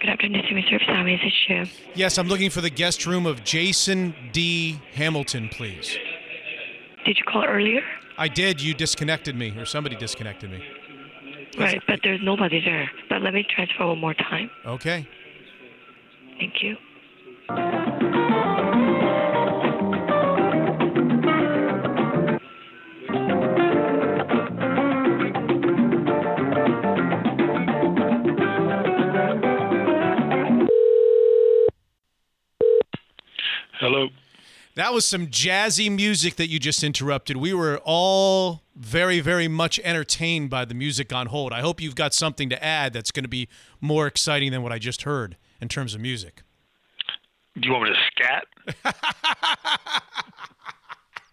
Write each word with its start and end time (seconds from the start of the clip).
Good 0.00 0.08
afternoon, 0.08 0.42
Simi 0.48 0.64
Service. 0.70 0.86
How 0.86 1.02
may 1.02 1.12
I 1.12 1.14
assist 1.16 1.48
you? 1.48 1.66
Yes, 1.94 2.16
I'm 2.16 2.26
looking 2.26 2.48
for 2.48 2.62
the 2.62 2.70
guest 2.70 3.04
room 3.04 3.26
of 3.26 3.44
Jason 3.44 4.14
D. 4.32 4.80
Hamilton, 4.94 5.50
please. 5.50 5.94
Did 7.04 7.18
you 7.18 7.24
call 7.24 7.44
earlier? 7.44 7.82
I 8.16 8.28
did. 8.28 8.62
You 8.62 8.72
disconnected 8.72 9.36
me, 9.36 9.50
or 9.58 9.66
somebody 9.66 9.96
disconnected 9.96 10.50
me. 10.50 10.64
Right, 11.58 11.82
but 11.86 12.00
there's 12.02 12.20
nobody 12.22 12.64
there. 12.64 12.90
But 13.10 13.20
let 13.20 13.34
me 13.34 13.44
transfer 13.54 13.86
one 13.88 13.98
more 13.98 14.14
time. 14.14 14.50
Okay. 14.64 15.06
Thank 16.38 16.62
you. 16.62 16.76
That 34.80 34.94
was 34.94 35.06
some 35.06 35.26
jazzy 35.26 35.94
music 35.94 36.36
that 36.36 36.48
you 36.48 36.58
just 36.58 36.82
interrupted. 36.82 37.36
We 37.36 37.52
were 37.52 37.82
all 37.84 38.62
very, 38.74 39.20
very 39.20 39.46
much 39.46 39.78
entertained 39.80 40.48
by 40.48 40.64
the 40.64 40.72
music 40.72 41.12
on 41.12 41.26
hold. 41.26 41.52
I 41.52 41.60
hope 41.60 41.82
you've 41.82 41.94
got 41.94 42.14
something 42.14 42.48
to 42.48 42.64
add 42.64 42.94
that's 42.94 43.10
going 43.10 43.24
to 43.24 43.28
be 43.28 43.46
more 43.82 44.06
exciting 44.06 44.52
than 44.52 44.62
what 44.62 44.72
I 44.72 44.78
just 44.78 45.02
heard 45.02 45.36
in 45.60 45.68
terms 45.68 45.94
of 45.94 46.00
music. 46.00 46.44
Do 47.60 47.68
you 47.68 47.74
want 47.74 47.90
me 47.90 47.90
to 47.90 47.96
scat? 48.06 48.46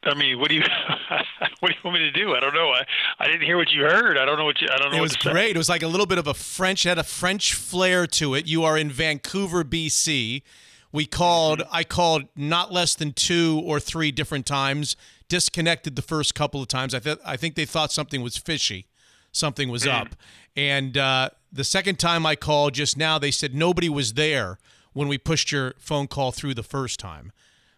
I 0.04 0.14
mean, 0.14 0.42
what 0.42 0.50
do 0.50 0.56
you 0.56 0.64
what 1.62 1.70
do 1.70 1.74
you 1.74 1.82
want 1.86 2.02
me 2.02 2.04
to 2.04 2.12
do? 2.12 2.36
I 2.36 2.42
don't 2.42 2.54
know. 2.54 2.72
I, 2.72 2.86
I 3.18 3.28
didn't 3.28 3.44
hear 3.44 3.56
what 3.56 3.72
you 3.72 3.84
heard. 3.84 4.18
I 4.18 4.26
don't 4.26 4.38
know 4.38 4.44
what 4.44 4.60
you. 4.60 4.68
I 4.70 4.78
don't 4.78 4.92
know. 4.92 4.98
It 4.98 5.00
what 5.00 5.04
was 5.04 5.16
to 5.16 5.24
say. 5.24 5.32
great. 5.32 5.56
It 5.56 5.58
was 5.58 5.70
like 5.70 5.84
a 5.84 5.88
little 5.88 6.06
bit 6.06 6.18
of 6.18 6.28
a 6.28 6.34
French, 6.34 6.84
had 6.84 6.98
a 6.98 7.04
French 7.04 7.54
flair 7.54 8.08
to 8.08 8.36
it. 8.36 8.46
You 8.46 8.66
are 8.66 8.78
in 8.78 8.92
Vancouver, 8.92 9.64
BC. 9.64 10.42
We 10.92 11.06
called, 11.06 11.64
I 11.72 11.84
called 11.84 12.24
not 12.36 12.72
less 12.72 12.96
than 12.96 13.14
two 13.14 13.62
or 13.66 13.80
three 13.80 14.12
different 14.12 14.46
times, 14.46 14.96
disconnected 15.28 15.96
the 15.96 16.02
first 16.02 16.34
couple 16.36 16.62
of 16.62 16.68
times. 16.68 16.94
I, 16.96 17.00
th- 17.00 17.20
I 17.26 17.36
think 17.38 17.56
they 17.56 17.66
thought 17.66 17.92
something 17.92 18.22
was 18.22 18.38
fishy, 18.38 18.88
something 19.32 19.70
was 19.70 19.86
up. 19.86 20.16
And 20.56 20.98
uh, 20.98 21.30
the 21.52 21.64
second 21.64 22.00
time 22.00 22.26
I 22.26 22.36
called 22.36 22.74
just 22.74 22.98
now, 22.98 23.20
they 23.20 23.32
said 23.32 23.54
nobody 23.54 23.90
was 23.90 24.14
there 24.14 24.58
when 24.94 25.08
we 25.08 25.18
pushed 25.18 25.52
your 25.52 25.74
phone 25.78 26.08
call 26.08 26.32
through 26.32 26.54
the 26.56 26.64
first 26.64 27.00
time. 27.00 27.32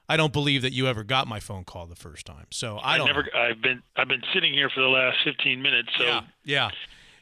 I 0.08 0.16
don't 0.18 0.34
believe 0.34 0.62
that 0.62 0.74
you 0.74 0.88
ever 0.88 1.04
got 1.04 1.28
my 1.28 1.40
phone 1.40 1.64
call 1.66 1.86
the 1.86 1.96
first 1.96 2.26
time. 2.26 2.46
So 2.52 2.78
I 2.78 2.94
I 2.94 2.98
don't 2.98 3.08
never. 3.08 3.24
know. 3.24 3.30
I've 3.40 3.62
been 3.62 3.84
I've 3.96 4.08
been 4.08 4.24
sitting 4.34 4.54
here 4.54 4.70
for 4.70 4.80
the 4.82 4.88
last 4.88 5.18
15 5.24 5.62
minutes. 5.62 5.90
So 5.98 6.04
Yeah, 6.04 6.22
yeah. 6.46 6.70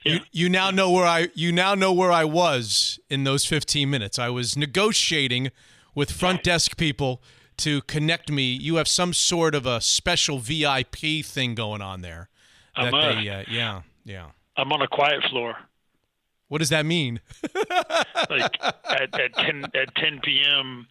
You, 0.06 0.14
Yeah. 0.14 0.20
you 0.32 0.50
now 0.50 0.70
know 0.70 0.90
where 0.92 1.06
I 1.06 1.28
you 1.34 1.52
now 1.52 1.76
know 1.76 1.92
where 1.92 2.12
I 2.14 2.24
was 2.24 2.98
in 3.10 3.24
those 3.26 3.44
15 3.46 3.90
minutes. 3.90 4.18
I 4.20 4.30
was 4.30 4.56
negotiating 4.56 5.50
with 5.98 6.12
front 6.12 6.44
desk 6.44 6.78
people 6.78 7.24
to 7.58 7.82
connect 7.82 8.32
me. 8.32 8.44
You 8.44 8.76
have 8.76 8.88
some 8.88 9.14
sort 9.14 9.56
of 9.56 9.66
a 9.66 9.82
special 9.82 10.38
VIP 10.38 11.26
thing 11.26 11.56
going 11.56 11.82
on 11.82 12.02
there. 12.02 12.30
I'm, 12.76 12.92
That 12.92 12.94
uh, 12.94 13.16
they, 13.16 13.30
uh, 13.30 13.44
yeah, 13.50 13.82
yeah. 14.06 14.28
I'm 14.56 14.72
on 14.72 14.84
a 14.84 14.88
quiet 14.88 15.24
floor. 15.32 15.56
What 16.50 16.60
does 16.60 16.70
that 16.70 16.86
mean? 16.86 17.20
Like 18.30 18.58
at, 18.62 19.18
at 19.20 19.34
10 19.36 19.66
at 19.74 19.96
10 19.96 20.20
p.m. 20.22 20.86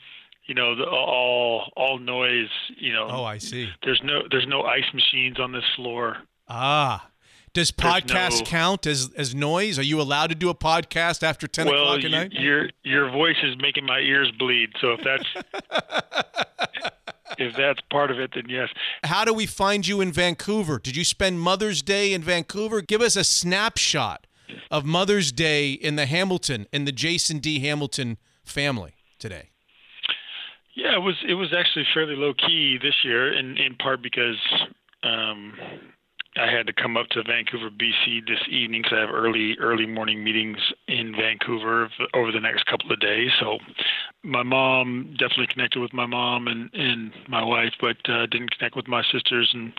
You 0.46 0.54
know, 0.54 0.74
the, 0.74 0.86
all 0.86 1.70
all 1.76 1.98
noise. 1.98 2.48
You 2.78 2.92
know. 2.92 3.08
Oh, 3.10 3.24
I 3.24 3.36
see. 3.38 3.68
There's 3.82 4.00
no 4.02 4.22
there's 4.30 4.46
no 4.46 4.62
ice 4.62 4.90
machines 4.94 5.38
on 5.38 5.52
this 5.52 5.64
floor. 5.74 6.16
Ah. 6.48 7.10
Does 7.56 7.70
podcast 7.70 8.40
no- 8.40 8.44
count 8.44 8.86
as 8.86 9.10
as 9.16 9.34
noise? 9.34 9.78
Are 9.78 9.82
you 9.82 9.98
allowed 9.98 10.26
to 10.26 10.34
do 10.34 10.50
a 10.50 10.54
podcast 10.54 11.22
after 11.22 11.46
10 11.48 11.66
well, 11.66 11.74
o'clock 11.74 12.04
at 12.04 12.10
y- 12.10 12.18
night? 12.18 12.32
your 12.32 12.68
your 12.84 13.10
voice 13.10 13.38
is 13.42 13.56
making 13.58 13.86
my 13.86 14.00
ears 14.00 14.30
bleed. 14.38 14.68
So 14.78 14.92
if 14.92 15.00
that's 15.02 15.24
if 17.38 17.56
that's 17.56 17.80
part 17.90 18.10
of 18.10 18.20
it, 18.20 18.32
then 18.34 18.44
yes. 18.50 18.68
How 19.04 19.24
do 19.24 19.32
we 19.32 19.46
find 19.46 19.86
you 19.86 20.02
in 20.02 20.12
Vancouver? 20.12 20.78
Did 20.78 20.96
you 20.96 21.04
spend 21.04 21.40
Mother's 21.40 21.80
Day 21.80 22.12
in 22.12 22.22
Vancouver? 22.22 22.82
Give 22.82 23.00
us 23.00 23.16
a 23.16 23.24
snapshot 23.24 24.26
of 24.70 24.84
Mother's 24.84 25.32
Day 25.32 25.72
in 25.72 25.96
the 25.96 26.04
Hamilton, 26.04 26.66
in 26.74 26.84
the 26.84 26.92
Jason 26.92 27.38
D. 27.38 27.60
Hamilton 27.60 28.18
family 28.44 28.96
today. 29.18 29.48
Yeah, 30.74 30.94
it 30.94 31.00
was 31.00 31.14
it 31.26 31.34
was 31.34 31.54
actually 31.56 31.86
fairly 31.94 32.16
low 32.16 32.34
key 32.34 32.76
this 32.82 32.96
year, 33.02 33.32
in 33.32 33.56
in 33.56 33.76
part 33.76 34.02
because 34.02 34.36
um, 35.02 35.54
I 36.38 36.50
had 36.50 36.66
to 36.66 36.72
come 36.72 36.96
up 36.96 37.08
to 37.10 37.22
Vancouver, 37.22 37.70
BC 37.70 38.26
this 38.26 38.40
evening 38.50 38.82
because 38.82 38.96
I 38.96 39.00
have 39.00 39.14
early 39.14 39.56
early 39.58 39.86
morning 39.86 40.22
meetings 40.22 40.58
in 40.88 41.14
Vancouver 41.16 41.88
over 42.14 42.32
the 42.32 42.40
next 42.40 42.66
couple 42.66 42.92
of 42.92 43.00
days. 43.00 43.30
So 43.40 43.58
my 44.26 44.42
mom 44.42 45.14
definitely 45.18 45.46
connected 45.46 45.80
with 45.80 45.92
my 45.92 46.06
mom 46.06 46.48
and 46.48 46.68
and 46.74 47.12
my 47.28 47.42
wife, 47.42 47.72
but 47.80 47.96
uh, 48.08 48.26
didn't 48.26 48.50
connect 48.50 48.74
with 48.74 48.88
my 48.88 49.02
sisters 49.12 49.50
and 49.54 49.72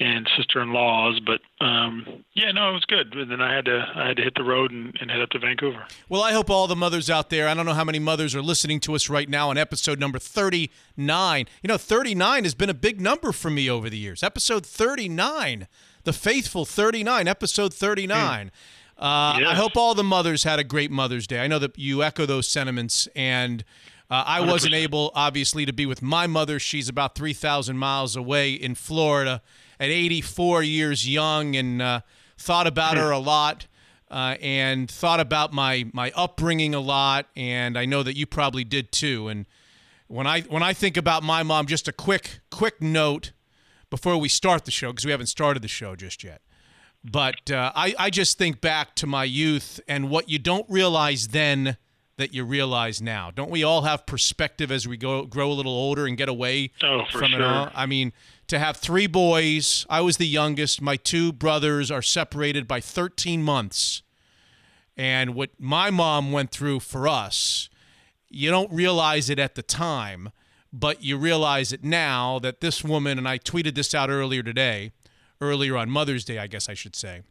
and 0.00 0.28
sister-in-laws. 0.36 1.20
But 1.24 1.40
um, 1.64 2.24
yeah, 2.34 2.50
no, 2.50 2.70
it 2.70 2.72
was 2.72 2.84
good. 2.84 3.14
And 3.14 3.30
then 3.30 3.40
I 3.40 3.54
had 3.54 3.64
to 3.66 3.86
I 3.94 4.08
had 4.08 4.16
to 4.16 4.22
hit 4.22 4.34
the 4.34 4.42
road 4.42 4.72
and, 4.72 4.96
and 5.00 5.10
head 5.10 5.20
up 5.20 5.30
to 5.30 5.38
Vancouver. 5.38 5.86
Well, 6.08 6.22
I 6.22 6.32
hope 6.32 6.50
all 6.50 6.66
the 6.66 6.76
mothers 6.76 7.08
out 7.08 7.30
there, 7.30 7.48
I 7.48 7.54
don't 7.54 7.66
know 7.66 7.74
how 7.74 7.84
many 7.84 8.00
mothers 8.00 8.34
are 8.34 8.42
listening 8.42 8.80
to 8.80 8.94
us 8.94 9.08
right 9.08 9.28
now 9.28 9.50
on 9.50 9.56
episode 9.56 10.00
number 10.00 10.18
39. 10.18 11.46
You 11.62 11.68
know, 11.68 11.78
39 11.78 12.44
has 12.44 12.54
been 12.54 12.70
a 12.70 12.74
big 12.74 13.00
number 13.00 13.32
for 13.32 13.50
me 13.50 13.70
over 13.70 13.88
the 13.88 13.98
years. 13.98 14.22
Episode 14.22 14.66
39, 14.66 15.68
the 16.04 16.12
faithful 16.12 16.64
39, 16.64 17.28
episode 17.28 17.72
39. 17.72 18.50
Uh, 19.02 19.42
I 19.48 19.54
hope 19.56 19.76
all 19.76 19.94
the 19.94 20.04
mothers 20.04 20.44
had 20.44 20.60
a 20.60 20.64
great 20.64 20.90
Mother's 20.92 21.26
Day. 21.26 21.40
I 21.40 21.48
know 21.48 21.58
that 21.58 21.76
you 21.76 22.04
echo 22.04 22.24
those 22.24 22.46
sentiments, 22.46 23.08
and 23.16 23.64
uh, 24.08 24.22
I 24.24 24.40
wasn't 24.42 24.74
able, 24.74 25.10
obviously, 25.16 25.66
to 25.66 25.72
be 25.72 25.86
with 25.86 26.02
my 26.02 26.28
mother. 26.28 26.60
She's 26.60 26.88
about 26.88 27.16
3,000 27.16 27.76
miles 27.76 28.14
away 28.14 28.52
in 28.52 28.76
Florida 28.76 29.42
at 29.80 29.88
84 29.88 30.62
years 30.62 31.08
young, 31.08 31.56
and 31.56 31.82
uh, 31.82 32.00
thought 32.38 32.68
about 32.68 32.96
her 32.96 33.10
a 33.10 33.18
lot 33.18 33.66
uh, 34.12 34.36
and 34.40 34.90
thought 34.90 35.18
about 35.18 35.52
my 35.52 35.86
my 35.92 36.12
upbringing 36.14 36.74
a 36.74 36.80
lot, 36.80 37.26
and 37.34 37.78
I 37.78 37.86
know 37.86 38.02
that 38.02 38.16
you 38.16 38.26
probably 38.26 38.62
did 38.62 38.92
too. 38.92 39.26
And 39.28 39.46
when 40.06 40.26
I 40.26 40.42
when 40.42 40.62
I 40.62 40.74
think 40.74 40.96
about 40.96 41.22
my 41.22 41.42
mom, 41.42 41.66
just 41.66 41.88
a 41.88 41.92
quick 41.92 42.40
quick 42.50 42.80
note 42.82 43.32
before 43.90 44.18
we 44.18 44.28
start 44.28 44.64
the 44.66 44.70
show 44.70 44.92
because 44.92 45.06
we 45.06 45.10
haven't 45.10 45.26
started 45.26 45.62
the 45.62 45.68
show 45.68 45.96
just 45.96 46.22
yet. 46.22 46.42
But 47.04 47.50
uh, 47.50 47.72
I 47.74 47.94
I 47.98 48.10
just 48.10 48.38
think 48.38 48.60
back 48.60 48.94
to 48.96 49.06
my 49.06 49.24
youth 49.24 49.80
and 49.88 50.08
what 50.08 50.28
you 50.28 50.38
don't 50.38 50.66
realize 50.70 51.28
then 51.28 51.76
that 52.18 52.32
you 52.34 52.44
realize 52.44 53.00
now. 53.02 53.30
Don't 53.30 53.50
we 53.50 53.64
all 53.64 53.82
have 53.82 54.06
perspective 54.06 54.70
as 54.70 54.86
we 54.86 54.96
go 54.96 55.24
grow 55.24 55.50
a 55.50 55.54
little 55.54 55.72
older 55.72 56.06
and 56.06 56.16
get 56.16 56.28
away 56.28 56.70
Oh, 56.82 57.02
from 57.10 57.34
it 57.34 57.40
all? 57.40 57.70
I 57.74 57.86
mean, 57.86 58.12
to 58.48 58.58
have 58.58 58.76
three 58.76 59.06
boys, 59.06 59.86
I 59.90 60.02
was 60.02 60.18
the 60.18 60.26
youngest. 60.26 60.80
My 60.80 60.96
two 60.96 61.32
brothers 61.32 61.90
are 61.90 62.02
separated 62.02 62.68
by 62.68 62.80
13 62.80 63.42
months. 63.42 64.02
And 64.96 65.34
what 65.34 65.50
my 65.58 65.90
mom 65.90 66.32
went 66.32 66.50
through 66.50 66.80
for 66.80 67.08
us, 67.08 67.70
you 68.28 68.50
don't 68.50 68.70
realize 68.70 69.30
it 69.30 69.38
at 69.38 69.54
the 69.54 69.62
time, 69.62 70.30
but 70.70 71.02
you 71.02 71.16
realize 71.16 71.72
it 71.72 71.82
now 71.82 72.38
that 72.40 72.60
this 72.60 72.84
woman, 72.84 73.16
and 73.18 73.26
I 73.26 73.38
tweeted 73.38 73.74
this 73.74 73.94
out 73.94 74.10
earlier 74.10 74.42
today, 74.42 74.92
earlier 75.42 75.76
on 75.76 75.90
Mother's 75.90 76.24
Day, 76.24 76.38
I 76.38 76.46
guess 76.46 76.68
I 76.68 76.74
should 76.74 76.96
say. 76.96 77.22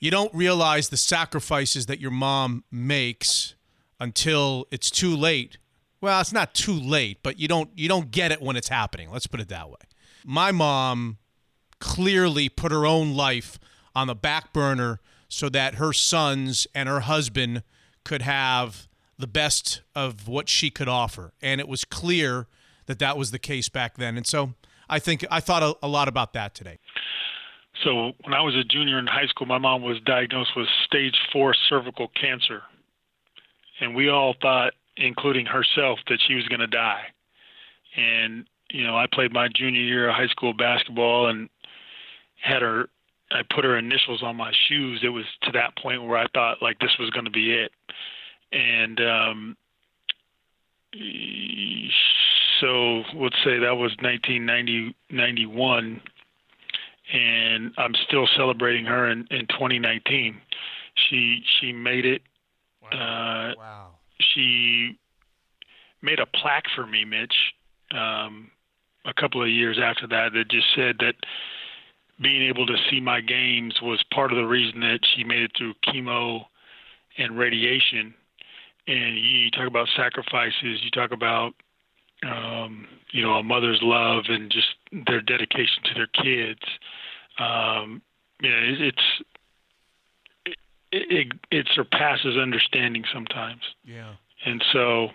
You 0.00 0.10
don't 0.10 0.34
realize 0.34 0.88
the 0.88 0.96
sacrifices 0.96 1.86
that 1.86 2.00
your 2.00 2.10
mom 2.10 2.64
makes 2.72 3.54
until 4.00 4.66
it's 4.72 4.90
too 4.90 5.14
late. 5.14 5.58
Well, 6.00 6.20
it's 6.20 6.32
not 6.32 6.54
too 6.54 6.72
late, 6.72 7.18
but 7.22 7.38
you 7.38 7.46
don't 7.46 7.70
you 7.76 7.88
don't 7.88 8.10
get 8.10 8.32
it 8.32 8.42
when 8.42 8.56
it's 8.56 8.68
happening. 8.68 9.12
Let's 9.12 9.28
put 9.28 9.38
it 9.38 9.48
that 9.50 9.70
way. 9.70 9.76
My 10.24 10.50
mom 10.50 11.18
clearly 11.78 12.48
put 12.48 12.72
her 12.72 12.84
own 12.84 13.14
life 13.14 13.60
on 13.94 14.08
the 14.08 14.14
back 14.14 14.52
burner 14.52 14.98
so 15.28 15.48
that 15.50 15.76
her 15.76 15.92
sons 15.92 16.66
and 16.74 16.88
her 16.88 17.00
husband 17.00 17.62
could 18.04 18.22
have 18.22 18.88
the 19.16 19.26
best 19.28 19.82
of 19.94 20.26
what 20.26 20.48
she 20.48 20.70
could 20.70 20.88
offer. 20.88 21.32
And 21.40 21.60
it 21.60 21.68
was 21.68 21.84
clear 21.84 22.48
that 22.86 22.98
that 22.98 23.16
was 23.16 23.30
the 23.30 23.38
case 23.38 23.68
back 23.68 23.96
then. 23.96 24.16
And 24.16 24.26
so 24.26 24.54
I 24.88 24.98
think 24.98 25.24
I 25.30 25.40
thought 25.40 25.62
a, 25.62 25.76
a 25.86 25.88
lot 25.88 26.08
about 26.08 26.32
that 26.34 26.54
today. 26.54 26.78
So 27.84 28.12
when 28.22 28.34
I 28.34 28.42
was 28.42 28.54
a 28.54 28.64
junior 28.64 28.98
in 28.98 29.06
high 29.06 29.26
school, 29.26 29.46
my 29.46 29.58
mom 29.58 29.82
was 29.82 29.98
diagnosed 30.04 30.50
with 30.56 30.68
stage 30.84 31.16
four 31.32 31.54
cervical 31.68 32.08
cancer, 32.08 32.62
and 33.80 33.94
we 33.94 34.08
all 34.08 34.34
thought, 34.40 34.74
including 34.96 35.46
herself, 35.46 35.98
that 36.08 36.18
she 36.26 36.34
was 36.34 36.46
going 36.48 36.60
to 36.60 36.66
die. 36.66 37.04
And 37.96 38.46
you 38.70 38.86
know, 38.86 38.96
I 38.96 39.06
played 39.12 39.32
my 39.32 39.48
junior 39.54 39.80
year 39.80 40.08
of 40.08 40.14
high 40.14 40.28
school 40.28 40.54
basketball 40.54 41.28
and 41.28 41.48
had 42.40 42.62
her. 42.62 42.88
I 43.30 43.40
put 43.54 43.64
her 43.64 43.78
initials 43.78 44.22
on 44.22 44.36
my 44.36 44.52
shoes. 44.68 45.00
It 45.02 45.08
was 45.08 45.24
to 45.44 45.52
that 45.52 45.76
point 45.78 46.04
where 46.04 46.18
I 46.18 46.26
thought 46.34 46.62
like 46.62 46.78
this 46.80 46.94
was 46.98 47.08
going 47.10 47.24
to 47.24 47.30
be 47.30 47.54
it. 47.54 47.72
And 48.52 49.00
um, 49.00 49.56
so 52.60 53.02
let's 53.14 53.36
say 53.44 53.58
that 53.58 53.76
was 53.76 53.92
1990 54.00 54.94
91 55.10 56.00
and 57.12 57.72
I'm 57.76 57.94
still 58.06 58.26
celebrating 58.36 58.84
her 58.86 59.10
in, 59.10 59.26
in 59.30 59.46
2019. 59.48 60.40
She 60.94 61.42
she 61.60 61.72
made 61.72 62.04
it. 62.06 62.22
Wow. 62.82 62.88
Uh, 62.90 63.54
Wow. 63.58 63.88
she 64.34 64.98
made 66.00 66.20
a 66.20 66.26
plaque 66.26 66.66
for 66.74 66.86
me, 66.86 67.04
Mitch, 67.04 67.34
um, 67.92 68.50
a 69.04 69.12
couple 69.14 69.42
of 69.42 69.48
years 69.48 69.78
after 69.82 70.06
that 70.08 70.32
that 70.32 70.48
just 70.50 70.66
said 70.74 70.96
that 71.00 71.14
being 72.20 72.42
able 72.42 72.66
to 72.66 72.76
see 72.90 73.00
my 73.00 73.20
games 73.20 73.80
was 73.82 74.02
part 74.12 74.32
of 74.32 74.38
the 74.38 74.44
reason 74.44 74.80
that 74.80 75.00
she 75.14 75.24
made 75.24 75.42
it 75.42 75.52
through 75.56 75.74
chemo 75.86 76.44
and 77.18 77.36
radiation. 77.38 78.14
And 78.86 79.16
you, 79.16 79.22
you 79.44 79.50
talk 79.50 79.66
about 79.66 79.88
sacrifices, 79.96 80.80
you 80.82 80.90
talk 80.90 81.12
about 81.12 81.52
um, 82.26 82.86
you 83.12 83.22
know 83.22 83.34
a 83.34 83.42
mother's 83.42 83.80
love 83.82 84.24
and 84.28 84.50
just 84.50 84.68
their 85.06 85.20
dedication 85.20 85.82
to 85.84 85.94
their 85.94 86.06
kids. 86.08 86.60
Um, 87.38 88.02
you 88.40 88.50
know, 88.50 88.56
it, 88.56 88.80
it's 88.80 89.22
it, 90.46 90.56
it, 90.92 91.32
it 91.50 91.68
surpasses 91.74 92.36
understanding 92.36 93.04
sometimes 93.12 93.62
Yeah. 93.84 94.14
and 94.44 94.62
so 94.72 95.08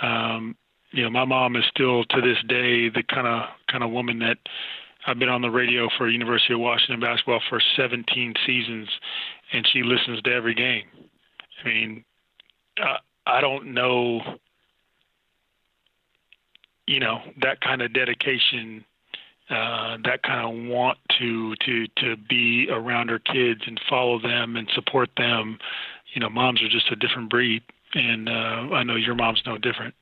um 0.00 0.56
you 0.92 1.02
know 1.02 1.10
my 1.10 1.24
mom 1.24 1.56
is 1.56 1.64
still 1.74 2.04
to 2.04 2.20
this 2.20 2.38
day 2.48 2.88
the 2.88 3.02
kind 3.02 3.26
of 3.26 3.48
kind 3.68 3.82
of 3.82 3.90
woman 3.90 4.18
that 4.20 4.38
I've 5.06 5.18
been 5.18 5.28
on 5.28 5.42
the 5.42 5.50
radio 5.50 5.88
for 5.98 6.08
University 6.08 6.54
of 6.54 6.60
Washington 6.60 7.00
basketball 7.00 7.40
for 7.48 7.60
17 7.76 8.34
seasons 8.46 8.88
and 9.52 9.66
she 9.72 9.82
listens 9.82 10.22
to 10.22 10.32
every 10.32 10.54
game 10.54 10.84
I 11.64 11.68
mean 11.68 12.04
uh, 12.82 12.98
I 13.26 13.40
don't 13.40 13.72
know 13.74 14.20
you 16.86 17.00
know 17.00 17.20
that 17.40 17.60
kind 17.60 17.82
of 17.82 17.92
dedication 17.92 18.84
uh, 19.50 19.98
that 20.04 20.22
kind 20.22 20.46
of 20.46 20.70
want 20.70 20.98
to 21.18 21.54
to 21.56 21.86
to 21.96 22.16
be 22.16 22.68
around 22.70 23.08
her 23.08 23.18
kids 23.18 23.62
and 23.66 23.80
follow 23.88 24.18
them 24.20 24.56
and 24.56 24.68
support 24.74 25.10
them. 25.16 25.58
You 26.14 26.20
know, 26.20 26.30
moms 26.30 26.62
are 26.62 26.68
just 26.68 26.90
a 26.90 26.96
different 26.96 27.30
breed, 27.30 27.62
and 27.94 28.28
uh, 28.28 28.74
I 28.74 28.82
know 28.82 28.96
your 28.96 29.14
mom's 29.14 29.42
no 29.44 29.58
different. 29.58 29.94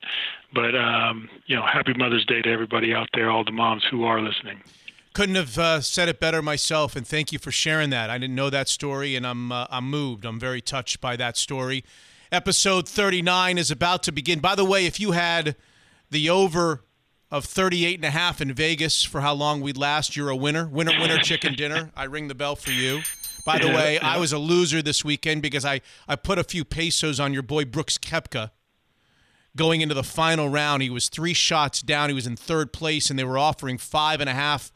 But 0.53 0.75
um, 0.77 1.29
you 1.47 1.57
know, 1.57 1.63
happy 1.63 1.95
Mother's 1.95 2.27
Day 2.27 2.43
to 2.43 2.51
everybody 2.51 2.95
out 2.95 3.09
there, 3.15 3.31
all 3.31 3.45
the 3.45 3.53
moms 3.53 3.85
who 3.91 4.05
are 4.05 4.21
listening. 4.21 4.61
Couldn't 5.13 5.35
have 5.35 5.59
uh, 5.59 5.81
said 5.81 6.09
it 6.09 6.21
better 6.21 6.41
myself, 6.41 6.95
and 6.95 7.05
thank 7.05 7.33
you 7.33 7.39
for 7.41 7.51
sharing 7.51 7.91
that. 7.91 8.11
I 8.11 8.19
didn't 8.19 8.37
know 8.37 8.51
that 8.51 8.69
story, 8.69 9.17
and 9.17 9.27
I'm 9.27 9.51
uh, 9.51 9.67
I'm 9.71 9.91
moved. 9.91 10.25
I'm 10.25 10.39
very 10.39 10.61
touched 10.61 11.01
by 11.01 11.17
that 11.17 11.37
story. 11.37 11.85
Episode 12.33 12.89
39 12.89 13.59
is 13.59 13.71
about 13.73 14.05
to 14.05 14.13
begin. 14.13 14.39
By 14.39 14.55
the 14.55 14.65
way, 14.65 14.87
if 14.87 15.01
you 15.01 15.13
had 15.13 15.57
the 16.11 16.31
over 16.31 16.85
of 17.29 17.45
38 17.45 17.97
and 17.97 18.05
a 18.05 18.11
half 18.11 18.41
in 18.41 18.53
Vegas 18.53 19.03
for 19.03 19.21
how 19.21 19.35
long 19.35 19.61
we'd 19.61 19.77
last, 19.77 20.17
you're 20.17 20.29
a 20.31 20.37
winner. 20.37 20.69
Winner, 20.69 20.93
winner, 21.01 21.19
chicken 21.19 21.55
dinner. 21.55 21.91
I 21.97 22.05
ring 22.05 22.29
the 22.29 22.35
bell 22.37 22.55
for 22.55 22.71
you. 22.71 23.01
By 23.45 23.59
the 23.59 23.69
Yeah, 23.69 23.77
way, 23.77 23.95
yeah. 23.95 24.07
I 24.07 24.19
was 24.19 24.33
a 24.33 24.39
loser 24.39 24.81
this 24.81 25.05
weekend 25.05 25.43
because 25.43 25.65
I, 25.65 25.81
I 26.07 26.15
put 26.15 26.39
a 26.39 26.45
few 26.45 26.65
pesos 26.65 27.19
on 27.19 27.33
your 27.33 27.43
boy 27.43 27.65
Brooks 27.65 27.99
Koepka 27.99 28.51
going 29.57 29.81
into 29.81 29.95
the 29.95 30.05
final 30.05 30.49
round. 30.49 30.83
He 30.83 30.91
was 30.91 31.09
three 31.09 31.35
shots 31.35 31.83
down. 31.83 32.11
He 32.11 32.15
was 32.15 32.27
in 32.29 32.37
third 32.37 32.73
place, 32.73 33.11
and 33.11 33.19
they 33.19 33.25
were 33.25 33.39
offering 33.39 33.77
five 33.79 34.21
and 34.21 34.31
a 34.31 34.35
half 34.35 34.71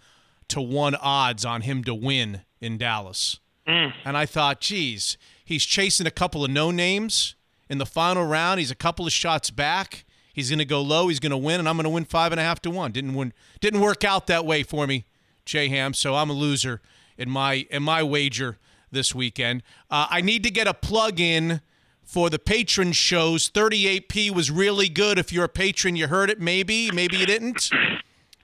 to 0.49 0.61
one 0.61 0.97
odds 0.97 1.45
on 1.45 1.61
him 1.61 1.85
to 1.85 1.95
win 1.95 2.43
in 2.61 2.79
Dallas. 2.79 3.39
Mm. 3.69 3.93
And 4.05 4.17
I 4.17 4.27
thought, 4.27 4.61
geez, 4.61 5.17
he's 5.45 5.65
chasing 5.65 6.07
a 6.07 6.11
couple 6.11 6.45
of 6.45 6.51
no 6.51 6.71
names 6.73 7.37
in 7.69 7.79
the 7.79 7.87
final 7.87 8.25
round. 8.25 8.61
He's 8.61 8.71
a 8.71 8.77
couple 8.77 9.07
of 9.07 9.13
shots 9.13 9.51
back. 9.51 10.05
He's 10.33 10.51
going 10.51 10.59
to 10.59 10.65
go 10.65 10.83
low. 10.83 11.09
He's 11.09 11.21
going 11.21 11.31
to 11.31 11.37
win, 11.37 11.61
and 11.61 11.69
I'm 11.69 11.77
going 11.77 11.85
to 11.85 11.91
win 11.91 12.05
five 12.05 12.33
and 12.33 12.41
a 12.41 12.45
half 12.45 12.61
to 12.63 12.71
one. 12.71 12.93
Didn't 12.93 13.15
win. 13.15 13.33
Didn't 13.61 13.81
work 13.81 14.05
out 14.05 14.27
that 14.27 14.45
way 14.45 14.63
for 14.63 14.87
me, 14.87 15.05
Jay 15.45 15.69
Ham. 15.69 15.95
So 15.95 16.17
I'm 16.17 16.31
a 16.31 16.33
loser 16.35 16.81
in 17.17 17.31
my 17.31 17.67
in 17.71 17.83
my 17.83 18.03
wager 18.03 18.59
this 18.91 19.15
weekend. 19.15 19.63
Uh, 19.91 20.07
I 20.11 20.21
need 20.21 20.43
to 20.45 20.51
get 20.51 20.67
a 20.67 20.75
plug 20.75 21.21
in 21.21 21.61
for 22.03 22.31
the 22.31 22.39
patron 22.39 22.93
shows. 22.93 23.49
38p 23.49 24.31
was 24.31 24.51
really 24.51 24.89
good. 24.89 25.19
If 25.19 25.33
you're 25.33 25.45
a 25.45 25.49
patron, 25.49 25.97
you 25.97 26.09
heard 26.09 26.31
it. 26.31 26.41
Maybe, 26.41 26.91
maybe 26.91 27.17
you 27.17 27.27
didn't. 27.27 27.71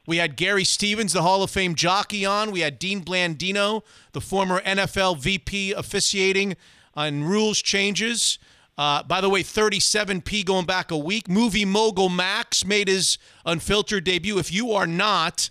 We 0.06 0.16
had 0.16 0.36
Gary 0.36 0.64
Stevens, 0.64 1.12
the 1.12 1.22
Hall 1.22 1.42
of 1.42 1.50
Fame 1.50 1.74
jockey, 1.74 2.24
on. 2.24 2.50
We 2.50 2.60
had 2.60 2.78
Dean 2.78 3.04
Blandino, 3.04 3.82
the 4.12 4.20
former 4.20 4.60
NFL 4.62 5.18
VP 5.18 5.72
officiating 5.72 6.56
on 6.94 7.24
rules 7.24 7.62
changes. 7.62 8.38
Uh, 8.80 9.02
by 9.02 9.20
the 9.20 9.28
way, 9.28 9.42
37p 9.42 10.42
going 10.42 10.64
back 10.64 10.90
a 10.90 10.96
week. 10.96 11.28
Movie 11.28 11.66
mogul 11.66 12.08
Max 12.08 12.64
made 12.64 12.88
his 12.88 13.18
unfiltered 13.44 14.04
debut. 14.04 14.38
If 14.38 14.50
you 14.50 14.72
are 14.72 14.86
not 14.86 15.50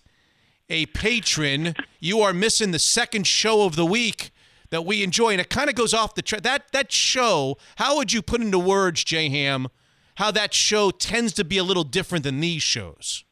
a 0.68 0.88
patron, 0.88 1.76
you 2.00 2.22
are 2.22 2.34
missing 2.34 2.72
the 2.72 2.80
second 2.80 3.28
show 3.28 3.68
of 3.68 3.76
the 3.76 3.86
week 3.86 4.32
that 4.72 4.84
we 4.84 5.04
enjoy, 5.04 5.30
and 5.30 5.40
it 5.40 5.52
kind 5.52 5.70
of 5.70 5.76
goes 5.76 5.94
off 5.94 6.16
the 6.16 6.24
track. 6.24 6.42
That 6.42 6.72
that 6.72 6.92
show, 6.92 7.60
how 7.76 7.98
would 7.98 8.12
you 8.12 8.24
put 8.24 8.42
into 8.42 8.58
words, 8.58 9.04
J 9.04 9.30
Ham, 9.30 9.68
how 10.16 10.32
that 10.32 10.56
show 10.56 10.90
tends 10.90 11.32
to 11.34 11.44
be 11.44 11.60
a 11.60 11.64
little 11.64 11.84
different 11.84 12.24
than 12.24 12.40
these 12.40 12.64
shows? 12.64 13.26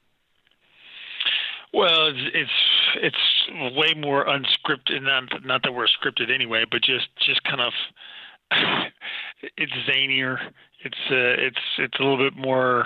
Well, 1.74 2.10
it's 2.10 2.52
it's 3.02 3.18
it's 3.48 3.76
way 3.76 3.96
more 3.96 4.28
unscripted. 4.28 5.02
Not 5.02 5.44
not 5.44 5.64
that 5.64 5.72
we're 5.72 5.88
scripted 5.88 6.32
anyway, 6.32 6.66
but 6.70 6.84
just 6.84 7.08
just 7.26 7.44
kind 7.46 7.62
of 7.62 7.74
it's 9.58 9.72
zanier. 9.90 10.38
It's 10.84 10.98
uh, 11.10 11.42
it's 11.46 11.60
it's 11.80 12.00
a 12.00 12.04
little 12.04 12.18
bit 12.18 12.36
more. 12.38 12.86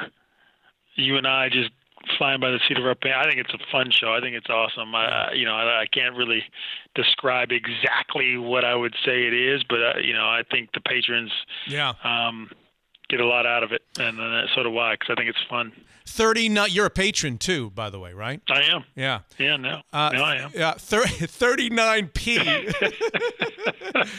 You 0.96 1.18
and 1.18 1.28
I 1.28 1.50
just 1.50 1.72
flying 2.18 2.40
by 2.40 2.50
the 2.52 2.60
seat 2.68 2.78
of 2.78 2.86
our 2.86 2.96
pants. 2.96 3.18
I 3.26 3.30
think 3.30 3.40
it's 3.40 3.54
a 3.54 3.72
fun 3.72 3.92
show. 3.92 4.14
I 4.14 4.20
think 4.22 4.36
it's 4.36 4.50
awesome. 4.50 4.94
I, 4.96 5.34
you 5.34 5.46
know, 5.46 5.54
I, 5.56 5.82
I 5.82 5.86
can't 5.86 6.16
really 6.16 6.44
describe 6.96 7.52
exactly 7.52 8.38
what 8.38 8.66
I 8.66 8.74
would 8.76 8.96
say 9.06 9.28
it 9.28 9.34
is, 9.34 9.64
but 9.64 9.80
uh, 9.82 10.00
you 10.04 10.14
know, 10.14 10.26
I 10.26 10.42
think 10.50 10.72
the 10.74 10.82
patrons 10.82 11.32
Yeah. 11.68 11.94
um, 12.04 12.50
get 13.12 13.20
a 13.20 13.26
lot 13.28 13.46
out 13.46 13.64
of 13.64 13.72
it, 13.72 13.82
and 14.00 14.20
uh, 14.20 14.48
so 14.56 14.64
do 14.64 14.78
I, 14.78 14.94
because 14.94 15.10
I 15.12 15.16
think 15.16 15.30
it's 15.30 15.44
fun. 15.50 15.72
30 16.08 16.50
not 16.50 16.72
you're 16.72 16.88
a 16.88 16.90
patron 16.90 17.38
too, 17.38 17.70
by 17.70 17.90
the 17.90 18.00
way, 18.00 18.12
right? 18.14 18.42
I 18.50 18.64
am. 18.64 18.84
Yeah. 18.96 19.20
Yeah, 19.38 19.56
no, 19.58 19.82
Uh, 19.94 20.10
no, 20.14 20.24
I 20.24 20.36
am. 20.38 20.52
Yeah, 20.54 20.74
thir- 20.74 21.04
39p. 21.06 22.74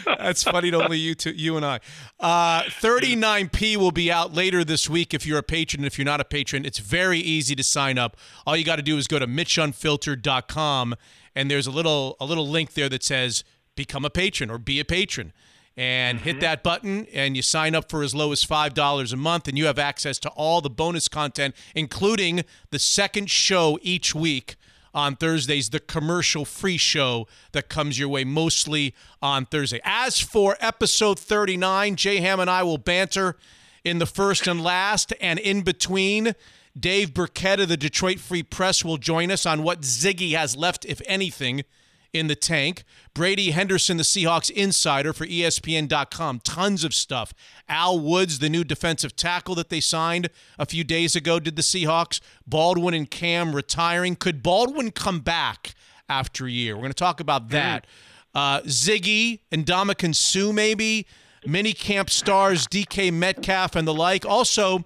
That's 0.18 0.42
funny 0.42 0.70
to 0.70 0.82
only 0.82 0.98
you 0.98 1.14
two, 1.14 1.32
you 1.32 1.56
and 1.56 1.66
I. 1.66 1.80
Uh, 2.20 2.62
39p 2.62 3.76
will 3.76 3.90
be 3.90 4.10
out 4.12 4.32
later 4.32 4.64
this 4.64 4.88
week 4.88 5.12
if 5.12 5.26
you're 5.26 5.38
a 5.38 5.42
patron. 5.42 5.84
If 5.84 5.98
you're 5.98 6.04
not 6.04 6.20
a 6.20 6.24
patron, 6.24 6.64
it's 6.64 6.78
very 6.78 7.18
easy 7.18 7.54
to 7.56 7.64
sign 7.64 7.98
up. 7.98 8.16
All 8.46 8.56
you 8.56 8.64
got 8.64 8.76
to 8.76 8.82
do 8.82 8.96
is 8.96 9.06
go 9.08 9.18
to 9.18 9.26
mitchunfiltered.com 9.26 10.94
and 11.34 11.50
there's 11.50 11.66
a 11.66 11.70
little 11.70 12.16
a 12.20 12.24
little 12.24 12.46
link 12.48 12.74
there 12.74 12.88
that 12.90 13.02
says 13.02 13.42
become 13.74 14.04
a 14.04 14.10
patron 14.10 14.50
or 14.50 14.58
be 14.58 14.78
a 14.80 14.84
patron. 14.84 15.32
And 15.74 16.20
hit 16.20 16.32
mm-hmm. 16.32 16.40
that 16.40 16.62
button, 16.62 17.06
and 17.14 17.34
you 17.34 17.40
sign 17.40 17.74
up 17.74 17.90
for 17.90 18.02
as 18.02 18.14
low 18.14 18.30
as 18.30 18.44
$5 18.44 19.12
a 19.12 19.16
month, 19.16 19.48
and 19.48 19.56
you 19.56 19.64
have 19.64 19.78
access 19.78 20.18
to 20.18 20.28
all 20.30 20.60
the 20.60 20.68
bonus 20.68 21.08
content, 21.08 21.54
including 21.74 22.44
the 22.70 22.78
second 22.78 23.30
show 23.30 23.78
each 23.80 24.14
week 24.14 24.56
on 24.94 25.16
Thursdays, 25.16 25.70
the 25.70 25.80
commercial 25.80 26.44
free 26.44 26.76
show 26.76 27.26
that 27.52 27.68
comes 27.68 27.98
your 27.98 28.08
way 28.08 28.24
mostly 28.24 28.94
on 29.22 29.46
Thursday. 29.46 29.80
As 29.84 30.20
for 30.20 30.56
episode 30.60 31.18
39, 31.18 31.96
Jay 31.96 32.18
Ham 32.18 32.40
and 32.40 32.50
I 32.50 32.62
will 32.62 32.78
banter 32.78 33.36
in 33.84 33.98
the 33.98 34.06
first 34.06 34.46
and 34.46 34.62
last, 34.62 35.12
and 35.20 35.38
in 35.38 35.62
between, 35.62 36.34
Dave 36.78 37.12
Birkett 37.12 37.60
of 37.60 37.68
the 37.68 37.76
Detroit 37.76 38.18
Free 38.18 38.42
Press 38.42 38.84
will 38.84 38.96
join 38.96 39.30
us 39.30 39.44
on 39.44 39.62
what 39.62 39.82
Ziggy 39.82 40.32
has 40.32 40.56
left, 40.56 40.84
if 40.84 41.02
anything, 41.06 41.64
in 42.12 42.26
the 42.26 42.34
tank. 42.34 42.84
Brady 43.14 43.50
Henderson, 43.50 43.96
the 43.96 44.02
Seahawks 44.02 44.50
insider 44.50 45.12
for 45.12 45.26
ESPN.com. 45.26 46.40
Tons 46.40 46.84
of 46.84 46.94
stuff. 46.94 47.32
Al 47.68 47.98
Woods, 47.98 48.38
the 48.38 48.50
new 48.50 48.64
defensive 48.64 49.16
tackle 49.16 49.54
that 49.54 49.68
they 49.68 49.80
signed 49.80 50.28
a 50.58 50.66
few 50.66 50.84
days 50.84 51.16
ago, 51.16 51.40
did 51.40 51.56
the 51.56 51.62
Seahawks. 51.62 52.20
Baldwin 52.46 52.94
and 52.94 53.10
Cam 53.10 53.54
retiring. 53.54 54.16
Could 54.16 54.42
Baldwin 54.42 54.90
come 54.90 55.20
back 55.20 55.74
after 56.08 56.46
a 56.46 56.50
year? 56.50 56.74
We're 56.74 56.82
going 56.82 56.92
to 56.92 56.94
talk 56.94 57.20
about 57.20 57.48
that. 57.50 57.86
Uh, 58.34 58.60
Ziggy 58.62 59.40
and 59.50 59.66
Ndamukong 59.66 60.14
Suh, 60.14 60.52
maybe. 60.52 61.06
Mini 61.44 61.72
camp 61.72 62.08
stars 62.08 62.66
DK 62.68 63.12
Metcalf 63.12 63.74
and 63.74 63.86
the 63.86 63.94
like. 63.94 64.24
Also, 64.24 64.84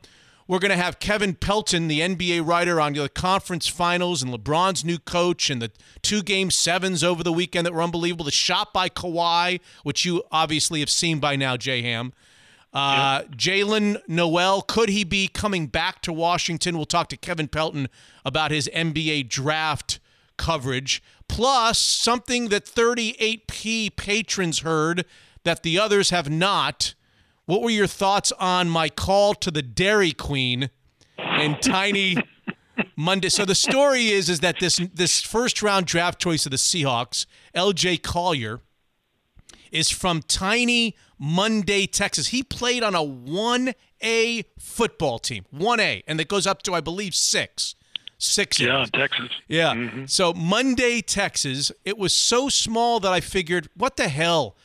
we're 0.49 0.59
going 0.59 0.71
to 0.71 0.77
have 0.77 1.01
Kevin 1.01 1.35
Pelton, 1.35 1.89
the 1.89 2.01
NBA 2.01 2.47
writer, 2.47 2.81
on 2.81 2.93
the 2.93 3.09
conference 3.09 3.67
finals 3.67 4.23
and 4.23 4.33
LeBron's 4.33 4.85
new 4.85 4.99
coach 4.99 5.51
and 5.51 5.61
the 5.61 5.73
two 6.03 6.23
game 6.23 6.51
sevens 6.51 7.03
over 7.03 7.23
the 7.25 7.33
weekend 7.33 7.67
that 7.67 7.73
were 7.73 7.83
unbelievable. 7.83 8.25
The 8.25 8.31
shot 8.31 8.73
by 8.73 8.89
Kawhi, 8.89 9.61
which 9.83 10.05
you 10.05 10.23
obviously 10.31 10.81
have 10.81 10.91
seen 10.91 11.19
by 11.19 11.37
now, 11.37 11.57
J 11.57 11.83
Ham. 11.83 12.13
Uh, 12.73 13.23
Jaylen 13.23 14.01
Nowell, 14.07 14.61
could 14.61 14.91
he 14.91 15.03
be 15.03 15.29
coming 15.29 15.67
back 15.67 16.03
to 16.03 16.13
Washington? 16.13 16.77
We'll 16.77 16.85
talk 16.85 17.09
to 17.09 17.17
Kevin 17.17 17.49
Pelton 17.49 17.89
about 18.25 18.51
his 18.51 18.69
NBA 18.75 19.31
draft 19.31 19.99
coverage. 20.37 21.03
Plus, 21.27 21.79
something 21.79 22.49
that 22.49 22.67
38P 22.67 23.97
patrons 23.97 24.61
heard 24.61 25.07
that 25.45 25.63
the 25.63 25.79
others 25.79 26.11
have 26.11 26.29
not. 26.29 26.95
What 27.47 27.63
were 27.63 27.71
your 27.71 27.87
thoughts 27.87 28.33
on 28.41 28.69
my 28.69 28.89
call 28.89 29.33
to 29.35 29.53
the 29.53 29.63
Dairy 29.63 30.11
Queen 30.11 30.69
and 31.17 31.63
Tiny 31.63 32.17
Munday? 32.97 33.29
So 33.29 33.45
the 33.45 33.55
story 33.55 34.09
is 34.09 34.29
is 34.29 34.41
that 34.41 34.59
this 34.59 34.81
this 34.93 35.23
first 35.23 35.63
round 35.63 35.87
draft 35.87 36.21
choice 36.21 36.45
of 36.45 36.51
the 36.51 36.57
Seahawks, 36.57 37.25
LJ 37.55 38.03
Collier, 38.03 38.63
is 39.71 39.91
from 39.91 40.23
tiny 40.23 40.97
Munday, 41.21 41.87
Texas. 41.87 42.29
He 42.29 42.43
played 42.43 42.83
on 42.83 42.97
a 42.97 43.05
1A 43.05 44.45
football 44.59 45.21
team, 45.21 45.47
1A, 45.55 46.03
and 46.09 46.21
it 46.21 46.27
goes 46.27 46.49
up 46.49 46.63
to, 46.63 46.75
I 46.75 46.81
believe, 46.81 47.15
six. 47.15 47.77
Six. 48.19 48.59
Yeah, 48.59 48.83
A's. 48.83 48.89
in 48.93 49.01
Texas. 49.01 49.31
Yeah. 49.47 49.75
Mm-hmm. 49.75 50.07
So 50.07 50.33
Munday, 50.33 51.01
Texas, 51.01 51.71
it 51.85 51.97
was 51.97 52.13
so 52.15 52.49
small 52.49 52.99
that 53.01 53.13
I 53.13 53.21
figured, 53.21 53.69
what 53.77 53.97
the 53.97 54.09
hell? 54.09 54.57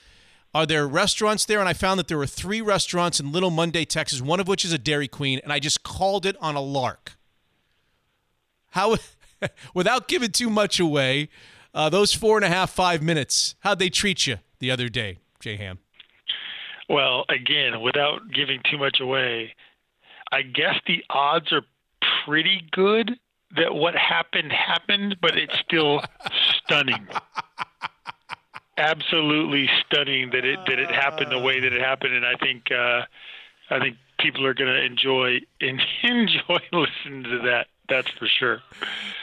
Are 0.53 0.65
there 0.65 0.88
restaurants 0.88 1.46
there? 1.46 1.60
And 1.60 1.70
I 1.70 1.74
found 1.74 1.98
that 2.00 2.08
there 2.08 2.17
were 2.17 2.27
three 2.27 2.62
restaurants 2.62 3.20
in 3.20 3.31
Little 3.31 3.51
Munday, 3.51 3.86
Texas, 3.86 4.22
one 4.22 4.39
of 4.39 4.48
which 4.48 4.65
is 4.65 4.74
a 4.74 4.77
Dairy 4.77 5.08
Queen, 5.08 5.39
and 5.43 5.53
I 5.53 5.60
just 5.60 5.84
called 5.84 6.25
it 6.25 6.36
on 6.41 6.55
a 6.55 6.62
lark. 6.62 7.13
How, 8.72 8.98
without 9.74 10.08
giving 10.08 10.31
too 10.31 10.50
much 10.50 10.79
away, 10.79 11.29
uh, 11.74 11.89
those 11.89 12.13
four 12.13 12.38
and 12.38 12.46
a 12.46 12.50
half, 12.50 12.70
five 12.70 13.01
minutes, 13.01 13.55
how'd 13.62 13.79
they 13.79 13.89
treat 13.89 14.27
you 14.27 14.38
the 14.60 14.72
other 14.72 14.89
day, 14.89 15.20
J 15.39 15.55
Ham? 15.55 15.79
Well, 16.89 17.24
again, 17.29 17.81
without 17.81 18.31
giving 18.34 18.60
too 18.70 18.77
much 18.77 19.00
away, 19.00 19.55
I 20.34 20.41
guess 20.41 20.75
the 20.86 21.03
odds 21.10 21.53
are 21.53 21.63
pretty 22.25 22.67
good 22.72 23.17
that 23.55 23.74
what 23.74 23.96
happened 23.96 24.51
happened, 24.51 25.17
but 25.22 25.38
it's 25.38 25.58
still 25.60 26.01
stunning. 26.58 27.08
Absolutely 28.78 29.70
stunning 29.86 30.30
that 30.32 30.46
it 30.46 30.60
that 30.68 30.80
it 30.80 30.90
happened 30.90 31.32
the 31.32 31.40
way 31.40 31.60
that 31.60 31.74
it 31.74 31.82
happened, 31.82 32.13
and 32.13 32.25
I 32.25 32.36
think 32.36 32.72
uh, 32.72 33.01
I 33.70 33.80
think 33.80 33.98
people 34.20 34.46
are 34.46 34.54
going 34.54 34.74
to 34.74 34.84
enjoy 34.84 35.40
enjoy 35.62 36.60
listening 36.72 37.24
to 37.24 37.40
that. 37.46 37.68
That's 37.90 38.10
for 38.12 38.28
sure. 38.28 38.62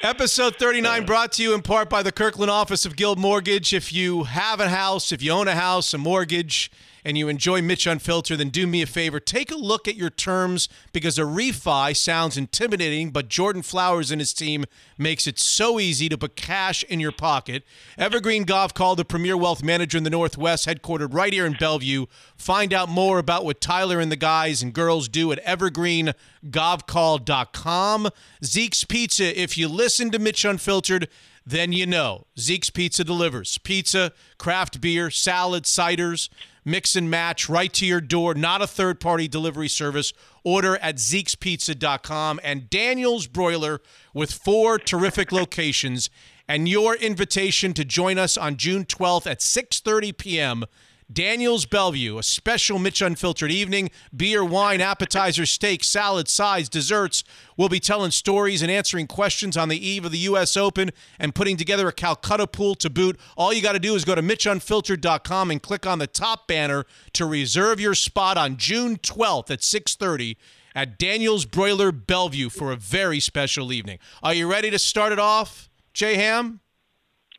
Episode 0.03 0.57
39 0.57 1.07
brought 1.07 1.33
to 1.33 1.43
you 1.43 1.55
in 1.55 1.63
part 1.63 1.89
by 1.89 2.03
the 2.03 2.13
Kirkland 2.13 2.51
office 2.51 2.85
of 2.85 2.97
Guild 2.97 3.19
Mortgage. 3.19 3.73
If 3.73 3.95
you 3.95 4.25
have 4.25 4.61
a 4.61 4.69
house, 4.69 5.11
if 5.11 5.23
you 5.23 5.33
own 5.33 5.49
a 5.49 5.55
house, 5.55 5.95
a 5.95 5.99
mortgage, 5.99 6.71
and 7.05 7.19
you 7.19 7.29
enjoy 7.29 7.63
Mitch 7.63 7.87
Unfiltered, 7.87 8.39
then 8.39 8.51
do 8.51 8.67
me 8.67 8.83
a 8.83 8.87
favor. 8.87 9.21
Take 9.21 9.51
a 9.51 9.57
look 9.57 9.89
at 9.89 9.97
your 9.97 10.11
terms 10.11 10.69
because 10.93 11.19
a 11.19 11.23
refi 11.23 11.97
sounds 11.97 12.37
intimidating, 12.37 13.11
but 13.11 13.29
Jordan 13.29 13.63
Flowers 13.63 14.11
and 14.11 14.21
his 14.21 14.33
team 14.33 14.65
makes 14.97 15.27
it 15.27 15.39
so 15.39 15.79
easy 15.81 16.09
to 16.09 16.19
put 16.19 16.37
cash 16.37 16.83
in 16.85 17.01
your 17.01 17.13
pocket. 17.13 17.65
Evergreen 17.97 18.45
Gavekal, 18.45 18.97
the 18.97 19.05
premier 19.05 19.37
wealth 19.37 19.63
manager 19.63 19.99
in 19.99 20.05
the 20.05 20.11
Northwest, 20.11 20.67
headquartered 20.67 21.15
right 21.15 21.33
here 21.33 21.47
in 21.47 21.55
Bellevue. 21.55 22.07
Find 22.37 22.73
out 22.73 22.89
more 22.89 23.19
about 23.19 23.45
what 23.45 23.61
Tyler 23.61 24.01
and 24.01 24.13
the 24.13 24.17
guys 24.17 24.63
and 24.63 24.73
girls 24.73 25.09
do 25.09 25.33
at 25.33 25.45
evergreengavekal.com. 25.45 28.09
Zeke's 28.45 28.85
Pizza, 28.85 29.41
if 29.41 29.59
you 29.59 29.69
listen 29.69 30.11
to 30.11 30.19
Mitch 30.19 30.45
Unfiltered, 30.45 31.09
then 31.49 31.73
you 31.73 31.87
know 31.87 32.27
Zeke's 32.39 32.69
Pizza 32.69 33.05
delivers 33.05 33.57
pizza, 33.59 34.13
craft 34.37 34.81
beer, 34.83 35.11
salad, 35.11 35.65
ciders, 35.65 36.29
mix 36.63 36.95
and 36.95 37.11
match 37.11 37.49
right 37.49 37.73
to 37.73 37.87
your 37.87 38.03
door, 38.03 38.35
not 38.35 38.61
a 38.61 38.67
third 38.67 39.01
party 39.01 39.27
delivery 39.27 39.69
service. 39.69 40.13
Order 40.45 40.77
at 40.77 40.97
Zeke'sPizza.com 40.97 42.41
and 42.45 42.69
Daniel's 42.69 43.27
Broiler 43.27 43.81
with 44.13 44.31
four 44.31 44.79
terrific 44.79 45.33
locations. 45.33 46.11
And 46.47 46.69
your 46.69 46.95
invitation 46.95 47.73
to 47.75 47.85
join 47.85 48.19
us 48.19 48.37
on 48.37 48.57
June 48.57 48.85
12th 48.85 49.27
at 49.27 49.41
6:30 49.41 50.17
p.m. 50.17 50.65
Daniel's 51.11 51.65
Bellevue, 51.65 52.19
a 52.19 52.23
special 52.23 52.79
Mitch 52.79 53.01
Unfiltered 53.01 53.51
evening. 53.51 53.91
Beer, 54.15 54.45
wine, 54.45 54.83
appetizer, 54.83 55.47
steak, 55.47 55.83
salad, 55.83 56.29
sides, 56.29 56.69
desserts. 56.69 57.25
We'll 57.57 57.71
be 57.71 57.81
telling 57.81 58.11
stories 58.11 58.61
and 58.61 58.71
answering 58.71 59.07
questions 59.07 59.57
on 59.57 59.71
the 59.71 59.89
eve 59.89 60.05
of 60.05 60.13
the 60.13 60.19
U.S. 60.19 60.55
Open 60.55 60.91
and 61.19 61.35
putting 61.35 61.57
together 61.57 61.89
a 61.89 61.93
Calcutta 61.93 62.47
pool 62.47 62.75
to 62.77 62.91
boot. 62.91 63.19
All 63.39 63.55
you 63.55 63.63
got 63.63 63.73
to 63.73 63.79
do 63.79 63.95
is 63.95 64.05
go 64.05 64.15
to 64.15 64.23
MitchUnfiltered.com 64.23 65.51
and 65.51 65.63
click 65.63 65.87
on 65.87 65.99
the 65.99 66.07
top 66.07 66.47
banner 66.47 66.85
to 67.15 67.25
reserve 67.25 67.81
your 67.81 67.95
spot 67.95 68.37
on 68.37 68.59
June 68.59 68.97
12th 68.99 69.51
at 69.51 69.61
6:30 69.61 70.37
at 70.75 70.99
Daniel's 70.99 71.47
Broiler 71.47 71.91
Bellevue 71.91 72.51
for 72.51 72.71
a 72.71 72.77
very 72.77 73.19
special 73.19 73.73
evening. 73.73 73.99
Are 74.23 74.35
you 74.35 74.49
ready 74.49 74.71
to 74.71 74.79
start 74.79 75.13
it 75.13 75.19
off, 75.19 75.71
J 75.95 76.17
Ham? 76.17 76.61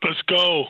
Let's 0.02 0.20
go. 0.22 0.66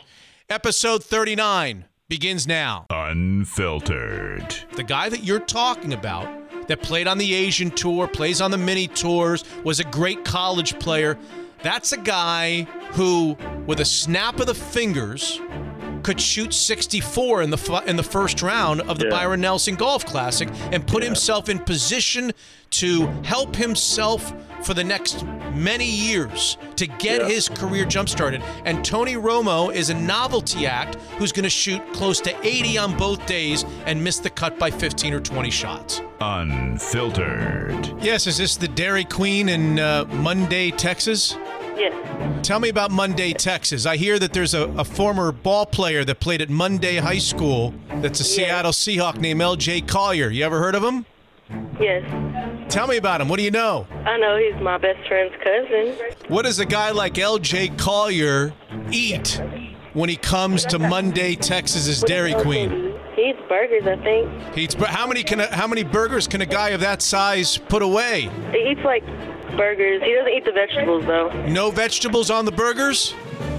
Episode 0.50 1.02
39 1.02 1.86
begins 2.10 2.46
now. 2.46 2.84
Unfiltered. 2.90 4.54
The 4.72 4.82
guy 4.82 5.08
that 5.08 5.22
you're 5.22 5.38
talking 5.38 5.94
about 5.94 6.28
that 6.66 6.82
played 6.82 7.06
on 7.06 7.18
the 7.18 7.32
Asian 7.32 7.70
tour, 7.70 8.08
plays 8.08 8.40
on 8.40 8.50
the 8.50 8.58
mini 8.58 8.88
tours, 8.88 9.44
was 9.62 9.78
a 9.78 9.84
great 9.84 10.24
college 10.24 10.78
player. 10.80 11.16
That's 11.62 11.92
a 11.92 11.96
guy 11.96 12.62
who, 12.94 13.36
with 13.66 13.78
a 13.78 13.84
snap 13.84 14.40
of 14.40 14.46
the 14.46 14.54
fingers, 14.54 15.40
could 16.00 16.20
shoot 16.20 16.52
64 16.52 17.42
in 17.42 17.50
the 17.50 17.56
fu- 17.58 17.76
in 17.86 17.96
the 17.96 18.02
first 18.02 18.42
round 18.42 18.80
of 18.82 18.98
the 18.98 19.04
Yeah. 19.06 19.10
Byron 19.10 19.40
Nelson 19.40 19.74
Golf 19.76 20.04
Classic 20.06 20.48
and 20.72 20.86
put 20.86 21.02
himself 21.02 21.48
in 21.48 21.58
position 21.58 22.32
to 22.70 23.06
help 23.24 23.56
himself 23.56 24.32
for 24.62 24.74
the 24.74 24.84
next 24.84 25.24
many 25.54 25.84
years 25.90 26.56
to 26.76 26.86
get 26.86 27.22
Yeah. 27.22 27.28
his 27.28 27.48
career 27.48 27.84
jump 27.84 28.08
started. 28.08 28.42
And 28.64 28.84
Tony 28.84 29.14
Romo 29.14 29.74
is 29.74 29.90
a 29.90 29.94
novelty 29.94 30.66
act 30.66 30.96
who's 31.18 31.32
going 31.32 31.44
to 31.44 31.50
shoot 31.50 31.80
close 31.92 32.20
to 32.20 32.34
80 32.46 32.78
on 32.78 32.96
both 32.96 33.26
days 33.26 33.64
and 33.86 34.02
miss 34.04 34.18
the 34.18 34.30
cut 34.30 34.58
by 34.58 34.70
15 34.70 35.12
or 35.14 35.20
20 35.20 35.50
shots. 35.50 36.00
Unfiltered. 36.20 37.92
Yes, 38.02 38.26
is 38.26 38.36
this 38.36 38.56
the 38.56 38.68
Dairy 38.68 39.04
Queen 39.04 39.48
in 39.48 39.78
uh, 39.78 40.04
Munday, 40.12 40.70
Texas? 40.70 41.36
Yes. 41.80 42.46
Tell 42.46 42.60
me 42.60 42.68
about 42.68 42.90
Munday, 42.90 43.32
Texas. 43.32 43.86
I 43.86 43.96
hear 43.96 44.18
that 44.18 44.34
there's 44.34 44.52
a, 44.52 44.68
a 44.70 44.84
former 44.84 45.32
ball 45.32 45.64
player 45.64 46.04
that 46.04 46.20
played 46.20 46.42
at 46.42 46.50
Munday 46.50 46.96
High 46.96 47.18
School 47.18 47.72
that's 47.96 48.20
a 48.20 48.24
Seattle 48.24 48.72
Seahawk 48.72 49.18
named 49.18 49.40
L.J. 49.40 49.82
Collier. 49.82 50.28
You 50.28 50.44
ever 50.44 50.58
heard 50.58 50.74
of 50.74 50.84
him? 50.84 51.06
Yes. 51.80 52.04
Tell 52.70 52.86
me 52.86 52.98
about 52.98 53.22
him. 53.22 53.28
What 53.28 53.38
do 53.38 53.44
you 53.44 53.50
know? 53.50 53.86
I 54.04 54.18
know 54.18 54.36
he's 54.36 54.60
my 54.62 54.76
best 54.76 55.08
friend's 55.08 55.34
cousin. 55.42 56.14
What 56.28 56.42
does 56.42 56.58
a 56.58 56.66
guy 56.66 56.90
like 56.90 57.18
L.J. 57.18 57.68
Collier 57.78 58.52
eat 58.92 59.40
when 59.94 60.10
he 60.10 60.16
comes 60.16 60.66
to 60.66 60.78
Munday, 60.78 61.34
Texas's 61.34 62.02
Dairy 62.02 62.34
Queen? 62.34 62.94
He 63.16 63.30
eats 63.30 63.40
burgers, 63.48 63.86
I 63.86 63.96
think. 64.02 64.54
He 64.54 64.64
eats, 64.64 64.74
how 64.74 65.06
many 65.06 65.22
can 65.22 65.40
a, 65.40 65.46
how 65.54 65.66
many 65.66 65.82
burgers 65.82 66.28
can 66.28 66.42
a 66.42 66.46
guy 66.46 66.70
of 66.70 66.80
that 66.80 67.00
size 67.00 67.56
put 67.56 67.82
away? 67.82 68.30
He 68.52 68.70
eats 68.70 68.84
like 68.84 69.02
burgers. 69.56 70.02
He 70.02 70.14
doesn't 70.14 70.32
eat 70.32 70.44
the 70.44 70.52
vegetables 70.52 71.04
though. 71.06 71.28
No 71.46 71.70
vegetables 71.70 72.30
on 72.30 72.44
the 72.44 72.52
burgers? 72.52 73.14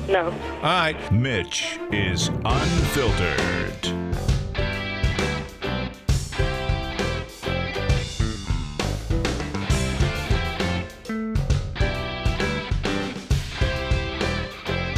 No. 0.08 0.26
All 0.26 0.62
right. 0.62 1.12
Mitch 1.12 1.80
is 1.92 2.30
unfiltered. 2.46 4.02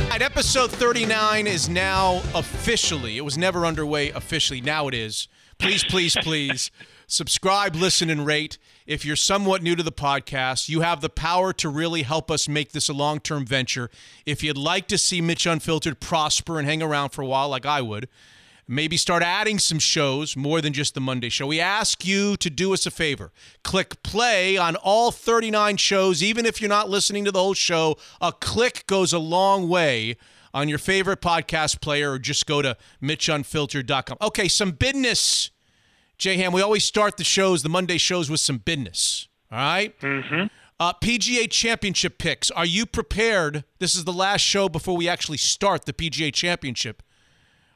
All 0.03 0.19
right, 0.19 0.21
episode 0.21 0.71
39 0.71 1.47
is 1.47 1.69
now 1.69 2.21
officially, 2.35 3.17
it 3.17 3.21
was 3.21 3.37
never 3.37 3.65
underway 3.65 4.11
officially. 4.11 4.61
Now 4.61 4.87
it 4.87 4.93
is. 4.93 5.27
Please, 5.57 5.83
please, 5.83 6.15
please 6.21 6.71
subscribe, 7.07 7.75
listen, 7.75 8.09
and 8.09 8.25
rate. 8.25 8.57
If 8.85 9.05
you're 9.05 9.15
somewhat 9.15 9.63
new 9.63 9.77
to 9.77 9.83
the 9.83 9.93
podcast, 9.93 10.67
you 10.67 10.81
have 10.81 10.99
the 10.99 11.09
power 11.09 11.53
to 11.53 11.69
really 11.69 12.01
help 12.01 12.29
us 12.29 12.49
make 12.49 12.73
this 12.73 12.89
a 12.89 12.93
long 12.93 13.19
term 13.19 13.45
venture. 13.45 13.89
If 14.25 14.43
you'd 14.43 14.57
like 14.57 14.87
to 14.89 14.97
see 14.97 15.21
Mitch 15.21 15.45
Unfiltered 15.45 16.01
prosper 16.01 16.59
and 16.59 16.67
hang 16.67 16.83
around 16.83 17.09
for 17.09 17.21
a 17.21 17.25
while, 17.25 17.47
like 17.47 17.65
I 17.65 17.81
would, 17.81 18.09
maybe 18.67 18.97
start 18.97 19.23
adding 19.23 19.57
some 19.57 19.79
shows 19.79 20.35
more 20.35 20.59
than 20.59 20.73
just 20.73 20.95
the 20.95 21.01
Monday 21.01 21.29
show. 21.29 21.47
We 21.47 21.61
ask 21.61 22.05
you 22.05 22.35
to 22.37 22.49
do 22.49 22.73
us 22.73 22.85
a 22.85 22.91
favor. 22.91 23.31
Click 23.63 24.03
play 24.03 24.57
on 24.57 24.75
all 24.75 25.11
39 25.11 25.77
shows, 25.77 26.21
even 26.21 26.45
if 26.45 26.59
you're 26.59 26.69
not 26.69 26.89
listening 26.89 27.23
to 27.23 27.31
the 27.31 27.39
whole 27.39 27.53
show. 27.53 27.95
A 28.19 28.33
click 28.33 28.85
goes 28.85 29.13
a 29.13 29.19
long 29.19 29.69
way 29.69 30.17
on 30.53 30.67
your 30.67 30.77
favorite 30.77 31.21
podcast 31.21 31.79
player, 31.81 32.11
or 32.11 32.19
just 32.19 32.45
go 32.45 32.61
to 32.61 32.77
MitchUnfiltered.com. 33.01 34.17
Okay, 34.21 34.49
some 34.49 34.71
business. 34.71 35.51
J 36.23 36.37
Ham, 36.37 36.53
we 36.53 36.61
always 36.61 36.85
start 36.85 37.17
the 37.17 37.25
shows, 37.25 37.63
the 37.63 37.69
Monday 37.69 37.97
shows, 37.97 38.29
with 38.29 38.39
some 38.39 38.59
business. 38.59 39.27
All 39.51 39.57
right? 39.57 39.99
Mm-hmm. 39.99 40.45
Uh, 40.79 40.93
PGA 40.93 41.51
Championship 41.51 42.17
picks. 42.17 42.49
Are 42.49 42.65
you 42.65 42.85
prepared? 42.85 43.65
This 43.79 43.93
is 43.93 44.05
the 44.05 44.13
last 44.13 44.39
show 44.39 44.69
before 44.69 44.95
we 44.95 45.09
actually 45.09 45.37
start 45.39 45.83
the 45.83 45.91
PGA 45.91 46.33
Championship. 46.33 47.03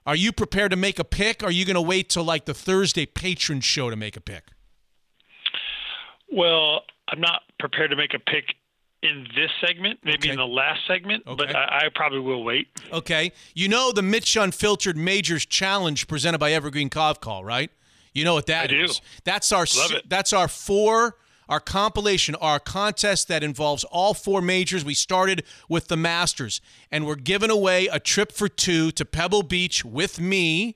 Are 0.05 0.15
you 0.15 0.31
prepared 0.31 0.71
to 0.71 0.77
make 0.77 0.97
a 0.97 1.03
pick? 1.03 1.43
Are 1.43 1.51
you 1.51 1.65
going 1.65 1.75
to 1.75 1.81
wait 1.81 2.07
till 2.07 2.23
like 2.23 2.45
the 2.45 2.53
Thursday 2.53 3.05
patron 3.05 3.59
show 3.59 3.89
to 3.89 3.97
make 3.97 4.15
a 4.15 4.21
pick? 4.21 4.45
Well, 6.31 6.83
I'm 7.09 7.19
not 7.19 7.41
prepared 7.59 7.89
to 7.89 7.97
make 7.97 8.13
a 8.13 8.19
pick 8.19 8.55
in 9.03 9.27
this 9.35 9.51
segment, 9.59 9.99
maybe 10.05 10.19
Okay. 10.19 10.29
in 10.29 10.37
the 10.37 10.47
last 10.47 10.87
segment, 10.87 11.23
Okay. 11.27 11.47
but 11.47 11.53
I, 11.53 11.79
I 11.87 11.89
probably 11.93 12.19
will 12.21 12.45
wait. 12.45 12.69
Okay. 12.93 13.33
You 13.55 13.67
know 13.67 13.91
the 13.91 14.01
Mitch 14.01 14.37
Unfiltered 14.37 14.95
Majors 14.95 15.45
Challenge 15.45 16.07
presented 16.07 16.37
by 16.37 16.53
Evergreen 16.53 16.89
Gavekal, 16.89 17.43
right? 17.43 17.69
You 18.17 18.25
know 18.25 18.33
what 18.33 18.47
that 18.47 18.63
I 18.63 18.67
do. 18.67 18.87
That's 19.23 19.51
our 19.51 19.65
Love 19.77 19.91
it. 19.91 20.09
that's 20.09 20.33
our 20.33 20.47
four 20.47 21.15
our 21.49 21.59
compilation, 21.59 22.35
our 22.35 22.59
contest 22.59 23.27
that 23.29 23.43
involves 23.43 23.83
all 23.85 24.13
four 24.13 24.41
majors. 24.41 24.83
We 24.83 24.93
started 24.93 25.43
with 25.69 25.87
the 25.87 25.95
Masters, 25.95 26.59
and 26.91 27.05
we're 27.05 27.15
giving 27.15 27.49
away 27.49 27.87
a 27.87 27.99
trip 27.99 28.31
for 28.31 28.49
two 28.49 28.91
to 28.91 29.05
Pebble 29.05 29.43
Beach 29.43 29.85
with 29.85 30.19
me 30.19 30.75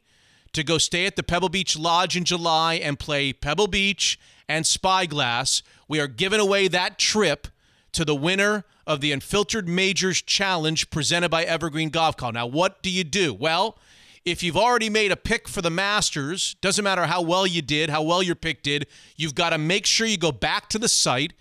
to 0.53 0.63
go 0.63 0.77
stay 0.77 1.05
at 1.05 1.15
the 1.15 1.23
Pebble 1.23 1.49
Beach 1.49 1.77
Lodge 1.77 2.15
in 2.15 2.23
July 2.23 2.75
and 2.75 2.99
play 2.99 3.33
Pebble 3.33 3.67
Beach 3.67 4.19
and 4.47 4.65
Spyglass. 4.65 5.63
We 5.87 5.99
are 5.99 6.07
giving 6.07 6.39
away 6.39 6.67
that 6.69 6.97
trip 6.97 7.47
to 7.93 8.05
the 8.05 8.15
winner 8.15 8.63
of 8.87 9.01
the 9.01 9.11
Unfiltered 9.11 9.67
Majors 9.67 10.21
Challenge 10.21 10.89
presented 10.89 11.29
by 11.29 11.43
Evergreen 11.43 11.91
Gavekal. 11.91 12.33
Now, 12.33 12.47
what 12.47 12.81
do 12.81 12.89
you 12.89 13.03
do? 13.03 13.33
Well, 13.33 13.77
if 14.25 14.43
you've 14.43 14.57
already 14.57 14.89
made 14.89 15.11
a 15.11 15.17
pick 15.17 15.47
for 15.47 15.61
the 15.61 15.69
Masters, 15.69 16.55
doesn't 16.61 16.83
matter 16.83 17.05
how 17.05 17.21
well 17.21 17.47
you 17.47 17.61
did, 17.61 17.89
how 17.89 18.03
well 18.03 18.21
your 18.21 18.35
pick 18.35 18.61
did, 18.61 18.87
you've 19.15 19.35
got 19.35 19.49
to 19.49 19.57
make 19.57 19.85
sure 19.85 20.05
you 20.05 20.17
go 20.17 20.31
back 20.31 20.69
to 20.69 20.79
the 20.79 20.87
site 20.87 21.33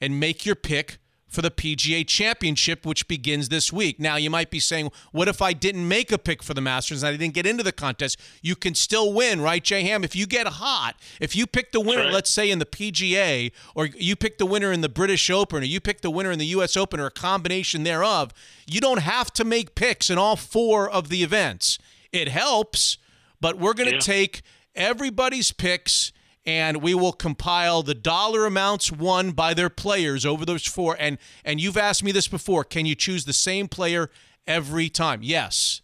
and 0.00 0.20
make 0.20 0.44
your 0.44 0.54
pick 0.54 0.98
for 1.28 1.42
the 1.42 1.50
PGA 1.50 2.06
Championship, 2.06 2.86
which 2.86 3.08
begins 3.08 3.48
this 3.48 3.72
week. 3.72 3.98
Now, 3.98 4.16
you 4.16 4.30
might 4.30 4.50
be 4.50 4.60
saying, 4.60 4.90
what 5.12 5.28
if 5.28 5.42
I 5.42 5.52
didn't 5.52 5.86
make 5.86 6.12
a 6.12 6.18
pick 6.18 6.42
for 6.42 6.54
the 6.54 6.60
Masters 6.60 7.02
and 7.02 7.08
I 7.08 7.16
didn't 7.16 7.34
get 7.34 7.46
into 7.46 7.62
the 7.62 7.72
contest? 7.72 8.18
You 8.42 8.54
can 8.54 8.74
still 8.74 9.12
win, 9.12 9.40
right, 9.40 9.62
Jay 9.62 9.82
Ham? 9.82 10.04
If 10.04 10.14
you 10.14 10.26
get 10.26 10.46
hot, 10.46 10.94
if 11.20 11.34
you 11.34 11.46
pick 11.46 11.72
the 11.72 11.80
winner, 11.80 12.04
right. 12.04 12.12
let's 12.12 12.30
say 12.30 12.50
in 12.50 12.58
the 12.58 12.66
PGA, 12.66 13.50
or 13.74 13.86
you 13.86 14.14
pick 14.14 14.38
the 14.38 14.46
winner 14.46 14.72
in 14.72 14.82
the 14.82 14.88
British 14.88 15.28
Open, 15.28 15.62
or 15.62 15.66
you 15.66 15.80
pick 15.80 16.00
the 16.00 16.10
winner 16.10 16.30
in 16.30 16.38
the 16.38 16.46
U.S. 16.46 16.76
Open, 16.76 17.00
or 17.00 17.06
a 17.06 17.10
combination 17.10 17.82
thereof, 17.82 18.32
you 18.66 18.80
don't 18.80 19.00
have 19.00 19.32
to 19.34 19.44
make 19.44 19.74
picks 19.74 20.08
in 20.10 20.18
all 20.18 20.36
four 20.36 20.88
of 20.88 21.08
the 21.08 21.22
events. 21.22 21.78
It 22.16 22.28
helps, 22.28 22.96
but 23.40 23.58
we're 23.58 23.74
going 23.74 23.90
to 23.90 23.96
Yeah. 23.96 24.00
take 24.00 24.42
everybody's 24.74 25.52
picks 25.52 26.12
and 26.44 26.78
we 26.82 26.94
will 26.94 27.12
compile 27.12 27.82
the 27.82 27.94
dollar 27.94 28.46
amounts 28.46 28.92
won 28.92 29.32
by 29.32 29.52
their 29.54 29.70
players 29.70 30.24
over 30.26 30.44
those 30.44 30.66
four 30.66 30.94
and 31.00 31.16
and 31.44 31.60
you've 31.60 31.78
asked 31.78 32.04
me 32.04 32.12
this 32.12 32.28
before 32.28 32.62
can 32.62 32.84
you 32.84 32.94
choose 32.94 33.24
the 33.24 33.32
same 33.32 33.66
player 33.68 34.10
every 34.46 34.90
time 34.90 35.20
yes 35.22 35.80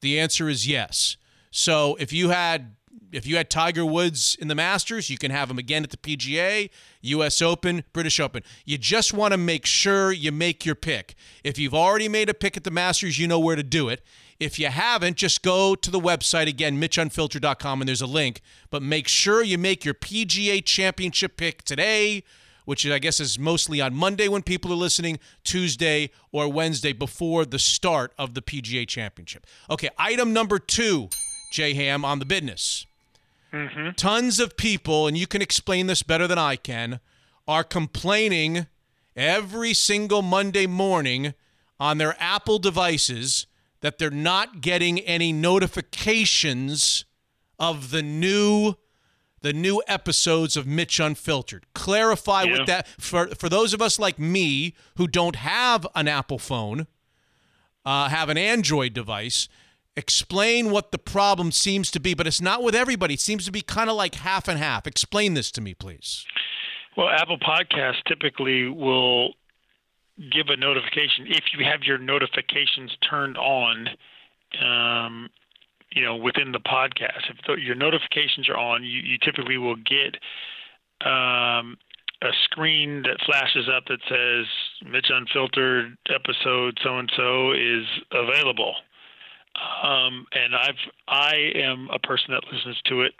the 0.00 0.18
answer 0.18 0.48
is 0.48 0.66
yes 0.66 1.16
so 1.52 1.96
if 2.00 2.12
you 2.12 2.30
had 2.30 2.74
if 3.12 3.26
you 3.26 3.36
had 3.36 3.50
Tiger 3.50 3.84
Woods 3.84 4.38
in 4.40 4.48
the 4.48 4.54
Masters, 4.54 5.10
you 5.10 5.18
can 5.18 5.30
have 5.30 5.50
him 5.50 5.58
again 5.58 5.84
at 5.84 5.90
the 5.90 5.98
PGA, 5.98 6.70
US 7.02 7.42
Open, 7.42 7.84
British 7.92 8.18
Open. 8.18 8.42
You 8.64 8.78
just 8.78 9.12
want 9.12 9.32
to 9.32 9.36
make 9.38 9.66
sure 9.66 10.12
you 10.12 10.32
make 10.32 10.64
your 10.64 10.74
pick. 10.74 11.14
If 11.44 11.58
you've 11.58 11.74
already 11.74 12.08
made 12.08 12.30
a 12.30 12.34
pick 12.34 12.56
at 12.56 12.64
the 12.64 12.70
Masters, 12.70 13.18
you 13.18 13.28
know 13.28 13.38
where 13.38 13.54
to 13.54 13.62
do 13.62 13.90
it. 13.90 14.02
If 14.42 14.58
you 14.58 14.66
haven't, 14.66 15.18
just 15.18 15.42
go 15.42 15.76
to 15.76 15.88
the 15.88 16.00
website 16.00 16.48
again, 16.48 16.80
mitchunfiltered.com, 16.80 17.80
and 17.80 17.88
there's 17.88 18.02
a 18.02 18.08
link. 18.08 18.40
But 18.70 18.82
make 18.82 19.06
sure 19.06 19.40
you 19.44 19.56
make 19.56 19.84
your 19.84 19.94
PGA 19.94 20.64
Championship 20.64 21.36
pick 21.36 21.62
today, 21.62 22.24
which 22.64 22.84
I 22.84 22.98
guess 22.98 23.20
is 23.20 23.38
mostly 23.38 23.80
on 23.80 23.94
Monday 23.94 24.26
when 24.26 24.42
people 24.42 24.72
are 24.72 24.76
listening, 24.76 25.20
Tuesday 25.44 26.10
or 26.32 26.50
Wednesday 26.50 26.92
before 26.92 27.44
the 27.44 27.60
start 27.60 28.14
of 28.18 28.34
the 28.34 28.42
PGA 28.42 28.84
Championship. 28.88 29.46
Okay, 29.70 29.90
item 29.96 30.32
number 30.32 30.58
two, 30.58 31.08
J 31.52 31.74
Ham, 31.74 32.04
on 32.04 32.18
the 32.18 32.26
business. 32.26 32.84
Mm-hmm. 33.52 33.90
Tons 33.94 34.40
of 34.40 34.56
people, 34.56 35.06
and 35.06 35.16
you 35.16 35.28
can 35.28 35.40
explain 35.40 35.86
this 35.86 36.02
better 36.02 36.26
than 36.26 36.38
I 36.38 36.56
can, 36.56 36.98
are 37.46 37.62
complaining 37.62 38.66
every 39.14 39.72
single 39.72 40.20
Monday 40.20 40.66
morning 40.66 41.34
on 41.78 41.98
their 41.98 42.16
Apple 42.18 42.58
devices 42.58 43.46
that 43.82 43.98
they're 43.98 44.10
not 44.10 44.60
getting 44.62 44.98
any 45.00 45.32
notifications 45.32 47.04
of 47.58 47.90
the 47.90 48.02
new 48.02 48.74
the 49.42 49.52
new 49.52 49.82
episodes 49.88 50.56
of 50.56 50.68
Mitch 50.68 51.00
Unfiltered. 51.00 51.66
Clarify 51.74 52.44
Yeah. 52.44 52.58
what 52.58 52.66
that 52.68 52.86
for 52.98 53.26
for 53.34 53.48
those 53.48 53.74
of 53.74 53.82
us 53.82 53.98
like 53.98 54.18
me 54.18 54.74
who 54.96 55.06
don't 55.08 55.34
have 55.36 55.84
an 55.96 56.06
Apple 56.08 56.38
phone, 56.38 56.86
uh, 57.84 58.08
have 58.08 58.28
an 58.28 58.38
Android 58.38 58.92
device. 58.94 59.48
Explain 59.96 60.70
what 60.70 60.90
the 60.92 60.98
problem 60.98 61.50
seems 61.52 61.90
to 61.90 62.00
be, 62.00 62.14
but 62.14 62.26
it's 62.26 62.40
not 62.40 62.62
with 62.62 62.74
everybody. 62.74 63.14
It 63.14 63.20
seems 63.20 63.44
to 63.44 63.52
be 63.52 63.60
kind 63.62 63.90
of 63.90 63.96
like 63.96 64.14
half 64.14 64.46
and 64.48 64.58
half. 64.58 64.86
Explain 64.86 65.34
this 65.34 65.50
to 65.50 65.60
me, 65.60 65.74
please. 65.74 66.24
Well, 66.96 67.08
Apple 67.10 67.38
Podcasts 67.38 68.02
typically 68.06 68.68
will 68.68 69.34
give 70.18 70.48
a 70.48 70.56
notification 70.56 71.26
if 71.28 71.44
you 71.56 71.64
have 71.64 71.82
your 71.82 71.98
notifications 71.98 72.96
turned 73.08 73.36
on. 73.36 73.88
Um, 74.62 75.30
you 75.90 76.04
know, 76.04 76.16
within 76.16 76.52
the 76.52 76.60
podcast, 76.60 77.28
if 77.30 77.36
the, 77.46 77.54
your 77.54 77.74
notifications 77.74 78.48
are 78.48 78.56
on, 78.56 78.82
you, 78.82 79.00
you 79.00 79.18
typically 79.22 79.58
will 79.58 79.76
get 79.76 80.16
um, 81.06 81.76
a 82.22 82.30
screen 82.44 83.02
that 83.02 83.18
flashes 83.26 83.68
up 83.74 83.84
that 83.86 83.98
says 84.08 84.46
Mitch 84.90 85.10
Unfiltered 85.10 85.96
episode 86.08 86.78
so 86.82 86.98
and 86.98 87.12
so 87.16 87.52
is 87.52 87.84
available. 88.12 88.74
Um, 89.82 90.26
and 90.32 90.54
I've 90.56 90.80
I 91.08 91.34
am 91.56 91.88
a 91.92 91.98
person 91.98 92.28
that 92.30 92.44
listens 92.50 92.80
to 92.86 93.02
it 93.02 93.12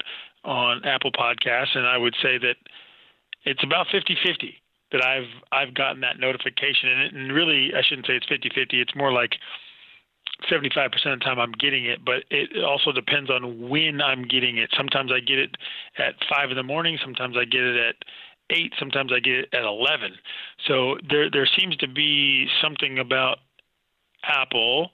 on 0.45 0.85
Apple 0.85 1.13
Podcasts, 1.13 1.77
and 1.77 1.87
I 1.87 1.99
would 1.99 2.15
say 2.23 2.39
that 2.39 2.57
it's 3.45 3.63
about 3.63 3.87
50-50 3.89 4.55
that 4.93 5.05
I've 5.05 5.29
I've 5.51 5.75
gotten 5.75 6.01
that 6.01 6.19
notification, 6.19 6.89
and, 6.89 7.01
it, 7.03 7.15
and 7.15 7.33
really 7.33 7.73
I 7.77 7.83
shouldn't 7.83 8.07
say 8.07 8.15
it's 8.15 8.27
50-50. 8.27 8.75
It's 8.75 8.95
more 8.95 9.13
like 9.13 9.37
75% 10.51 10.87
of 10.87 11.19
the 11.19 11.25
time 11.25 11.39
I'm 11.39 11.53
getting 11.53 11.85
it, 11.87 12.05
but 12.05 12.25
it 12.31 12.65
also 12.65 12.93
depends 12.93 13.31
on 13.31 13.69
when 13.69 14.01
I'm 14.01 14.23
getting 14.23 14.59
it. 14.59 14.71
Sometimes 14.77 15.13
I 15.13 15.21
get 15.21 15.39
it 15.39 15.57
at 15.99 16.15
five 16.29 16.51
in 16.51 16.57
the 16.57 16.63
morning. 16.63 16.99
Sometimes 17.03 17.37
I 17.37 17.45
get 17.45 17.63
it 17.63 17.77
at 17.77 17.97
eight. 18.51 18.73
Sometimes 18.79 19.13
I 19.15 19.21
get 19.21 19.35
it 19.35 19.49
at 19.53 19.65
11. 19.65 20.13
So 20.67 20.97
there 21.09 21.31
there 21.31 21.49
seems 21.59 21.77
to 21.79 21.89
be 21.89 22.49
something 22.61 22.99
about 22.99 23.39
Apple 24.25 24.91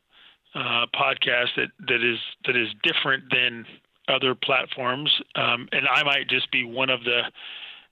uh, 0.54 0.87
podcast 0.94 1.48
that, 1.56 1.68
that 1.87 2.02
is 2.02 2.18
that 2.46 2.56
is 2.56 2.68
different 2.82 3.24
than 3.30 3.66
other 4.08 4.34
platforms, 4.34 5.11
um, 5.37 5.68
and 5.72 5.87
I 5.87 6.02
might 6.02 6.28
just 6.28 6.50
be 6.50 6.64
one 6.64 6.90
of 6.90 7.04
the 7.04 7.22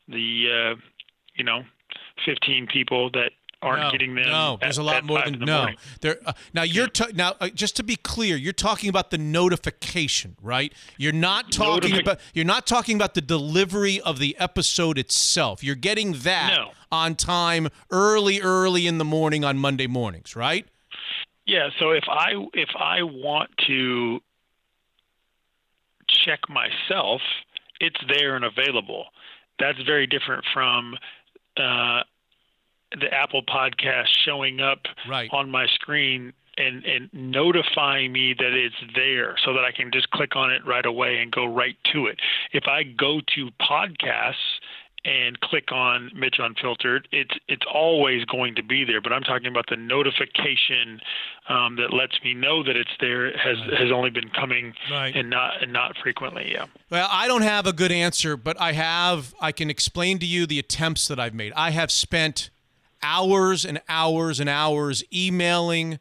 the 0.09 0.73
uh, 0.73 0.81
you 1.35 1.45
know 1.45 1.63
15 2.25 2.67
people 2.67 3.11
that 3.11 3.33
aren't 3.63 3.83
no, 3.83 3.91
getting 3.91 4.15
them. 4.15 4.25
No, 4.29 4.59
there's 4.61 4.79
at- 4.79 4.83
a 4.83 4.85
lot 4.85 5.05
more 5.05 5.23
than 5.25 5.39
the 5.39 5.47
no. 5.47 5.59
morning. 5.59 5.77
There 6.01 6.19
uh, 6.27 6.33
now 6.53 6.63
you're 6.63 6.89
ta- 6.89 7.09
now 7.15 7.35
uh, 7.41 7.49
just 7.49 7.77
to 7.77 7.83
be 7.83 7.97
clear, 7.97 8.37
you're 8.37 8.53
talking 8.53 8.89
about 8.91 9.11
the 9.11 9.19
notification, 9.19 10.37
right? 10.43 10.73
You're 10.99 11.13
not 11.13 11.53
talking 11.53 11.93
Notifi- 11.93 12.03
about 12.03 12.21
you're 12.35 12.45
not 12.45 12.67
talking 12.67 12.97
about 12.97 13.15
the 13.15 13.21
delivery 13.23 14.01
of 14.01 14.19
the 14.19 14.37
episode 14.39 14.99
itself. 14.99 15.65
You're 15.65 15.75
getting 15.75 16.13
that 16.21 16.55
No. 16.57 16.71
on 16.93 17.15
time, 17.15 17.69
early, 17.91 18.41
early 18.41 18.87
in 18.87 18.99
the 18.99 19.05
morning 19.05 19.45
on 19.45 19.59
Monday 19.59 19.87
mornings, 19.87 20.37
right? 20.37 20.67
Yeah, 21.47 21.71
so 21.79 21.91
if 21.93 22.05
I 22.09 22.33
if 22.55 22.71
I 22.77 23.03
want 23.03 23.51
to 23.69 24.21
check 26.09 26.41
myself, 26.49 27.21
it's 27.81 27.97
there 28.09 28.37
and 28.37 28.45
available. 28.45 29.07
That's 29.59 29.81
very 29.83 30.07
different 30.07 30.45
from 30.53 30.97
uh, 31.57 32.03
the 33.01 33.13
Apple 33.13 33.43
podcast 33.43 34.09
showing 34.25 34.61
up 34.61 34.81
Right. 35.09 35.29
on 35.33 35.51
my 35.51 35.67
screen 35.67 36.33
and, 36.59 36.85
and 36.85 37.11
notifying 37.13 38.13
me 38.13 38.35
that 38.39 38.53
it's 38.53 38.95
there 38.95 39.37
so 39.45 39.53
that 39.53 39.65
I 39.65 39.73
can 39.73 39.91
just 39.93 40.11
click 40.11 40.37
on 40.37 40.51
it 40.53 40.65
right 40.67 40.87
away 40.87 41.19
and 41.19 41.31
go 41.31 41.45
right 41.45 41.77
to 41.93 42.07
it. 42.07 42.19
If 42.53 42.65
I 42.67 42.83
go 42.85 43.21
to 43.35 43.51
podcasts 43.61 44.35
and 45.07 45.39
click 45.41 45.71
on 45.71 46.11
Mitch 46.15 46.37
Unfiltered, 46.39 47.07
it's 47.13 47.35
it's 47.49 47.65
always 47.73 48.25
going 48.25 48.57
to 48.57 48.63
be 48.63 48.85
there. 48.85 49.01
But 49.01 49.13
I'm 49.13 49.23
talking 49.23 49.47
about 49.47 49.67
the 49.69 49.77
notification 49.77 51.01
um, 51.49 51.77
that 51.77 51.93
lets 51.93 52.21
me 52.25 52.35
know 52.35 52.63
that 52.65 52.77
it's 52.77 52.91
there 53.01 53.27
has 53.39 53.57
has 53.79 53.93
only 53.93 54.11
been 54.11 54.29
coming 54.31 54.75
Right. 54.91 55.15
and 55.15 55.31
not 55.31 55.63
and 55.63 55.73
not 55.73 55.97
frequently. 56.03 56.51
Yeah. 56.53 56.67
Well, 56.91 57.09
I 57.11 57.29
don't 57.29 57.43
have 57.43 57.67
a 57.67 57.73
good 57.73 57.93
answer, 57.93 58.37
but 58.37 58.61
I 58.61 58.73
have 58.73 59.35
I 59.41 59.53
can 59.53 59.71
explain 59.71 60.19
to 60.19 60.27
you 60.27 60.45
the 60.47 60.59
attempts 60.59 61.07
that 61.09 61.21
I've 61.21 61.35
made. 61.35 61.53
I 61.55 61.71
have 61.71 61.91
spent 61.93 62.51
hours 63.03 63.65
and 63.65 63.81
hours 63.89 64.41
and 64.41 64.49
hours 64.49 65.05
emailing, 65.15 65.99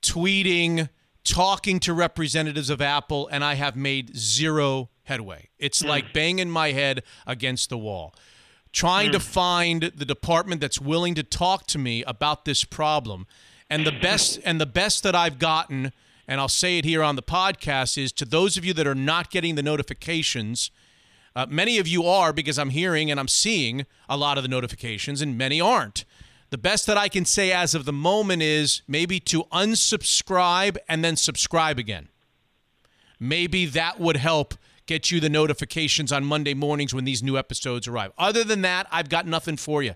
tweeting, 0.00 0.88
talking 1.24 1.78
to 1.80 1.92
representatives 1.92 2.70
of 2.70 2.80
Apple, 2.80 3.28
and 3.28 3.44
I 3.44 3.54
have 3.54 3.76
made 3.76 4.16
zero 4.16 4.88
headway. 5.12 5.50
It's 5.58 5.84
like 5.84 6.14
banging 6.14 6.50
my 6.50 6.72
head 6.72 7.02
against 7.26 7.68
the 7.68 7.78
wall. 7.78 8.14
Trying 8.72 9.12
to 9.12 9.20
find 9.20 9.92
the 9.94 10.06
department 10.06 10.62
that's 10.62 10.80
willing 10.80 11.14
to 11.16 11.22
talk 11.22 11.66
to 11.68 11.78
me 11.78 12.02
about 12.04 12.46
this 12.46 12.64
problem. 12.64 13.26
And 13.68 13.86
the 13.86 13.92
best 13.92 14.40
and 14.44 14.58
the 14.58 14.66
best 14.66 15.02
that 15.02 15.14
I've 15.14 15.38
gotten, 15.38 15.92
and 16.26 16.40
I'll 16.40 16.48
say 16.48 16.78
it 16.78 16.86
here 16.86 17.02
on 17.02 17.16
the 17.16 17.22
podcast, 17.22 17.98
is 18.02 18.12
to 18.12 18.24
those 18.24 18.56
of 18.56 18.64
you 18.64 18.72
that 18.72 18.86
are 18.86 18.94
not 18.94 19.30
getting 19.30 19.54
the 19.54 19.62
notifications. 19.62 20.70
Uh, 21.36 21.46
many 21.48 21.78
of 21.78 21.86
you 21.86 22.04
are 22.04 22.32
because 22.32 22.58
I'm 22.58 22.70
hearing 22.70 23.10
and 23.10 23.20
I'm 23.20 23.28
seeing 23.28 23.84
a 24.08 24.16
lot 24.16 24.38
of 24.38 24.42
the 24.42 24.48
notifications, 24.48 25.20
and 25.20 25.36
many 25.36 25.60
aren't. 25.60 26.06
The 26.48 26.58
best 26.58 26.86
that 26.86 26.98
I 26.98 27.08
can 27.08 27.24
say 27.26 27.52
as 27.52 27.74
of 27.74 27.84
the 27.84 27.92
moment 27.92 28.42
is 28.42 28.82
maybe 28.88 29.20
to 29.20 29.44
unsubscribe 29.44 30.76
and 30.88 31.04
then 31.04 31.16
subscribe 31.16 31.78
again. 31.78 32.08
Maybe 33.18 33.66
that 33.66 34.00
would 34.00 34.16
help 34.16 34.54
get 34.86 35.10
you 35.10 35.20
the 35.20 35.28
notifications 35.28 36.12
on 36.12 36.24
Monday 36.24 36.54
mornings 36.54 36.94
when 36.94 37.04
these 37.04 37.22
new 37.22 37.38
episodes 37.38 37.88
arrive. 37.88 38.12
Other 38.18 38.44
than 38.44 38.62
that, 38.62 38.86
I've 38.90 39.08
got 39.08 39.26
nothing 39.26 39.56
for 39.56 39.82
you. 39.82 39.94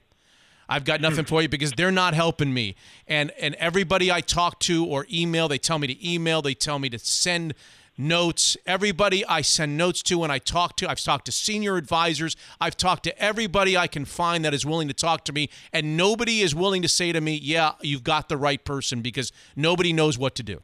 I've 0.69 0.85
got 0.85 1.01
nothing 1.01 1.25
hmm. 1.25 1.29
for 1.29 1.43
you 1.43 1.49
because 1.49 1.73
they're 1.73 1.93
not 1.93 2.15
helping 2.15 2.53
me. 2.53 2.77
And 3.07 3.31
and 3.41 3.55
everybody 3.57 4.11
I 4.11 4.21
talk 4.21 4.59
to 4.61 4.85
or 4.85 5.07
email, 5.13 5.49
they 5.49 5.59
tell 5.59 5.79
me 5.79 5.87
to 5.87 6.09
email, 6.09 6.43
they 6.43 6.55
tell 6.55 6.79
me 6.79 6.89
to 6.91 6.99
send 6.99 7.55
notes. 7.99 8.57
Everybody 8.67 9.25
I 9.27 9.43
send 9.43 9.77
notes 9.77 10.03
to 10.05 10.23
and 10.23 10.33
I 10.33 10.39
talk 10.39 10.77
to, 10.79 10.91
I've 10.91 11.01
talked 11.01 11.27
to 11.27 11.33
senior 11.33 11.77
advisors. 11.77 12.37
I've 12.61 12.77
talked 12.77 13.05
to 13.05 13.19
everybody 13.19 13.77
I 13.77 13.87
can 13.87 14.05
find 14.05 14.45
that 14.45 14.55
is 14.55 14.67
willing 14.67 14.89
to 14.89 14.95
talk 14.95 15.25
to 15.27 15.33
me, 15.33 15.51
and 15.73 15.97
nobody 15.97 16.41
is 16.41 16.55
willing 16.55 16.83
to 16.83 16.89
say 16.89 17.13
to 17.13 17.21
me, 17.21 17.37
"Yeah, 17.37 17.73
you've 17.81 18.05
got 18.05 18.29
the 18.29 18.37
right 18.37 18.63
person," 18.65 19.03
because 19.03 19.33
nobody 19.55 19.93
knows 19.93 20.19
what 20.19 20.35
to 20.37 20.43
do. 20.43 20.63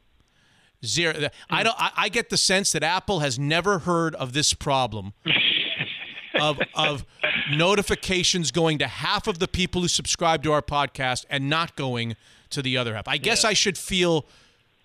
Zero. 0.85 1.29
I 1.49 1.63
don't. 1.63 1.75
I, 1.79 1.91
I 1.95 2.09
get 2.09 2.29
the 2.29 2.37
sense 2.37 2.71
that 2.73 2.83
Apple 2.83 3.19
has 3.19 3.39
never 3.39 3.79
heard 3.79 4.15
of 4.15 4.33
this 4.33 4.53
problem 4.53 5.13
of 6.39 6.59
of 6.75 7.05
notifications 7.51 8.51
going 8.51 8.77
to 8.79 8.87
half 8.87 9.27
of 9.27 9.39
the 9.39 9.47
people 9.47 9.81
who 9.81 9.87
subscribe 9.87 10.43
to 10.43 10.51
our 10.51 10.61
podcast 10.61 11.25
and 11.29 11.49
not 11.49 11.75
going 11.75 12.15
to 12.49 12.61
the 12.61 12.77
other 12.77 12.95
half. 12.95 13.07
I 13.07 13.17
guess 13.17 13.43
I 13.43 13.53
should 13.53 13.77
feel. 13.77 14.25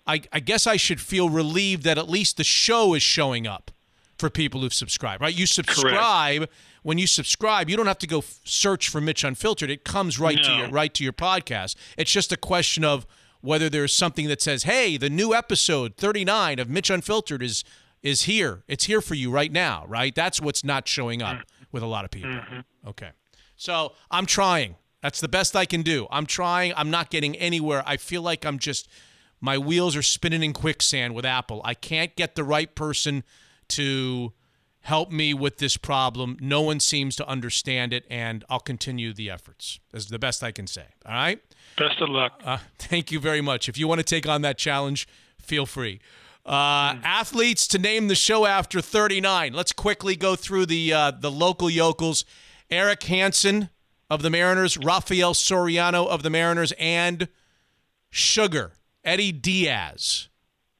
I, 0.07 0.21
I 0.33 0.39
guess 0.39 0.65
I 0.65 0.75
should 0.75 0.99
feel 0.99 1.29
relieved 1.29 1.83
that 1.83 1.99
at 1.99 2.09
least 2.09 2.37
the 2.37 2.43
show 2.43 2.95
is 2.95 3.03
showing 3.03 3.45
up 3.45 3.69
for 4.17 4.29
people 4.29 4.61
who've 4.61 4.73
subscribed. 4.73 5.21
Right? 5.21 5.35
You 5.35 5.45
subscribe. 5.45 6.39
Correct. 6.39 6.53
When 6.81 6.97
you 6.97 7.07
subscribe, 7.07 7.69
you 7.69 7.77
don't 7.77 7.87
have 7.87 7.99
to 7.99 8.07
go 8.07 8.19
f- 8.19 8.39
search 8.45 8.87
for 8.89 9.01
Mitch 9.01 9.23
Unfiltered. 9.23 9.69
It 9.69 9.83
comes 9.83 10.17
right 10.17 10.41
to 10.41 10.51
your 10.51 10.69
right 10.69 10.93
to 10.93 11.03
your 11.03 11.13
podcast. 11.13 11.75
It's 11.97 12.11
just 12.11 12.31
a 12.31 12.37
question 12.37 12.83
of 12.83 13.05
whether 13.41 13.69
there's 13.69 13.93
something 13.93 14.27
that 14.27 14.41
says, 14.41 14.63
"Hey, 14.63 14.97
the 14.97 15.09
new 15.09 15.33
episode 15.33 15.95
39 15.97 16.59
of 16.59 16.69
Mitch 16.69 16.89
Unfiltered 16.89 17.41
is 17.41 17.63
is 18.01 18.23
here. 18.23 18.63
It's 18.67 18.85
here 18.85 19.01
for 19.01 19.15
you 19.15 19.31
right 19.31 19.51
now." 19.51 19.85
Right? 19.87 20.13
That's 20.13 20.41
what's 20.41 20.63
not 20.63 20.87
showing 20.87 21.21
up 21.21 21.37
mm-hmm. 21.37 21.63
with 21.71 21.83
a 21.83 21.87
lot 21.87 22.05
of 22.05 22.11
people. 22.11 22.31
Mm-hmm. 22.31 22.89
Okay. 22.89 23.09
So, 23.55 23.93
I'm 24.09 24.25
trying. 24.25 24.75
That's 25.01 25.21
the 25.21 25.27
best 25.27 25.55
I 25.55 25.65
can 25.65 25.81
do. 25.81 26.07
I'm 26.11 26.25
trying. 26.25 26.73
I'm 26.75 26.89
not 26.89 27.09
getting 27.09 27.35
anywhere. 27.35 27.83
I 27.85 27.97
feel 27.97 28.21
like 28.21 28.45
I'm 28.45 28.59
just 28.59 28.89
my 29.41 29.57
wheels 29.57 29.95
are 29.95 30.01
spinning 30.01 30.43
in 30.43 30.53
quicksand 30.53 31.15
with 31.15 31.25
Apple. 31.25 31.61
I 31.63 31.73
can't 31.73 32.15
get 32.15 32.35
the 32.35 32.43
right 32.43 32.73
person 32.73 33.23
to 33.69 34.33
help 34.81 35.11
me 35.11 35.33
with 35.33 35.57
this 35.57 35.77
problem. 35.77 36.37
No 36.41 36.61
one 36.61 36.79
seems 36.79 37.15
to 37.17 37.27
understand 37.27 37.93
it, 37.93 38.05
and 38.09 38.43
I'll 38.49 38.59
continue 38.59 39.13
the 39.13 39.29
efforts. 39.29 39.79
That's 39.91 40.05
the 40.05 40.19
best 40.19 40.43
I 40.43 40.51
can 40.51 40.67
say. 40.67 40.85
All 41.05 41.13
right. 41.13 41.41
Best 41.79 42.01
of 42.01 42.09
luck. 42.09 42.41
Uh, 42.43 42.57
thank 42.77 43.11
you 43.11 43.19
very 43.19 43.41
much. 43.41 43.69
If 43.69 43.77
you 43.77 43.87
want 43.87 43.99
to 43.99 44.03
take 44.03 44.27
on 44.27 44.41
that 44.41 44.57
challenge, 44.57 45.07
feel 45.39 45.65
free. 45.65 45.99
Uh, 46.45 46.95
Athletes 47.03 47.67
to 47.67 47.77
name 47.77 48.07
the 48.07 48.15
show 48.15 48.45
after 48.45 48.81
39. 48.81 49.53
Let's 49.53 49.71
quickly 49.71 50.15
go 50.15 50.35
through 50.35 50.65
the 50.65 50.91
uh, 50.93 51.11
the 51.11 51.31
local 51.31 51.69
yokels. 51.69 52.25
Erik 52.69 53.03
Hanson 53.03 53.69
of 54.09 54.21
the 54.21 54.29
Mariners, 54.29 54.77
Rafael 54.77 55.33
Soriano 55.33 56.07
of 56.07 56.21
the 56.23 56.29
Mariners, 56.29 56.73
and 56.79 57.27
Sugar 58.09 58.73
Eddie 59.03 59.31
Diaz 59.31 60.27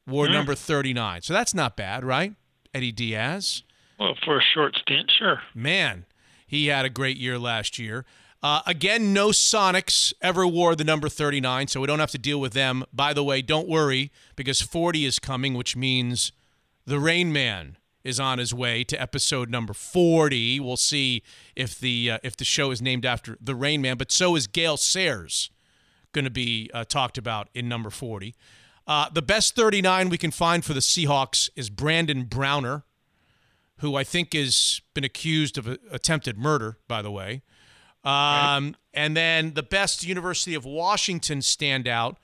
wore 0.06 0.28
number 0.28 0.54
39. 0.54 1.22
So 1.22 1.32
that's 1.32 1.54
not 1.54 1.76
bad, 1.76 2.04
right? 2.04 2.34
Eddie 2.74 2.92
Diaz. 2.92 3.62
well, 3.98 4.14
for 4.24 4.38
a 4.38 4.42
short 4.42 4.76
stint, 4.76 5.10
sure. 5.16 5.40
Man, 5.54 6.04
he 6.46 6.66
had 6.66 6.84
a 6.84 6.90
great 6.90 7.16
year 7.16 7.38
last 7.38 7.78
year. 7.78 8.04
Uh, 8.42 8.62
again, 8.66 9.12
no 9.12 9.28
Sonics 9.28 10.14
ever 10.22 10.46
wore 10.46 10.74
the 10.74 10.84
number 10.84 11.08
39, 11.08 11.68
so 11.68 11.80
we 11.80 11.86
don't 11.86 11.98
have 11.98 12.10
to 12.12 12.18
deal 12.18 12.40
with 12.40 12.54
them. 12.54 12.84
By 12.92 13.12
the 13.12 13.22
way, 13.22 13.42
don't 13.42 13.68
worry 13.68 14.10
because 14.34 14.62
40 14.62 15.04
is 15.04 15.18
coming, 15.18 15.54
which 15.54 15.76
means 15.76 16.32
the 16.86 16.98
Rain 16.98 17.32
Man 17.32 17.76
is 18.02 18.18
on 18.18 18.38
his 18.38 18.54
way 18.54 18.82
to 18.84 19.00
episode 19.00 19.50
number 19.50 19.74
40. 19.74 20.58
We'll 20.60 20.78
see 20.78 21.22
if 21.54 21.78
the 21.78 22.12
uh, 22.12 22.18
if 22.22 22.34
the 22.34 22.46
show 22.46 22.70
is 22.70 22.80
named 22.80 23.04
after 23.04 23.36
the 23.42 23.54
Rain 23.54 23.82
Man, 23.82 23.98
but 23.98 24.10
so 24.10 24.36
is 24.36 24.46
Gale 24.46 24.78
Sayers 24.78 25.50
going 26.12 26.24
to 26.24 26.30
be 26.30 26.70
uh, 26.72 26.84
talked 26.84 27.18
about 27.18 27.48
in 27.52 27.68
number 27.68 27.90
40. 27.90 28.34
Uh, 28.86 29.10
the 29.10 29.22
best 29.22 29.54
39 29.54 30.08
we 30.08 30.16
can 30.16 30.30
find 30.30 30.64
for 30.64 30.72
the 30.72 30.80
Seahawks 30.80 31.50
is 31.56 31.68
Brandon 31.68 32.24
Browner 32.24 32.84
who 33.80 33.96
I 33.96 34.04
think 34.04 34.34
has 34.34 34.80
been 34.94 35.04
accused 35.04 35.56
of 35.56 35.66
attempted 35.90 36.38
murder, 36.38 36.76
by 36.86 37.00
the 37.02 37.10
way. 37.10 37.42
Um, 38.04 38.76
And 38.92 39.16
then 39.16 39.54
the 39.54 39.62
best 39.62 40.04
University 40.04 40.54
of 40.54 40.64
Washington 40.64 41.40
standout 41.40 42.16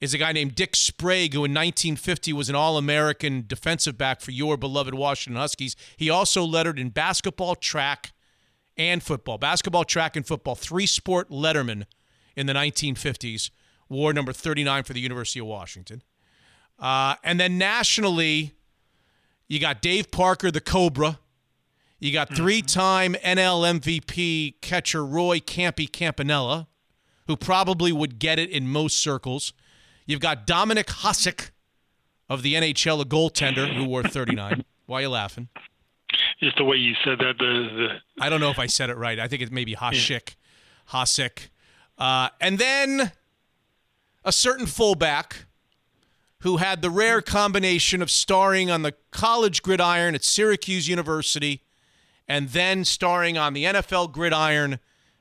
is 0.00 0.14
a 0.14 0.18
guy 0.18 0.32
named 0.32 0.54
Dick 0.54 0.76
Sprague, 0.76 1.32
who 1.32 1.44
in 1.44 1.52
1950 1.52 2.32
was 2.32 2.48
an 2.48 2.54
All 2.54 2.76
American 2.76 3.44
defensive 3.46 3.96
back 3.98 4.20
for 4.20 4.30
your 4.30 4.56
beloved 4.56 4.94
Washington 4.94 5.40
Huskies. 5.40 5.74
He 5.96 6.10
also 6.10 6.44
lettered 6.44 6.78
in 6.78 6.90
basketball, 6.90 7.54
track, 7.54 8.12
and 8.76 9.02
football. 9.02 9.38
Basketball, 9.38 9.84
track, 9.84 10.16
and 10.16 10.26
football. 10.26 10.54
Three 10.54 10.86
sport 10.86 11.30
letterman 11.30 11.84
in 12.34 12.46
the 12.46 12.52
1950s. 12.52 13.50
Wore 13.88 14.12
number 14.12 14.32
39 14.32 14.84
for 14.84 14.92
the 14.92 15.00
University 15.00 15.40
of 15.40 15.46
Washington. 15.46 16.02
Uh, 16.78 17.14
and 17.24 17.40
then 17.40 17.56
nationally, 17.56 18.52
you 19.48 19.58
got 19.58 19.80
Dave 19.80 20.10
Parker, 20.10 20.50
the 20.50 20.60
Cobra. 20.60 21.20
You 21.98 22.12
got 22.12 22.34
three-time 22.34 23.14
NL 23.14 23.80
MVP 23.80 24.60
catcher 24.60 25.04
Roy 25.04 25.38
Campy 25.38 25.90
Campanella, 25.90 26.68
who 27.26 27.36
probably 27.36 27.90
would 27.90 28.18
get 28.18 28.38
it 28.38 28.50
in 28.50 28.68
most 28.68 28.98
circles. 28.98 29.54
You've 30.04 30.20
got 30.20 30.46
Dominik 30.46 30.86
Hasek 30.86 31.50
of 32.28 32.42
the 32.42 32.54
NHL, 32.54 33.00
a 33.00 33.04
goaltender 33.04 33.74
who 33.74 33.86
wore 33.86 34.02
39. 34.02 34.64
Why 34.86 34.98
are 34.98 35.02
you 35.02 35.08
laughing? 35.08 35.48
Just 36.40 36.58
the 36.58 36.64
way 36.64 36.76
you 36.76 36.94
said 37.02 37.18
that, 37.18 37.38
the, 37.38 37.44
the 37.44 38.22
I 38.22 38.28
don't 38.28 38.40
know 38.40 38.50
if 38.50 38.58
I 38.58 38.66
said 38.66 38.90
it 38.90 38.96
right. 38.96 39.18
I 39.18 39.26
think 39.26 39.42
it's 39.42 39.50
maybe 39.50 39.74
Hasek, 39.74 40.36
Hasek. 40.90 41.48
Uh, 41.98 42.28
and 42.40 42.58
then 42.58 43.12
a 44.22 44.32
certain 44.32 44.66
fullback 44.66 45.46
who 46.40 46.58
had 46.58 46.82
the 46.82 46.90
rare 46.90 47.22
combination 47.22 48.02
of 48.02 48.10
starring 48.10 48.70
on 48.70 48.82
the 48.82 48.94
college 49.10 49.62
gridiron 49.62 50.14
at 50.14 50.22
Syracuse 50.22 50.88
University 50.88 51.62
and 52.28 52.50
then 52.50 52.84
starring 52.84 53.38
on 53.38 53.52
the 53.52 53.64
NFL 53.64 54.12
gridiron 54.12 54.78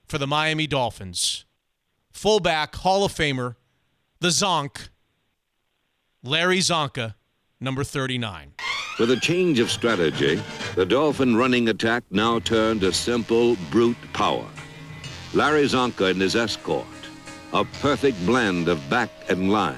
for 0.07 0.17
the 0.17 0.27
Miami 0.27 0.67
Dolphins. 0.67 1.45
Fullback, 2.11 2.75
Hall 2.75 3.03
of 3.05 3.13
Famer, 3.13 3.55
the 4.19 4.29
Zonk, 4.29 4.89
Larry 6.23 6.59
Csonka, 6.59 7.15
number 7.59 7.83
39. 7.83 8.53
With 8.97 9.11
a 9.11 9.19
change 9.19 9.59
of 9.59 9.69
strategy, 9.69 10.41
the 10.75 10.85
Dolphin 10.85 11.35
running 11.35 11.67
attack 11.67 12.03
now 12.09 12.39
turned 12.39 12.81
to 12.81 12.93
simple 12.93 13.57
brute 13.69 13.97
power. 14.13 14.47
Larry 15.33 15.65
Csonka 15.65 16.11
and 16.11 16.21
his 16.21 16.35
escort, 16.35 16.85
a 17.51 17.65
perfect 17.81 18.25
blend 18.25 18.69
of 18.69 18.89
back 18.89 19.09
and 19.29 19.51
line, 19.51 19.75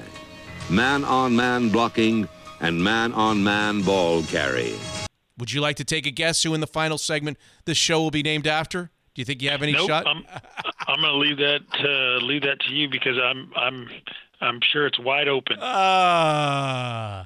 man-on-man 0.70 1.68
blocking 1.70 2.28
and 2.60 2.82
man-on-man 2.82 3.82
ball 3.82 4.22
carrying. 4.22 4.78
Would 5.38 5.52
you 5.52 5.60
like 5.60 5.76
to 5.76 5.84
take 5.84 6.06
a 6.06 6.10
guess 6.10 6.42
who 6.42 6.54
in 6.54 6.60
the 6.60 6.66
final 6.66 6.98
segment 6.98 7.38
this 7.64 7.78
show 7.78 8.00
will 8.00 8.10
be 8.10 8.22
named 8.22 8.46
after? 8.46 8.90
Do 9.14 9.20
you 9.20 9.24
think 9.24 9.42
you 9.42 9.50
have 9.50 9.62
any 9.62 9.72
nope. 9.72 9.88
shot? 9.88 10.06
I'm 10.06 10.24
I'm 10.86 11.00
going 11.00 11.12
to 11.12 11.18
leave 11.18 11.38
that 11.38 11.60
to, 11.80 12.18
leave 12.24 12.42
that 12.42 12.60
to 12.60 12.72
you 12.72 12.88
because 12.88 13.18
I'm 13.18 13.52
I'm 13.56 13.88
I'm 14.40 14.60
sure 14.72 14.86
it's 14.86 14.98
wide 14.98 15.28
open. 15.28 15.58
Uh, 15.58 17.24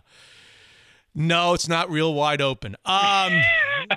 no, 1.14 1.55
it's 1.55 1.68
not 1.68 1.90
real 1.90 2.14
wide 2.14 2.40
open. 2.40 2.77
Um, 2.87 3.33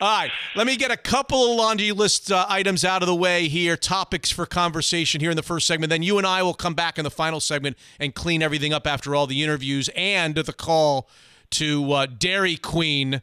all 0.00 0.20
right, 0.20 0.30
let 0.56 0.66
me 0.66 0.76
get 0.76 0.90
a 0.90 0.96
couple 0.96 1.50
of 1.50 1.56
laundry 1.56 1.92
list 1.92 2.32
uh, 2.32 2.46
items 2.48 2.84
out 2.84 3.02
of 3.02 3.08
the 3.08 3.14
way 3.14 3.48
here, 3.48 3.76
topics 3.76 4.30
for 4.30 4.46
conversation 4.46 5.20
here 5.20 5.30
in 5.30 5.36
the 5.36 5.42
first 5.42 5.66
segment. 5.66 5.90
Then 5.90 6.02
you 6.02 6.16
and 6.16 6.26
I 6.26 6.42
will 6.42 6.54
come 6.54 6.74
back 6.74 6.98
in 6.98 7.04
the 7.04 7.10
final 7.10 7.40
segment 7.40 7.76
and 8.00 8.14
clean 8.14 8.42
everything 8.42 8.72
up 8.72 8.86
after 8.86 9.14
all 9.14 9.26
the 9.26 9.42
interviews 9.42 9.90
and 9.94 10.34
the 10.34 10.52
call 10.52 11.10
to 11.52 11.92
uh, 11.92 12.06
Dairy 12.06 12.56
Queen. 12.56 13.22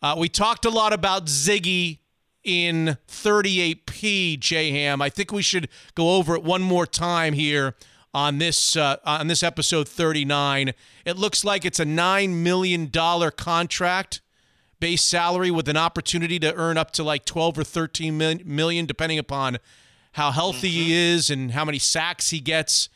Uh, 0.00 0.16
we 0.18 0.28
talked 0.28 0.64
a 0.64 0.70
lot 0.70 0.92
about 0.92 1.26
Ziggy 1.26 1.98
in 2.44 2.96
38p 3.08 4.38
J-Ham. 4.38 5.00
I 5.00 5.08
think 5.08 5.32
we 5.32 5.42
should 5.42 5.68
go 5.94 6.16
over 6.16 6.34
it 6.34 6.42
one 6.42 6.62
more 6.62 6.86
time 6.86 7.34
here 7.34 7.74
on 8.14 8.38
this 8.38 8.76
uh, 8.76 8.96
on 9.04 9.26
this 9.26 9.42
episode 9.42 9.88
39. 9.88 10.72
It 11.04 11.16
looks 11.16 11.44
like 11.44 11.64
it's 11.64 11.80
a 11.80 11.84
9 11.84 12.42
million 12.42 12.88
dollar 12.90 13.30
contract 13.30 14.20
base 14.80 15.04
salary 15.04 15.50
with 15.50 15.68
an 15.68 15.76
opportunity 15.76 16.38
to 16.40 16.52
earn 16.54 16.76
up 16.76 16.90
to 16.90 17.04
like 17.04 17.24
12 17.24 17.58
or 17.60 17.64
13 17.64 18.42
million, 18.44 18.84
depending 18.84 19.18
upon 19.18 19.58
how 20.12 20.30
healthy 20.32 20.68
he 20.68 20.92
is 20.92 21.30
and 21.30 21.52
how 21.52 21.64
many 21.64 21.78
sacks 21.78 22.30
he 22.30 22.40
gets. 22.40 22.88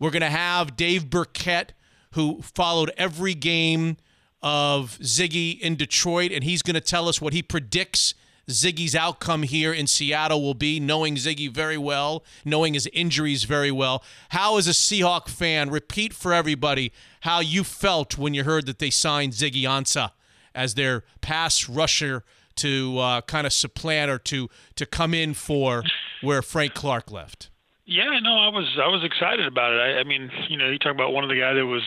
We're 0.00 0.10
going 0.10 0.22
to 0.22 0.30
have 0.30 0.74
Dave 0.76 1.08
Birkett 1.10 1.74
who 2.14 2.40
followed 2.42 2.90
every 2.96 3.34
game 3.34 3.96
of 4.44 4.98
Ziggy 5.00 5.58
in 5.58 5.74
Detroit 5.74 6.30
and 6.30 6.44
he's 6.44 6.62
going 6.62 6.74
to 6.74 6.80
tell 6.80 7.08
us 7.08 7.18
what 7.18 7.32
he 7.32 7.42
predicts 7.42 8.14
Ziggy's 8.48 8.94
outcome 8.94 9.42
here 9.42 9.72
in 9.72 9.86
Seattle 9.86 10.42
will 10.42 10.52
be, 10.52 10.78
knowing 10.78 11.14
Ziggy 11.14 11.50
very 11.50 11.78
well, 11.78 12.22
knowing 12.44 12.74
his 12.74 12.86
injuries 12.92 13.44
very 13.44 13.70
well. 13.70 14.04
How, 14.28 14.58
as 14.58 14.66
a 14.66 14.72
Seahawk 14.72 15.28
fan, 15.28 15.70
repeat 15.70 16.12
for 16.12 16.34
everybody 16.34 16.92
how 17.22 17.40
you 17.40 17.64
felt 17.64 18.18
when 18.18 18.34
you 18.34 18.44
heard 18.44 18.66
that 18.66 18.80
they 18.80 18.90
signed 18.90 19.32
Ziggy 19.32 19.62
Ansah 19.62 20.10
as 20.54 20.74
their 20.74 21.04
pass 21.22 21.70
rusher 21.70 22.22
to 22.56 22.98
uh, 22.98 23.20
kind 23.22 23.46
of 23.46 23.52
supplant 23.52 24.10
or 24.10 24.18
to 24.18 24.48
to 24.76 24.84
come 24.84 25.14
in 25.14 25.32
for 25.32 25.82
where 26.20 26.42
Frank 26.42 26.74
Clark 26.74 27.10
left. 27.10 27.48
Yeah, 27.86 28.18
no, 28.22 28.38
I 28.38 28.48
was 28.48 28.64
I 28.82 28.88
was 28.88 29.04
excited 29.04 29.46
about 29.46 29.74
it. 29.74 29.76
I, 29.76 30.00
I 30.00 30.04
mean, 30.04 30.30
you 30.48 30.56
know, 30.56 30.70
you 30.70 30.78
talk 30.78 30.94
about 30.94 31.12
one 31.12 31.22
of 31.22 31.28
the 31.28 31.36
guys 31.36 31.56
that 31.56 31.66
was 31.66 31.82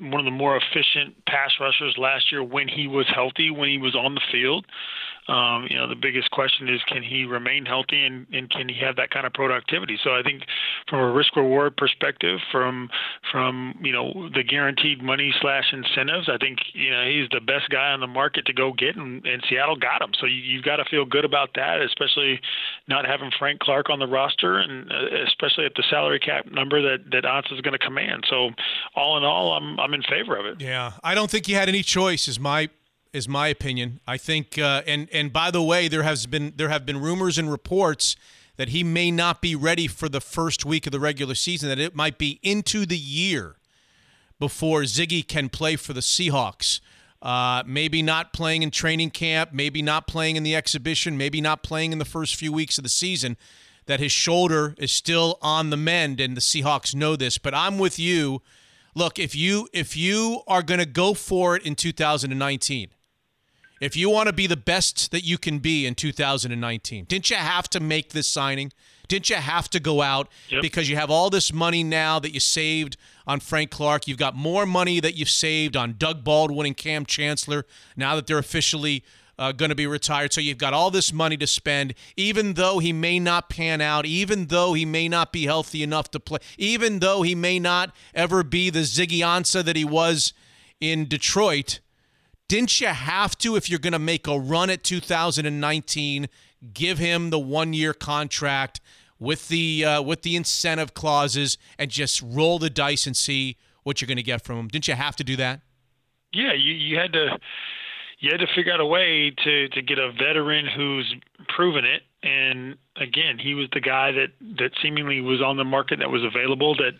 one 0.00 0.20
of 0.20 0.24
the 0.24 0.30
more 0.30 0.56
efficient 0.56 1.22
pass 1.26 1.52
rushers 1.60 1.96
last 1.98 2.32
year 2.32 2.42
when 2.42 2.66
he 2.66 2.86
was 2.86 3.06
healthy, 3.14 3.50
when 3.50 3.68
he 3.68 3.76
was 3.76 3.94
on 3.94 4.14
the 4.14 4.22
field. 4.32 4.64
Um, 5.28 5.66
you 5.68 5.76
know, 5.76 5.86
the 5.86 5.94
biggest 5.94 6.30
question 6.30 6.68
is 6.68 6.80
can 6.88 7.02
he 7.02 7.24
remain 7.24 7.66
healthy 7.66 8.04
and, 8.04 8.26
and 8.32 8.48
can 8.48 8.68
he 8.68 8.76
have 8.80 8.96
that 8.96 9.10
kind 9.10 9.26
of 9.26 9.34
productivity? 9.34 9.98
So 10.02 10.10
I 10.10 10.22
think 10.22 10.42
from 10.88 11.00
a 11.00 11.12
risk 11.12 11.36
reward 11.36 11.76
perspective, 11.76 12.38
from 12.50 12.88
from 13.30 13.74
you 13.82 13.92
know 13.92 14.30
the 14.34 14.42
guaranteed 14.42 15.02
money 15.02 15.34
slash 15.40 15.72
incentives, 15.72 16.28
I 16.28 16.38
think 16.38 16.58
you 16.72 16.90
know 16.90 17.04
he's 17.04 17.28
the 17.30 17.40
best 17.40 17.68
guy 17.68 17.92
on 17.92 18.00
the 18.00 18.06
market 18.06 18.46
to 18.46 18.54
go 18.54 18.72
get, 18.72 18.96
and, 18.96 19.24
and 19.26 19.44
Seattle 19.48 19.76
got 19.76 20.00
him. 20.00 20.12
So 20.18 20.26
you, 20.26 20.36
you've 20.36 20.64
got 20.64 20.76
to 20.76 20.84
feel 20.86 21.04
good 21.04 21.26
about 21.26 21.50
that, 21.56 21.82
especially 21.82 22.40
not 22.88 23.04
having 23.04 23.30
Frank 23.38 23.60
Clark 23.60 23.90
on 23.90 23.98
the 23.98 24.06
roster, 24.06 24.58
and 24.58 24.90
uh, 24.90 25.24
especially 25.26 25.66
at 25.66 25.74
the 25.76 25.84
salary 25.90 26.20
cap 26.20 26.46
number 26.50 26.80
that 26.80 27.10
that 27.10 27.24
Ansah 27.24 27.52
is 27.52 27.60
going 27.60 27.78
to 27.78 27.84
command. 27.84 28.24
So 28.30 28.50
all 28.96 29.18
in 29.18 29.24
all, 29.24 29.52
I'm 29.52 29.78
I'm 29.78 29.92
in 29.92 30.02
favor 30.02 30.36
of 30.36 30.46
it. 30.46 30.60
Yeah, 30.60 30.92
I 31.04 31.14
don't 31.14 31.30
think 31.30 31.48
you 31.48 31.54
had 31.54 31.68
any 31.68 31.82
choice. 31.82 32.28
Is 32.28 32.40
my 32.40 32.70
is 33.12 33.28
my 33.28 33.48
opinion. 33.48 34.00
I 34.06 34.16
think, 34.16 34.58
uh, 34.58 34.82
and 34.86 35.08
and 35.12 35.32
by 35.32 35.50
the 35.50 35.62
way, 35.62 35.88
there 35.88 36.02
has 36.02 36.26
been 36.26 36.52
there 36.56 36.68
have 36.68 36.84
been 36.84 37.00
rumors 37.00 37.38
and 37.38 37.50
reports 37.50 38.16
that 38.56 38.70
he 38.70 38.82
may 38.82 39.10
not 39.10 39.40
be 39.40 39.54
ready 39.54 39.86
for 39.86 40.08
the 40.08 40.20
first 40.20 40.64
week 40.64 40.86
of 40.86 40.92
the 40.92 41.00
regular 41.00 41.34
season. 41.34 41.68
That 41.68 41.78
it 41.78 41.94
might 41.94 42.18
be 42.18 42.38
into 42.42 42.86
the 42.86 42.98
year 42.98 43.56
before 44.38 44.82
Ziggy 44.82 45.26
can 45.26 45.48
play 45.48 45.76
for 45.76 45.92
the 45.92 46.00
Seahawks. 46.00 46.80
Uh, 47.20 47.64
maybe 47.66 48.00
not 48.00 48.32
playing 48.32 48.62
in 48.62 48.70
training 48.70 49.10
camp, 49.10 49.50
maybe 49.52 49.82
not 49.82 50.06
playing 50.06 50.36
in 50.36 50.44
the 50.44 50.54
exhibition, 50.54 51.18
maybe 51.18 51.40
not 51.40 51.64
playing 51.64 51.90
in 51.92 51.98
the 51.98 52.04
first 52.04 52.36
few 52.36 52.52
weeks 52.52 52.78
of 52.78 52.84
the 52.84 52.90
season. 52.90 53.36
That 53.86 54.00
his 54.00 54.12
shoulder 54.12 54.74
is 54.78 54.92
still 54.92 55.38
on 55.40 55.70
the 55.70 55.76
mend, 55.76 56.20
and 56.20 56.36
the 56.36 56.42
Seahawks 56.42 56.94
know 56.94 57.16
this. 57.16 57.38
But 57.38 57.54
I'm 57.54 57.78
with 57.78 57.98
you. 57.98 58.42
Look, 58.94 59.18
if 59.18 59.34
you 59.34 59.68
if 59.72 59.96
you 59.96 60.42
are 60.46 60.62
going 60.62 60.80
to 60.80 60.86
go 60.86 61.14
for 61.14 61.56
it 61.56 61.64
in 61.64 61.74
2019, 61.74 62.90
if 63.80 63.96
you 63.96 64.10
want 64.10 64.26
to 64.26 64.32
be 64.32 64.46
the 64.46 64.56
best 64.56 65.10
that 65.10 65.24
you 65.24 65.38
can 65.38 65.58
be 65.58 65.86
in 65.86 65.94
2019, 65.94 67.04
didn't 67.04 67.30
you 67.30 67.36
have 67.36 67.68
to 67.70 67.80
make 67.80 68.10
this 68.10 68.28
signing? 68.28 68.72
Didn't 69.08 69.30
you 69.30 69.36
have 69.36 69.70
to 69.70 69.80
go 69.80 70.02
out 70.02 70.28
yep. 70.50 70.60
because 70.60 70.90
you 70.90 70.96
have 70.96 71.10
all 71.10 71.30
this 71.30 71.52
money 71.52 71.82
now 71.82 72.18
that 72.18 72.34
you 72.34 72.40
saved 72.40 72.98
on 73.26 73.40
Frank 73.40 73.70
Clark? 73.70 74.06
You've 74.06 74.18
got 74.18 74.36
more 74.36 74.66
money 74.66 75.00
that 75.00 75.16
you've 75.16 75.30
saved 75.30 75.76
on 75.76 75.94
Doug 75.96 76.22
Baldwin 76.24 76.66
and 76.66 76.76
Cam 76.76 77.06
Chancellor 77.06 77.64
now 77.96 78.14
that 78.16 78.26
they're 78.26 78.38
officially 78.38 79.02
uh, 79.38 79.52
going 79.52 79.70
to 79.70 79.74
be 79.74 79.86
retired. 79.86 80.32
So 80.32 80.40
you've 80.40 80.58
got 80.58 80.74
all 80.74 80.90
this 80.90 81.12
money 81.12 81.36
to 81.38 81.46
spend, 81.46 81.94
even 82.16 82.54
though 82.54 82.80
he 82.80 82.92
may 82.92 83.18
not 83.18 83.48
pan 83.48 83.80
out, 83.80 84.04
even 84.04 84.46
though 84.46 84.74
he 84.74 84.84
may 84.84 85.08
not 85.08 85.32
be 85.32 85.44
healthy 85.44 85.82
enough 85.82 86.10
to 86.10 86.20
play, 86.20 86.40
even 86.58 86.98
though 86.98 87.22
he 87.22 87.34
may 87.34 87.58
not 87.58 87.94
ever 88.14 88.42
be 88.42 88.68
the 88.68 88.80
Ziggy 88.80 89.20
Ansah 89.20 89.64
that 89.64 89.76
he 89.76 89.84
was 89.84 90.32
in 90.80 91.06
Detroit 91.08 91.80
didn't 92.48 92.80
you 92.80 92.88
have 92.88 93.36
to, 93.38 93.56
if 93.56 93.68
you're 93.68 93.78
going 93.78 93.92
to 93.92 93.98
make 93.98 94.26
a 94.26 94.38
run 94.38 94.70
at 94.70 94.82
2019, 94.82 96.28
give 96.72 96.98
him 96.98 97.30
the 97.30 97.38
one-year 97.38 97.92
contract 97.92 98.80
with 99.18 99.48
the 99.48 99.84
uh, 99.84 100.02
with 100.02 100.22
the 100.22 100.36
incentive 100.36 100.94
clauses 100.94 101.58
and 101.78 101.90
just 101.90 102.22
roll 102.22 102.58
the 102.58 102.70
dice 102.70 103.06
and 103.06 103.16
see 103.16 103.56
what 103.82 104.00
you're 104.00 104.06
going 104.06 104.16
to 104.16 104.22
get 104.22 104.42
from 104.42 104.58
him? 104.58 104.68
Didn't 104.68 104.88
you 104.88 104.94
have 104.94 105.16
to 105.16 105.24
do 105.24 105.36
that? 105.36 105.60
Yeah, 106.32 106.52
you 106.52 106.72
you 106.72 106.98
had 106.98 107.12
to 107.12 107.38
you 108.20 108.30
had 108.30 108.40
to 108.40 108.46
figure 108.54 108.72
out 108.72 108.80
a 108.80 108.86
way 108.86 109.32
to 109.44 109.68
to 109.68 109.82
get 109.82 109.98
a 109.98 110.12
veteran 110.12 110.66
who's 110.66 111.14
proven 111.48 111.84
it 111.84 112.02
and 112.22 112.76
again, 112.96 113.38
he 113.38 113.54
was 113.54 113.68
the 113.72 113.80
guy 113.80 114.10
that 114.10 114.32
that 114.58 114.72
seemingly 114.82 115.20
was 115.20 115.40
on 115.40 115.56
the 115.56 115.64
market 115.64 116.00
that 116.00 116.10
was 116.10 116.24
available 116.24 116.74
that 116.76 116.94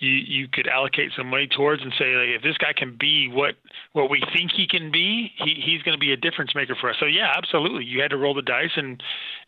you 0.00 0.10
you 0.10 0.48
could 0.48 0.66
allocate 0.66 1.12
some 1.16 1.28
money 1.28 1.46
towards 1.46 1.80
and 1.80 1.92
say 1.96 2.16
like 2.16 2.28
if 2.30 2.42
this 2.42 2.58
guy 2.58 2.72
can 2.76 2.96
be 2.98 3.28
what 3.28 3.54
what 3.92 4.10
we 4.10 4.20
think 4.34 4.50
he 4.50 4.66
can 4.66 4.90
be, 4.90 5.30
he 5.36 5.62
he's 5.64 5.82
going 5.82 5.94
to 5.94 6.00
be 6.00 6.12
a 6.12 6.16
difference 6.16 6.56
maker 6.56 6.74
for 6.80 6.90
us. 6.90 6.96
So 6.98 7.06
yeah, 7.06 7.32
absolutely, 7.36 7.84
you 7.84 8.02
had 8.02 8.10
to 8.10 8.16
roll 8.16 8.34
the 8.34 8.42
dice 8.42 8.72
and 8.74 9.00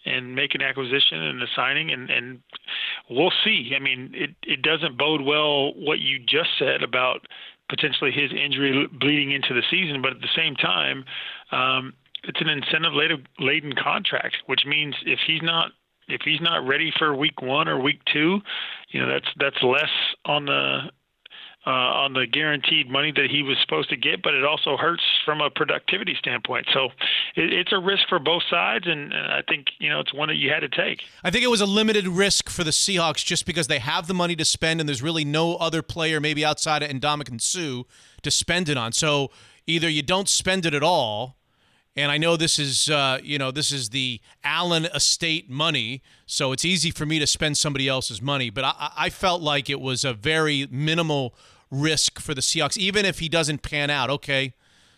and 0.05 0.37
make 0.37 0.55
an 0.55 0.62
acquisition 0.62 1.21
and 1.21 1.43
a 1.43 1.47
signing 1.57 1.91
and 1.91 2.09
and 2.09 2.41
we'll 3.11 3.33
see. 3.45 3.73
I 3.75 3.81
mean, 3.81 4.12
it 4.15 4.31
it 4.45 4.62
doesn't 4.62 4.97
bode 4.97 5.23
well 5.23 5.75
what 5.75 5.99
you 5.99 6.21
just 6.21 6.51
said 6.57 6.85
about 6.85 7.27
potentially 7.69 8.12
his 8.12 8.31
injury 8.33 8.87
bleeding 8.87 9.33
into 9.33 9.53
the 9.55 9.62
season, 9.69 10.03
but 10.03 10.12
at 10.12 10.21
the 10.21 10.29
same 10.37 10.55
time. 10.55 11.05
Um, 11.51 11.95
it's 12.27 12.41
an 12.41 12.49
incentive 12.49 12.93
laden 13.39 13.73
contract, 13.75 14.37
which 14.47 14.65
means 14.67 14.95
if 15.05 15.21
he's 15.27 15.43
not 15.43 15.71
if 16.09 16.21
he's 16.25 16.41
not 16.41 16.67
ready 16.67 16.93
for 16.97 17.15
week 17.15 17.43
one 17.43 17.69
or 17.69 17.81
week 17.81 18.01
two, 18.12 18.41
you 18.91 19.01
know 19.01 19.09
that's 19.09 19.29
that's 19.39 19.62
less 19.62 19.91
on 20.25 20.47
the 20.47 20.91
uh, 21.67 21.71
on 21.71 22.12
the 22.12 22.27
guaranteed 22.27 22.89
money 22.89 23.11
that 23.11 23.27
he 23.29 23.43
was 23.43 23.57
supposed 23.61 23.91
to 23.91 23.97
get, 23.97 24.23
but 24.23 24.35
it 24.35 24.45
also 24.45 24.77
hurts 24.77 25.03
from 25.25 25.41
a 25.41 25.51
productivity 25.51 26.15
standpoint. 26.17 26.65
So 26.73 26.91
it, 27.35 27.53
it's 27.53 27.73
a 27.73 27.79
risk 27.79 28.09
for 28.09 28.21
both 28.21 28.45
sides, 28.49 28.87
and, 28.87 29.12
and, 29.12 29.33
I 29.33 29.43
think 29.49 29.67
you 29.81 29.91
know 29.91 29.99
it's 29.99 30.15
one 30.15 30.29
that 30.29 30.37
you 30.37 30.51
had 30.51 30.61
to 30.61 30.69
take. 30.69 31.03
I 31.25 31.31
think 31.31 31.45
it 31.45 31.49
was 31.49 31.61
a 31.61 31.67
limited 31.67 32.07
risk 32.07 32.49
for 32.49 32.62
the 32.62 32.71
Seahawks 32.71 33.25
just 33.25 33.47
because 33.47 33.67
they 33.67 33.81
have 33.81 34.07
the 34.07 34.15
money 34.15 34.37
to 34.37 34.45
spend, 34.45 34.81
and 34.81 34.89
there's 34.89 35.03
really 35.03 35.25
no 35.25 35.57
other 35.57 35.83
player, 35.83 36.21
maybe 36.21 36.45
outside 36.45 36.85
of 36.85 36.91
Ndamukong 36.91 37.41
Suh, 37.41 37.83
to 38.23 38.31
spend 38.31 38.69
it 38.69 38.77
on. 38.77 38.93
So 38.93 39.33
either 39.67 39.89
you 39.89 40.03
don't 40.03 40.29
spend 40.29 40.67
it 40.67 40.75
at 40.75 40.85
all 40.85 41.37
and 41.97 42.13
I 42.13 42.19
know 42.19 42.37
this 42.37 42.59
is, 42.59 42.91
uh, 42.91 43.19
you 43.23 43.39
know, 43.39 43.51
this 43.51 43.73
is 43.73 43.89
the 43.89 44.21
Allen 44.45 44.85
estate 44.87 45.49
money, 45.49 46.03
so 46.27 46.53
it's 46.53 46.65
easy 46.65 46.91
for 46.91 47.07
me 47.07 47.19
to 47.19 47.27
spend 47.27 47.57
somebody 47.57 47.89
else's 47.89 48.21
money. 48.21 48.51
But 48.51 48.65
I, 48.65 48.93
I 48.97 49.11
felt 49.11 49.41
like 49.41 49.71
it 49.71 49.81
was 49.81 50.05
a 50.05 50.13
very 50.13 50.69
minimal 50.71 51.35
risk 51.71 52.21
for 52.21 52.35
the 52.35 52.43
Seahawks, 52.43 52.77
even 52.77 53.07
if 53.07 53.21
he 53.21 53.29
doesn't 53.29 53.63
pan 53.63 53.89
out. 53.89 54.11
Okay, 54.11 54.53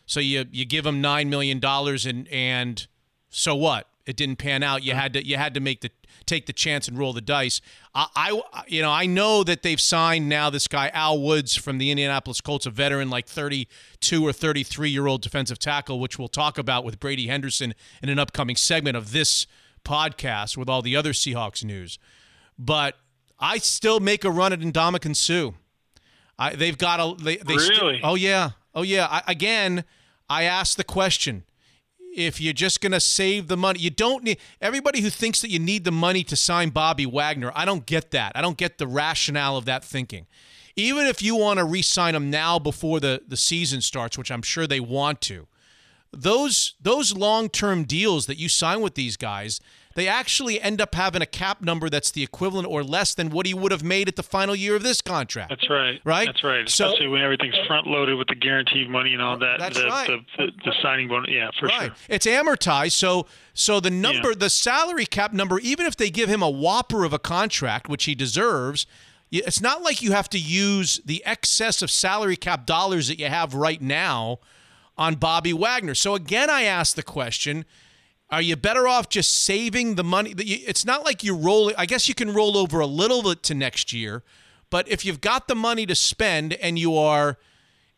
so 0.06 0.18
you 0.18 0.46
you 0.50 0.64
give 0.64 0.84
him 0.84 1.00
nine 1.00 1.30
million 1.30 1.60
dollars, 1.60 2.04
and 2.04 2.26
and 2.28 2.86
so 3.30 3.54
what? 3.54 3.88
It 4.08 4.16
didn't 4.16 4.36
pan 4.36 4.62
out. 4.62 4.82
You 4.82 4.94
had 4.94 5.12
to 5.12 5.24
you 5.24 5.36
had 5.36 5.52
to 5.52 5.60
make 5.60 5.82
the 5.82 5.90
take 6.24 6.46
the 6.46 6.52
chance 6.54 6.88
and 6.88 6.98
roll 6.98 7.12
the 7.12 7.20
dice. 7.20 7.60
I, 7.94 8.06
I, 8.16 8.62
you 8.66 8.80
know, 8.80 8.90
I 8.90 9.04
know 9.04 9.44
that 9.44 9.62
they've 9.62 9.80
signed 9.80 10.30
now 10.30 10.48
this 10.48 10.66
guy 10.66 10.88
Al 10.94 11.20
Woods 11.20 11.54
from 11.54 11.76
the 11.76 11.90
Indianapolis 11.90 12.40
Colts, 12.40 12.64
a 12.64 12.70
veteran, 12.70 13.10
like 13.10 13.28
32 13.28 14.26
or 14.26 14.32
33 14.32 14.88
year 14.88 15.06
old 15.06 15.20
defensive 15.20 15.58
tackle, 15.58 16.00
which 16.00 16.18
we'll 16.18 16.28
talk 16.28 16.56
about 16.56 16.84
with 16.84 16.98
Brady 16.98 17.26
Henderson 17.26 17.74
in 18.02 18.08
an 18.08 18.18
upcoming 18.18 18.56
segment 18.56 18.96
of 18.96 19.12
this 19.12 19.46
podcast 19.84 20.56
with 20.56 20.70
all 20.70 20.80
the 20.80 20.96
other 20.96 21.12
Seahawks 21.12 21.62
news. 21.62 21.98
But 22.58 22.96
I 23.38 23.58
still 23.58 24.00
make 24.00 24.24
a 24.24 24.30
run 24.30 24.54
at 24.54 24.60
Ndamukong 24.60 25.16
Suh. 25.16 25.50
I, 26.38 26.54
they've 26.54 26.78
got 26.78 26.98
a 26.98 27.22
they, 27.22 27.36
they 27.36 27.56
really. 27.56 27.96
St- 27.96 28.00
oh 28.04 28.14
yeah, 28.14 28.50
oh 28.74 28.82
yeah. 28.82 29.06
I, 29.10 29.22
again, 29.26 29.84
I 30.30 30.44
asked 30.44 30.78
the 30.78 30.84
question: 30.84 31.44
if 32.18 32.40
you're 32.40 32.52
just 32.52 32.80
going 32.80 32.92
to 32.92 33.00
save 33.00 33.46
the 33.46 33.56
money. 33.56 33.78
You 33.78 33.90
don't 33.90 34.24
need 34.24 34.38
everybody 34.60 35.00
who 35.00 35.08
thinks 35.08 35.40
that 35.40 35.50
you 35.50 35.60
need 35.60 35.84
the 35.84 35.92
money 35.92 36.24
to 36.24 36.36
sign 36.36 36.70
Bobby 36.70 37.06
Wagner. 37.06 37.52
I 37.54 37.64
don't 37.64 37.86
get 37.86 38.10
that. 38.10 38.32
I 38.34 38.42
don't 38.42 38.56
get 38.58 38.78
the 38.78 38.88
rationale 38.88 39.56
of 39.56 39.64
that 39.66 39.84
thinking. 39.84 40.26
Even 40.74 41.06
if 41.06 41.22
you 41.22 41.36
want 41.36 41.58
to 41.58 41.64
re-sign 41.64 42.14
him 42.14 42.30
now 42.30 42.58
before 42.58 43.00
the, 43.00 43.22
the 43.26 43.36
season 43.36 43.80
starts, 43.80 44.18
which 44.18 44.30
I'm 44.30 44.42
sure 44.42 44.66
they 44.66 44.80
want 44.80 45.20
to, 45.22 45.46
those 46.12 46.74
those 46.80 47.14
long-term 47.14 47.84
deals 47.84 48.26
that 48.26 48.38
you 48.38 48.48
sign 48.48 48.80
with 48.80 48.94
these 48.94 49.16
guys, 49.16 49.60
they 49.94 50.06
actually 50.06 50.60
end 50.60 50.80
up 50.80 50.94
having 50.94 51.22
a 51.22 51.26
cap 51.26 51.60
number 51.60 51.88
that's 51.88 52.10
the 52.10 52.22
equivalent 52.22 52.68
or 52.68 52.82
less 52.82 53.14
than 53.14 53.30
what 53.30 53.46
he 53.46 53.54
would 53.54 53.72
have 53.72 53.82
made 53.82 54.08
at 54.08 54.16
the 54.16 54.22
final 54.22 54.54
year 54.54 54.76
of 54.76 54.82
this 54.82 55.00
contract. 55.00 55.50
That's 55.50 55.68
right. 55.68 56.00
Right. 56.04 56.26
That's 56.26 56.44
right. 56.44 56.66
Especially 56.66 57.06
so, 57.06 57.10
when 57.10 57.22
everything's 57.22 57.56
front 57.66 57.86
loaded 57.86 58.16
with 58.16 58.28
the 58.28 58.34
guaranteed 58.34 58.88
money 58.88 59.12
and 59.12 59.22
all 59.22 59.38
that. 59.38 59.58
That's 59.58 59.78
the, 59.78 59.86
right. 59.86 60.06
The, 60.36 60.46
the, 60.46 60.52
the, 60.64 60.72
signing 60.82 61.08
bonus. 61.08 61.30
Yeah, 61.30 61.50
for 61.58 61.66
right. 61.66 61.86
sure. 61.86 61.94
It's 62.08 62.26
amortized. 62.26 62.92
So 62.92 63.26
so 63.54 63.80
the 63.80 63.90
number, 63.90 64.30
yeah. 64.30 64.36
the 64.38 64.50
salary 64.50 65.06
cap 65.06 65.32
number, 65.32 65.58
even 65.58 65.86
if 65.86 65.96
they 65.96 66.10
give 66.10 66.28
him 66.28 66.42
a 66.42 66.50
whopper 66.50 67.04
of 67.04 67.12
a 67.12 67.18
contract, 67.18 67.88
which 67.88 68.04
he 68.04 68.14
deserves. 68.14 68.86
It's 69.30 69.60
not 69.60 69.82
like 69.82 70.00
you 70.00 70.12
have 70.12 70.30
to 70.30 70.38
use 70.38 71.02
the 71.04 71.22
excess 71.26 71.82
of 71.82 71.90
salary 71.90 72.36
cap 72.36 72.64
dollars 72.64 73.08
that 73.08 73.18
you 73.18 73.26
have 73.26 73.52
right 73.52 73.82
now 73.82 74.38
on 74.96 75.16
Bobby 75.16 75.52
Wagner. 75.52 75.94
So 75.94 76.14
again, 76.14 76.48
I 76.48 76.62
ask 76.62 76.96
the 76.96 77.02
question 77.02 77.66
are 78.30 78.42
you 78.42 78.56
better 78.56 78.86
off 78.86 79.08
just 79.08 79.42
saving 79.42 79.94
the 79.94 80.04
money? 80.04 80.34
It's 80.36 80.84
not 80.84 81.04
like 81.04 81.24
you 81.24 81.34
roll. 81.34 81.72
I 81.78 81.86
guess 81.86 82.08
you 82.08 82.14
can 82.14 82.34
roll 82.34 82.56
over 82.56 82.80
a 82.80 82.86
little 82.86 83.22
bit 83.22 83.42
to 83.44 83.54
next 83.54 83.92
year, 83.92 84.22
but 84.70 84.86
if 84.88 85.04
you've 85.04 85.20
got 85.20 85.48
the 85.48 85.54
money 85.54 85.86
to 85.86 85.94
spend 85.94 86.52
and 86.54 86.78
you 86.78 86.96
are, 86.96 87.38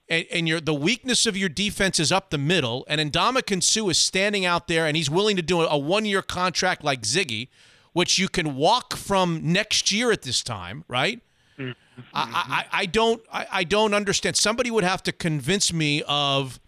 and, 0.08 0.26
and 0.30 0.48
you're 0.48 0.60
the 0.60 0.74
weakness 0.74 1.26
of 1.26 1.36
your 1.36 1.48
defense 1.48 1.98
is 1.98 2.12
up 2.12 2.30
the 2.30 2.38
middle, 2.38 2.84
and 2.88 3.00
Indama 3.00 3.62
Suh 3.62 3.88
is 3.88 3.98
standing 3.98 4.44
out 4.44 4.68
there 4.68 4.86
and 4.86 4.96
he's 4.96 5.10
willing 5.10 5.36
to 5.36 5.42
do 5.42 5.62
a 5.62 5.78
one-year 5.78 6.22
contract 6.22 6.84
like 6.84 7.02
Ziggy, 7.02 7.48
which 7.92 8.18
you 8.18 8.28
can 8.28 8.54
walk 8.54 8.94
from 8.94 9.40
next 9.42 9.90
year 9.90 10.12
at 10.12 10.22
this 10.22 10.42
time, 10.42 10.84
right? 10.86 11.20
Mm-hmm. 11.58 11.72
I, 12.14 12.66
I, 12.72 12.82
I 12.82 12.86
don't 12.86 13.22
I, 13.32 13.46
I 13.50 13.64
don't 13.64 13.94
understand. 13.94 14.36
Somebody 14.36 14.70
would 14.70 14.84
have 14.84 15.02
to 15.02 15.12
convince 15.12 15.72
me 15.72 16.02
of 16.06 16.60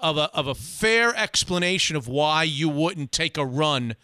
of 0.00 0.16
a, 0.16 0.30
of 0.34 0.46
a 0.46 0.54
fair 0.54 1.14
explanation 1.16 1.96
of 1.96 2.08
why 2.08 2.42
you 2.42 2.68
wouldn't 2.68 3.12
take 3.12 3.36
a 3.36 3.44
run 3.46 3.96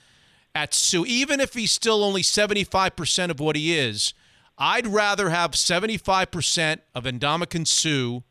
at 0.54 0.72
Suh, 0.74 1.04
even 1.07 1.40
if 1.40 1.54
he's 1.54 1.72
still 1.72 2.04
only 2.04 2.22
75% 2.22 3.30
of 3.30 3.40
what 3.40 3.57
he 3.57 3.76
is, 3.76 4.14
I'd 4.57 4.87
rather 4.87 5.30
have 5.30 5.52
75% 5.52 6.78
of 6.94 7.04
Ndamukong 7.04 7.66
Suh 7.66 8.22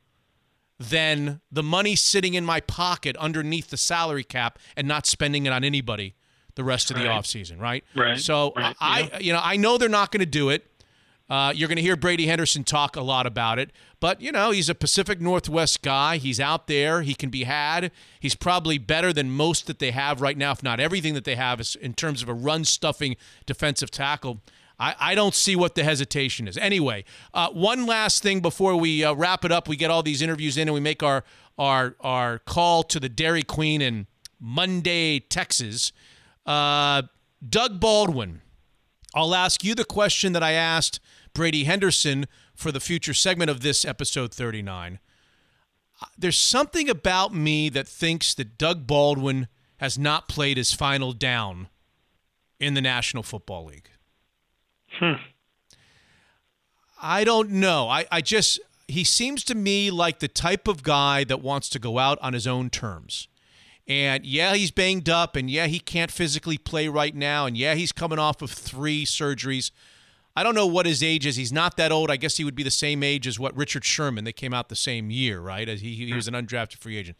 than 0.80 1.42
the 1.52 1.64
money 1.64 1.96
sitting 1.96 2.34
in 2.34 2.46
my 2.46 2.60
pocket 2.62 3.16
underneath 3.18 3.70
the 3.70 3.78
salary 3.78 4.24
cap 4.24 4.58
and 4.76 4.88
not 4.88 5.06
spending 5.06 5.46
it 5.46 5.54
on 5.54 5.64
anybody 5.64 6.16
the 6.56 6.64
rest 6.64 6.92
of 6.92 6.98
the 6.98 7.06
Right. 7.08 7.22
offseason, 7.24 7.60
right? 7.60 7.84
Right, 7.96 8.20
So 8.20 8.54
right, 8.56 8.76
I, 8.80 9.00
yeah. 9.14 9.20
you 9.20 9.34
know, 9.34 9.42
I 9.44 9.58
know 9.58 9.78
they're 9.78 9.90
not 9.90 10.12
going 10.12 10.20
to 10.22 10.26
do 10.26 10.50
it. 10.50 10.66
Uh, 11.34 11.52
you're 11.52 11.68
going 11.68 11.78
to 11.78 11.82
hear 11.82 11.96
Brady 11.96 12.28
Henderson 12.28 12.64
talk 12.64 12.96
a 12.96 13.02
lot 13.02 13.26
about 13.26 13.58
it, 13.58 13.72
but 14.00 14.22
you 14.22 14.32
know 14.32 14.52
he's 14.52 14.70
a 14.70 14.76
Pacific 14.76 15.20
Northwest 15.20 15.82
guy. 15.82 16.18
He's 16.18 16.40
out 16.40 16.68
there. 16.68 17.02
He 17.02 17.16
can 17.16 17.32
be 17.32 17.46
had. 17.46 17.92
He's 18.20 18.36
probably 18.36 18.78
better 18.78 19.12
than 19.12 19.32
most 19.32 19.66
that 19.66 19.80
they 19.80 19.90
have 19.90 20.22
right 20.22 20.38
now, 20.38 20.52
if 20.52 20.62
not 20.62 20.80
everything 20.80 21.16
that 21.16 21.24
they 21.24 21.36
have, 21.36 21.60
is 21.60 21.76
in 21.76 21.96
terms 21.96 22.22
of 22.22 22.30
a 22.30 22.36
run 22.36 22.66
stuffing 22.66 23.16
defensive 23.48 23.90
tackle. 23.90 24.42
I, 24.80 24.94
I 25.00 25.16
don't 25.16 25.34
see 25.34 25.56
what 25.56 25.74
the 25.74 25.84
hesitation 25.84 26.48
is. 26.48 26.56
Anyway, 26.56 27.04
uh, 27.34 27.50
one 27.50 27.88
last 27.88 28.22
thing 28.22 28.40
before 28.40 28.76
we 28.76 29.04
uh, 29.04 29.16
wrap 29.16 29.44
it 29.44 29.52
up. 29.52 29.68
We 29.68 29.76
get 29.76 29.90
all 29.90 30.04
these 30.04 30.22
interviews 30.22 30.56
in 30.56 30.68
and 30.68 30.76
we 30.76 30.82
make 30.82 31.02
our 31.02 31.24
our 31.58 31.96
our 32.02 32.38
call 32.38 32.84
to 32.84 33.00
the 33.00 33.10
Dairy 33.10 33.42
Queen 33.42 33.82
in 33.82 34.06
Munday, 34.40 35.20
Texas. 35.20 35.94
Uh, 36.46 37.02
Doug 37.50 37.80
Baldwin. 37.80 38.42
I'll 39.16 39.36
ask 39.36 39.64
you 39.64 39.74
the 39.74 39.86
question 39.86 40.34
that 40.34 40.44
I 40.44 40.52
asked 40.52 41.00
Brady 41.34 41.64
Henderson 41.64 42.26
for 42.56 42.72
the 42.72 42.80
future 42.80 43.14
segment 43.14 43.50
of 43.50 43.62
this 43.62 43.86
episode 43.86 44.34
39. 44.34 45.00
Uh, 46.02 46.06
There's 46.18 46.38
something 46.38 46.90
about 46.90 47.34
me 47.34 47.70
that 47.70 47.88
thinks 47.88 48.34
that 48.36 48.58
Doug 48.58 48.86
Baldwin 48.88 49.48
has 49.78 49.98
not 49.98 50.28
played 50.30 50.58
his 50.58 50.74
final 50.74 51.14
down 51.14 51.70
in 52.60 52.74
the 52.74 52.82
National 52.82 53.24
Football 53.24 53.66
League. 53.66 53.90
Hmm. 54.92 55.14
I 57.02 57.24
don't 57.24 57.50
know. 57.50 57.90
I, 57.90 58.06
I 58.12 58.22
just, 58.22 58.60
he 58.88 59.04
seems 59.04 59.44
to 59.46 59.56
me 59.56 59.92
like 59.92 60.20
the 60.20 60.28
type 60.28 60.68
of 60.68 60.84
guy 60.84 61.24
that 61.26 61.42
wants 61.42 61.68
to 61.70 61.80
go 61.80 62.00
out 62.00 62.18
on 62.22 62.34
his 62.34 62.48
own 62.48 62.70
terms. 62.70 63.28
And 63.86 64.26
yeah, 64.26 64.54
he's 64.56 64.72
banged 64.72 65.10
up, 65.10 65.36
and 65.36 65.50
yeah, 65.50 65.68
he 65.68 65.80
can't 65.80 66.10
physically 66.10 66.58
play 66.58 66.88
right 66.88 67.14
now, 67.14 67.46
and 67.46 67.58
yeah, 67.58 67.76
he's 67.76 67.92
coming 67.92 68.18
off 68.20 68.42
of 68.42 68.50
three 68.50 69.06
surgeries. 69.06 69.72
I 70.36 70.44
don't 70.44 70.56
know 70.56 70.68
what 70.68 70.86
his 70.86 71.04
age 71.04 71.26
is. 71.26 71.36
He's 71.36 71.54
not 71.54 71.78
that 71.78 71.92
old. 71.92 72.10
I 72.10 72.18
guess 72.18 72.38
he 72.38 72.44
would 72.44 72.56
be 72.56 72.64
the 72.64 72.72
same 72.72 73.04
age 73.04 73.28
as 73.28 73.40
what 73.40 73.56
Richard 73.56 73.86
Sherman. 73.86 74.24
They 74.24 74.34
came 74.34 74.54
out 74.54 74.70
the 74.70 74.76
same 74.76 75.12
year, 75.12 75.40
right? 75.40 75.70
As 75.70 75.82
He, 75.82 75.94
he 75.94 76.14
was 76.14 76.28
an 76.28 76.34
undrafted 76.34 76.78
free 76.78 76.98
agent. 76.98 77.18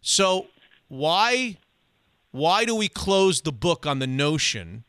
So 0.00 0.46
why 0.88 1.58
why 2.30 2.64
do 2.64 2.74
we 2.74 2.88
close 2.88 3.42
the 3.42 3.52
book 3.52 3.86
on 3.86 4.00
the 4.00 4.06
notion 4.06 4.84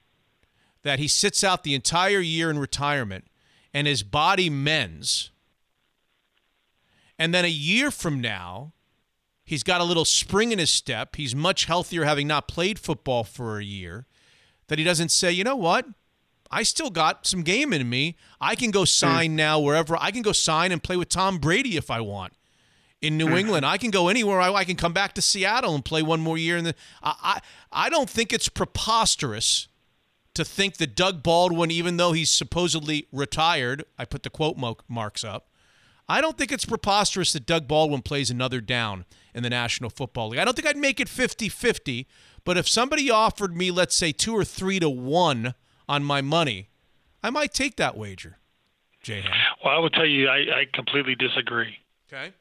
that 0.81 0.99
he 0.99 1.07
sits 1.07 1.43
out 1.43 1.63
the 1.63 1.75
entire 1.75 2.19
year 2.19 2.49
in 2.49 2.57
retirement 2.57 3.25
and 3.73 3.85
his 3.85 4.03
body 4.03 4.49
mends, 4.49 5.29
and 7.19 7.33
then 7.33 7.45
a 7.45 7.49
year 7.49 7.91
from 7.91 8.19
now 8.19 8.73
He's 9.45 9.61
got 9.61 9.79
a 9.79 9.83
little 9.83 10.05
spring 10.05 10.51
in 10.51 10.57
his 10.57 10.71
step. 10.71 11.15
He's 11.15 11.35
much 11.35 11.65
healthier 11.65 12.03
having 12.03 12.27
not 12.27 12.47
played 12.47 12.79
football 12.79 13.23
for 13.23 13.59
a 13.59 13.63
year. 13.63 14.07
That 14.67 14.79
he 14.79 14.83
doesn't 14.83 15.09
say, 15.09 15.31
you 15.31 15.43
know 15.43 15.55
what? 15.55 15.85
I 16.55 16.63
still 16.63 16.89
got 16.89 17.27
some 17.27 17.43
game 17.43 17.73
in 17.73 17.89
me. 17.89 18.15
I 18.39 18.55
can 18.55 18.71
go 18.71 18.81
hmm. 18.81 18.85
sign 18.85 19.35
now 19.35 19.59
wherever. 19.59 19.97
I 19.99 20.11
can 20.11 20.21
go 20.21 20.31
sign 20.31 20.71
and 20.71 20.81
play 20.81 20.95
with 20.95 21.09
Tom 21.09 21.37
Brady 21.37 21.75
if 21.75 21.91
I 21.91 21.99
want 21.99 22.31
in 23.01 23.17
New 23.17 23.27
hmm. 23.27 23.35
England. 23.35 23.65
I 23.65 23.77
can 23.77 23.91
go 23.91 24.07
anywhere. 24.07 24.39
I, 24.39 24.53
I 24.53 24.63
can 24.63 24.77
come 24.77 24.93
back 24.93 25.11
to 25.15 25.21
Seattle 25.21 25.75
and 25.75 25.83
play 25.83 26.01
one 26.01 26.21
more 26.21 26.37
year. 26.37 26.55
And 26.55 26.67
the, 26.67 26.75
I, 27.03 27.15
I, 27.21 27.87
I 27.87 27.89
don't 27.89 28.09
think 28.09 28.31
it's 28.31 28.47
preposterous 28.47 29.67
to 30.33 30.45
think 30.45 30.77
that 30.77 30.95
Doug 30.95 31.23
Baldwin, 31.23 31.71
even 31.71 31.97
though 31.97 32.13
he's 32.13 32.31
supposedly 32.31 33.07
retired, 33.11 33.83
I 33.99 34.05
put 34.05 34.23
the 34.23 34.29
quote 34.29 34.55
mo- 34.55 34.77
marks 34.87 35.25
up. 35.25 35.49
I 36.07 36.21
don't 36.21 36.37
think 36.37 36.53
it's 36.53 36.65
preposterous 36.65 37.33
that 37.33 37.45
Doug 37.45 37.67
Baldwin 37.67 38.01
plays 38.01 38.31
another 38.31 38.61
down 38.61 39.03
in 39.33 39.43
the 39.43 39.49
National 39.49 39.89
Football 39.89 40.29
League. 40.29 40.39
I 40.39 40.45
don't 40.45 40.55
think 40.55 40.67
I'd 40.69 40.77
make 40.77 41.01
it 41.01 41.09
50 41.09 41.49
50, 41.49 42.07
but 42.45 42.55
if 42.55 42.69
somebody 42.69 43.11
offered 43.11 43.57
me, 43.57 43.71
let's 43.71 43.97
say, 43.97 44.13
two 44.13 44.33
or 44.33 44.45
three 44.45 44.79
to 44.79 44.89
one 44.89 45.53
on 45.87 46.03
my 46.03 46.21
money, 46.21 46.69
I 47.23 47.29
might 47.29 47.53
take 47.53 47.77
that 47.77 47.97
wager. 47.97 48.37
J 49.01 49.21
Ham. 49.21 49.31
Well, 49.63 49.75
I 49.75 49.79
will 49.79 49.89
tell 49.89 50.05
you, 50.05 50.27
I, 50.27 50.37
I 50.37 50.65
completely 50.73 51.15
disagree. 51.15 51.77
Okay. 52.11 52.33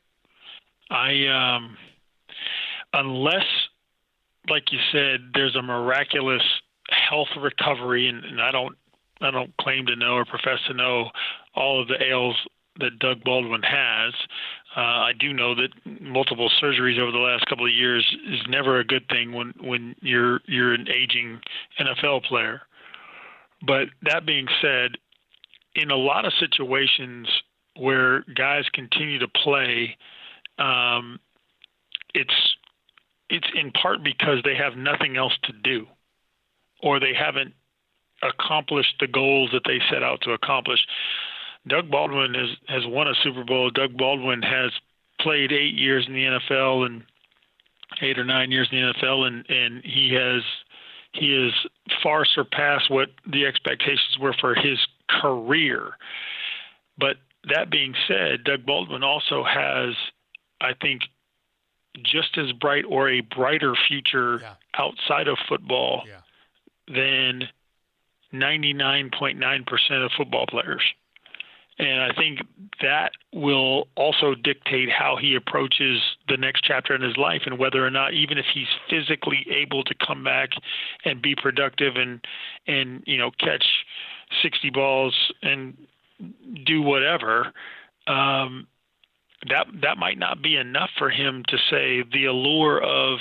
I 0.90 1.26
um, 1.26 1.76
unless, 2.92 3.46
like 4.48 4.72
you 4.72 4.78
said, 4.92 5.30
there's 5.34 5.56
a 5.56 5.62
miraculous 5.62 6.42
health 6.88 7.28
recovery, 7.40 8.08
and, 8.08 8.24
and 8.24 8.40
I 8.40 8.50
don't, 8.50 8.76
I 9.20 9.30
don't 9.30 9.54
claim 9.58 9.86
to 9.86 9.96
know 9.96 10.14
or 10.14 10.24
profess 10.24 10.58
to 10.68 10.74
know 10.74 11.10
all 11.54 11.80
of 11.80 11.88
the 11.88 12.02
ails 12.02 12.36
that 12.80 12.98
Doug 12.98 13.22
Baldwin 13.24 13.62
has. 13.62 14.14
Uh, 14.76 14.80
I 14.80 15.12
do 15.18 15.32
know 15.32 15.54
that 15.54 15.68
multiple 16.00 16.50
surgeries 16.62 16.98
over 16.98 17.12
the 17.12 17.18
last 17.18 17.46
couple 17.46 17.66
of 17.66 17.72
years 17.72 18.04
is 18.28 18.40
never 18.48 18.80
a 18.80 18.84
good 18.84 19.08
thing 19.08 19.32
when 19.32 19.54
when 19.60 19.94
you're 20.00 20.40
you're 20.46 20.74
an 20.74 20.88
aging 20.88 21.40
NFL 21.78 22.24
player. 22.24 22.62
But 23.66 23.88
that 24.02 24.26
being 24.26 24.46
said, 24.60 24.92
in 25.74 25.90
a 25.90 25.96
lot 25.96 26.24
of 26.24 26.32
situations 26.38 27.28
where 27.76 28.24
guys 28.34 28.64
continue 28.72 29.18
to 29.18 29.28
play, 29.28 29.96
um, 30.58 31.18
it's 32.14 32.34
it's 33.30 33.48
in 33.54 33.72
part 33.72 34.04
because 34.04 34.38
they 34.44 34.54
have 34.54 34.76
nothing 34.76 35.16
else 35.16 35.32
to 35.44 35.52
do, 35.52 35.86
or 36.82 37.00
they 37.00 37.14
haven't 37.14 37.54
accomplished 38.22 38.94
the 39.00 39.06
goals 39.06 39.50
that 39.52 39.62
they 39.66 39.80
set 39.90 40.02
out 40.02 40.20
to 40.22 40.32
accomplish. 40.32 40.80
Doug 41.66 41.90
Baldwin 41.90 42.34
has 42.34 42.50
has 42.68 42.86
won 42.86 43.08
a 43.08 43.14
Super 43.22 43.44
Bowl. 43.44 43.70
Doug 43.70 43.96
Baldwin 43.96 44.42
has 44.42 44.70
played 45.20 45.52
eight 45.52 45.74
years 45.74 46.04
in 46.06 46.14
the 46.14 46.24
NFL 46.24 46.86
and 46.86 47.02
eight 48.02 48.18
or 48.18 48.24
nine 48.24 48.50
years 48.50 48.68
in 48.70 48.78
the 48.78 48.92
NFL, 48.92 49.26
and 49.26 49.44
and 49.48 49.82
he 49.84 50.12
has 50.14 50.42
he 51.14 51.30
has 51.32 51.52
far 52.02 52.24
surpassed 52.24 52.90
what 52.90 53.08
the 53.26 53.46
expectations 53.46 54.18
were 54.20 54.34
for 54.40 54.54
his 54.54 54.78
career. 55.08 55.96
But 56.98 57.16
that 57.48 57.70
being 57.70 57.94
said, 58.08 58.44
Doug 58.44 58.66
Baldwin 58.66 59.02
also 59.02 59.44
has, 59.44 59.94
I 60.60 60.74
think, 60.80 61.02
just 62.02 62.36
as 62.36 62.52
bright 62.52 62.84
or 62.88 63.08
a 63.08 63.20
brighter 63.20 63.74
future 63.88 64.40
Yeah. 64.40 64.54
outside 64.76 65.28
of 65.28 65.38
football 65.48 66.04
Yeah. 66.06 66.20
than 66.88 67.48
99.9% 68.32 70.04
of 70.04 70.12
football 70.12 70.46
players. 70.46 70.82
And 71.78 72.00
I 72.00 72.14
think 72.14 72.40
that 72.82 73.12
will 73.32 73.88
also 73.96 74.34
dictate 74.34 74.90
how 74.90 75.16
he 75.20 75.34
approaches 75.34 76.00
the 76.28 76.36
next 76.36 76.62
chapter 76.62 76.94
in 76.94 77.02
his 77.02 77.16
life 77.16 77.42
and 77.46 77.58
whether 77.58 77.84
or 77.84 77.90
not, 77.90 78.14
even 78.14 78.38
if 78.38 78.46
he's 78.52 78.68
physically 78.88 79.44
able 79.50 79.82
to 79.84 79.94
come 80.06 80.22
back 80.22 80.50
and 81.04 81.20
be 81.20 81.34
productive 81.34 81.96
and, 81.96 82.24
and 82.66 83.02
you 83.06 83.18
know, 83.18 83.30
catch 83.40 83.66
60 84.42 84.70
balls 84.70 85.14
and 85.42 85.76
do 86.64 86.80
whatever, 86.80 87.52
um, 88.06 88.68
that 89.48 89.66
that 89.82 89.98
might 89.98 90.18
not 90.18 90.42
be 90.42 90.56
enough 90.56 90.90
for 90.96 91.10
him 91.10 91.42
to 91.48 91.56
say 91.70 92.04
the 92.12 92.26
allure 92.26 92.80
of 92.82 93.18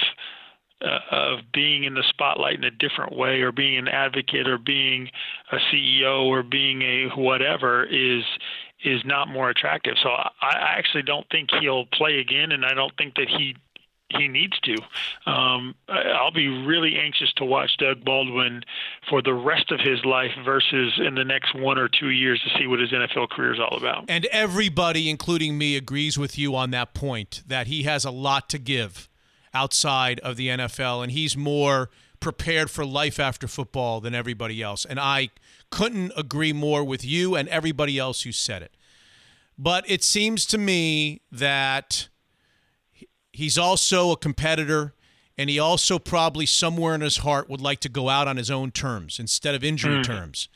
uh, 0.83 0.99
of 1.11 1.39
being 1.53 1.83
in 1.83 1.93
the 1.93 2.03
spotlight 2.09 2.55
in 2.55 2.63
a 2.63 2.71
different 2.71 3.15
way, 3.15 3.41
or 3.41 3.51
being 3.51 3.77
an 3.77 3.87
advocate, 3.87 4.47
or 4.47 4.57
being 4.57 5.09
a 5.51 5.57
CEO, 5.71 6.25
or 6.25 6.43
being 6.43 6.81
a 6.81 7.09
whatever 7.15 7.83
is 7.83 8.23
is 8.83 9.01
not 9.05 9.29
more 9.29 9.49
attractive. 9.49 9.95
So 10.01 10.09
I, 10.09 10.29
I 10.41 10.75
actually 10.77 11.03
don't 11.03 11.25
think 11.29 11.49
he'll 11.61 11.85
play 11.85 12.19
again, 12.19 12.51
and 12.51 12.65
I 12.65 12.73
don't 12.73 12.95
think 12.97 13.15
that 13.15 13.29
he 13.29 13.55
he 14.09 14.27
needs 14.27 14.59
to. 14.59 14.77
Um, 15.25 15.75
I'll 15.87 16.31
be 16.31 16.47
really 16.47 16.97
anxious 16.97 17.31
to 17.37 17.45
watch 17.45 17.77
Doug 17.77 18.03
Baldwin 18.03 18.61
for 19.09 19.21
the 19.21 19.33
rest 19.33 19.71
of 19.71 19.79
his 19.79 20.03
life 20.05 20.31
versus 20.45 20.93
in 20.99 21.15
the 21.15 21.23
next 21.23 21.55
one 21.55 21.77
or 21.77 21.87
two 21.87 22.09
years 22.09 22.41
to 22.41 22.59
see 22.59 22.67
what 22.67 22.79
his 22.79 22.91
NFL 22.91 23.29
career 23.29 23.53
is 23.53 23.59
all 23.59 23.77
about. 23.77 24.05
And 24.07 24.25
everybody, 24.25 25.09
including 25.09 25.57
me, 25.57 25.75
agrees 25.75 26.17
with 26.17 26.37
you 26.37 26.55
on 26.55 26.71
that 26.71 26.93
point 26.93 27.43
that 27.47 27.67
he 27.67 27.83
has 27.83 28.05
a 28.05 28.11
lot 28.11 28.49
to 28.49 28.59
give 28.59 29.09
outside 29.53 30.19
of 30.21 30.35
the 30.35 30.47
NFL, 30.49 31.03
and 31.03 31.11
he's 31.11 31.37
more 31.37 31.89
prepared 32.19 32.71
for 32.71 32.85
life 32.85 33.19
after 33.19 33.47
football 33.47 33.99
than 33.99 34.15
everybody 34.15 34.61
else. 34.61 34.85
And 34.85 34.99
I 34.99 35.29
couldn't 35.69 36.13
agree 36.15 36.53
more 36.53 36.83
with 36.83 37.03
you 37.03 37.35
and 37.35 37.49
everybody 37.49 37.99
else 37.99 38.21
who 38.21 38.31
said 38.31 38.61
it. 38.61 38.71
But 39.57 39.89
it 39.89 40.03
seems 40.03 40.45
to 40.47 40.57
me 40.57 41.21
that 41.31 42.07
he's 43.31 43.57
also 43.57 44.11
a 44.11 44.17
competitor 44.17 44.93
and 45.37 45.49
he 45.49 45.59
also 45.59 45.99
probably 45.99 46.45
somewhere 46.45 46.95
in 46.95 47.01
his 47.01 47.17
heart 47.17 47.49
would 47.49 47.61
like 47.61 47.79
to 47.81 47.89
go 47.89 48.07
out 48.09 48.27
on 48.27 48.37
his 48.37 48.51
own 48.51 48.71
terms 48.71 49.19
instead 49.19 49.55
of 49.55 49.63
injury 49.63 49.97
hmm. 49.97 50.01
terms. 50.03 50.47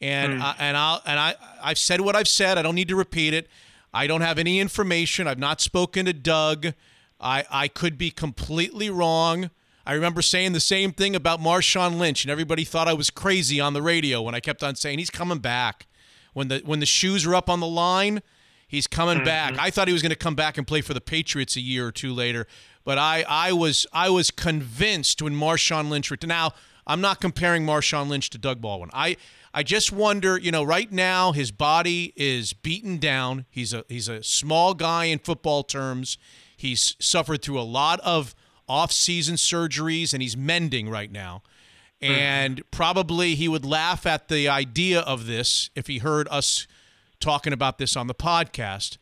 And 0.00 0.34
hmm. 0.34 0.42
I, 0.42 0.54
and 0.58 0.76
I 0.76 0.98
and 1.04 1.20
I 1.20 1.34
I've 1.62 1.78
said 1.78 2.00
what 2.00 2.16
I've 2.16 2.28
said. 2.28 2.56
I 2.56 2.62
don't 2.62 2.74
need 2.74 2.88
to 2.88 2.96
repeat 2.96 3.34
it. 3.34 3.48
I 3.92 4.06
don't 4.06 4.20
have 4.20 4.38
any 4.38 4.60
information. 4.60 5.26
I've 5.26 5.38
not 5.38 5.60
spoken 5.60 6.06
to 6.06 6.12
Doug. 6.12 6.68
I 7.20 7.44
I 7.50 7.68
could 7.68 7.98
be 7.98 8.10
completely 8.10 8.90
wrong. 8.90 9.50
I 9.86 9.94
remember 9.94 10.22
saying 10.22 10.52
the 10.52 10.60
same 10.60 10.92
thing 10.92 11.16
about 11.16 11.40
Marshawn 11.40 11.98
Lynch, 11.98 12.24
and 12.24 12.30
everybody 12.30 12.64
thought 12.64 12.86
I 12.86 12.92
was 12.92 13.10
crazy 13.10 13.60
on 13.60 13.72
the 13.72 13.82
radio 13.82 14.22
when 14.22 14.34
I 14.34 14.40
kept 14.40 14.62
on 14.62 14.76
saying 14.76 14.98
he's 14.98 15.10
coming 15.10 15.38
back. 15.38 15.86
When 16.32 16.48
the 16.48 16.62
when 16.64 16.80
the 16.80 16.86
shoes 16.86 17.26
are 17.26 17.34
up 17.34 17.48
on 17.48 17.60
the 17.60 17.66
line, 17.66 18.22
he's 18.68 18.86
coming 18.86 19.16
mm-hmm. 19.16 19.24
back. 19.24 19.58
I 19.58 19.70
thought 19.70 19.88
he 19.88 19.92
was 19.92 20.02
going 20.02 20.10
to 20.10 20.16
come 20.16 20.34
back 20.34 20.58
and 20.58 20.66
play 20.66 20.80
for 20.80 20.94
the 20.94 21.00
Patriots 21.00 21.56
a 21.56 21.60
year 21.60 21.86
or 21.86 21.92
two 21.92 22.12
later, 22.12 22.46
but 22.84 22.98
I 22.98 23.24
I 23.28 23.52
was 23.52 23.86
I 23.92 24.10
was 24.10 24.30
convinced 24.30 25.22
when 25.22 25.34
Marshawn 25.34 25.88
Lynch 25.88 26.10
returned. 26.10 26.28
Now 26.28 26.52
I'm 26.86 27.00
not 27.00 27.20
comparing 27.20 27.64
Marshawn 27.64 28.08
Lynch 28.08 28.30
to 28.30 28.38
Doug 28.38 28.60
Baldwin. 28.60 28.90
I 28.92 29.16
I 29.52 29.64
just 29.64 29.90
wonder, 29.90 30.38
you 30.38 30.52
know, 30.52 30.62
right 30.62 30.90
now 30.92 31.32
his 31.32 31.50
body 31.50 32.12
is 32.14 32.52
beaten 32.52 32.98
down. 32.98 33.46
He's 33.50 33.72
a 33.72 33.84
he's 33.88 34.08
a 34.08 34.22
small 34.22 34.74
guy 34.74 35.06
in 35.06 35.18
football 35.18 35.64
terms. 35.64 36.18
He's 36.60 36.94
suffered 36.98 37.40
through 37.40 37.58
a 37.58 37.62
lot 37.62 38.00
of 38.00 38.34
off-season 38.68 39.36
surgeries 39.36 40.12
and 40.12 40.20
he's 40.20 40.36
mending 40.36 40.90
right 40.90 41.10
now. 41.10 41.42
Mm-hmm. 42.02 42.12
And 42.12 42.70
probably 42.70 43.34
he 43.34 43.48
would 43.48 43.64
laugh 43.64 44.04
at 44.04 44.28
the 44.28 44.46
idea 44.46 45.00
of 45.00 45.26
this 45.26 45.70
if 45.74 45.86
he 45.86 45.98
heard 45.98 46.28
us 46.30 46.66
talking 47.18 47.54
about 47.54 47.78
this 47.78 47.96
on 47.96 48.08
the 48.08 48.14
podcast. 48.14 48.98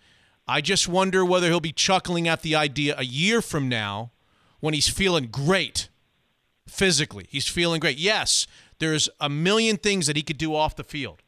I 0.47 0.61
just 0.61 0.87
wonder 0.87 1.25
whether 1.25 1.49
he'll 1.49 1.59
be 1.59 1.73
chuckling 1.73 2.29
at 2.29 2.43
the 2.43 2.55
idea 2.55 2.95
a 2.97 3.05
year 3.05 3.43
from 3.43 3.69
now 3.69 4.13
when 4.61 4.73
he's 4.73 4.89
feeling 4.89 5.27
great 5.27 5.89
physically. 6.69 7.27
He's 7.29 7.49
feeling 7.49 7.81
great. 7.81 7.99
Yes, 7.99 8.47
there's 8.79 9.09
a 9.19 9.29
million 9.29 9.79
things 9.79 10.07
that 10.07 10.15
he 10.15 10.23
could 10.23 10.39
do 10.39 10.55
off 10.55 10.77
the 10.77 10.85
field. 10.85 11.23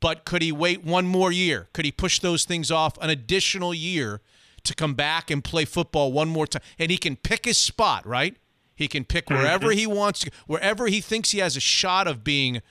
But 0.00 0.26
could 0.26 0.42
he 0.42 0.52
wait 0.52 0.84
one 0.84 1.06
more 1.06 1.32
year? 1.32 1.70
Could 1.72 1.86
he 1.86 1.92
push 1.92 2.18
those 2.18 2.44
things 2.44 2.70
off 2.70 2.98
an 3.00 3.08
additional 3.08 3.72
year 3.72 4.20
to 4.64 4.74
come 4.74 4.94
back 4.94 5.30
and 5.30 5.42
play 5.42 5.64
football 5.64 6.12
one 6.12 6.28
more 6.28 6.46
time. 6.46 6.62
And 6.78 6.90
he 6.90 6.98
can 6.98 7.16
pick 7.16 7.44
his 7.44 7.58
spot, 7.58 8.06
right? 8.06 8.36
He 8.74 8.88
can 8.88 9.04
pick 9.04 9.26
mm-hmm. 9.26 9.42
wherever 9.42 9.70
he 9.72 9.86
wants 9.86 10.20
to, 10.20 10.30
wherever 10.46 10.86
he 10.86 11.00
thinks 11.00 11.30
he 11.30 11.38
has 11.38 11.56
a 11.56 11.60
shot 11.60 12.06
of 12.06 12.24
being 12.24 12.62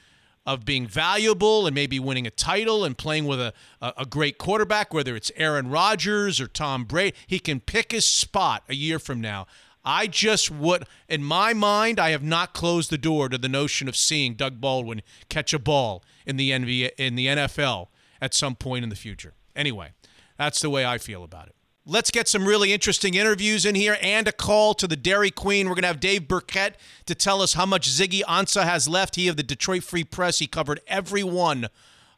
of 0.45 0.65
being 0.65 0.87
valuable 0.87 1.67
and 1.67 1.75
maybe 1.75 1.99
winning 1.99 2.25
a 2.25 2.31
title 2.31 2.83
and 2.83 2.97
playing 2.97 3.25
with 3.25 3.39
a, 3.39 3.53
a, 3.81 3.93
a 3.97 4.05
great 4.05 4.39
quarterback, 4.39 4.91
whether 4.91 5.15
it's 5.15 5.31
Aaron 5.35 5.69
Rodgers 5.69 6.41
or 6.41 6.47
Tom 6.47 6.85
Brady. 6.85 7.15
He 7.27 7.37
can 7.37 7.59
pick 7.59 7.91
his 7.91 8.05
spot 8.05 8.63
a 8.67 8.73
year 8.73 8.97
from 8.97 9.21
now. 9.21 9.45
I 9.85 10.07
just 10.07 10.49
would, 10.49 10.85
in 11.07 11.23
my 11.23 11.53
mind, 11.53 11.99
I 11.99 12.09
have 12.09 12.23
not 12.23 12.53
closed 12.53 12.89
the 12.89 12.97
door 12.97 13.29
to 13.29 13.37
the 13.37 13.47
notion 13.47 13.87
of 13.87 13.95
seeing 13.95 14.33
Doug 14.33 14.59
Baldwin 14.59 15.01
catch 15.29 15.53
a 15.53 15.59
ball 15.59 16.03
in 16.25 16.37
the 16.37 16.51
NBA, 16.51 16.91
in 16.97 17.15
the 17.15 17.27
NFL 17.27 17.87
at 18.21 18.33
some 18.33 18.55
point 18.55 18.83
in 18.83 18.89
the 18.89 18.95
future. 18.95 19.33
Anyway, 19.55 19.91
that's 20.37 20.61
the 20.61 20.69
way 20.69 20.85
I 20.85 20.97
feel 20.97 21.23
about 21.23 21.47
it. 21.47 21.55
Let's 21.91 22.11
get 22.11 22.27
some 22.27 22.45
really 22.45 22.71
interesting 22.71 23.15
interviews 23.15 23.65
in 23.65 23.73
here 23.73 23.97
and 23.99 24.27
a 24.27 24.31
call 24.31 24.75
to 24.75 24.85
the 24.85 24.95
Dairy 24.95 25.31
Queen. 25.31 25.67
We're 25.67 25.73
going 25.73 25.81
to 25.81 25.87
have 25.87 25.99
Dave 25.99 26.27
Birkett 26.27 26.77
to 27.07 27.15
tell 27.15 27.41
us 27.41 27.53
how 27.53 27.65
much 27.65 27.89
Ziggy 27.89 28.21
Ansah 28.25 28.63
has 28.63 28.87
left. 28.87 29.15
He 29.15 29.27
of 29.27 29.37
the 29.37 29.41
Detroit 29.41 29.83
Free 29.83 30.03
Press. 30.03 30.37
He 30.37 30.45
covered 30.45 30.81
every 30.85 31.23
one 31.23 31.67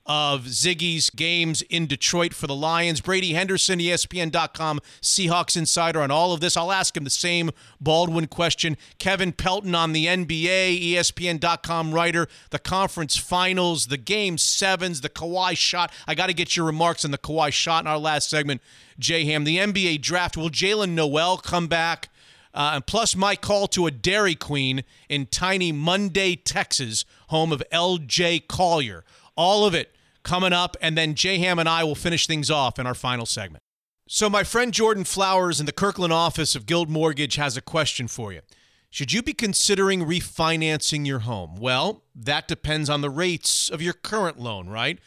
of 0.06 0.46
Ziggy's 0.46 1.10
games 1.10 1.62
in 1.64 1.86
Detroit 1.86 2.34
for 2.34 2.48
the 2.48 2.56
Lions. 2.56 3.02
Brady 3.02 3.34
Henderson, 3.34 3.80
ESPN.com 3.80 4.80
Seahawks 5.02 5.56
insider 5.56 6.02
on 6.02 6.12
all 6.12 6.34
of 6.34 6.40
this. 6.40 6.58
I'll 6.58 6.72
ask 6.72 6.98
him 6.98 7.04
the 7.04 7.10
same 7.10 7.52
Baldwin 7.80 8.28
question. 8.28 8.78
Kevin 8.98 9.32
Pelton 9.32 9.76
on 9.76 9.94
the 9.94 10.08
NBA, 10.08 10.94
ESPN.com 10.94 11.94
writer, 11.94 12.28
the 12.50 12.60
conference 12.60 13.16
finals, 13.16 13.88
the 13.88 13.98
game 13.98 14.38
sevens, 14.38 15.02
the 15.02 15.10
Kawhi 15.10 15.56
shot. 15.56 15.92
I 16.08 16.16
got 16.16 16.28
to 16.28 16.34
get 16.34 16.56
your 16.56 16.66
remarks 16.66 17.06
on 17.06 17.12
the 17.12 17.18
Kawhi 17.18 17.52
shot 17.52 17.84
in 17.84 17.88
our 17.88 18.00
last 18.00 18.30
segment, 18.30 18.62
J 18.98 19.26
Ham. 19.26 19.44
The 19.44 19.58
NBA 19.58 20.02
draft. 20.02 20.36
Will 20.36 20.50
Jaylen 20.50 20.90
Nowell 20.90 21.38
come 21.38 21.68
back? 21.68 22.10
Uh, 22.54 22.72
and 22.76 22.86
plus 22.86 23.16
my 23.16 23.36
call 23.36 23.68
to 23.68 23.88
a 23.88 23.92
Dairy 23.92 24.36
Queen 24.36 24.84
in 25.08 25.26
tiny 25.26 25.72
Munday, 25.72 26.36
Texas, 26.36 27.06
home 27.28 27.52
of 27.52 27.64
L.J. 27.72 28.42
Collier. 28.42 29.04
All 29.36 29.66
of 29.66 29.74
it 29.74 29.96
coming 30.24 30.54
up, 30.54 30.78
and 30.82 30.98
then 30.98 31.16
J 31.16 31.38
Ham 31.40 31.60
and 31.60 31.68
I 31.68 31.84
will 31.84 31.96
finish 31.96 32.28
things 32.28 32.52
off 32.52 32.78
in 32.80 32.86
our 32.86 32.94
final 32.94 33.26
segment. 33.26 33.64
So, 34.08 34.30
my 34.30 34.44
friend 34.44 34.74
Jordan 34.74 35.04
Flowers 35.04 35.60
in 35.60 35.66
the 35.66 35.72
Kirkland 35.72 36.12
office 36.12 36.56
of 36.56 36.66
Guild 36.66 36.90
Mortgage 36.90 37.36
has 37.36 37.56
a 37.56 37.62
question 37.62 38.08
for 38.08 38.34
you. 38.34 38.42
Should 38.90 39.14
you 39.14 39.24
be 39.24 39.34
considering 39.34 40.06
refinancing 40.06 41.08
your 41.08 41.20
home? 41.20 41.56
Well, 41.56 42.04
that 42.14 42.50
depends 42.50 42.90
on 42.90 43.00
the 43.00 43.10
rates 43.10 43.70
of 43.70 43.82
your 43.82 43.94
current 43.94 44.38
loan, 44.38 44.68
right? 44.68 45.00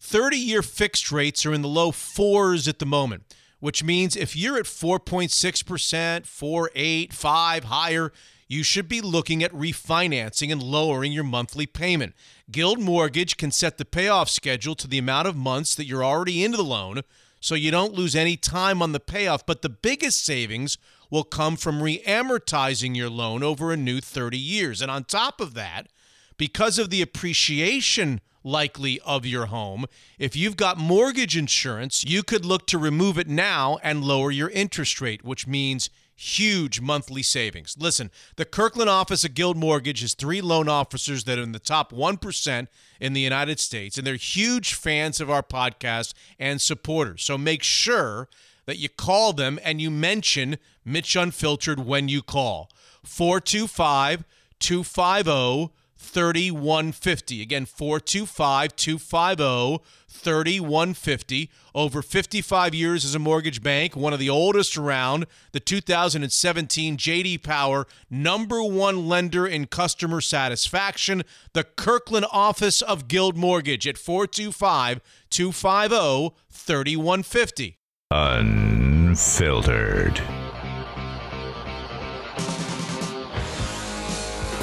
30 0.00 0.36
year 0.36 0.62
fixed 0.62 1.12
rates 1.12 1.46
are 1.46 1.52
in 1.52 1.62
the 1.62 1.68
low 1.68 1.92
fours 1.92 2.66
at 2.66 2.80
the 2.80 2.86
moment, 2.86 3.32
which 3.60 3.84
means 3.84 4.16
if 4.16 4.34
you're 4.34 4.58
at 4.58 4.64
4.6%, 4.64 6.26
4, 6.26 6.70
8, 6.74 7.12
5, 7.12 7.64
higher, 7.64 8.12
you 8.48 8.62
should 8.62 8.88
be 8.88 9.00
looking 9.00 9.42
at 9.44 9.52
refinancing 9.52 10.50
and 10.50 10.62
lowering 10.62 11.12
your 11.12 11.24
monthly 11.24 11.66
payment. 11.66 12.14
Guild 12.50 12.80
Mortgage 12.80 13.36
can 13.36 13.50
set 13.50 13.76
the 13.76 13.84
payoff 13.84 14.30
schedule 14.30 14.74
to 14.74 14.88
the 14.88 14.98
amount 14.98 15.28
of 15.28 15.36
months 15.36 15.74
that 15.74 15.84
you're 15.86 16.04
already 16.04 16.42
into 16.42 16.56
the 16.56 16.64
loan 16.64 17.02
so 17.40 17.54
you 17.54 17.70
don't 17.70 17.94
lose 17.94 18.16
any 18.16 18.36
time 18.36 18.82
on 18.82 18.92
the 18.92 19.00
payoff. 19.00 19.44
But 19.44 19.62
the 19.62 19.68
biggest 19.68 20.24
savings 20.24 20.78
will 21.10 21.24
come 21.24 21.56
from 21.56 21.80
reamortizing 21.80 22.96
your 22.96 23.10
loan 23.10 23.42
over 23.42 23.70
a 23.70 23.76
new 23.76 24.00
30 24.00 24.38
years. 24.38 24.80
And 24.80 24.90
on 24.90 25.04
top 25.04 25.40
of 25.40 25.54
that, 25.54 25.88
because 26.36 26.78
of 26.78 26.90
the 26.90 27.02
appreciation 27.02 28.20
likely 28.44 29.00
of 29.00 29.26
your 29.26 29.46
home, 29.46 29.84
if 30.18 30.34
you've 30.36 30.56
got 30.56 30.78
mortgage 30.78 31.36
insurance, 31.36 32.04
you 32.04 32.22
could 32.22 32.44
look 32.44 32.66
to 32.68 32.78
remove 32.78 33.18
it 33.18 33.28
now 33.28 33.78
and 33.82 34.04
lower 34.04 34.30
your 34.30 34.48
interest 34.50 35.00
rate, 35.00 35.24
which 35.24 35.46
means 35.46 35.90
huge 36.20 36.80
monthly 36.80 37.22
savings. 37.22 37.76
Listen, 37.78 38.10
the 38.34 38.44
Kirkland 38.44 38.90
office 38.90 39.24
of 39.24 39.34
Guild 39.34 39.56
Mortgage 39.56 40.00
has 40.00 40.14
three 40.14 40.40
loan 40.40 40.68
officers 40.68 41.22
that 41.24 41.38
are 41.38 41.42
in 41.42 41.52
the 41.52 41.60
top 41.60 41.92
1% 41.92 42.66
in 43.00 43.12
the 43.12 43.20
United 43.20 43.60
States, 43.60 43.96
and 43.96 44.04
they're 44.04 44.16
huge 44.16 44.74
fans 44.74 45.20
of 45.20 45.30
our 45.30 45.44
podcast 45.44 46.14
and 46.36 46.60
supporters. 46.60 47.22
So 47.22 47.38
make 47.38 47.62
sure 47.62 48.28
that 48.66 48.78
you 48.78 48.88
call 48.88 49.32
them 49.32 49.60
and 49.62 49.80
you 49.80 49.92
mention 49.92 50.58
Mitch 50.84 51.14
Unfiltered 51.14 51.86
when 51.86 52.08
you 52.08 52.20
call. 52.20 52.68
425 53.04 54.24
250 54.58 55.72
3150. 55.98 57.42
Again, 57.42 57.64
425 57.64 58.74
250 58.74 59.84
3150. 60.18 61.50
Over 61.74 62.02
55 62.02 62.74
years 62.74 63.04
as 63.04 63.14
a 63.14 63.18
mortgage 63.18 63.62
bank, 63.62 63.96
one 63.96 64.12
of 64.12 64.18
the 64.18 64.28
oldest 64.28 64.76
around, 64.76 65.26
the 65.52 65.60
2017 65.60 66.96
JD 66.96 67.42
Power 67.42 67.86
number 68.10 68.62
one 68.62 69.08
lender 69.08 69.46
in 69.46 69.66
customer 69.66 70.20
satisfaction, 70.20 71.22
the 71.52 71.64
Kirkland 71.64 72.26
office 72.32 72.82
of 72.82 73.08
Guild 73.08 73.36
Mortgage 73.36 73.86
at 73.86 73.96
425 73.96 75.00
250 75.30 76.34
3150. 76.50 77.78
Unfiltered. 78.10 80.22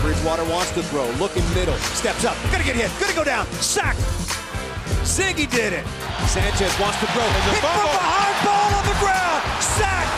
Bridgewater 0.06 0.46
wants 0.46 0.70
to 0.74 0.84
throw, 0.84 1.10
looking 1.14 1.44
middle, 1.56 1.74
steps 1.78 2.26
up, 2.26 2.38
gonna 2.52 2.64
get 2.64 2.76
hit, 2.76 2.92
gonna 3.00 3.16
go 3.16 3.24
down, 3.24 3.48
sack. 3.54 3.96
Ziggy 5.06 5.46
did 5.46 5.72
it. 5.72 5.86
Sanchez 6.26 6.74
wants 6.82 6.98
to 7.00 7.06
throw, 7.14 7.22
hit 7.22 7.62
from 7.62 7.94
behind, 7.94 8.36
ball 8.42 8.74
on 8.74 8.86
the 8.90 8.98
ground, 8.98 9.40
sack. 9.62 10.10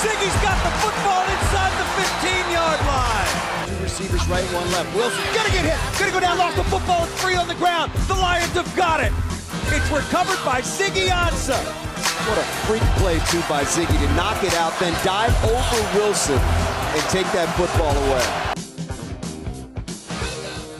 Ziggy's 0.00 0.32
got 0.40 0.56
the 0.64 0.72
football 0.80 1.22
inside 1.28 1.72
the 1.76 1.88
15-yard 2.00 2.80
line. 2.88 3.32
Two 3.68 3.82
receivers 3.84 4.26
right, 4.26 4.44
one 4.56 4.64
left. 4.72 4.88
Wilson 4.96 5.20
gonna 5.36 5.52
get 5.52 5.68
hit, 5.68 5.78
gonna 6.00 6.10
go 6.10 6.20
down, 6.20 6.38
lost 6.38 6.56
the 6.56 6.64
football, 6.64 7.04
it's 7.04 7.12
free 7.20 7.36
on 7.36 7.46
the 7.48 7.54
ground. 7.60 7.92
The 8.08 8.16
Lions 8.16 8.56
have 8.56 8.74
got 8.74 9.04
it. 9.04 9.12
It's 9.68 9.90
recovered 9.92 10.40
by 10.40 10.64
Ziggy 10.64 11.12
Ansah. 11.12 11.60
What 12.24 12.38
a 12.40 12.46
freak 12.64 12.82
play, 12.96 13.20
too, 13.28 13.44
by 13.44 13.64
Ziggy 13.68 13.92
to 13.92 14.14
knock 14.16 14.42
it 14.42 14.54
out, 14.54 14.72
then 14.80 14.96
dive 15.04 15.36
over 15.44 15.98
Wilson 16.00 16.40
and 16.40 17.02
take 17.12 17.28
that 17.36 17.52
football 17.60 17.92
away. 18.08 18.63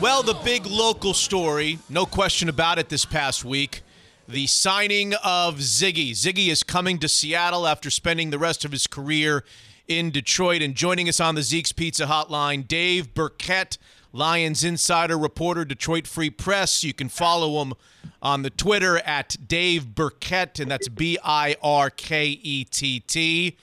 Well, 0.05 0.23
the 0.23 0.35
big 0.35 0.67
local 0.67 1.15
story, 1.15 1.79
no 1.89 2.05
question 2.05 2.51
about 2.51 2.79
it, 2.79 2.91
this 2.91 3.07
past 3.07 3.43
week 3.43 3.81
the 4.29 4.47
signing 4.47 5.15
of 5.25 5.57
Ziggy. 5.61 6.11
Ziggy 6.11 6.49
is 6.49 6.63
coming 6.63 6.99
to 6.99 7.09
Seattle 7.09 7.67
after 7.67 7.89
spending 7.89 8.29
the 8.29 8.39
rest 8.39 8.67
of 8.67 8.73
his 8.73 8.87
career 8.87 9.45
in 9.89 10.11
Detroit. 10.11 10.61
And 10.61 10.75
joining 10.75 11.09
us 11.09 11.21
on 11.21 11.37
the 11.37 11.43
Zeke's 11.43 11.73
Pizza 11.73 12.05
Hotline, 12.05 12.69
Dave 12.69 13.15
Birkett, 13.15 13.79
Lions 14.13 14.63
insider, 14.63 15.17
reporter, 15.17 15.65
Detroit 15.65 16.07
Free 16.07 16.29
Press. 16.29 16.85
You 16.85 16.93
can 16.93 17.09
follow 17.09 17.63
him 17.63 17.73
on 18.21 18.43
the 18.43 18.51
Twitter 18.51 18.99
at 18.99 19.39
Dave 19.49 19.95
Birkett, 19.95 20.61
and 20.61 20.71
that's 20.71 20.91
B 20.91 21.17
I 21.25 21.57
R 21.63 21.89
K 21.89 22.27
E 22.43 22.65
T 22.65 23.01
T. 23.01 23.57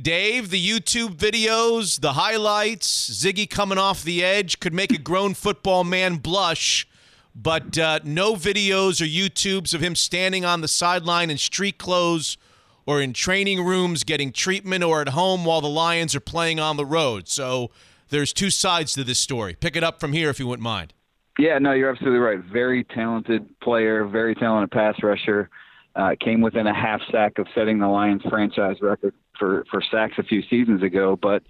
Dave, 0.00 0.48
the 0.48 0.66
YouTube 0.66 1.16
videos, 1.16 2.00
the 2.00 2.14
highlights, 2.14 3.10
Ziggy 3.10 3.48
coming 3.48 3.76
off 3.76 4.02
the 4.02 4.24
edge 4.24 4.58
could 4.58 4.72
make 4.72 4.90
a 4.90 4.98
grown 4.98 5.34
football 5.34 5.84
man 5.84 6.16
blush, 6.16 6.88
but 7.34 7.76
uh, 7.76 8.00
no 8.02 8.34
videos 8.34 9.02
or 9.02 9.04
YouTubes 9.04 9.74
of 9.74 9.82
him 9.82 9.94
standing 9.94 10.46
on 10.46 10.62
the 10.62 10.68
sideline 10.68 11.30
in 11.30 11.36
street 11.36 11.76
clothes 11.76 12.38
or 12.86 13.02
in 13.02 13.12
training 13.12 13.62
rooms 13.62 14.02
getting 14.02 14.32
treatment 14.32 14.82
or 14.82 15.02
at 15.02 15.10
home 15.10 15.44
while 15.44 15.60
the 15.60 15.68
Lions 15.68 16.16
are 16.16 16.20
playing 16.20 16.58
on 16.58 16.78
the 16.78 16.86
road. 16.86 17.28
So 17.28 17.70
there's 18.08 18.32
two 18.32 18.50
sides 18.50 18.94
to 18.94 19.04
this 19.04 19.18
story. 19.18 19.54
Pick 19.60 19.76
it 19.76 19.84
up 19.84 20.00
from 20.00 20.14
here 20.14 20.30
if 20.30 20.40
you 20.40 20.46
wouldn't 20.46 20.64
mind. 20.64 20.94
Yeah, 21.38 21.58
no, 21.58 21.72
you're 21.72 21.90
absolutely 21.90 22.18
right. 22.18 22.38
Very 22.38 22.84
talented 22.84 23.46
player, 23.60 24.06
very 24.06 24.34
talented 24.34 24.70
pass 24.70 24.94
rusher. 25.02 25.50
Uh, 25.94 26.14
came 26.18 26.40
within 26.40 26.66
a 26.66 26.74
half 26.74 27.02
sack 27.10 27.38
of 27.38 27.46
setting 27.54 27.78
the 27.78 27.86
Lions 27.86 28.22
franchise 28.30 28.76
record 28.80 29.12
for, 29.42 29.64
for 29.72 29.82
sacks 29.90 30.14
a 30.18 30.22
few 30.22 30.40
seasons 30.48 30.84
ago, 30.84 31.18
but 31.20 31.42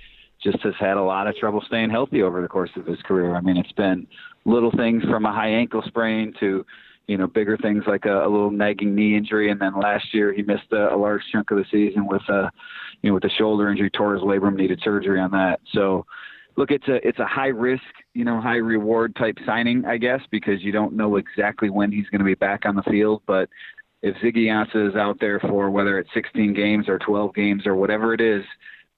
just 0.42 0.60
has 0.62 0.72
had 0.80 0.96
a 0.96 1.02
lot 1.02 1.26
of 1.26 1.36
trouble 1.36 1.62
staying 1.66 1.90
healthy 1.90 2.22
over 2.22 2.40
the 2.40 2.48
course 2.48 2.70
of 2.76 2.86
his 2.86 2.98
career. 3.02 3.34
I 3.34 3.42
mean, 3.42 3.58
it's 3.58 3.72
been 3.72 4.06
little 4.46 4.70
things 4.74 5.02
from 5.04 5.26
a 5.26 5.32
high 5.32 5.50
ankle 5.50 5.82
sprain 5.86 6.32
to, 6.40 6.64
you 7.06 7.18
know, 7.18 7.26
bigger 7.26 7.58
things 7.58 7.84
like 7.86 8.06
a, 8.06 8.26
a 8.26 8.28
little 8.28 8.50
nagging 8.50 8.94
knee 8.94 9.14
injury, 9.14 9.50
and 9.50 9.60
then 9.60 9.78
last 9.78 10.14
year 10.14 10.32
he 10.32 10.40
missed 10.40 10.72
a, 10.72 10.94
a 10.94 10.96
large 10.96 11.20
chunk 11.30 11.50
of 11.50 11.58
the 11.58 11.66
season 11.70 12.06
with 12.06 12.22
a, 12.30 12.50
you 13.02 13.10
know, 13.10 13.14
with 13.14 13.24
a 13.24 13.30
shoulder 13.30 13.68
injury, 13.68 13.90
tore 13.90 14.14
his 14.14 14.22
labrum, 14.22 14.56
needed 14.56 14.80
surgery 14.82 15.20
on 15.20 15.30
that. 15.32 15.60
So, 15.74 16.06
look, 16.56 16.70
it's 16.70 16.88
a 16.88 17.06
it's 17.06 17.18
a 17.18 17.26
high 17.26 17.48
risk, 17.48 17.82
you 18.14 18.24
know, 18.24 18.40
high 18.40 18.56
reward 18.56 19.14
type 19.16 19.36
signing, 19.44 19.84
I 19.84 19.98
guess, 19.98 20.20
because 20.30 20.62
you 20.62 20.72
don't 20.72 20.94
know 20.94 21.16
exactly 21.16 21.68
when 21.68 21.92
he's 21.92 22.08
going 22.08 22.20
to 22.20 22.24
be 22.24 22.34
back 22.36 22.64
on 22.64 22.74
the 22.74 22.82
field, 22.84 23.20
but 23.26 23.50
if 24.02 24.16
Ziggy 24.16 24.46
Ansah 24.46 24.90
is 24.90 24.96
out 24.96 25.18
there 25.20 25.38
for 25.40 25.70
whether 25.70 25.98
it's 25.98 26.10
16 26.12 26.54
games 26.54 26.88
or 26.88 26.98
12 26.98 27.34
games 27.34 27.66
or 27.66 27.76
whatever 27.76 28.12
it 28.12 28.20
is, 28.20 28.44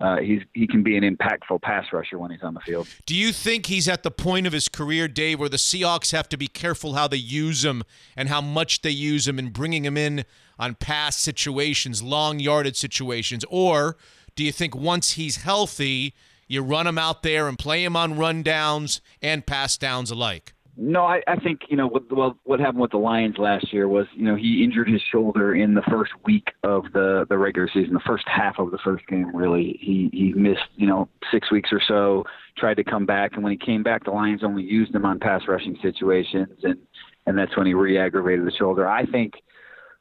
uh, 0.01 0.17
he's 0.17 0.41
he 0.55 0.67
can 0.67 0.83
be 0.83 0.97
an 0.97 1.05
impactful 1.05 1.63
pass 1.63 1.87
rusher 1.93 2.19
when 2.19 2.31
he's 2.31 2.43
on 2.43 2.53
the 2.53 2.61
field. 2.61 2.89
Do 3.07 3.15
you 3.15 3.33
think 3.33 3.67
he's 3.67 3.89
at 3.89 4.03
the 4.03 4.11
point 4.11 4.47
of 4.47 4.53
his 4.53 4.69
career, 4.69 5.07
Dave, 5.07 5.39
where 5.39 5.49
the 5.49 5.57
Seahawks 5.57 6.11
have 6.11 6.29
to 6.31 6.37
be 6.37 6.49
careful 6.49 6.95
how 6.95 7.07
they 7.07 7.17
use 7.17 7.65
him 7.65 7.85
and 8.17 8.29
how 8.29 8.41
much 8.41 8.83
they 8.83 8.91
use 8.91 9.29
him 9.29 9.39
and 9.39 9.53
bringing 9.53 9.85
him 9.85 9.97
in 9.97 10.25
on 10.59 10.75
pass 10.75 11.17
situations, 11.17 12.03
long 12.03 12.41
yarded 12.41 12.77
situations, 12.77 13.45
or 13.49 13.97
do 14.35 14.43
you 14.43 14.51
think 14.51 14.75
once 14.75 15.13
he's 15.13 15.37
healthy, 15.37 16.15
you 16.49 16.61
run 16.61 16.89
him 16.89 16.99
out 16.99 17.23
there 17.23 17.47
and 17.47 17.57
play 17.57 17.85
him 17.85 17.97
on 17.97 18.15
rundowns 18.15 19.01
and 19.23 19.47
pass 19.47 19.77
downs 19.77 20.11
alike? 20.11 20.54
No, 20.77 21.05
I, 21.05 21.23
I 21.29 21.37
think 21.37 21.63
you 21.69 21.77
know 21.77 21.87
what 21.87 22.11
well, 22.11 22.37
what 22.43 22.59
happened 22.59 22.81
with 22.81 22.91
the 22.91 22.99
Lions 22.99 23.37
last 23.39 23.73
year 23.73 23.87
was 23.87 24.07
you 24.15 24.25
know 24.25 24.35
he 24.35 24.65
injured 24.65 24.89
his 24.89 25.01
shoulder 25.13 25.55
in 25.55 25.75
the 25.75 25.83
first 25.83 26.11
week 26.25 26.49
of 26.65 26.85
the 26.93 27.27
the 27.29 27.39
regular 27.39 27.69
season, 27.73 27.95
the 27.95 28.01
first 28.01 28.25
half 28.27 28.59
of 28.59 28.73
the 28.73 28.79
first 28.83 29.07
game. 29.07 29.35
Really, 29.35 29.79
he 29.81 30.11
he 30.13 30.33
missed 30.33 30.67
you 30.75 30.89
know 30.89 31.09
six 31.31 31.51
weeks 31.53 31.71
or 31.73 31.81
so. 31.87 32.25
Tried 32.59 32.75
to 32.75 32.85
come 32.85 33.07
back, 33.07 33.35
and 33.35 33.45
when 33.45 33.53
he 33.53 33.59
came 33.59 33.85
back, 33.85 34.05
the 34.05 34.11
Lions 34.11 34.43
only 34.43 34.65
used 34.65 34.93
him 34.93 35.05
on 35.05 35.21
pass 35.21 35.43
rushing 35.47 35.79
situations, 35.81 36.59
and 36.65 36.79
and 37.27 37.39
that's 37.39 37.57
when 37.57 37.67
he 37.67 37.75
re-aggravated 37.75 38.45
the 38.45 38.53
shoulder. 38.53 38.89
I 38.89 39.07
think, 39.07 39.35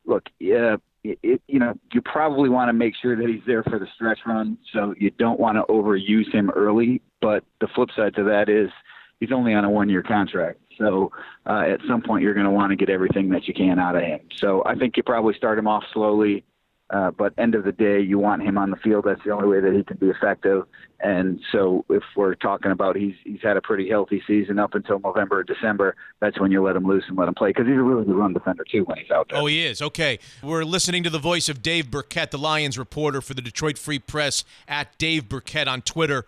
look, 0.06 0.24
uh, 0.42 0.78
it, 1.04 1.20
it, 1.22 1.42
you 1.48 1.60
know, 1.60 1.74
you 1.94 2.02
probably 2.02 2.50
want 2.50 2.70
to 2.70 2.74
make 2.74 2.96
sure 3.02 3.16
that 3.16 3.28
he's 3.28 3.44
there 3.46 3.64
for 3.64 3.78
the 3.78 3.88
stretch 3.96 4.20
run, 4.26 4.58
so 4.74 4.94
you 4.98 5.12
don't 5.12 5.40
want 5.40 5.58
to 5.58 5.72
overuse 5.72 6.32
him 6.34 6.50
early. 6.50 7.02
But 7.22 7.44
the 7.62 7.68
flip 7.76 7.90
side 7.96 8.16
to 8.16 8.24
that 8.24 8.50
is 8.50 8.70
he's 9.20 9.32
only 9.32 9.54
on 9.54 9.66
a 9.66 9.70
one-year 9.70 10.04
contract. 10.04 10.60
So 10.78 11.12
uh, 11.46 11.64
at 11.68 11.80
some 11.88 12.02
point, 12.02 12.24
you're 12.24 12.34
going 12.34 12.46
to 12.46 12.52
want 12.52 12.72
to 12.72 12.76
get 12.76 12.90
everything 12.90 13.30
that 13.30 13.48
you 13.48 13.54
can 13.54 13.80
out 13.80 13.96
of 13.96 14.04
him. 14.04 14.20
So 14.40 14.64
I 14.66 14.76
think 14.76 14.98
you 14.98 15.04
probably 15.04 15.34
start 15.36 15.58
him 15.58 15.68
off 15.68 15.84
slowly, 15.94 16.44
uh, 16.90 17.10
but 17.12 17.34
end 17.38 17.56
of 17.56 17.64
the 17.64 17.72
day, 17.72 18.00
you 18.02 18.20
want 18.20 18.44
him 18.44 18.58
on 18.58 18.70
the 18.70 18.76
field. 18.78 19.06
That's 19.06 19.22
the 19.26 19.32
only 19.32 19.48
way 19.48 19.60
that 19.62 19.74
he 19.74 19.84
can 19.84 19.98
be 19.98 20.10
effective. 20.10 20.66
And 21.00 21.40
so 21.52 21.86
if 21.90 22.04
we're 22.16 22.36
talking 22.36 22.72
about 22.72 22.96
he's 22.96 23.16
he's 23.24 23.42
had 23.42 23.58
a 23.58 23.62
pretty 23.62 23.90
healthy 23.90 24.22
season 24.28 24.60
up 24.60 24.76
until 24.76 25.00
November 25.00 25.40
or 25.40 25.44
December, 25.44 25.96
that's 26.20 26.40
when 26.40 26.52
you 26.52 26.64
let 26.64 26.76
him 26.76 26.86
loose 26.86 27.04
and 27.08 27.18
let 27.18 27.28
him 27.28 27.34
play 27.34 27.50
because 27.50 27.66
he's 27.66 27.78
a 27.78 27.82
really 27.82 28.06
good 28.06 28.16
run 28.16 28.32
defender 28.32 28.64
too 28.70 28.84
when 28.84 28.98
he's 29.00 29.10
out 29.12 29.28
there. 29.30 29.40
Oh, 29.40 29.48
he 29.48 29.66
is. 29.66 29.82
Okay, 29.82 30.20
we're 30.44 30.64
listening 30.64 31.04
to 31.04 31.10
the 31.10 31.20
voice 31.20 31.50
of 31.50 31.62
Dave 31.62 31.90
Birkett, 31.90 32.32
the 32.32 32.38
Lions 32.38 32.78
reporter 32.78 33.22
for 33.22 33.34
the 33.34 33.42
Detroit 33.42 33.78
Free 33.78 34.00
Press 34.00 34.46
at 34.68 34.98
Dave 34.98 35.28
Birkett 35.28 35.68
on 35.68 35.82
Twitter. 35.82 36.26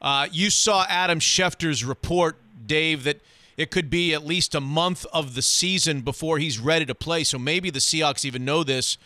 Uh, 0.00 0.28
you 0.30 0.48
saw 0.48 0.86
Adam 0.88 1.18
Schefter's 1.18 1.84
report, 1.84 2.36
Dave, 2.66 3.04
that 3.04 3.20
it 3.56 3.70
could 3.70 3.90
be 3.90 4.14
at 4.14 4.24
least 4.24 4.54
a 4.54 4.60
month 4.60 5.06
of 5.12 5.34
the 5.34 5.42
season 5.42 6.00
before 6.00 6.38
he's 6.38 6.58
ready 6.58 6.86
to 6.86 6.94
play. 6.94 7.24
So 7.24 7.38
maybe 7.38 7.70
the 7.70 7.78
Seahawks 7.78 8.24
even 8.24 8.44
know 8.44 8.64
this 8.64 8.98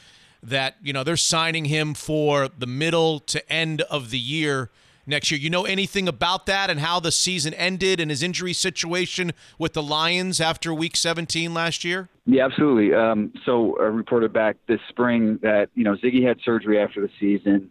that, 0.43 0.77
you 0.83 0.93
know, 0.93 1.03
they're 1.03 1.17
signing 1.17 1.65
him 1.65 1.95
for 1.95 2.49
the 2.49 2.67
middle 2.67 3.19
to 3.21 3.53
end 3.53 3.83
of 3.83 4.11
the 4.11 4.19
year 4.19 4.71
next 5.07 5.31
year. 5.31 5.41
You 5.41 5.51
know 5.51 5.65
anything 5.65 6.07
about 6.07 6.47
that 6.47 6.71
and 6.71 6.79
how 6.79 7.01
the 7.01 7.11
season 7.11 7.55
ended 7.55 7.99
and 7.99 8.11
his 8.11 8.23
injury 8.23 8.53
situation 8.53 9.33
with 9.59 9.73
the 9.73 9.83
Lions 9.83 10.41
after 10.41 10.73
week 10.73 10.97
17 10.97 11.53
last 11.53 11.83
year? 11.83 12.09
Yeah, 12.27 12.45
absolutely. 12.45 12.95
Um, 12.95 13.33
so 13.45 13.77
I 13.81 13.85
reported 13.85 14.33
back 14.33 14.57
this 14.69 14.81
spring 14.89 15.39
that, 15.43 15.71
you 15.75 15.83
know, 15.83 15.97
Ziggy 15.97 16.25
had 16.25 16.39
surgery 16.45 16.79
after 16.79 17.01
the 17.01 17.11
season. 17.19 17.71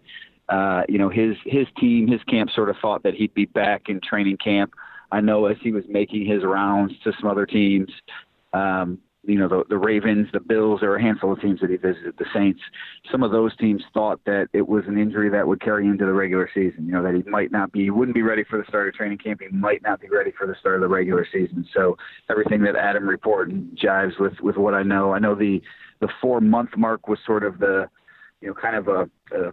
Uh, 0.49 0.83
you 0.87 0.97
know, 0.97 1.09
his 1.09 1.35
his 1.45 1.67
team, 1.77 2.07
his 2.07 2.23
camp 2.23 2.49
sort 2.51 2.69
of 2.69 2.77
thought 2.81 3.03
that 3.03 3.13
he'd 3.13 3.33
be 3.33 3.45
back 3.45 3.89
in 3.89 3.99
training 3.99 4.37
camp 4.37 4.73
I 5.11 5.21
know 5.21 5.45
as 5.45 5.57
he 5.61 5.71
was 5.71 5.83
making 5.87 6.25
his 6.25 6.43
rounds 6.43 6.93
to 7.03 7.13
some 7.19 7.29
other 7.29 7.45
teams, 7.45 7.89
um, 8.53 8.99
you 9.23 9.37
know, 9.37 9.49
the, 9.49 9.63
the 9.67 9.77
Ravens, 9.77 10.27
the 10.31 10.39
Bills, 10.39 10.79
there 10.79 10.89
were 10.89 10.95
a 10.95 11.01
handful 11.01 11.33
of 11.33 11.41
teams 11.41 11.59
that 11.59 11.69
he 11.69 11.75
visited, 11.75 12.15
the 12.17 12.25
Saints. 12.33 12.61
Some 13.11 13.23
of 13.23 13.31
those 13.31 13.55
teams 13.57 13.83
thought 13.93 14.21
that 14.25 14.47
it 14.53 14.67
was 14.67 14.85
an 14.87 14.97
injury 14.97 15.29
that 15.29 15.45
would 15.45 15.59
carry 15.59 15.85
into 15.85 16.05
the 16.05 16.13
regular 16.13 16.49
season, 16.53 16.85
you 16.85 16.93
know, 16.93 17.03
that 17.03 17.13
he 17.13 17.29
might 17.29 17.51
not 17.51 17.73
be, 17.73 17.83
he 17.83 17.89
wouldn't 17.89 18.15
be 18.15 18.21
ready 18.21 18.45
for 18.49 18.57
the 18.57 18.63
start 18.69 18.87
of 18.87 18.93
training 18.93 19.17
camp. 19.17 19.41
He 19.41 19.55
might 19.55 19.81
not 19.83 19.99
be 19.99 20.07
ready 20.07 20.31
for 20.37 20.47
the 20.47 20.55
start 20.59 20.75
of 20.75 20.81
the 20.81 20.87
regular 20.87 21.27
season. 21.31 21.67
So 21.75 21.97
everything 22.29 22.61
that 22.63 22.77
Adam 22.77 23.07
reported 23.07 23.77
jives 23.77 24.17
with, 24.17 24.39
with 24.41 24.55
what 24.55 24.73
I 24.73 24.83
know. 24.83 25.13
I 25.13 25.19
know 25.19 25.35
the, 25.35 25.61
the 25.99 26.07
four 26.21 26.39
month 26.39 26.69
mark 26.77 27.09
was 27.09 27.19
sort 27.25 27.43
of 27.43 27.59
the, 27.59 27.89
you 28.41 28.47
know, 28.47 28.53
kind 28.53 28.75
of 28.75 28.87
a, 28.87 29.09
a 29.31 29.51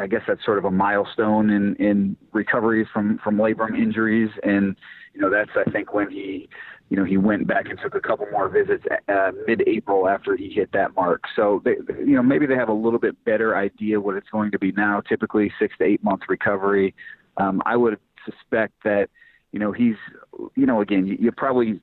I 0.00 0.06
guess 0.06 0.22
that's 0.26 0.44
sort 0.44 0.58
of 0.58 0.64
a 0.64 0.70
milestone 0.70 1.50
in 1.50 1.76
in 1.76 2.16
recovery 2.32 2.88
from 2.92 3.18
from 3.22 3.36
labrum 3.36 3.76
injuries, 3.78 4.30
and 4.42 4.76
you 5.14 5.20
know 5.20 5.30
that's 5.30 5.50
I 5.54 5.70
think 5.70 5.94
when 5.94 6.10
he, 6.10 6.48
you 6.90 6.96
know, 6.96 7.04
he 7.04 7.16
went 7.16 7.46
back 7.46 7.66
and 7.68 7.78
took 7.80 7.94
a 7.94 8.00
couple 8.00 8.26
more 8.32 8.48
visits 8.48 8.84
uh, 9.08 9.30
mid-April 9.46 10.08
after 10.08 10.36
he 10.36 10.50
hit 10.50 10.72
that 10.72 10.94
mark. 10.94 11.22
So 11.36 11.62
they, 11.64 11.76
you 11.98 12.16
know, 12.16 12.22
maybe 12.22 12.46
they 12.46 12.56
have 12.56 12.68
a 12.68 12.74
little 12.74 12.98
bit 12.98 13.22
better 13.24 13.56
idea 13.56 14.00
what 14.00 14.16
it's 14.16 14.28
going 14.30 14.50
to 14.50 14.58
be 14.58 14.72
now. 14.72 15.00
Typically 15.00 15.52
six 15.58 15.76
to 15.78 15.84
eight 15.84 16.02
month 16.02 16.22
recovery. 16.28 16.94
Um, 17.36 17.62
I 17.64 17.76
would 17.76 17.98
suspect 18.24 18.72
that, 18.84 19.10
you 19.52 19.58
know, 19.58 19.72
he's, 19.72 19.96
you 20.56 20.66
know, 20.66 20.80
again, 20.80 21.06
you, 21.06 21.16
you 21.20 21.32
probably. 21.32 21.80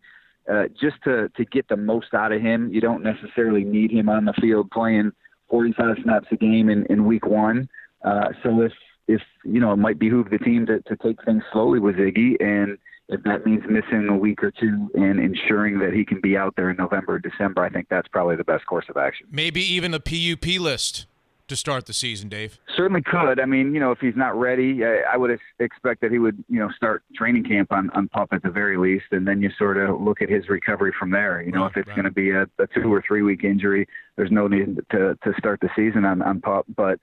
Uh, 0.51 0.63
just 0.69 0.95
to 1.03 1.29
to 1.37 1.45
get 1.45 1.67
the 1.67 1.77
most 1.77 2.15
out 2.15 2.31
of 2.31 2.41
him, 2.41 2.73
you 2.73 2.81
don't 2.81 3.03
necessarily 3.03 3.63
need 3.63 3.91
him 3.91 4.09
on 4.09 4.25
the 4.25 4.33
field 4.41 4.71
playing 4.71 5.11
45 5.51 5.97
snaps 6.03 6.27
a 6.31 6.37
game 6.37 6.69
in, 6.69 6.87
in 6.87 7.05
week 7.05 7.27
one. 7.27 7.69
Uh, 8.03 8.29
so 8.41 8.61
if 8.61 8.71
if 9.07 9.21
you 9.43 9.59
know 9.59 9.73
it 9.73 9.77
might 9.77 9.99
behoove 9.99 10.29
the 10.31 10.39
team 10.39 10.65
to, 10.65 10.81
to 10.81 10.95
take 10.97 11.23
things 11.23 11.43
slowly 11.51 11.79
with 11.79 11.97
Ziggy, 11.97 12.35
and 12.39 12.77
if 13.09 13.21
that 13.23 13.45
means 13.45 13.63
missing 13.69 14.07
a 14.09 14.17
week 14.17 14.41
or 14.41 14.51
two 14.51 14.89
and 14.95 15.19
ensuring 15.19 15.77
that 15.79 15.93
he 15.93 16.05
can 16.05 16.21
be 16.21 16.37
out 16.37 16.55
there 16.55 16.71
in 16.71 16.77
November 16.77 17.19
December, 17.19 17.63
I 17.63 17.69
think 17.69 17.87
that's 17.89 18.07
probably 18.07 18.37
the 18.37 18.43
best 18.45 18.65
course 18.65 18.85
of 18.89 18.97
action. 18.97 19.27
Maybe 19.29 19.61
even 19.61 19.91
the 19.91 19.99
PUP 19.99 20.59
list 20.59 21.05
to 21.51 21.57
start 21.57 21.85
the 21.85 21.93
season, 21.93 22.29
Dave? 22.29 22.57
Certainly 22.77 23.01
could. 23.03 23.39
I 23.39 23.45
mean, 23.45 23.73
you 23.73 23.79
know, 23.81 23.91
if 23.91 23.99
he's 23.99 24.15
not 24.15 24.39
ready, 24.39 24.85
I, 24.85 25.01
I 25.13 25.17
would 25.17 25.37
expect 25.59 25.99
that 25.99 26.11
he 26.11 26.17
would, 26.17 26.41
you 26.47 26.59
know, 26.59 26.69
start 26.75 27.03
training 27.13 27.43
camp 27.43 27.73
on, 27.73 27.89
on 27.89 28.07
pup 28.07 28.29
at 28.31 28.41
the 28.41 28.49
very 28.49 28.77
least, 28.77 29.05
and 29.11 29.27
then 29.27 29.41
you 29.41 29.49
sort 29.57 29.77
of 29.77 29.99
look 29.99 30.21
at 30.21 30.29
his 30.29 30.47
recovery 30.47 30.93
from 30.97 31.11
there. 31.11 31.41
You 31.41 31.51
know, 31.51 31.63
right, 31.63 31.71
if 31.71 31.77
it's 31.77 31.87
right. 31.89 31.95
going 31.95 32.05
to 32.05 32.11
be 32.11 32.31
a, 32.31 32.43
a 32.57 32.67
two 32.73 32.91
or 32.91 33.03
three 33.05 33.21
week 33.21 33.43
injury, 33.43 33.85
there's 34.15 34.31
no 34.31 34.47
need 34.47 34.79
to 34.91 35.17
to 35.23 35.33
start 35.37 35.59
the 35.59 35.69
season 35.75 36.05
on 36.05 36.21
on 36.21 36.39
pup, 36.39 36.65
but 36.75 36.99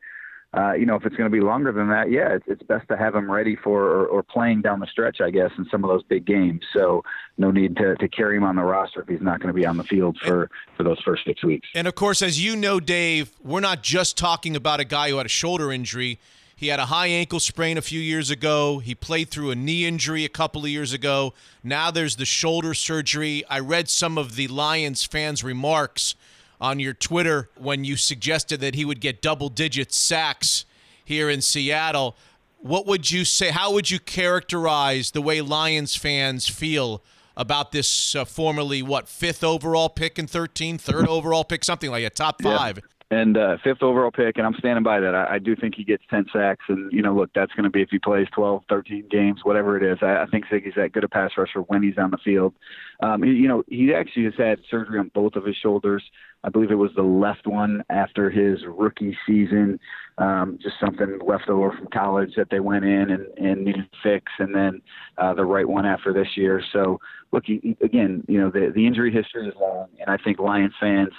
uh, 0.59 0.73
you 0.73 0.85
know, 0.85 0.97
if 0.97 1.07
it's 1.07 1.15
going 1.15 1.31
to 1.31 1.35
be 1.35 1.41
longer 1.41 1.71
than 1.71 1.89
that, 1.89 2.11
yeah, 2.11 2.35
it's, 2.35 2.45
it's 2.49 2.63
best 2.65 2.89
to 2.89 2.97
have 2.97 3.15
him 3.15 3.31
ready 3.31 3.55
for 3.55 3.85
or, 3.85 4.07
or, 4.07 4.23
playing 4.25 4.61
down 4.61 4.81
the 4.81 4.87
stretch, 4.87 5.21
I 5.21 5.31
guess, 5.31 5.51
in 5.57 5.67
some 5.71 5.85
of 5.85 5.89
those 5.89 6.03
big 6.03 6.25
games. 6.25 6.63
So 6.77 7.05
no 7.37 7.53
need 7.53 7.77
to, 7.77 7.95
to 7.97 8.09
carry 8.09 8.37
him 8.37 8.43
on 8.43 8.57
the 8.57 8.63
roster 8.63 9.03
if 9.03 9.09
he's 9.09 9.21
not 9.21 9.39
going 9.39 9.55
to 9.55 9.59
be 9.59 9.65
on 9.65 9.77
the 9.77 9.85
field 9.85 10.19
for, 10.19 10.51
for 10.77 10.83
those 10.83 11.01
first 11.05 11.25
six 11.25 11.45
weeks. 11.45 11.69
And 11.75 11.87
of 11.87 11.95
course, 11.95 12.23
as 12.23 12.43
you 12.43 12.57
know, 12.57 12.81
Dave, 12.81 13.31
we're 13.43 13.61
not 13.61 13.85
just 13.85 14.17
talking 14.17 14.57
about 14.57 14.81
a 14.81 14.85
guy 14.85 15.11
who 15.11 15.19
had 15.19 15.27
a 15.27 15.31
shoulder 15.31 15.71
injury. 15.71 16.19
He 16.57 16.69
had 16.69 16.81
a 16.81 16.87
high 16.87 17.07
ankle 17.07 17.39
sprain 17.39 17.79
a 17.79 17.83
few 17.83 18.01
years 18.01 18.31
ago. 18.31 18.81
He 18.81 18.97
played 18.97 19.31
through 19.31 19.53
a 19.53 19.55
knee 19.55 19.87
injury 19.87 20.25
a 20.25 20.29
couple 20.29 20.65
of 20.65 20.71
years 20.71 20.93
ago. 20.93 21.35
Now 21.63 21.93
there's 21.93 22.17
the 22.17 22.25
shoulder 22.25 22.75
surgery. 22.75 23.45
I 23.49 23.61
read 23.61 23.89
some 23.89 24.19
of 24.19 24.35
the 24.35 24.49
Lions 24.49 25.05
fans' 25.05 25.45
remarks 25.45 26.17
on 26.61 26.81
your 26.81 26.93
Twitter 26.95 27.51
when 27.57 27.85
you 27.85 27.97
suggested 27.97 28.61
that 28.61 28.75
he 28.75 28.85
would 28.85 29.01
get 29.01 29.23
double 29.23 29.49
digit 29.49 29.93
sacks 29.93 30.65
here 31.05 31.31
in 31.31 31.41
Seattle. 31.41 32.17
What 32.59 32.87
would 32.87 33.11
you 33.11 33.25
say? 33.25 33.51
How 33.51 33.73
would 33.73 33.91
you 33.91 34.01
characterize 34.01 35.13
the 35.13 35.23
way 35.23 35.41
Lions 35.41 35.95
fans 35.97 36.49
feel 36.49 37.03
about 37.37 37.71
this 37.71 38.17
uh, 38.17 38.25
formerly, 38.25 38.83
what, 38.83 39.09
fifth 39.09 39.45
overall 39.45 39.89
pick 39.89 40.19
in 40.19 40.27
13, 40.27 40.77
third 40.77 41.07
overall 41.09 41.45
pick, 41.45 41.65
something 41.65 41.91
like 41.91 42.05
a 42.05 42.11
top 42.11 42.43
five? 42.43 42.81
And 43.11 43.39
uh, 43.39 43.57
fifth 43.65 43.83
overall 43.83 44.11
pick, 44.11 44.37
and 44.37 44.47
I'm 44.47 44.55
standing 44.59 44.83
by 44.83 45.01
that. 45.01 45.15
I, 45.15 45.37
I 45.37 45.39
do 45.39 45.57
think 45.57 45.75
he 45.75 45.85
gets 45.85 46.03
10 46.11 46.27
sacks, 46.31 46.65
and 46.69 46.93
you 46.93 47.01
know, 47.01 47.15
look, 47.15 47.31
that's 47.35 47.53
going 47.53 47.65
to 47.65 47.71
be 47.71 47.81
if 47.81 47.89
he 47.91 47.99
plays 47.99 48.27
12, 48.35 48.65
13 48.69 49.09
games, 49.11 49.41
whatever 49.45 49.79
it 49.79 49.83
is. 49.83 49.99
I, 50.03 50.25
I 50.25 50.27
think 50.31 50.45
Ziggy's 50.47 50.75
that 50.77 50.93
good 50.93 51.05
a 51.05 51.09
pass 51.09 51.31
rusher 51.39 51.61
when 51.61 51.83
he's 51.83 51.97
on 51.97 52.11
the 52.11 52.19
field. 52.19 52.55
Um, 53.03 53.23
he, 53.23 53.31
you 53.31 53.49
know, 53.49 53.65
he 53.67 53.95
actually 53.95 54.25
has 54.25 54.35
had 54.37 54.59
surgery 54.71 54.99
on 54.99 55.11
both 55.15 55.37
of 55.37 55.47
his 55.47 55.57
shoulders. 55.57 56.03
I 56.45 56.51
believe 56.51 56.71
it 56.71 56.75
was 56.75 56.91
the 56.95 57.03
left 57.03 57.47
one 57.47 57.83
after 57.89 58.31
his 58.31 58.59
rookie 58.67 59.17
season, 59.27 59.81
um, 60.19 60.59
just 60.63 60.77
something 60.79 61.19
left 61.27 61.49
over 61.49 61.73
from 61.73 61.89
college 61.93 62.35
that 62.37 62.51
they 62.51 62.61
went 62.61 62.85
in 62.85 63.11
and, 63.11 63.27
and 63.39 63.65
needed 63.65 63.91
to 63.91 63.99
fix, 64.03 64.31
and 64.39 64.55
then 64.55 64.83
uh, 65.17 65.33
the 65.33 65.47
right 65.47 65.67
one 65.67 65.87
after 65.87 66.13
this 66.13 66.37
year. 66.37 66.63
So, 66.75 67.01
look, 67.33 67.45
he, 67.47 67.75
again, 67.83 68.23
you 68.29 68.39
know, 68.39 68.51
the 68.51 68.71
the 68.75 68.87
injury 68.87 69.13
history 69.13 69.49
is 69.49 69.55
long, 69.59 69.89
and 69.99 70.11
I 70.11 70.19
think 70.23 70.39
Lions 70.39 70.75
fans 70.79 71.13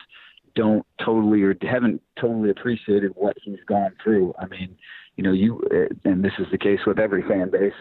don't 0.55 0.85
totally 1.03 1.41
or 1.43 1.55
haven't 1.61 2.01
totally 2.19 2.49
appreciated 2.49 3.11
what 3.15 3.37
he's 3.41 3.59
gone 3.67 3.93
through. 4.03 4.33
I 4.39 4.47
mean, 4.47 4.77
you 5.15 5.23
know, 5.23 5.31
you 5.31 5.61
and 6.05 6.23
this 6.23 6.33
is 6.39 6.47
the 6.51 6.57
case 6.57 6.79
with 6.87 6.99
every 6.99 7.23
fan 7.23 7.49
base. 7.49 7.73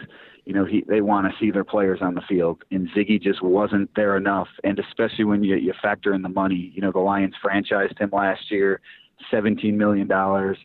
You 0.45 0.53
know, 0.53 0.65
he 0.65 0.83
they 0.87 1.01
want 1.01 1.31
to 1.31 1.39
see 1.39 1.51
their 1.51 1.63
players 1.63 1.99
on 2.01 2.15
the 2.15 2.21
field, 2.27 2.63
and 2.71 2.89
Ziggy 2.89 3.21
just 3.21 3.41
wasn't 3.41 3.89
there 3.95 4.17
enough. 4.17 4.47
And 4.63 4.79
especially 4.79 5.25
when 5.25 5.43
you 5.43 5.55
you 5.55 5.73
factor 5.81 6.13
in 6.13 6.21
the 6.21 6.29
money, 6.29 6.71
you 6.75 6.81
know, 6.81 6.91
the 6.91 6.99
Lions 6.99 7.35
franchised 7.43 7.99
him 7.99 8.09
last 8.11 8.51
year, 8.51 8.81
seventeen 9.31 9.77
million 9.77 10.07
dollars. 10.07 10.57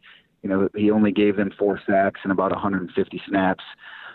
You 0.42 0.50
know, 0.50 0.68
he 0.74 0.90
only 0.90 1.10
gave 1.10 1.36
them 1.36 1.52
four 1.58 1.80
sacks 1.86 2.20
and 2.22 2.30
about 2.30 2.50
150 2.50 3.22
snaps. 3.26 3.64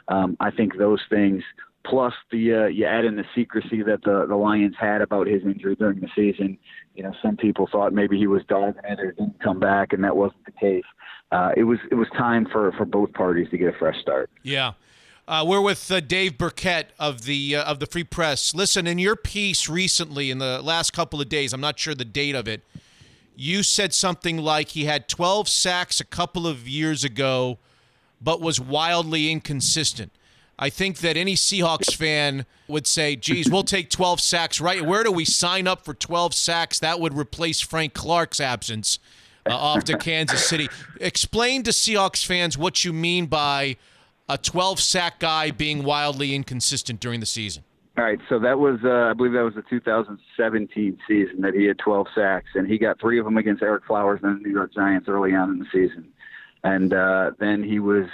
Um, 0.09 0.37
I 0.39 0.51
think 0.51 0.77
those 0.77 1.01
things 1.09 1.43
plus 1.89 2.13
the 2.31 2.53
uh, 2.53 2.65
you 2.65 2.85
add 2.85 3.05
in 3.05 3.15
the 3.15 3.25
secrecy 3.35 3.81
that 3.83 4.03
the 4.03 4.25
the 4.27 4.35
Lions 4.35 4.75
had 4.79 5.01
about 5.01 5.27
his 5.27 5.43
injury 5.43 5.75
during 5.75 5.99
the 5.99 6.09
season. 6.15 6.57
You 6.95 7.03
know, 7.03 7.13
some 7.21 7.37
people 7.37 7.67
thought 7.71 7.93
maybe 7.93 8.17
he 8.17 8.27
was 8.27 8.43
dogging 8.47 8.81
it 8.83 8.99
or 8.99 9.11
didn't 9.11 9.41
come 9.41 9.59
back, 9.59 9.93
and 9.93 10.03
that 10.03 10.15
wasn't 10.15 10.45
the 10.45 10.51
case. 10.51 10.83
Uh, 11.31 11.51
it 11.57 11.63
was 11.63 11.79
it 11.91 11.95
was 11.95 12.07
time 12.17 12.47
for 12.51 12.71
for 12.73 12.85
both 12.85 13.13
parties 13.13 13.47
to 13.51 13.57
get 13.57 13.73
a 13.73 13.77
fresh 13.77 13.99
start. 14.01 14.29
Yeah. 14.43 14.73
Uh, 15.27 15.45
we're 15.45 15.61
with 15.61 15.91
uh, 15.91 15.99
Dave 15.99 16.39
Birkett 16.39 16.91
of 16.97 17.25
the 17.25 17.55
uh, 17.55 17.63
of 17.63 17.79
the 17.79 17.85
Free 17.85 18.03
Press. 18.03 18.55
Listen, 18.55 18.87
in 18.87 18.97
your 18.97 19.15
piece 19.15 19.69
recently, 19.69 20.31
in 20.31 20.39
the 20.39 20.59
last 20.61 20.91
couple 20.91 21.21
of 21.21 21.29
days, 21.29 21.53
I'm 21.53 21.61
not 21.61 21.77
sure 21.77 21.93
the 21.93 22.03
date 22.03 22.33
of 22.33 22.47
it, 22.47 22.63
you 23.35 23.61
said 23.61 23.93
something 23.93 24.39
like 24.39 24.69
he 24.69 24.85
had 24.85 25.07
12 25.07 25.47
sacks 25.47 26.01
a 26.01 26.05
couple 26.05 26.47
of 26.47 26.67
years 26.67 27.03
ago, 27.03 27.59
but 28.19 28.41
was 28.41 28.59
wildly 28.59 29.31
inconsistent. 29.31 30.11
I 30.61 30.69
think 30.69 30.97
that 30.97 31.15
any 31.15 31.35
Seahawks 31.35 31.95
fan 31.95 32.45
would 32.67 32.85
say, 32.85 33.15
geez, 33.15 33.49
we'll 33.49 33.63
take 33.63 33.89
12 33.89 34.19
sacks, 34.19 34.59
right? 34.59 34.85
Where 34.85 35.05
do 35.05 35.11
we 35.11 35.23
sign 35.23 35.67
up 35.67 35.85
for 35.85 35.93
12 35.93 36.33
sacks? 36.33 36.79
That 36.79 36.99
would 36.99 37.17
replace 37.17 37.61
Frank 37.61 37.93
Clark's 37.93 38.41
absence 38.41 38.99
uh, 39.49 39.55
off 39.55 39.85
to 39.85 39.97
Kansas 39.97 40.45
City. 40.45 40.67
Explain 40.99 41.63
to 41.63 41.71
Seahawks 41.71 42.25
fans 42.25 42.57
what 42.57 42.83
you 42.83 42.91
mean 42.91 43.27
by 43.27 43.77
a 44.27 44.37
12 44.37 44.81
sack 44.81 45.19
guy 45.19 45.51
being 45.51 45.83
wildly 45.83 46.35
inconsistent 46.35 46.99
during 46.99 47.21
the 47.21 47.25
season. 47.25 47.63
All 47.97 48.03
right, 48.03 48.19
so 48.27 48.37
that 48.39 48.59
was, 48.59 48.79
uh, 48.83 49.09
I 49.09 49.13
believe 49.13 49.31
that 49.33 49.43
was 49.43 49.55
the 49.55 49.63
2017 49.69 50.97
season 51.07 51.41
that 51.41 51.53
he 51.53 51.65
had 51.65 51.79
12 51.79 52.07
sacks, 52.13 52.49
and 52.55 52.67
he 52.67 52.77
got 52.77 52.99
three 52.99 53.17
of 53.17 53.23
them 53.23 53.37
against 53.37 53.63
Ereck 53.63 53.85
Flowers 53.87 54.19
and 54.23 54.39
the 54.39 54.47
New 54.47 54.53
York 54.53 54.73
Giants 54.73 55.07
early 55.07 55.33
on 55.33 55.51
in 55.51 55.59
the 55.59 55.65
season. 55.71 56.11
And 56.65 56.93
uh, 56.93 57.31
then 57.39 57.63
he 57.63 57.79
was 57.79 58.05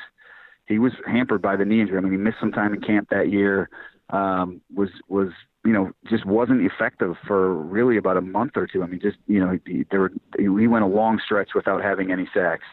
he 0.68 0.80
was 0.80 0.94
hampered 1.06 1.42
by 1.42 1.56
the 1.56 1.66
knee 1.66 1.82
injury. 1.82 1.98
I 1.98 2.02
mean, 2.02 2.12
he 2.12 2.18
missed 2.18 2.40
some 2.40 2.52
time 2.52 2.74
in 2.74 2.82
camp 2.82 3.10
that 3.12 3.32
year. 3.32 3.70
Um, 4.12 4.62
was 4.74 4.90
was 5.08 5.30
you 5.66 5.74
know 5.74 5.92
just 6.10 6.26
wasn't 6.26 6.62
effective 6.62 7.16
for 7.26 7.56
really 7.56 7.98
about 7.98 8.18
a 8.18 8.22
month 8.22 8.52
or 8.56 8.68
two. 8.68 8.84
I 8.84 8.88
mean, 8.88 9.00
just 9.02 9.18
you 9.28 9.40
know 9.40 9.58
he, 9.66 9.86
there 9.90 10.02
were, 10.02 10.12
he 10.38 10.68
went 10.68 10.84
a 10.84 10.88
long 10.88 11.20
stretch 11.24 11.50
without 11.56 11.82
having 11.82 12.12
any 12.12 12.28
sacks. 12.34 12.66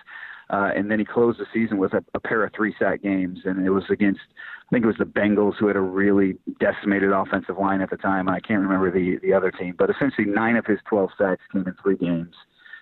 Uh, 0.50 0.70
and 0.76 0.90
then 0.90 0.98
he 0.98 1.04
closed 1.04 1.38
the 1.38 1.46
season 1.54 1.78
with 1.78 1.94
a, 1.94 2.04
a 2.12 2.20
pair 2.20 2.44
of 2.44 2.52
three 2.54 2.74
sack 2.78 3.02
games, 3.02 3.40
and 3.44 3.64
it 3.64 3.70
was 3.70 3.84
against 3.88 4.20
I 4.36 4.70
think 4.70 4.84
it 4.84 4.88
was 4.88 4.98
the 4.98 5.04
Bengals 5.04 5.54
who 5.58 5.66
had 5.66 5.76
a 5.76 5.80
really 5.80 6.36
decimated 6.60 7.10
offensive 7.10 7.56
line 7.58 7.80
at 7.80 7.88
the 7.88 7.96
time. 7.96 8.28
I 8.28 8.40
can't 8.40 8.60
remember 8.60 8.90
the 8.90 9.18
the 9.22 9.32
other 9.32 9.50
team, 9.50 9.74
but 9.78 9.88
essentially 9.88 10.26
nine 10.26 10.56
of 10.56 10.66
his 10.66 10.78
12 10.88 11.10
sacks 11.16 11.42
came 11.52 11.66
in 11.66 11.74
three 11.82 11.96
games, 11.96 12.34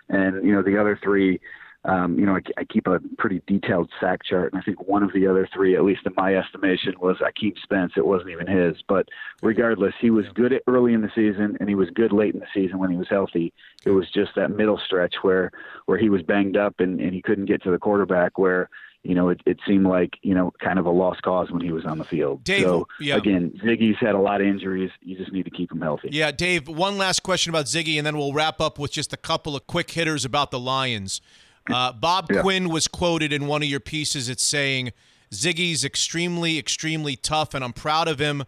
and 0.08 0.44
you 0.44 0.52
know 0.52 0.62
the 0.62 0.80
other 0.80 0.98
three 1.00 1.40
um, 1.85 2.18
you 2.18 2.26
know, 2.26 2.37
I, 2.37 2.41
I, 2.59 2.64
keep 2.64 2.87
a 2.87 3.01
pretty 3.16 3.41
detailed 3.47 3.91
sack 4.01 4.20
chart, 4.22 4.53
and 4.53 4.61
I 4.61 4.64
think 4.64 4.87
one 4.87 5.03
of 5.03 5.14
the 5.14 5.26
other 5.26 5.49
three, 5.53 5.76
at 5.76 5.83
least 5.83 6.03
in 6.05 6.12
my 6.14 6.35
estimation, 6.35 6.95
was 7.01 7.16
Akeem 7.18 7.55
Spence. 7.62 7.93
It 7.97 8.07
wasn't 8.07 8.31
even 8.31 8.47
his, 8.47 8.76
but 8.87 9.09
regardless, 9.41 9.95
he 9.99 10.11
was 10.11 10.26
good 10.35 10.61
early 10.66 10.93
in 10.93 11.01
the 11.01 11.11
season, 11.14 11.57
and 11.59 11.70
he 11.70 11.74
was 11.74 11.89
good 11.91 12.12
late 12.12 12.35
in 12.35 12.41
the 12.41 12.47
season 12.53 12.78
when 12.78 12.91
he 12.91 12.99
was 12.99 13.09
healthy. 13.09 13.55
It 13.87 13.93
was 13.93 14.11
just 14.11 14.33
that 14.37 14.51
middle 14.51 14.78
stretch 14.85 15.14
where 15.22 15.53
where 15.87 15.97
he 15.97 16.11
was 16.11 16.22
banged 16.22 16.57
up 16.57 16.81
and, 16.81 17.01
and 17.01 17.14
he 17.14 17.22
couldn't 17.22 17.47
get 17.47 17.62
to 17.62 17.70
the 17.70 17.78
quarterback. 17.78 18.37
Where 18.37 18.68
you 19.03 19.14
know, 19.14 19.31
it, 19.31 19.41
it 19.47 19.59
seemed 19.66 19.87
like, 19.87 20.18
you 20.22 20.35
know, 20.35 20.53
kind 20.61 20.78
of 20.78 20.85
a 20.85 20.91
lost 20.91 21.22
cause 21.22 21.51
when 21.51 21.62
he 21.62 21.72
was 21.72 21.87
on 21.87 21.97
the 21.97 22.05
field. 22.05 22.45
Dave, 22.45 22.64
so, 22.64 22.87
yeah. 23.01 23.16
again, 23.16 23.51
Ziggy's 23.64 23.97
had 23.99 24.14
a 24.14 24.18
lot 24.18 24.43
of 24.43 24.47
injuries. 24.47 24.91
You 25.01 25.16
just 25.16 25.33
need 25.33 25.45
to 25.45 25.51
keep 25.51 25.72
him 25.72 25.81
healthy. 25.81 26.11
Yeah, 26.12 26.31
Dave, 26.31 26.68
one 26.68 26.99
last 26.99 27.22
question 27.22 27.49
about 27.49 27.64
Ziggy, 27.64 27.97
and 27.97 28.07
then 28.07 28.18
we'll 28.18 28.35
wrap 28.35 28.61
up 28.61 28.78
with 28.78 28.93
just 28.93 29.14
a 29.14 29.16
couple 29.16 29.57
of 29.57 29.66
quick 29.66 29.91
hitters 29.93 30.26
about 30.26 30.51
the 30.51 30.61
Lions. 30.61 31.22
Uh, 31.72 31.92
Bob 31.92 32.30
yeah. 32.30 32.42
Quinn 32.42 32.68
was 32.68 32.88
quoted 32.88 33.32
in 33.32 33.46
one 33.46 33.62
of 33.62 33.68
your 33.68 33.80
pieces. 33.80 34.28
It's 34.28 34.44
saying 34.44 34.92
Ziggy's 35.32 35.84
extremely, 35.84 36.58
extremely 36.58 37.16
tough, 37.16 37.54
and 37.54 37.64
I'm 37.64 37.72
proud 37.72 38.08
of 38.08 38.18
him 38.18 38.44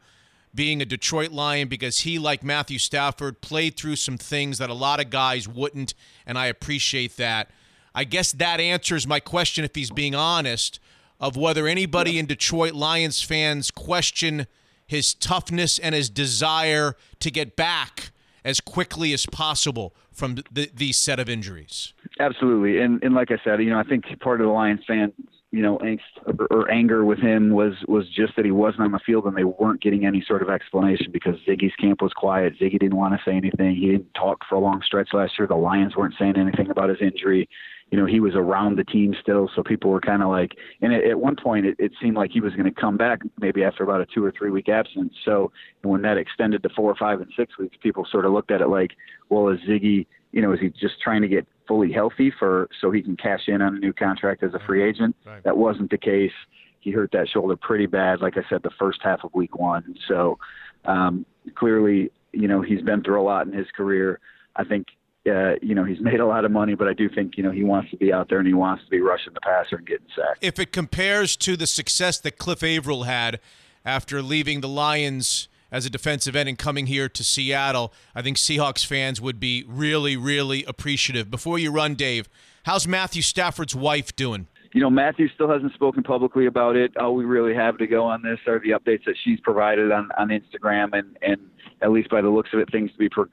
being 0.55 0.83
a 0.83 0.85
Detroit 0.85 1.33
Lion 1.33 1.69
because 1.69 2.01
he, 2.01 2.19
like 2.19 2.43
Matthew 2.43 2.79
Stafford, 2.79 3.41
played 3.41 3.77
through 3.77 3.97
some 3.97 4.19
things 4.19 4.59
that 4.59 4.71
a 4.71 4.75
lot 4.75 5.01
of 5.01 5.11
guys 5.11 5.49
wouldn't, 5.49 5.95
and 6.27 6.37
I 6.37 6.47
appreciate 6.47 7.17
that. 7.17 7.51
I 7.95 8.05
guess 8.05 8.33
that 8.33 8.61
answers 8.61 9.07
my 9.07 9.21
question, 9.21 9.65
if 9.65 9.75
he's 9.75 9.91
being 9.91 10.15
honest, 10.15 10.79
of 11.21 11.37
whether 11.37 11.67
anybody 11.67 12.19
in 12.19 12.27
Detroit 12.27 12.73
Lions 12.73 13.23
fans 13.23 13.71
question 13.71 14.47
his 14.87 15.15
toughness 15.15 15.79
and 15.79 15.95
his 15.95 16.11
desire 16.11 16.97
to 17.21 17.31
get 17.31 17.57
back 17.57 18.12
as 18.45 18.61
quickly 18.61 19.13
as 19.13 19.27
possible 19.27 19.95
from 20.13 20.37
the, 20.51 20.71
these 20.75 20.99
set 20.99 21.19
of 21.19 21.29
injuries. 21.29 21.93
Absolutely, 22.21 22.81
and 22.81 23.03
and 23.03 23.15
like 23.15 23.31
I 23.31 23.39
said, 23.43 23.63
you 23.63 23.71
know, 23.71 23.79
I 23.79 23.85
think 23.85 24.05
part 24.21 24.41
of 24.41 24.47
the 24.47 24.53
Lions 24.53 24.81
fan, 24.87 25.13
you 25.51 25.63
know, 25.63 25.79
angst 25.79 26.01
or, 26.27 26.47
or 26.51 26.71
anger 26.71 27.05
with 27.05 27.19
him 27.19 27.51
was 27.51 27.75
was 27.89 28.09
just 28.09 28.37
that 28.37 28.45
he 28.45 28.51
wasn't 28.51 28.83
on 28.83 28.93
the 28.93 29.01
field 29.05 29.25
and 29.25 29.37
they 29.37 29.45
weren't 29.45 29.81
getting 29.83 30.05
any 30.07 30.23
sort 30.27 30.43
of 30.43 30.51
explanation 30.51 31.11
because 31.13 31.37
Ziggy's 31.47 31.75
camp 31.77 32.03
was 32.03 32.13
quiet. 32.13 32.59
Ziggy 32.61 32.79
didn't 32.79 32.97
want 32.97 33.15
to 33.15 33.21
say 33.25 33.37
anything. 33.37 33.77
He 33.77 33.93
didn't 33.93 34.13
talk 34.15 34.41
for 34.49 34.57
a 34.57 34.61
long 34.61 34.83
stretch 34.85 35.11
last 35.13 35.39
year. 35.39 35.47
The 35.47 35.55
Lions 35.55 35.97
weren't 35.97 36.15
saying 36.19 36.37
anything 36.37 36.71
about 36.71 36.91
his 36.91 36.99
injury 37.01 37.49
you 37.93 37.99
know, 37.99 38.07
he 38.07 38.21
was 38.21 38.35
around 38.35 38.79
the 38.79 38.85
team 38.85 39.15
still, 39.21 39.51
so 39.55 39.63
people 39.63 39.91
were 39.91 40.01
kind 40.01 40.23
of 40.23 40.31
like, 40.31 40.53
and 40.81 40.95
at, 40.95 41.05
at 41.05 41.21
one 41.21 41.37
point 41.37 41.67
it, 41.67 41.77
it 41.79 41.93
seemed 42.01 42.17
like 42.17 42.31
he 42.31 42.41
was 42.41 42.55
going 42.55 42.65
to 42.65 42.81
come 42.81 42.97
back 42.97 43.21
maybe 43.39 43.63
after 43.63 43.85
about 43.85 44.01
a 44.01 44.07
two 44.07 44.25
or 44.25 44.33
three 44.33 44.51
week 44.51 44.71
absence. 44.71 45.13
So 45.27 45.53
when 45.83 46.01
that 46.01 46.17
extended 46.17 46.63
to 46.63 46.71
four 46.71 46.91
or 46.91 46.97
five 46.97 47.21
and 47.21 47.31
six 47.37 47.59
weeks, 47.59 47.77
people 47.83 48.07
sort 48.11 48.25
of 48.25 48.33
looked 48.33 48.51
at 48.51 48.63
it 48.63 48.69
like, 48.69 48.93
well, 49.29 49.51
is 49.51 49.61
Ziggy, 49.69 50.07
you 50.33 50.41
know, 50.41 50.55
is 50.55 50.61
he 50.61 50.71
just 50.71 51.03
trying 51.05 51.21
to 51.21 51.29
get 51.29 51.47
fully 51.69 51.93
healthy 51.93 52.33
for 52.39 52.71
so 52.81 52.91
he 52.91 53.03
can 53.03 53.15
cash 53.15 53.43
in 53.47 53.61
on 53.61 53.77
a 53.77 53.79
new 53.79 53.93
contract 53.93 54.43
as 54.43 54.55
a 54.55 54.59
free 54.67 54.83
agent? 54.83 55.15
Right. 55.27 55.45
That 55.45 55.59
wasn't 55.59 55.91
the 55.91 55.99
case. 55.99 56.33
He 56.81 56.93
hurt 56.93 57.11
that 57.13 57.29
shoulder 57.29 57.57
pretty 57.57 57.87
bad, 57.87 58.23
like 58.23 58.39
I 58.39 58.43
said, 58.49 58.63
the 58.63 58.71
first 58.79 59.01
half 59.03 59.23
of 59.23 59.35
week 59.35 59.59
one. 59.59 59.97
So 60.09 60.39
um, 60.87 61.27
clearly, 61.55 62.11
you 62.33 62.49
know, 62.49 62.63
he's 62.63 62.81
been 62.81 63.03
through 63.03 63.21
a 63.21 63.23
lot 63.23 63.47
in 63.47 63.53
his 63.53 63.67
career. 63.77 64.19
I 64.57 64.65
think 64.65 64.87
uh, 65.31 65.55
you 65.63 65.75
know, 65.75 65.85
he's 65.85 66.01
made 66.01 66.21
a 66.21 66.27
lot 66.27 66.45
of 66.45 66.51
money, 66.51 66.75
but 66.75 66.89
I 66.89 66.95
do 66.95 67.09
think, 67.09 67.37
you 67.37 67.43
know, 67.43 67.51
he 67.51 67.63
wants 67.63 67.91
to 67.91 67.97
be 67.97 68.13
out 68.13 68.29
there 68.29 68.39
and 68.39 68.47
he 68.47 68.55
wants 68.55 68.85
to 68.85 68.91
be 68.91 69.01
rushing 69.01 69.33
the 69.35 69.41
passer 69.41 69.77
and 69.77 69.87
getting 69.87 70.07
sacked. 70.17 70.43
If 70.43 70.59
it 70.59 70.73
compares 70.73 71.37
to 71.39 71.57
the 71.57 71.67
success 71.67 72.19
that 72.21 72.39
Cliff 72.39 72.63
Avril 72.63 73.05
had 73.05 73.39
after 73.85 74.21
leaving 74.21 74.61
the 74.61 74.69
Lions 74.69 75.49
as 75.71 75.87
a 75.87 75.91
defensive 75.91 76.35
end 76.35 76.49
and 76.49 76.59
coming 76.59 76.87
here 76.87 77.09
to 77.09 77.25
Seattle, 77.25 77.93
I 78.15 78.23
think 78.23 78.37
Seahawks 78.37 78.85
fans 78.85 79.21
would 79.21 79.39
be 79.39 79.65
really, 79.67 80.17
really 80.17 80.65
appreciative. 80.65 81.31
Before 81.31 81.59
you 81.59 81.71
run, 81.71 81.95
Dave, 81.95 82.29
how's 82.65 82.87
Matthew 82.87 83.23
Stafford's 83.23 83.75
wife 83.75 84.15
doing? 84.17 84.49
You 84.75 84.81
know, 84.81 84.91
Matthew 84.91 85.29
still 85.29 85.51
hasn't 85.51 85.75
spoken 85.75 86.03
publicly 86.03 86.47
about 86.47 86.77
it. 86.77 86.97
All 86.97 87.15
we 87.15 87.25
really 87.25 87.55
have 87.55 87.79
to 87.79 87.87
go 87.87 88.05
on 88.05 88.23
this 88.23 88.39
are 88.47 88.59
the 88.59 88.71
updates 88.71 89.05
that 89.05 89.17
she's 89.23 89.39
provided 89.41 89.93
on, 89.93 90.09
on 90.19 90.29
Instagram, 90.29 90.99
and, 90.99 91.17
and 91.23 91.39
at 91.81 91.93
least 91.93 92.09
by 92.09 92.23
the 92.23 92.31
looks 92.31 92.51
of 92.53 92.61
it, 92.61 92.71
things 92.73 92.91
to 92.91 92.99
be 92.99 93.09
pro- 93.09 93.27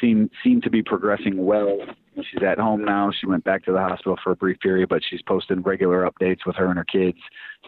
seem 0.00 0.30
seem 0.42 0.60
to 0.62 0.70
be 0.70 0.82
progressing 0.82 1.44
well. 1.44 1.78
She's 2.16 2.42
at 2.46 2.58
home 2.58 2.84
now. 2.84 3.10
She 3.18 3.26
went 3.26 3.44
back 3.44 3.64
to 3.64 3.72
the 3.72 3.78
hospital 3.78 4.16
for 4.22 4.32
a 4.32 4.36
brief 4.36 4.60
period, 4.60 4.88
but 4.88 5.02
she's 5.08 5.22
posting 5.22 5.62
regular 5.62 6.08
updates 6.08 6.46
with 6.46 6.56
her 6.56 6.66
and 6.66 6.78
her 6.78 6.84
kids. 6.84 7.18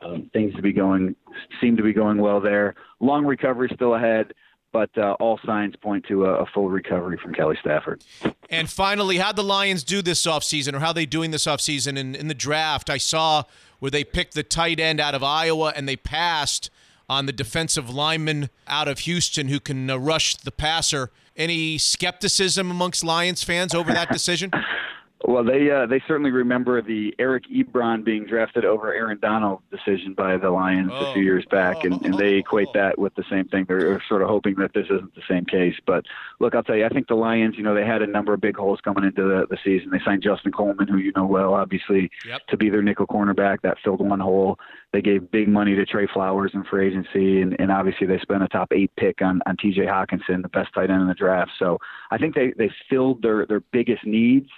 Um, 0.02 0.30
things 0.32 0.54
to 0.54 0.62
be 0.62 0.72
going 0.72 1.16
seem 1.60 1.76
to 1.76 1.82
be 1.82 1.92
going 1.92 2.18
well 2.18 2.40
there. 2.40 2.74
Long 3.00 3.26
recovery 3.26 3.70
still 3.74 3.94
ahead, 3.94 4.32
but 4.72 4.90
uh, 4.96 5.16
all 5.18 5.40
signs 5.44 5.74
point 5.76 6.04
to 6.08 6.26
a, 6.26 6.42
a, 6.42 6.46
full 6.46 6.68
recovery 6.68 7.18
from 7.20 7.34
Kelly 7.34 7.56
Stafford. 7.60 8.04
And 8.50 8.70
finally, 8.70 9.16
how 9.16 9.32
the 9.32 9.42
Lions 9.42 9.82
do 9.82 10.02
this 10.02 10.24
offseason, 10.26 10.74
or 10.74 10.80
how 10.80 10.92
they 10.92 11.06
doing 11.06 11.30
this 11.30 11.46
offseason 11.46 11.96
in, 11.98 12.14
in 12.14 12.28
the 12.28 12.34
draft? 12.34 12.88
I 12.88 12.98
saw 12.98 13.44
where 13.78 13.90
they 13.90 14.04
picked 14.04 14.34
the 14.34 14.42
tight 14.42 14.78
end 14.78 15.00
out 15.00 15.14
of 15.14 15.22
Iowa 15.22 15.72
and 15.74 15.88
they 15.88 15.96
passed 15.96 16.70
on 17.08 17.26
the 17.26 17.32
defensive 17.32 17.88
lineman 17.88 18.50
out 18.66 18.88
of 18.88 19.00
Houston 19.00 19.48
who 19.48 19.60
can 19.60 19.88
uh, 19.88 19.96
rush 19.96 20.36
the 20.36 20.50
passer. 20.50 21.10
Any 21.36 21.76
skepticism 21.76 22.70
amongst 22.70 23.04
Lions 23.04 23.44
fans 23.44 23.74
over 23.74 23.92
that 23.92 24.10
decision? 24.10 24.50
Well, 25.24 25.42
they 25.42 25.70
uh, 25.70 25.86
they 25.86 26.00
certainly 26.06 26.30
remember 26.30 26.82
the 26.82 27.14
Eric 27.18 27.44
Ebron 27.50 28.04
being 28.04 28.26
drafted 28.26 28.66
over 28.66 28.92
Aaron 28.92 29.18
Donald 29.20 29.60
decision 29.70 30.12
by 30.12 30.36
the 30.36 30.50
Lions 30.50 30.90
Oh. 30.92 31.06
a 31.10 31.14
few 31.14 31.22
years 31.22 31.44
back, 31.50 31.84
and, 31.84 32.00
and 32.04 32.14
they 32.18 32.34
equate 32.34 32.68
that 32.74 32.98
with 32.98 33.14
the 33.14 33.24
same 33.30 33.46
thing. 33.48 33.64
They're 33.66 34.00
sort 34.08 34.20
of 34.20 34.28
hoping 34.28 34.56
that 34.56 34.74
this 34.74 34.84
isn't 34.90 35.14
the 35.14 35.22
same 35.26 35.46
case. 35.46 35.74
But 35.86 36.04
look, 36.38 36.54
I'll 36.54 36.62
tell 36.62 36.76
you, 36.76 36.84
I 36.84 36.90
think 36.90 37.08
the 37.08 37.14
Lions, 37.14 37.56
you 37.56 37.62
know, 37.62 37.74
they 37.74 37.84
had 37.86 38.02
a 38.02 38.06
number 38.06 38.34
of 38.34 38.42
big 38.42 38.56
holes 38.58 38.78
coming 38.84 39.04
into 39.04 39.22
the, 39.22 39.46
the 39.48 39.56
season. 39.64 39.88
They 39.90 40.00
signed 40.04 40.22
Justin 40.22 40.52
Coleman, 40.52 40.86
who 40.86 40.98
you 40.98 41.12
know 41.16 41.24
well, 41.26 41.54
obviously, 41.54 42.10
Yep. 42.28 42.46
to 42.48 42.56
be 42.58 42.68
their 42.68 42.82
nickel 42.82 43.06
cornerback. 43.06 43.62
That 43.62 43.78
filled 43.82 44.06
one 44.06 44.20
hole. 44.20 44.58
They 44.92 45.00
gave 45.00 45.30
big 45.30 45.48
money 45.48 45.74
to 45.76 45.86
Trey 45.86 46.06
Flowers 46.12 46.52
in 46.54 46.62
free 46.64 46.88
agency, 46.88 47.40
and, 47.40 47.56
and 47.58 47.72
obviously 47.72 48.06
they 48.06 48.18
spent 48.18 48.42
a 48.42 48.48
top 48.48 48.70
eight 48.72 48.90
pick 48.96 49.22
on, 49.22 49.40
on 49.46 49.56
T.J. 49.56 49.86
Hockenson, 49.86 50.42
the 50.42 50.48
best 50.50 50.72
tight 50.74 50.90
end 50.90 51.00
in 51.00 51.08
the 51.08 51.14
draft. 51.14 51.52
So 51.58 51.78
I 52.10 52.18
think 52.18 52.34
they 52.34 52.52
they 52.58 52.70
filled 52.90 53.22
their 53.22 53.46
their 53.46 53.60
biggest 53.72 54.04
needs. 54.04 54.50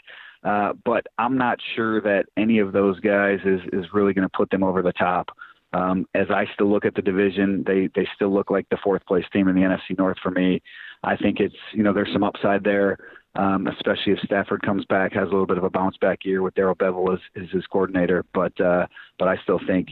Uh, 0.48 0.72
but 0.82 1.06
I'm 1.18 1.36
not 1.36 1.58
sure 1.76 2.00
that 2.00 2.24
any 2.38 2.58
of 2.58 2.72
those 2.72 2.98
guys 3.00 3.38
is 3.44 3.60
is 3.70 3.84
really 3.92 4.14
going 4.14 4.26
to 4.26 4.34
put 4.34 4.48
them 4.48 4.62
over 4.62 4.80
the 4.80 4.94
top. 4.94 5.28
Um, 5.74 6.06
as 6.14 6.28
I 6.30 6.46
still 6.54 6.70
look 6.70 6.86
at 6.86 6.94
the 6.94 7.02
division, 7.02 7.64
they 7.66 7.90
they 7.94 8.08
still 8.14 8.32
look 8.32 8.50
like 8.50 8.66
the 8.70 8.78
fourth 8.82 9.04
place 9.04 9.26
team 9.30 9.48
in 9.48 9.54
the 9.54 9.60
NFC 9.60 9.98
North 9.98 10.16
for 10.22 10.30
me. 10.30 10.62
I 11.02 11.16
think 11.16 11.38
it's 11.38 11.54
you 11.74 11.82
know 11.82 11.92
there's 11.92 12.12
some 12.14 12.24
upside 12.24 12.64
there, 12.64 12.96
um, 13.34 13.66
especially 13.66 14.14
if 14.14 14.20
Stafford 14.20 14.62
comes 14.62 14.86
back, 14.86 15.12
has 15.12 15.28
a 15.28 15.30
little 15.30 15.46
bit 15.46 15.58
of 15.58 15.64
a 15.64 15.70
bounce 15.70 15.98
back 15.98 16.20
year 16.24 16.40
with 16.40 16.54
Darrell 16.54 16.76
Bevell 16.76 17.12
as, 17.12 17.20
as 17.36 17.50
his 17.50 17.66
coordinator. 17.66 18.24
But 18.32 18.58
uh, 18.58 18.86
but 19.18 19.28
I 19.28 19.36
still 19.42 19.60
think 19.66 19.88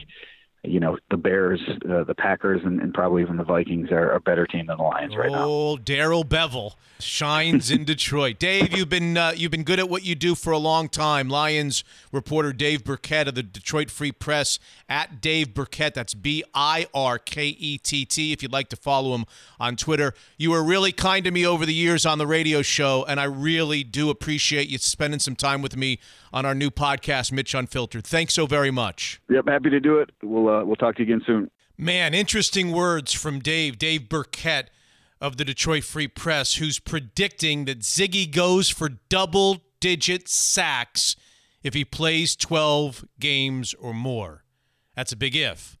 you 0.67 0.79
know 0.79 0.97
the 1.09 1.17
Bears, 1.17 1.61
uh, 1.89 2.03
the 2.03 2.15
Packers, 2.15 2.61
and, 2.63 2.79
and 2.81 2.93
probably 2.93 3.21
even 3.21 3.37
the 3.37 3.43
Vikings 3.43 3.91
are 3.91 4.11
a 4.11 4.19
better 4.19 4.45
team 4.45 4.67
than 4.67 4.77
the 4.77 4.83
Lions 4.83 5.15
right 5.15 5.31
now. 5.31 5.45
Oh, 5.45 5.77
Darrell 5.77 6.23
Bevell 6.23 6.75
shines 6.99 7.71
in 7.71 7.83
Detroit. 7.83 8.39
Dave, 8.39 8.75
you've 8.75 8.89
been 8.89 9.17
uh, 9.17 9.33
you've 9.35 9.51
been 9.51 9.63
good 9.63 9.79
at 9.79 9.89
what 9.89 10.03
you 10.03 10.15
do 10.15 10.35
for 10.35 10.51
a 10.51 10.57
long 10.57 10.89
time. 10.89 11.29
Lions 11.29 11.83
reporter 12.11 12.53
Dave 12.53 12.83
Birkett 12.83 13.27
of 13.27 13.35
the 13.35 13.43
Detroit 13.43 13.89
Free 13.89 14.11
Press 14.11 14.59
at 14.89 15.21
Dave 15.21 15.53
Birkett. 15.53 15.93
That's 15.93 16.13
B 16.13 16.43
I 16.53 16.87
R 16.93 17.19
K 17.19 17.47
E 17.47 17.77
T 17.77 18.05
T. 18.05 18.31
If 18.31 18.41
you'd 18.41 18.53
like 18.53 18.69
to 18.69 18.75
follow 18.75 19.15
him 19.15 19.25
on 19.59 19.75
Twitter, 19.75 20.13
you 20.37 20.51
were 20.51 20.63
really 20.63 20.91
kind 20.91 21.23
to 21.25 21.31
me 21.31 21.45
over 21.45 21.65
the 21.65 21.73
years 21.73 22.05
on 22.05 22.17
the 22.17 22.27
radio 22.27 22.61
show, 22.61 23.05
and 23.07 23.19
I 23.19 23.25
really 23.25 23.83
do 23.83 24.09
appreciate 24.09 24.69
you 24.69 24.77
spending 24.77 25.19
some 25.19 25.35
time 25.35 25.61
with 25.61 25.75
me 25.75 25.99
on 26.33 26.45
our 26.45 26.55
new 26.55 26.69
podcast, 26.69 27.31
Mitch 27.31 27.53
Unfiltered. 27.53 28.05
Thanks 28.05 28.33
so 28.33 28.45
very 28.45 28.71
much. 28.71 29.21
Yep, 29.29 29.47
happy 29.47 29.69
to 29.69 29.79
do 29.79 29.99
it. 29.99 30.11
We'll 30.23 30.49
uh, 30.49 30.63
we'll 30.63 30.75
talk 30.75 30.95
to 30.95 31.03
you 31.03 31.13
again 31.13 31.25
soon. 31.25 31.51
Man, 31.77 32.13
interesting 32.13 32.71
words 32.71 33.13
from 33.13 33.39
Dave, 33.39 33.77
Dave 33.77 34.09
Birkett 34.09 34.71
of 35.21 35.37
the 35.37 35.45
Detroit 35.45 35.83
Free 35.83 36.07
Press, 36.07 36.55
who's 36.55 36.79
predicting 36.79 37.65
that 37.65 37.79
Ziggy 37.79 38.31
goes 38.31 38.69
for 38.69 38.89
double 39.09 39.63
digit 39.79 40.27
sacks 40.27 41.15
if 41.63 41.73
he 41.73 41.85
plays 41.85 42.35
12 42.35 43.05
games 43.19 43.73
or 43.75 43.93
more. 43.93 44.43
That's 44.95 45.11
a 45.11 45.17
big 45.17 45.35
if. 45.35 45.77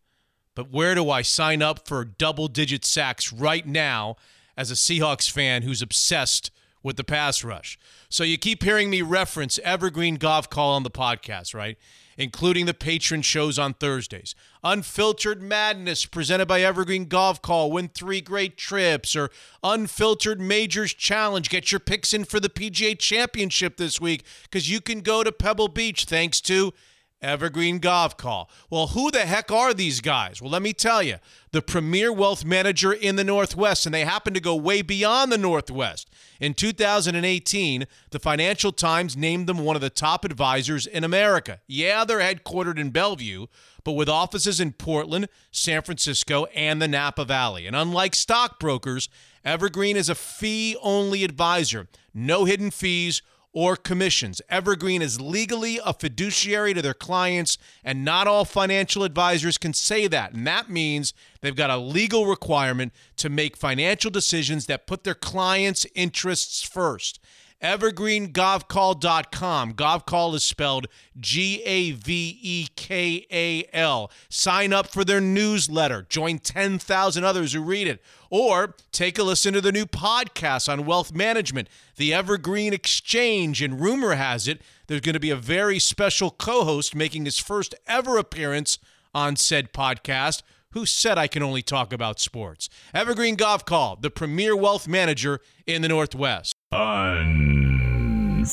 But 0.53 0.71
where 0.71 0.95
do 0.95 1.09
I 1.09 1.21
sign 1.21 1.61
up 1.61 1.87
for 1.87 2.03
double 2.03 2.47
digit 2.47 2.83
sacks 2.83 3.31
right 3.31 3.65
now 3.65 4.15
as 4.55 4.71
a 4.71 4.75
Seahawks 4.75 5.29
fan 5.29 5.61
who's 5.61 5.81
obsessed 5.81 6.51
with 6.87 6.97
the 6.97 7.03
pass 7.03 7.43
rush? 7.43 7.77
So 8.09 8.23
you 8.23 8.39
keep 8.39 8.63
hearing 8.63 8.89
me 8.89 9.03
reference 9.03 9.59
Evergreen 9.59 10.17
Gavekal 10.17 10.57
on 10.57 10.81
the 10.81 10.89
podcast, 10.89 11.53
right? 11.53 11.77
Including 12.17 12.65
the 12.65 12.73
patron 12.73 13.21
shows 13.21 13.59
on 13.59 13.75
Thursdays. 13.75 14.33
Unfiltered 14.63 15.39
Madness 15.39 16.07
presented 16.07 16.47
by 16.47 16.61
Evergreen 16.61 17.05
Gavekal. 17.05 17.69
Win 17.69 17.89
three 17.89 18.21
great 18.21 18.57
trips 18.57 19.15
or 19.15 19.29
Unfiltered 19.61 20.41
Majors 20.41 20.95
Challenge. 20.95 21.47
Get 21.47 21.71
your 21.71 21.79
picks 21.79 22.13
in 22.15 22.25
for 22.25 22.39
the 22.39 22.49
PGA 22.49 22.97
Championship 22.97 23.77
this 23.77 24.01
week 24.01 24.23
because 24.43 24.67
you 24.67 24.81
can 24.81 25.01
go 25.01 25.23
to 25.23 25.31
Pebble 25.31 25.67
Beach 25.67 26.05
thanks 26.05 26.41
to 26.41 26.73
Evergreen 27.21 27.79
Gavekal. 27.79 28.47
Well, 28.69 28.87
who 28.87 29.09
the 29.09 29.25
heck 29.25 29.51
are 29.51 29.73
these 29.73 30.01
guys? 30.01 30.41
Well, 30.41 30.51
let 30.51 30.61
me 30.61 30.73
tell 30.73 31.01
you. 31.01 31.17
The 31.51 31.61
premier 31.61 32.13
wealth 32.13 32.45
manager 32.45 32.93
in 32.93 33.15
the 33.15 33.23
Northwest, 33.23 33.85
and 33.85 33.95
they 33.95 34.05
happen 34.05 34.33
to 34.33 34.39
go 34.39 34.55
way 34.55 34.81
beyond 34.81 35.31
the 35.31 35.37
Northwest. 35.37 36.09
In 36.39 36.53
2018, 36.53 37.85
the 38.11 38.19
Financial 38.19 38.71
Times 38.71 39.17
named 39.17 39.47
them 39.47 39.59
one 39.59 39.75
of 39.75 39.81
the 39.81 39.89
top 39.89 40.25
advisors 40.25 40.85
in 40.85 41.03
America. 41.03 41.61
Yeah, 41.65 42.05
they're 42.05 42.19
headquartered 42.19 42.77
in 42.77 42.91
Bellevue, 42.91 43.47
but 43.83 43.93
with 43.93 44.09
offices 44.09 44.59
in 44.59 44.73
Portland, 44.73 45.29
San 45.51 45.81
Francisco, 45.81 46.45
and 46.53 46.81
the 46.81 46.87
Napa 46.87 47.25
Valley. 47.25 47.65
And 47.65 47.75
unlike 47.75 48.13
stockbrokers, 48.13 49.09
Evergreen 49.43 49.95
is 49.95 50.09
a 50.09 50.15
fee 50.15 50.75
only 50.81 51.23
advisor, 51.23 51.87
no 52.13 52.45
hidden 52.45 52.69
fees 52.69 53.21
or 53.57 53.75
commissions. 53.75 54.39
Evergreen 54.49 55.01
is 55.01 55.19
legally 55.19 55.79
a 55.83 55.91
fiduciary 55.91 56.75
to 56.75 56.81
their 56.83 56.93
clients, 56.93 57.57
and 57.83 58.05
not 58.05 58.27
all 58.27 58.45
financial 58.45 59.03
advisors 59.03 59.57
can 59.57 59.73
say 59.73 60.05
that. 60.05 60.31
And 60.31 60.45
that 60.45 60.69
means 60.69 61.11
they've 61.41 61.55
got 61.55 61.71
a 61.71 61.77
legal 61.77 62.27
requirement 62.27 62.93
to 63.15 63.31
make 63.31 63.57
financial 63.57 64.11
decisions 64.11 64.67
that 64.67 64.85
put 64.85 65.03
their 65.03 65.15
clients' 65.15 65.87
interests 65.95 66.61
first. 66.61 67.19
EvergreenGavekal.com. 67.63 69.73
Gavekal 69.73 70.35
is 70.35 70.43
spelled 70.43 70.85
G 71.19 71.63
A 71.63 71.93
V 71.93 72.37
E 72.39 72.67
K 72.75 73.25
A 73.31 73.67
L. 73.73 74.11
Sign 74.29 74.71
up 74.71 74.85
for 74.85 75.03
their 75.03 75.19
newsletter. 75.19 76.05
Join 76.07 76.37
10,000 76.37 77.23
others 77.23 77.53
who 77.53 77.61
read 77.61 77.87
it. 77.87 78.03
Or 78.29 78.75
take 78.91 79.17
a 79.17 79.23
listen 79.23 79.53
to 79.53 79.61
the 79.61 79.71
new 79.71 79.85
podcast 79.85 80.71
on 80.71 80.85
wealth 80.85 81.13
management, 81.13 81.69
the 81.95 82.13
Evergreen 82.13 82.73
Exchange. 82.73 83.61
And 83.61 83.79
rumor 83.79 84.15
has 84.15 84.47
it 84.47 84.61
there's 84.87 85.01
going 85.01 85.13
to 85.13 85.19
be 85.19 85.31
a 85.31 85.35
very 85.35 85.79
special 85.79 86.31
co 86.31 86.63
host 86.63 86.95
making 86.95 87.25
his 87.25 87.39
first 87.39 87.75
ever 87.87 88.17
appearance 88.17 88.79
on 89.13 89.35
said 89.35 89.73
podcast. 89.73 90.43
Who 90.71 90.85
said 90.85 91.17
I 91.17 91.27
can 91.27 91.43
only 91.43 91.61
talk 91.61 91.93
about 91.93 92.19
sports? 92.19 92.69
Evergreen 92.93 93.37
Gavekal, 93.37 94.01
the 94.01 94.11
premier 94.11 94.55
wealth 94.55 94.87
manager 94.87 95.39
in 95.65 95.81
the 95.81 95.87
Northwest. 95.87 96.53
Unfiltered. 96.71 98.47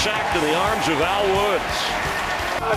Sacked 0.00 0.36
in 0.36 0.42
the 0.44 0.54
arms 0.54 0.86
of 0.88 1.00
Al 1.00 1.26
Woods. 1.36 1.76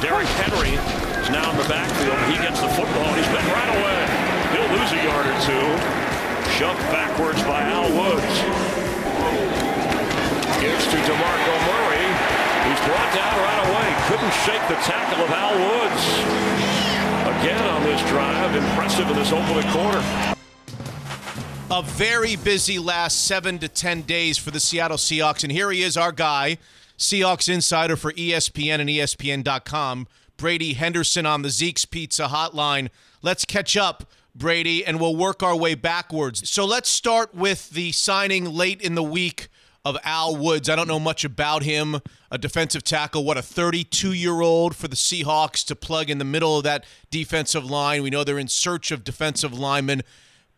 Derrick 0.03 0.28
Henry 0.43 0.76
is 0.76 1.30
now 1.32 1.49
in 1.51 1.58
the 1.58 1.68
backfield. 1.68 2.20
He 2.30 2.38
gets 2.43 2.60
the 2.62 2.70
football, 2.76 3.08
and 3.08 3.18
he's 3.18 3.32
been 3.34 3.49
right 3.49 3.72
away. 3.80 3.99
He'll 4.53 4.72
lose 4.78 4.91
a 4.93 5.01
yard 5.01 5.26
or 5.26 5.38
two. 5.47 5.68
Shoved 6.60 6.84
backwards 6.91 7.41
by 7.43 7.62
Al 7.66 7.89
Woods. 7.95 8.36
Gives 10.60 10.86
to 10.91 10.97
DeMarco 10.97 11.53
Murray. 11.72 12.08
He's 12.68 12.82
brought 12.84 13.12
down 13.16 13.34
right 13.39 13.62
away. 13.68 13.88
Couldn't 14.12 14.34
shake 14.43 14.64
the 14.68 14.80
tackle 14.84 15.24
of 15.24 15.30
Al 15.32 15.55
Woods. 15.55 16.03
Again 17.39 17.64
on 17.70 17.84
this 17.84 18.01
drive. 18.10 18.55
Impressive 18.55 19.10
in 19.10 19.16
this 19.16 19.32
opening 19.32 19.70
quarter. 19.72 20.03
a 21.70 21.82
very 21.82 22.36
busy 22.36 22.80
last 22.80 23.26
seven 23.26 23.60
to 23.60 23.68
10 23.68 24.03
days 24.03 24.38
for 24.38 24.51
the 24.51 24.60
Seattle 24.60 24.97
Seahawks. 24.97 25.43
And 25.43 25.51
here 25.51 25.72
he 25.72 25.84
is, 25.84 25.97
our 25.97 26.12
guy, 26.12 26.58
Seahawks 26.98 27.52
insider 27.52 27.95
for 27.95 28.12
ESPN 28.14 28.80
and 28.80 28.89
ESPN.com, 28.89 30.08
Brady 30.36 30.74
Henderson 30.74 31.26
on 31.26 31.43
the 31.43 31.50
Zeke's 31.50 31.86
Pizza 31.86 32.28
hotline. 32.28 32.89
Let's 33.22 33.45
catch 33.45 33.78
up, 33.78 34.10
Brady, 34.34 34.84
and 34.84 35.00
we'll 35.00 35.16
work 35.16 35.43
our 35.43 35.56
way 35.56 35.76
backwards. 35.76 36.50
So 36.50 36.66
let's 36.66 36.89
start 36.89 37.36
with 37.36 37.70
the 37.70 37.91
signing 37.91 38.45
late 38.45 38.82
in 38.82 38.95
the 38.95 39.04
week 39.04 39.50
of 39.86 39.95
Al 40.04 40.36
Woods. 40.36 40.70
I 40.70 40.76
don't 40.76 40.88
know 40.88 41.00
much 41.00 41.24
about 41.24 41.64
him, 41.64 42.02
a 42.32 42.38
defensive 42.38 42.84
tackle, 42.84 43.24
what 43.24 43.38
a 43.38 43.41
32 43.41 44.14
year 44.14 44.41
old 44.41 44.76
for 44.76 44.88
the 44.88 44.95
Seahawks 44.95 45.64
to 45.68 45.76
plug 45.76 46.10
in 46.10 46.18
the 46.18 46.26
middle 46.26 46.58
of 46.58 46.64
that 46.64 46.84
defensive 47.12 47.64
line. 47.64 48.02
We 48.02 48.10
know 48.10 48.24
they're 48.24 48.39
in 48.39 48.48
search 48.48 48.91
of 48.91 49.04
defensive 49.04 49.54
linemen. 49.54 50.02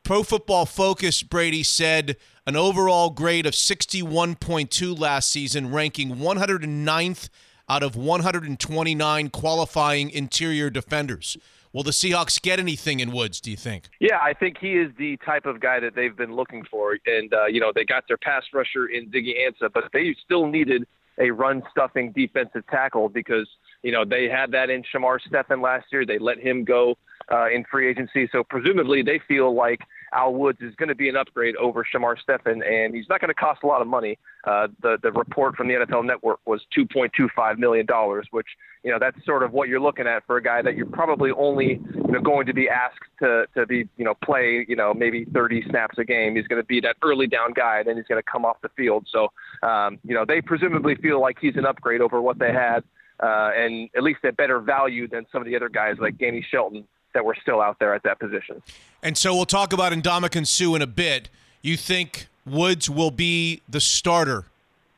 Pro 0.04 0.24
Football 0.24 0.66
Focus, 0.66 1.22
Brady 1.22 1.64
said 1.64 2.16
an 2.50 2.56
overall 2.56 3.12
grade 3.12 3.46
of 3.46 3.54
61.2 3.54 5.00
last 5.00 5.30
season, 5.30 5.72
ranking 5.72 6.16
109th 6.16 7.30
out 7.70 7.84
of 7.84 7.96
129 7.96 9.30
qualifying 9.30 10.10
interior 10.10 10.72
defenders. 10.72 11.38
Will 11.72 11.84
the 11.84 11.92
Seahawks 11.92 12.42
get 12.42 12.58
anything 12.58 13.02
in 13.02 13.12
Woods, 13.12 13.40
do 13.40 13.52
you 13.52 13.56
think? 13.56 13.84
Yeah, 14.00 14.18
I 14.20 14.34
think 14.34 14.58
he 14.58 14.72
is 14.72 14.92
the 14.98 15.18
type 15.18 15.46
of 15.46 15.60
guy 15.60 15.80
that 15.80 15.94
they've 15.94 16.18
been 16.18 16.36
looking 16.36 16.66
for. 16.72 16.98
And, 17.06 17.32
uh, 17.32 17.46
you 17.46 17.60
know, 17.60 17.72
they 17.74 17.86
got 17.86 18.06
their 18.08 18.18
pass 18.18 18.42
rusher 18.52 18.88
in 18.88 19.12
Ziggy 19.12 19.36
Ansah, 19.38 19.72
but 19.72 19.84
they 19.94 20.16
still 20.26 20.48
needed 20.48 20.88
a 21.20 21.30
run 21.30 21.62
stuffing 21.70 22.12
defensive 22.14 22.66
tackle 22.72 23.10
because, 23.10 23.48
you 23.84 23.92
know, 23.92 24.06
they 24.06 24.28
had 24.28 24.50
that 24.54 24.72
in 24.72 24.82
Shamar 24.92 25.20
Stephen 25.22 25.62
last 25.62 25.86
year. 25.92 26.04
They 26.04 26.18
let 26.18 26.40
him 26.40 26.64
go 26.64 26.98
uh, 27.32 27.50
in 27.50 27.64
free 27.70 27.88
agency. 27.88 28.28
So 28.32 28.44
presumably 28.44 29.04
they 29.04 29.22
feel 29.28 29.54
like 29.54 29.82
Al 30.14 30.34
Woods 30.34 30.60
is 30.62 30.74
going 30.76 30.90
to 30.90 30.96
be 30.96 31.10
an 31.10 31.16
upgrade 31.16 31.56
over 31.58 31.86
Shamar 31.86 32.16
Stephen, 32.22 32.64
and 32.64 32.96
he's 32.96 33.08
not 33.10 33.22
going 33.22 33.30
to 33.30 33.34
cost 33.34 33.62
a 33.64 33.68
lot 33.68 33.82
of 33.82 33.88
money. 33.88 34.18
Uh, 34.46 34.68
the 34.82 34.98
the 35.02 35.12
report 35.12 35.56
from 35.56 35.68
the 35.68 35.74
NFL 35.74 36.06
Network 36.06 36.40
was 36.46 36.62
2.25 36.78 37.58
million 37.58 37.86
dollars, 37.86 38.28
which 38.32 38.48
you 38.84 38.92
know 38.92 38.98
that's 39.00 39.18
sort 39.26 39.44
of 39.44 39.52
what 39.52 39.70
you're 39.70 39.80
looking 39.80 40.08
at 40.08 40.26
for 40.26 40.38
a 40.38 40.44
guy 40.44 40.62
that 40.62 40.76
you're 40.76 40.86
probably 40.86 41.32
only 41.32 41.80
you 41.94 42.12
know 42.12 42.22
going 42.22 42.46
to 42.46 42.54
be 42.54 42.70
asked 42.70 43.00
to 43.22 43.46
to 43.56 43.66
be 43.66 43.88
you 43.98 44.06
know 44.06 44.14
play 44.24 44.66
you 44.68 44.76
know 44.76 44.94
maybe 44.94 45.26
30 45.34 45.64
snaps 45.70 45.98
a 45.98 46.04
game. 46.04 46.36
He's 46.36 46.48
going 46.48 46.62
to 46.62 46.66
be 46.66 46.80
that 46.82 46.96
early 47.04 47.28
down 47.28 47.54
guy, 47.54 47.84
then 47.84 47.98
he's 47.98 48.08
going 48.08 48.22
to 48.22 48.32
come 48.32 48.46
off 48.46 48.58
the 48.62 48.70
field. 48.70 49.08
So 49.12 49.28
um, 49.68 50.00
you 50.04 50.16
know 50.16 50.26
they 50.26 50.42
presumably 50.42 50.96
feel 50.96 51.22
like 51.22 51.38
he's 51.40 51.56
an 51.56 51.66
upgrade 51.66 52.02
over 52.02 52.22
what 52.22 52.40
they 52.40 52.54
had, 52.54 52.84
uh, 53.22 53.52
and 53.56 53.90
at 53.96 54.04
least 54.04 54.20
a 54.24 54.32
better 54.32 54.60
value 54.60 55.08
than 55.08 55.26
some 55.32 55.42
of 55.42 55.48
the 55.48 55.56
other 55.56 55.70
guys 55.70 55.96
like 56.00 56.18
Danny 56.18 56.46
Shelton 56.50 56.88
that 57.20 57.26
were 57.26 57.36
still 57.42 57.62
out 57.62 57.78
there 57.80 57.94
at 57.94 58.04
that 58.04 58.18
position. 58.18 58.62
And 59.04 59.18
so 59.18 59.36
we'll 59.36 59.46
talk 59.46 59.74
about 59.74 59.92
Ndamukong 59.92 60.48
Suh 60.48 60.74
in 60.76 60.82
a 60.82 60.88
bit. 60.88 61.28
You 61.62 61.76
think 61.76 62.28
Woods 62.46 62.90
will 62.90 63.12
be 63.12 63.62
the 63.68 63.82
starter 63.82 64.46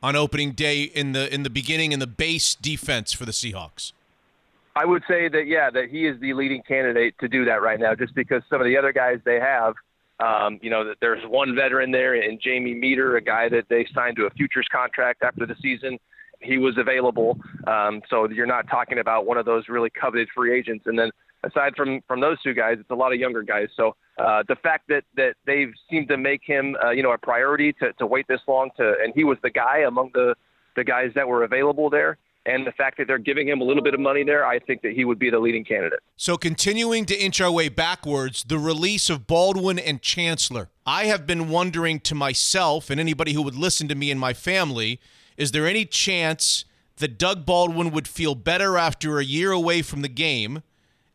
on 0.04 0.14
opening 0.14 0.52
day 0.52 0.82
in 0.84 1.12
the 1.12 1.32
in 1.34 1.42
the 1.42 1.50
beginning 1.50 1.90
in 1.90 1.98
the 1.98 2.06
base 2.06 2.54
defense 2.54 3.12
for 3.12 3.24
the 3.24 3.32
Seahawks? 3.32 3.92
I 4.76 4.84
would 4.84 5.02
say 5.08 5.28
that 5.28 5.48
yeah, 5.48 5.68
that 5.70 5.90
he 5.90 6.06
is 6.06 6.20
the 6.20 6.32
leading 6.34 6.62
candidate 6.62 7.16
to 7.18 7.28
do 7.28 7.44
that 7.44 7.60
right 7.60 7.80
now, 7.80 7.96
just 7.96 8.14
because 8.14 8.42
some 8.48 8.60
of 8.60 8.66
the 8.66 8.76
other 8.76 8.92
guys 8.92 9.18
they 9.24 9.40
have, 9.40 9.74
um, 10.20 10.60
you 10.62 10.70
know, 10.70 10.84
that 10.84 10.98
there's 11.00 11.24
one 11.26 11.56
veteran 11.56 11.90
there 11.90 12.14
in 12.14 12.38
Jamie 12.40 12.74
Meder, 12.74 13.16
a 13.16 13.20
guy 13.20 13.48
that 13.48 13.64
they 13.68 13.84
signed 13.92 14.14
to 14.16 14.26
a 14.26 14.30
futures 14.30 14.68
contract 14.70 15.24
after 15.24 15.44
the 15.44 15.56
season. 15.60 15.98
He 16.40 16.58
was 16.58 16.78
available, 16.78 17.38
um, 17.66 18.02
so 18.08 18.28
you're 18.28 18.46
not 18.46 18.68
talking 18.68 18.98
about 18.98 19.26
one 19.26 19.38
of 19.38 19.44
those 19.44 19.68
really 19.68 19.90
coveted 19.90 20.28
free 20.34 20.56
agents. 20.56 20.86
And 20.86 20.96
then 20.96 21.10
aside 21.44 21.74
from 21.76 22.00
from 22.06 22.20
those 22.20 22.40
two 22.42 22.54
guys, 22.54 22.76
it's 22.80 22.90
a 22.90 22.94
lot 22.94 23.12
of 23.12 23.18
younger 23.18 23.42
guys. 23.42 23.68
So 23.76 23.96
uh, 24.18 24.42
the 24.48 24.56
fact 24.56 24.88
that 24.88 25.04
that 25.16 25.34
they've 25.46 25.72
seemed 25.90 26.08
to 26.08 26.16
make 26.16 26.42
him, 26.44 26.76
uh, 26.82 26.90
you 26.90 27.02
know, 27.02 27.12
a 27.12 27.18
priority 27.18 27.72
to 27.74 27.92
to 27.94 28.06
wait 28.06 28.26
this 28.28 28.40
long 28.46 28.70
to, 28.76 28.94
and 29.02 29.12
he 29.14 29.24
was 29.24 29.38
the 29.42 29.50
guy 29.50 29.80
among 29.80 30.10
the 30.14 30.34
the 30.76 30.84
guys 30.84 31.10
that 31.14 31.26
were 31.26 31.44
available 31.44 31.90
there. 31.90 32.18
And 32.44 32.66
the 32.66 32.72
fact 32.72 32.98
that 32.98 33.06
they're 33.06 33.18
giving 33.18 33.46
him 33.46 33.60
a 33.60 33.64
little 33.64 33.84
bit 33.84 33.94
of 33.94 34.00
money 34.00 34.24
there, 34.24 34.44
I 34.44 34.58
think 34.58 34.82
that 34.82 34.94
he 34.94 35.04
would 35.04 35.18
be 35.20 35.30
the 35.30 35.38
leading 35.38 35.64
candidate. 35.64 36.00
So, 36.16 36.36
continuing 36.36 37.04
to 37.04 37.16
inch 37.16 37.40
our 37.40 37.52
way 37.52 37.68
backwards, 37.68 38.42
the 38.42 38.58
release 38.58 39.08
of 39.08 39.28
Baldwin 39.28 39.78
and 39.78 40.02
Chancellor. 40.02 40.68
I 40.84 41.04
have 41.04 41.24
been 41.24 41.48
wondering 41.48 42.00
to 42.00 42.16
myself 42.16 42.90
and 42.90 42.98
anybody 42.98 43.34
who 43.34 43.42
would 43.42 43.54
listen 43.54 43.86
to 43.86 43.94
me 43.94 44.10
and 44.10 44.18
my 44.18 44.32
family 44.32 44.98
is 45.36 45.52
there 45.52 45.66
any 45.66 45.84
chance 45.84 46.64
that 46.96 47.18
Doug 47.18 47.46
Baldwin 47.46 47.90
would 47.90 48.06
feel 48.06 48.34
better 48.34 48.76
after 48.76 49.18
a 49.18 49.24
year 49.24 49.50
away 49.50 49.82
from 49.82 50.02
the 50.02 50.08
game? 50.08 50.62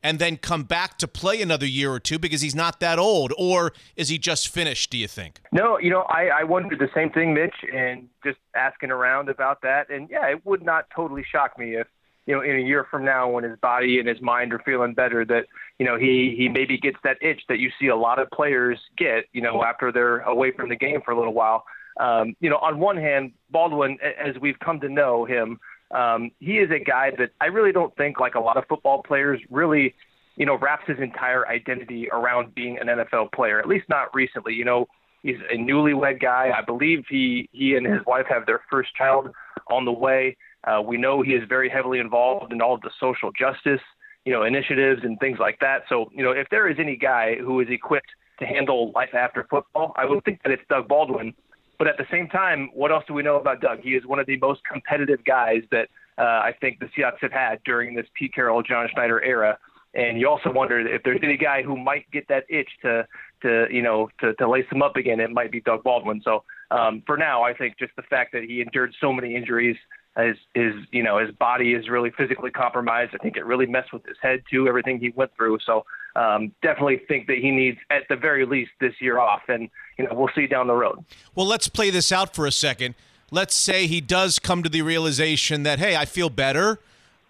And 0.07 0.19
then 0.19 0.37
come 0.37 0.63
back 0.63 0.97
to 0.97 1.05
play 1.05 1.41
another 1.41 1.65
year 1.65 1.91
or 1.91 1.99
two 1.99 2.17
because 2.17 2.39
he's 2.39 2.55
not 2.55 2.79
that 2.79 2.97
old? 2.97 3.33
Or 3.37 3.73
is 3.97 4.07
he 4.07 4.17
just 4.17 4.47
finished, 4.47 4.89
do 4.89 4.97
you 4.97 5.05
think? 5.05 5.41
No, 5.51 5.77
you 5.77 5.89
know, 5.89 6.03
I, 6.03 6.29
I 6.29 6.43
wondered 6.45 6.79
the 6.79 6.87
same 6.95 7.09
thing, 7.09 7.33
Mitch, 7.33 7.55
and 7.73 8.07
just 8.23 8.37
asking 8.55 8.89
around 8.89 9.27
about 9.27 9.61
that. 9.63 9.89
And 9.89 10.09
yeah, 10.09 10.25
it 10.27 10.45
would 10.45 10.63
not 10.63 10.85
totally 10.95 11.25
shock 11.29 11.59
me 11.59 11.75
if, 11.75 11.87
you 12.25 12.33
know, 12.33 12.41
in 12.41 12.55
a 12.55 12.61
year 12.61 12.87
from 12.89 13.03
now 13.03 13.29
when 13.29 13.43
his 13.43 13.59
body 13.59 13.99
and 13.99 14.07
his 14.07 14.21
mind 14.21 14.53
are 14.53 14.59
feeling 14.59 14.93
better 14.93 15.25
that, 15.25 15.47
you 15.77 15.85
know, 15.85 15.97
he, 15.97 16.33
he 16.37 16.47
maybe 16.47 16.77
gets 16.77 16.97
that 17.03 17.17
itch 17.21 17.41
that 17.49 17.59
you 17.59 17.69
see 17.77 17.87
a 17.87 17.95
lot 17.97 18.17
of 18.17 18.29
players 18.31 18.79
get, 18.97 19.25
you 19.33 19.41
know, 19.41 19.61
after 19.61 19.91
they're 19.91 20.19
away 20.19 20.51
from 20.51 20.69
the 20.69 20.77
game 20.77 21.01
for 21.03 21.11
a 21.11 21.17
little 21.17 21.33
while. 21.33 21.65
Um, 21.99 22.33
you 22.39 22.49
know, 22.49 22.59
on 22.59 22.79
one 22.79 22.95
hand, 22.95 23.33
Baldwin, 23.49 23.97
as 24.01 24.35
we've 24.39 24.59
come 24.59 24.79
to 24.79 24.87
know 24.87 25.25
him, 25.25 25.59
um, 25.91 26.31
he 26.39 26.53
is 26.57 26.69
a 26.71 26.83
guy 26.83 27.11
that 27.17 27.31
I 27.39 27.45
really 27.45 27.71
don't 27.71 27.95
think, 27.95 28.19
like 28.19 28.35
a 28.35 28.39
lot 28.39 28.57
of 28.57 28.65
football 28.67 29.01
players, 29.03 29.39
really, 29.49 29.95
you 30.35 30.45
know, 30.45 30.57
wraps 30.57 30.83
his 30.87 30.97
entire 30.99 31.47
identity 31.47 32.09
around 32.11 32.53
being 32.53 32.77
an 32.79 32.87
NFL 32.87 33.31
player. 33.31 33.59
At 33.59 33.67
least 33.67 33.87
not 33.89 34.13
recently. 34.13 34.53
You 34.53 34.65
know, 34.65 34.87
he's 35.23 35.37
a 35.51 35.57
newlywed 35.57 36.21
guy. 36.21 36.51
I 36.55 36.61
believe 36.61 37.05
he 37.09 37.49
he 37.51 37.75
and 37.75 37.85
his 37.85 38.05
wife 38.05 38.25
have 38.29 38.45
their 38.45 38.61
first 38.69 38.93
child 38.95 39.29
on 39.69 39.85
the 39.85 39.91
way. 39.91 40.35
Uh, 40.65 40.81
we 40.81 40.97
know 40.97 41.21
he 41.21 41.31
is 41.31 41.43
very 41.47 41.69
heavily 41.69 41.99
involved 41.99 42.51
in 42.51 42.61
all 42.61 42.75
of 42.75 42.81
the 42.81 42.91
social 42.99 43.31
justice, 43.31 43.81
you 44.25 44.33
know, 44.33 44.43
initiatives 44.43 45.01
and 45.03 45.17
things 45.19 45.37
like 45.39 45.57
that. 45.59 45.83
So, 45.87 46.11
you 46.13 46.23
know, 46.23 46.31
if 46.31 46.47
there 46.49 46.67
is 46.69 46.77
any 46.79 46.97
guy 46.97 47.35
who 47.35 47.61
is 47.61 47.67
equipped 47.69 48.09
to 48.39 48.45
handle 48.45 48.91
life 48.93 49.13
after 49.13 49.47
football, 49.49 49.93
I 49.95 50.05
would 50.05 50.23
think 50.25 50.41
that 50.43 50.51
it's 50.51 50.63
Doug 50.69 50.87
Baldwin. 50.87 51.33
But 51.79 51.87
at 51.87 51.97
the 51.97 52.05
same 52.11 52.27
time, 52.27 52.69
what 52.73 52.91
else 52.91 53.03
do 53.07 53.13
we 53.13 53.23
know 53.23 53.37
about 53.37 53.61
Doug? 53.61 53.81
He 53.81 53.91
is 53.91 54.05
one 54.05 54.19
of 54.19 54.25
the 54.25 54.37
most 54.37 54.61
competitive 54.63 55.23
guys 55.25 55.61
that 55.71 55.89
uh, 56.17 56.23
I 56.23 56.53
think 56.59 56.79
the 56.79 56.87
Seahawks 56.87 57.21
have 57.21 57.31
had 57.31 57.63
during 57.63 57.93
this 57.95 58.07
Pete 58.17 58.33
Carroll, 58.33 58.63
John 58.63 58.87
Schneider 58.91 59.23
era. 59.23 59.57
And 59.93 60.19
you 60.19 60.27
also 60.27 60.51
wonder 60.51 60.79
if 60.79 61.01
there's 61.03 61.19
any 61.23 61.37
guy 61.37 61.63
who 61.63 61.77
might 61.77 62.09
get 62.11 62.27
that 62.27 62.43
itch 62.49 62.69
to, 62.83 63.07
to 63.41 63.67
you 63.71 63.81
know, 63.81 64.09
to, 64.19 64.33
to 64.35 64.49
lace 64.49 64.65
him 64.71 64.81
up 64.81 64.95
again. 64.95 65.19
It 65.19 65.31
might 65.31 65.51
be 65.51 65.61
Doug 65.61 65.83
Baldwin. 65.83 66.21
So 66.23 66.43
um, 66.71 67.03
for 67.05 67.17
now, 67.17 67.43
I 67.43 67.53
think 67.53 67.77
just 67.79 67.95
the 67.95 68.03
fact 68.03 68.33
that 68.33 68.43
he 68.43 68.61
endured 68.61 68.93
so 68.99 69.13
many 69.13 69.35
injuries, 69.35 69.77
his, 70.17 70.35
his, 70.53 70.73
you 70.91 71.03
know, 71.03 71.19
his 71.19 71.33
body 71.35 71.73
is 71.73 71.89
really 71.89 72.11
physically 72.17 72.51
compromised. 72.51 73.11
I 73.13 73.17
think 73.17 73.37
it 73.37 73.45
really 73.45 73.65
messed 73.65 73.93
with 73.93 74.05
his 74.05 74.17
head 74.21 74.41
too. 74.51 74.67
Everything 74.67 74.99
he 74.99 75.11
went 75.15 75.31
through. 75.35 75.59
So 75.65 75.85
um, 76.15 76.51
definitely 76.61 77.01
think 77.07 77.27
that 77.27 77.37
he 77.37 77.51
needs, 77.51 77.77
at 77.89 78.03
the 78.09 78.15
very 78.15 78.45
least, 78.45 78.71
this 78.81 78.93
year 78.99 79.19
off. 79.19 79.41
And 79.47 79.69
you 79.97 80.05
know, 80.05 80.13
we'll 80.13 80.29
see 80.35 80.47
down 80.47 80.67
the 80.67 80.73
road. 80.73 81.03
Well, 81.35 81.45
let's 81.45 81.67
play 81.67 81.89
this 81.89 82.11
out 82.11 82.35
for 82.35 82.45
a 82.45 82.51
second. 82.51 82.95
Let's 83.31 83.55
say 83.55 83.87
he 83.87 83.99
does 83.99 84.39
come 84.39 84.63
to 84.63 84.69
the 84.69 84.81
realization 84.81 85.63
that, 85.63 85.79
hey, 85.79 85.95
I 85.95 86.05
feel 86.05 86.29
better. 86.29 86.79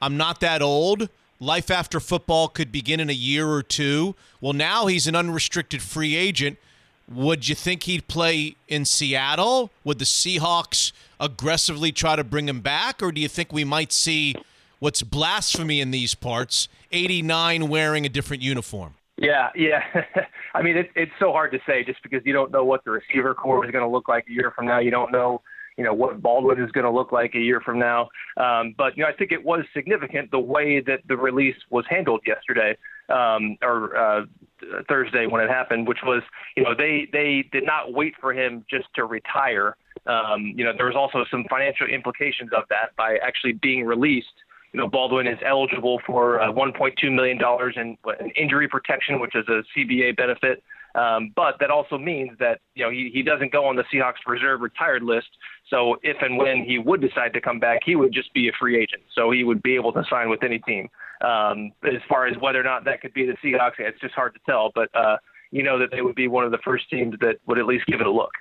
I'm 0.02 0.18
not 0.18 0.40
that 0.42 0.62
old. 0.62 1.10
Life 1.40 1.72
after 1.72 2.00
football 2.00 2.48
could 2.48 2.72
begin 2.72 3.00
in 3.00 3.10
a 3.10 3.14
year 3.14 3.48
or 3.48 3.64
two. 3.64 4.16
Well, 4.42 4.54
now 4.54 4.88
he's 4.88 5.08
an 5.08 5.16
unrestricted 5.16 5.82
free 5.82 6.16
agent. 6.16 6.58
Would 7.12 7.48
you 7.48 7.56
think 7.56 7.84
he'd 7.84 8.08
play 8.08 8.56
in 8.68 8.86
Seattle? 8.86 9.72
Would 9.84 10.00
the 10.00 10.06
Seahawks 10.06 10.92
aggressively 11.20 11.92
try 11.92 12.16
to 12.16 12.24
bring 12.24 12.50
him 12.50 12.60
back? 12.62 13.02
Or 13.02 13.12
do 13.12 13.22
you 13.22 13.28
think 13.28 13.54
we 13.54 13.64
might 13.64 13.94
see 13.94 14.36
what's 14.80 15.02
blasphemy 15.04 15.80
in 15.80 15.92
these 15.92 16.16
parts 16.16 16.68
89 16.92 17.70
wearing 17.70 18.06
a 18.06 18.10
different 18.10 18.44
uniform? 18.44 18.96
Yeah, 19.18 19.50
yeah. 19.56 19.82
I 20.54 20.62
mean, 20.62 20.78
it, 20.78 20.92
it's 20.96 21.12
so 21.20 21.32
hard 21.32 21.52
to 21.52 21.60
say 21.66 21.84
just 21.84 22.02
because 22.04 22.22
you 22.26 22.34
don't 22.34 22.52
know 22.52 22.64
what 22.64 22.84
the 22.86 22.92
receiver 22.92 23.34
core 23.34 23.66
is 23.66 23.72
going 23.72 23.84
to 23.84 23.90
look 23.90 24.08
like 24.08 24.26
a 24.30 24.32
year 24.32 24.54
from 24.56 24.68
now. 24.68 24.80
You 24.80 24.92
don't 24.92 25.12
know, 25.12 25.42
you 25.76 25.84
know, 25.84 25.94
what 25.94 26.22
Baldwin 26.22 26.62
is 26.62 26.72
going 26.72 26.86
to 26.86 26.92
look 26.92 27.12
like 27.12 27.34
a 27.34 27.40
year 27.40 27.60
from 27.60 27.80
now. 27.80 28.10
Um, 28.38 28.76
but 28.78 28.96
you 28.96 29.04
know, 29.04 29.10
I 29.10 29.14
think 29.14 29.32
it 29.32 29.44
was 29.44 29.66
significant 29.74 30.30
the 30.30 30.40
way 30.40 30.82
that 30.82 31.00
the 31.08 31.18
release 31.18 31.56
was 31.72 31.86
handled 31.90 32.22
yesterday 32.28 32.78
um, 33.10 33.58
or 33.64 33.98
uh, 33.98 34.26
Thursday 34.88 35.26
when 35.26 35.42
it 35.42 35.50
happened, 35.50 35.88
which 35.88 36.00
was, 36.04 36.22
you 36.56 36.64
know, 36.64 36.76
they 36.78 37.08
they 37.12 37.48
did 37.52 37.66
not 37.66 37.94
wait 37.94 38.14
for 38.22 38.34
him 38.34 38.66
just 38.70 38.86
to 38.96 39.06
retire. 39.06 39.78
Um, 40.06 40.54
you 40.56 40.64
know, 40.64 40.74
there 40.78 40.86
was 40.86 40.96
also 40.96 41.26
some 41.30 41.44
financial 41.50 41.88
implications 41.88 42.52
of 42.56 42.64
that 42.70 42.96
by 42.96 43.18
actually 43.24 43.54
being 43.54 43.84
released 43.84 44.28
you 44.74 44.80
know, 44.80 44.88
Baldwin 44.88 45.28
is 45.28 45.40
eligible 45.46 46.00
for 46.06 46.42
uh, 46.42 46.52
$1.2 46.52 47.14
million 47.14 47.40
in, 47.76 47.98
in 48.20 48.30
injury 48.32 48.68
protection, 48.68 49.20
which 49.20 49.36
is 49.36 49.46
a 49.48 49.64
CBA 49.76 50.16
benefit. 50.18 50.64
Um, 50.96 51.32
but 51.36 51.58
that 51.60 51.70
also 51.70 51.98
means 51.98 52.32
that 52.40 52.60
you 52.74 52.84
know 52.84 52.90
he, 52.90 53.12
he 53.14 53.22
doesn't 53.22 53.52
go 53.52 53.66
on 53.66 53.76
the 53.76 53.84
Seahawks 53.94 54.26
reserve 54.26 54.62
retired 54.62 55.04
list. 55.04 55.28
So 55.70 55.98
if 56.02 56.18
and 56.22 56.38
when 56.38 56.64
he 56.64 56.80
would 56.80 57.02
decide 57.02 57.34
to 57.34 57.42
come 57.42 57.60
back, 57.60 57.82
he 57.86 57.96
would 57.96 58.12
just 58.12 58.34
be 58.34 58.48
a 58.48 58.52
free 58.60 58.82
agent. 58.82 59.04
So 59.14 59.30
he 59.30 59.44
would 59.44 59.62
be 59.62 59.76
able 59.76 59.94
to 59.94 60.04
sign 60.10 60.30
with 60.30 60.44
any 60.44 60.60
team. 60.60 60.90
Um, 61.22 61.72
as 61.84 62.02
far 62.10 62.26
as 62.26 62.36
whether 62.40 62.60
or 62.60 62.64
not 62.64 62.84
that 62.86 63.02
could 63.02 63.14
be 63.14 63.26
the 63.26 63.34
Seahawks, 63.44 63.74
it's 63.80 64.00
just 64.00 64.16
hard 64.16 64.34
to 64.36 64.40
tell. 64.46 64.72
But 64.74 64.90
uh, 64.96 65.18
you 65.52 65.62
know 65.62 65.78
that 65.78 65.92
they 65.92 66.02
would 66.02 66.16
be 66.16 66.28
one 66.28 66.46
of 66.46 66.52
the 66.52 66.60
first 66.64 66.90
teams 66.90 67.16
that 67.22 67.36
would 67.46 67.60
at 67.60 67.66
least 67.66 67.86
give 67.86 68.02
it 68.02 68.08
a 68.08 68.12
look. 68.12 68.32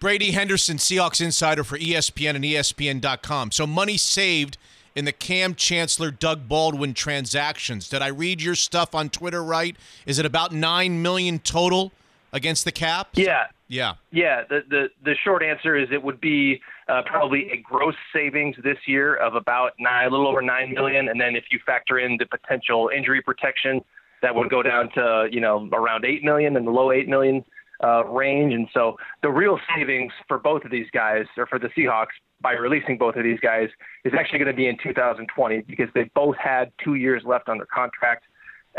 Brady 0.00 0.30
Henderson, 0.30 0.78
Seahawks 0.78 1.20
insider 1.20 1.64
for 1.64 1.78
ESPN 1.78 2.36
and 2.36 2.44
ESPN.com. 2.44 3.50
So 3.50 3.66
money 3.66 3.96
saved 3.96 4.56
in 4.96 5.04
the 5.04 5.12
Kam 5.12 5.54
Chancellor 5.54 6.10
Doug 6.10 6.48
Baldwin 6.48 6.94
transactions. 6.94 7.88
Did 7.88 8.00
I 8.02 8.08
read 8.08 8.42
your 8.42 8.54
stuff 8.54 8.94
on 8.94 9.10
Twitter 9.10 9.44
right? 9.44 9.76
Is 10.06 10.18
it 10.18 10.26
about 10.26 10.52
nine 10.52 11.02
million 11.02 11.38
total 11.38 11.92
against 12.32 12.64
the 12.64 12.72
cap? 12.72 13.10
Yeah. 13.12 13.44
Yeah. 13.68 13.94
Yeah. 14.10 14.42
The 14.48 14.60
the, 14.68 14.88
the 15.04 15.14
short 15.22 15.42
answer 15.42 15.76
is 15.76 15.88
it 15.92 16.02
would 16.02 16.20
be 16.20 16.60
uh, 16.88 17.02
probably 17.04 17.50
a 17.52 17.58
gross 17.58 17.94
savings 18.12 18.56
this 18.64 18.78
year 18.86 19.16
of 19.16 19.34
about 19.34 19.72
nine, 19.78 20.06
a 20.06 20.10
little 20.10 20.26
over 20.26 20.40
nine 20.40 20.72
million, 20.72 21.08
and 21.08 21.20
then 21.20 21.36
if 21.36 21.44
you 21.50 21.60
factor 21.66 21.98
in 21.98 22.16
the 22.16 22.26
potential 22.26 22.90
injury 22.96 23.20
protection, 23.20 23.82
that 24.22 24.34
would 24.34 24.48
go 24.48 24.62
down 24.62 24.88
to 24.94 25.28
you 25.30 25.40
know 25.40 25.68
around 25.72 26.04
eight 26.04 26.24
million 26.24 26.56
and 26.56 26.66
the 26.66 26.70
low 26.70 26.90
eight 26.90 27.08
million 27.08 27.44
uh, 27.84 28.04
range. 28.06 28.54
And 28.54 28.68
so 28.72 28.96
the 29.22 29.28
real 29.28 29.58
savings 29.74 30.12
for 30.28 30.38
both 30.38 30.64
of 30.64 30.70
these 30.70 30.86
guys, 30.92 31.26
or 31.36 31.46
for 31.46 31.58
the 31.58 31.68
Seahawks, 31.76 32.14
by 32.40 32.52
releasing 32.52 32.98
both 32.98 33.16
of 33.16 33.24
these 33.24 33.40
guys, 33.40 33.68
is 34.04 34.12
actually 34.18 34.38
going 34.38 34.50
to 34.50 34.56
be 34.56 34.66
in 34.66 34.76
2020 34.82 35.62
because 35.62 35.88
they 35.94 36.04
both 36.14 36.36
had 36.36 36.72
two 36.82 36.94
years 36.94 37.22
left 37.24 37.48
on 37.48 37.58
their 37.58 37.66
contract. 37.66 38.24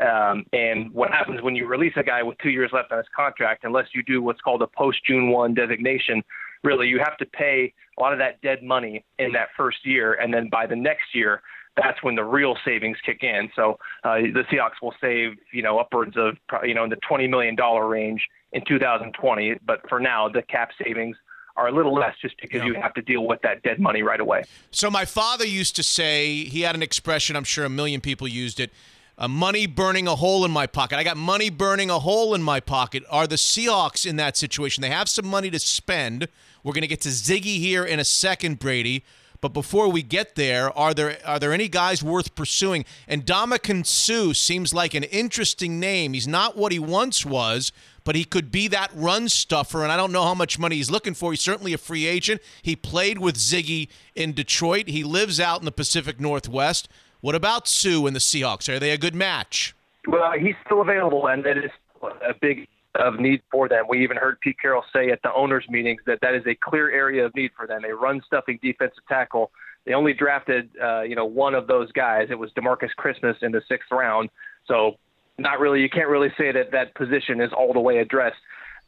Um, 0.01 0.45
and 0.53 0.93
what 0.93 1.11
happens 1.11 1.41
when 1.41 1.55
you 1.55 1.65
release 1.65 1.93
a 1.95 2.03
guy 2.03 2.21
with 2.21 2.37
two 2.37 2.51
years 2.51 2.69
left 2.71 2.91
on 2.91 2.99
his 2.99 3.07
contract, 3.15 3.63
unless 3.63 3.87
you 3.95 4.03
do 4.03 4.21
what's 4.21 4.41
called 4.41 4.61
a 4.61 4.67
post 4.67 4.99
June 5.05 5.31
1 5.31 5.53
designation, 5.55 6.23
really 6.63 6.87
you 6.87 6.99
have 6.99 7.17
to 7.17 7.25
pay 7.25 7.73
a 7.97 8.01
lot 8.01 8.13
of 8.13 8.19
that 8.19 8.41
dead 8.41 8.61
money 8.61 9.03
in 9.17 9.31
that 9.33 9.49
first 9.57 9.85
year. 9.85 10.13
And 10.13 10.33
then 10.33 10.49
by 10.49 10.67
the 10.67 10.75
next 10.75 11.15
year, 11.15 11.41
that's 11.75 12.01
when 12.03 12.15
the 12.15 12.23
real 12.23 12.57
savings 12.65 12.97
kick 13.05 13.23
in. 13.23 13.49
So 13.55 13.77
uh, 14.03 14.15
the 14.15 14.43
Seahawks 14.51 14.81
will 14.81 14.95
save, 14.99 15.33
you 15.53 15.61
know, 15.61 15.79
upwards 15.79 16.15
of, 16.17 16.37
you 16.63 16.73
know, 16.73 16.83
in 16.83 16.89
the 16.89 16.97
$20 17.09 17.29
million 17.29 17.55
range 17.55 18.27
in 18.51 18.63
2020. 18.67 19.55
But 19.65 19.87
for 19.87 19.99
now, 19.99 20.27
the 20.27 20.41
cap 20.41 20.71
savings 20.83 21.15
are 21.57 21.67
a 21.67 21.71
little 21.71 21.93
less 21.93 22.15
just 22.21 22.39
because 22.39 22.63
you 22.63 22.75
have 22.75 22.93
to 22.93 23.01
deal 23.01 23.25
with 23.25 23.41
that 23.41 23.63
dead 23.63 23.79
money 23.79 24.03
right 24.03 24.19
away. 24.19 24.43
So 24.71 24.91
my 24.91 25.05
father 25.05 25.45
used 25.45 25.75
to 25.77 25.83
say, 25.83 26.43
he 26.43 26.61
had 26.61 26.75
an 26.75 26.83
expression, 26.83 27.35
I'm 27.35 27.43
sure 27.43 27.65
a 27.65 27.69
million 27.69 27.99
people 27.99 28.27
used 28.27 28.59
it. 28.59 28.71
Uh, 29.17 29.27
money 29.27 29.65
burning 29.65 30.07
a 30.07 30.15
hole 30.15 30.45
in 30.45 30.51
my 30.51 30.67
pocket. 30.67 30.97
I 30.97 31.03
got 31.03 31.17
money 31.17 31.49
burning 31.49 31.89
a 31.89 31.97
hole 31.97 32.35
in 32.35 32.43
my 32.43 32.59
pocket. 32.59 33.03
Are 33.09 33.25
the 33.25 33.35
Seahawks 33.35 34.05
in 34.05 34.15
that 34.17 34.37
situation? 34.37 34.83
They 34.83 34.91
have 34.91 35.09
some 35.09 35.25
money 35.25 35.49
to 35.49 35.57
spend. 35.57 36.27
We're 36.63 36.73
going 36.73 36.83
to 36.83 36.87
get 36.87 37.01
to 37.01 37.09
Ziggy 37.09 37.57
here 37.57 37.83
in 37.83 37.99
a 37.99 38.03
second, 38.03 38.59
Brady. 38.59 39.03
But 39.41 39.53
before 39.53 39.89
we 39.89 40.03
get 40.03 40.35
there, 40.35 40.75
are 40.77 40.93
there 40.93 41.17
are 41.25 41.39
there 41.39 41.53
any 41.53 41.67
guys 41.67 42.03
worth 42.03 42.35
pursuing? 42.35 42.85
And 43.07 43.25
Ndamukong 43.25 43.85
Suh 43.85 44.33
seems 44.33 44.73
like 44.73 44.93
an 44.93 45.03
interesting 45.03 45.79
name. 45.79 46.13
He's 46.13 46.27
not 46.27 46.57
what 46.57 46.71
he 46.71 46.79
once 46.79 47.25
was, 47.25 47.71
but 48.07 48.15
he 48.15 48.23
could 48.23 48.53
be 48.53 48.69
that 48.69 48.89
run 48.95 49.27
stuffer. 49.27 49.83
And 49.83 49.91
I 49.91 49.97
don't 49.97 50.13
know 50.13 50.23
how 50.23 50.33
much 50.33 50.57
money 50.57 50.77
he's 50.77 50.89
looking 50.89 51.13
for. 51.13 51.33
He's 51.33 51.41
certainly 51.41 51.73
a 51.73 51.77
free 51.77 52.07
agent. 52.07 52.39
He 52.61 52.73
played 52.73 53.17
with 53.17 53.35
Ziggy 53.35 53.89
in 54.15 54.31
Detroit. 54.31 54.87
He 54.87 55.03
lives 55.03 55.41
out 55.41 55.59
in 55.59 55.65
the 55.65 55.73
Pacific 55.73 56.17
Northwest. 56.17 56.87
What 57.19 57.35
about 57.35 57.67
Suh 57.67 58.05
and 58.05 58.15
the 58.15 58.21
Seahawks? 58.21 58.73
Are 58.73 58.79
they 58.79 58.91
a 58.91 58.97
good 58.97 59.13
match? 59.13 59.75
Well, 60.07 60.31
he's 60.39 60.55
still 60.65 60.79
available, 60.79 61.27
and 61.27 61.43
that 61.43 61.57
is 61.57 61.69
a 62.01 62.33
big 62.39 62.69
of 62.95 63.19
need 63.19 63.41
for 63.51 63.67
them. 63.67 63.87
We 63.89 64.01
even 64.05 64.15
heard 64.15 64.39
Pete 64.39 64.55
Carroll 64.61 64.85
say 64.93 65.11
at 65.11 65.21
the 65.21 65.33
owners' 65.33 65.65
meetings 65.69 65.99
that 66.05 66.19
that 66.21 66.33
is 66.33 66.47
a 66.47 66.55
clear 66.55 66.89
area 66.89 67.25
of 67.25 67.35
need 67.35 67.51
for 67.57 67.67
them. 67.67 67.83
A 67.83 67.93
run-stuffing 67.93 68.59
defensive 68.63 69.03
tackle. 69.09 69.51
They 69.85 69.93
only 69.93 70.13
drafted, 70.13 70.69
uh, 70.81 71.01
you 71.01 71.17
know, 71.17 71.25
one 71.25 71.55
of 71.55 71.67
those 71.67 71.91
guys. 71.91 72.29
It 72.31 72.39
was 72.39 72.51
Demarcus 72.51 72.95
Christmas 72.95 73.35
in 73.41 73.51
the 73.51 73.61
sixth 73.67 73.91
round. 73.91 74.29
So, 74.65 74.95
not 75.38 75.59
really. 75.59 75.81
You 75.81 75.89
can't 75.89 76.09
really 76.09 76.29
say 76.38 76.51
that 76.51 76.71
that 76.71 76.95
position 76.95 77.41
is 77.41 77.51
all 77.55 77.73
the 77.73 77.79
way 77.79 77.97
addressed. 77.97 78.38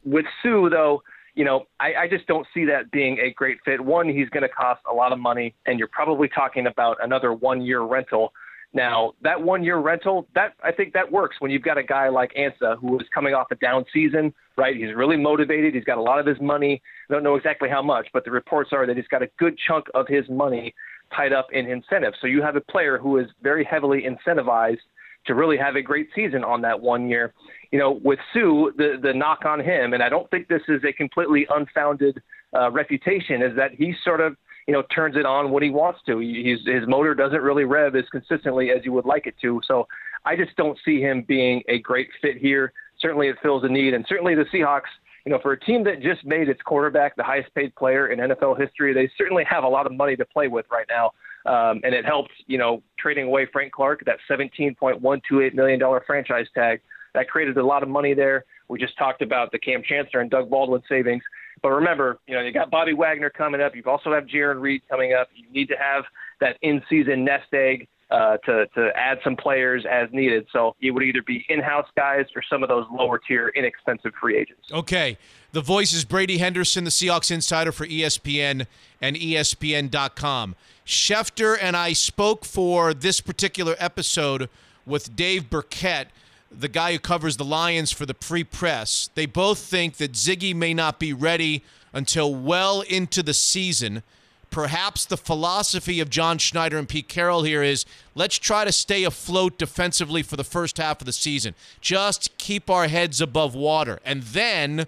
With 0.04 0.26
Suh, 0.42 0.68
though, 0.68 1.02
you 1.34 1.44
know, 1.44 1.66
I, 1.78 1.94
I 1.94 2.08
just 2.08 2.26
don't 2.26 2.46
see 2.52 2.64
that 2.66 2.90
being 2.90 3.18
a 3.18 3.32
great 3.32 3.58
fit. 3.64 3.80
One, 3.80 4.08
he's 4.08 4.28
going 4.30 4.42
to 4.42 4.48
cost 4.48 4.80
a 4.90 4.94
lot 4.94 5.12
of 5.12 5.18
money, 5.18 5.54
and 5.66 5.78
you're 5.78 5.88
probably 5.88 6.28
talking 6.28 6.66
about 6.66 6.96
another 7.02 7.32
one-year 7.32 7.82
rental. 7.82 8.32
Now, 8.72 9.14
that 9.22 9.40
one 9.42 9.64
year 9.64 9.78
rental, 9.78 10.28
that 10.34 10.54
I 10.62 10.70
think 10.70 10.92
that 10.92 11.10
works 11.10 11.36
when 11.40 11.50
you've 11.50 11.62
got 11.62 11.76
a 11.76 11.82
guy 11.82 12.08
like 12.08 12.32
Ansah 12.34 12.78
who 12.78 12.98
is 13.00 13.06
coming 13.12 13.34
off 13.34 13.48
a 13.50 13.56
down 13.56 13.84
season, 13.92 14.32
right? 14.56 14.76
He's 14.76 14.94
really 14.94 15.16
motivated. 15.16 15.74
He's 15.74 15.84
got 15.84 15.98
a 15.98 16.02
lot 16.02 16.20
of 16.20 16.26
his 16.26 16.40
money. 16.40 16.80
I 17.08 17.12
don't 17.12 17.24
know 17.24 17.34
exactly 17.34 17.68
how 17.68 17.82
much, 17.82 18.08
but 18.12 18.24
the 18.24 18.30
reports 18.30 18.70
are 18.72 18.86
that 18.86 18.96
he's 18.96 19.08
got 19.08 19.22
a 19.22 19.28
good 19.38 19.58
chunk 19.66 19.86
of 19.94 20.06
his 20.06 20.28
money 20.28 20.72
tied 21.14 21.32
up 21.32 21.48
in 21.52 21.66
incentives. 21.66 22.16
So 22.20 22.28
you 22.28 22.42
have 22.42 22.54
a 22.54 22.60
player 22.60 22.96
who 22.96 23.18
is 23.18 23.26
very 23.42 23.64
heavily 23.64 24.04
incentivized 24.06 24.78
to 25.26 25.34
really 25.34 25.56
have 25.56 25.76
a 25.76 25.82
great 25.82 26.08
season 26.14 26.44
on 26.44 26.60
that 26.62 26.80
one 26.80 27.08
year. 27.08 27.34
You 27.70 27.78
know, 27.78 28.00
with 28.02 28.18
Suh, 28.32 28.70
the 28.76 28.98
the 29.00 29.12
knock 29.14 29.44
on 29.44 29.60
him, 29.60 29.94
and 29.94 30.02
I 30.02 30.08
don't 30.08 30.28
think 30.30 30.48
this 30.48 30.62
is 30.68 30.82
a 30.84 30.92
completely 30.92 31.46
unfounded 31.50 32.20
uh, 32.56 32.70
reputation, 32.70 33.42
is 33.42 33.54
that 33.56 33.72
he's 33.74 33.94
sort 34.04 34.20
of 34.20 34.36
you 34.70 34.76
know, 34.76 34.82
turns 34.94 35.16
it 35.16 35.26
on 35.26 35.50
when 35.50 35.64
he 35.64 35.70
wants 35.70 35.98
to. 36.06 36.20
He's, 36.20 36.58
his 36.64 36.86
motor 36.86 37.12
doesn't 37.12 37.42
really 37.42 37.64
rev 37.64 37.96
as 37.96 38.04
consistently 38.12 38.70
as 38.70 38.84
you 38.84 38.92
would 38.92 39.04
like 39.04 39.26
it 39.26 39.34
to. 39.42 39.60
So 39.66 39.88
I 40.24 40.36
just 40.36 40.54
don't 40.56 40.78
see 40.84 41.00
him 41.00 41.24
being 41.26 41.62
a 41.68 41.80
great 41.80 42.08
fit 42.22 42.36
here. 42.36 42.72
Certainly, 43.00 43.28
it 43.28 43.36
fills 43.42 43.64
a 43.64 43.68
need, 43.68 43.94
and 43.94 44.04
certainly 44.08 44.36
the 44.36 44.44
Seahawks. 44.54 44.90
You 45.26 45.32
know, 45.32 45.40
for 45.42 45.52
a 45.52 45.60
team 45.60 45.82
that 45.84 46.00
just 46.00 46.24
made 46.24 46.48
its 46.48 46.62
quarterback 46.62 47.16
the 47.16 47.24
highest 47.24 47.54
paid 47.54 47.74
player 47.74 48.08
in 48.08 48.20
NFL 48.20 48.60
history, 48.60 48.94
they 48.94 49.10
certainly 49.18 49.44
have 49.44 49.64
a 49.64 49.68
lot 49.68 49.86
of 49.86 49.92
money 49.92 50.16
to 50.16 50.24
play 50.24 50.48
with 50.48 50.66
right 50.70 50.86
now. 50.88 51.10
Um, 51.46 51.80
and 51.84 51.94
it 51.94 52.04
helped, 52.04 52.32
you 52.46 52.58
know, 52.58 52.82
trading 52.98 53.26
away 53.26 53.46
Frank 53.52 53.72
Clark, 53.72 54.04
that 54.06 54.18
$17.128 54.30 55.54
million 55.54 55.80
franchise 56.06 56.46
tag. 56.54 56.80
That 57.14 57.28
created 57.28 57.56
a 57.56 57.66
lot 57.66 57.82
of 57.82 57.88
money 57.88 58.14
there. 58.14 58.44
We 58.68 58.78
just 58.78 58.96
talked 58.96 59.22
about 59.22 59.50
the 59.50 59.58
Kam 59.58 59.82
Chancellor 59.82 60.20
and 60.20 60.30
Doug 60.30 60.48
Baldwin 60.50 60.82
savings. 60.88 61.22
But 61.62 61.70
remember, 61.70 62.18
you 62.26 62.34
know, 62.34 62.42
you 62.42 62.52
got 62.52 62.70
Bobby 62.70 62.92
Wagner 62.92 63.30
coming 63.30 63.60
up. 63.60 63.74
You've 63.74 63.88
also 63.88 64.12
have 64.12 64.24
Jarran 64.24 64.60
Reed 64.60 64.82
coming 64.88 65.12
up. 65.12 65.28
You 65.34 65.50
need 65.50 65.68
to 65.68 65.76
have 65.76 66.04
that 66.40 66.56
in-season 66.62 67.24
nest 67.24 67.52
egg 67.52 67.88
uh, 68.10 68.36
to 68.38 68.66
to 68.74 68.90
add 68.96 69.18
some 69.22 69.36
players 69.36 69.84
as 69.90 70.08
needed. 70.12 70.46
So 70.52 70.74
it 70.80 70.90
would 70.90 71.02
either 71.02 71.22
be 71.22 71.44
in-house 71.48 71.86
guys 71.96 72.26
or 72.34 72.42
some 72.48 72.62
of 72.62 72.68
those 72.68 72.86
lower-tier, 72.92 73.52
inexpensive 73.54 74.12
free 74.20 74.36
agents. 74.36 74.70
Okay. 74.72 75.16
The 75.52 75.60
voice 75.60 75.92
is 75.92 76.04
Brady 76.04 76.38
Henderson, 76.38 76.84
the 76.84 76.90
Seahawks 76.90 77.30
insider 77.30 77.72
for 77.72 77.84
ESPN 77.84 78.66
and 79.00 79.16
ESPN.com. 79.16 80.54
Schefter 80.86 81.58
and 81.60 81.76
I 81.76 81.92
spoke 81.92 82.44
for 82.44 82.94
this 82.94 83.20
particular 83.20 83.74
episode 83.78 84.48
with 84.86 85.16
Dave 85.16 85.50
Birkett 85.50 86.08
the 86.50 86.68
guy 86.68 86.92
who 86.92 86.98
covers 86.98 87.36
the 87.36 87.44
Lions 87.44 87.92
for 87.92 88.06
the 88.06 88.14
Free 88.14 88.44
Press, 88.44 89.10
they 89.14 89.26
both 89.26 89.58
think 89.58 89.96
that 89.98 90.12
Ziggy 90.12 90.54
may 90.54 90.74
not 90.74 90.98
be 90.98 91.12
ready 91.12 91.62
until 91.92 92.34
well 92.34 92.80
into 92.82 93.22
the 93.22 93.34
season. 93.34 94.02
Perhaps 94.50 95.04
the 95.04 95.16
philosophy 95.16 96.00
of 96.00 96.10
John 96.10 96.38
Schneider 96.38 96.76
and 96.76 96.88
Pete 96.88 97.08
Carroll 97.08 97.44
here 97.44 97.62
is 97.62 97.86
let's 98.16 98.36
try 98.36 98.64
to 98.64 98.72
stay 98.72 99.04
afloat 99.04 99.58
defensively 99.58 100.22
for 100.22 100.36
the 100.36 100.44
first 100.44 100.78
half 100.78 101.00
of 101.00 101.06
the 101.06 101.12
season. 101.12 101.54
Just 101.80 102.36
keep 102.36 102.68
our 102.68 102.88
heads 102.88 103.20
above 103.20 103.54
water. 103.54 104.00
And 104.04 104.22
then 104.24 104.86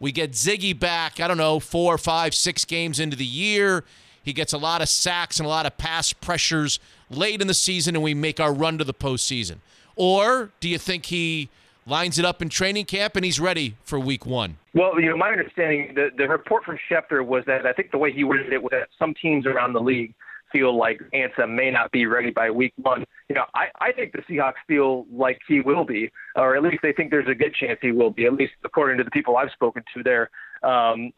we 0.00 0.10
get 0.10 0.32
Ziggy 0.32 0.78
back, 0.78 1.20
I 1.20 1.28
don't 1.28 1.38
know, 1.38 1.60
four, 1.60 1.96
five, 1.96 2.34
six 2.34 2.64
games 2.64 2.98
into 2.98 3.16
the 3.16 3.24
year. 3.24 3.84
He 4.22 4.32
gets 4.32 4.52
a 4.52 4.58
lot 4.58 4.82
of 4.82 4.88
sacks 4.88 5.38
and 5.38 5.46
a 5.46 5.50
lot 5.50 5.66
of 5.66 5.78
pass 5.78 6.12
pressures 6.12 6.80
late 7.08 7.40
in 7.40 7.46
the 7.46 7.54
season, 7.54 7.94
and 7.94 8.02
we 8.02 8.14
make 8.14 8.40
our 8.40 8.52
run 8.52 8.78
to 8.78 8.84
the 8.84 8.94
postseason. 8.94 9.58
Or 9.96 10.50
do 10.60 10.68
you 10.68 10.78
think 10.78 11.06
he 11.06 11.50
lines 11.86 12.18
it 12.18 12.24
up 12.24 12.42
in 12.42 12.48
training 12.48 12.84
camp 12.86 13.16
and 13.16 13.24
he's 13.24 13.40
ready 13.40 13.76
for 13.84 13.98
week 13.98 14.26
one? 14.26 14.56
Well, 14.74 15.00
you 15.00 15.10
know, 15.10 15.16
my 15.16 15.30
understanding, 15.30 15.92
the, 15.94 16.10
the 16.16 16.28
report 16.28 16.64
from 16.64 16.78
Schefter 16.90 17.24
was 17.24 17.44
that 17.46 17.66
I 17.66 17.72
think 17.72 17.90
the 17.90 17.98
way 17.98 18.12
he 18.12 18.24
worded 18.24 18.52
it 18.52 18.62
was 18.62 18.70
that 18.72 18.88
some 18.98 19.14
teams 19.20 19.46
around 19.46 19.72
the 19.72 19.80
league 19.80 20.14
feel 20.52 20.76
like 20.78 21.00
Ansah 21.12 21.52
may 21.52 21.70
not 21.70 21.90
be 21.90 22.06
ready 22.06 22.30
by 22.30 22.48
week 22.50 22.72
one. 22.76 23.04
You 23.28 23.34
know, 23.34 23.44
I, 23.54 23.66
I 23.80 23.92
think 23.92 24.12
the 24.12 24.22
Seahawks 24.22 24.54
feel 24.68 25.04
like 25.12 25.38
he 25.48 25.60
will 25.60 25.84
be, 25.84 26.10
or 26.36 26.56
at 26.56 26.62
least 26.62 26.78
they 26.82 26.92
think 26.92 27.10
there's 27.10 27.28
a 27.28 27.34
good 27.34 27.54
chance 27.54 27.78
he 27.82 27.90
will 27.90 28.10
be, 28.10 28.24
at 28.26 28.34
least 28.34 28.52
according 28.64 28.98
to 28.98 29.04
the 29.04 29.10
people 29.10 29.36
I've 29.36 29.50
spoken 29.50 29.82
to 29.94 30.02
there. 30.02 30.30
Um, 30.62 31.12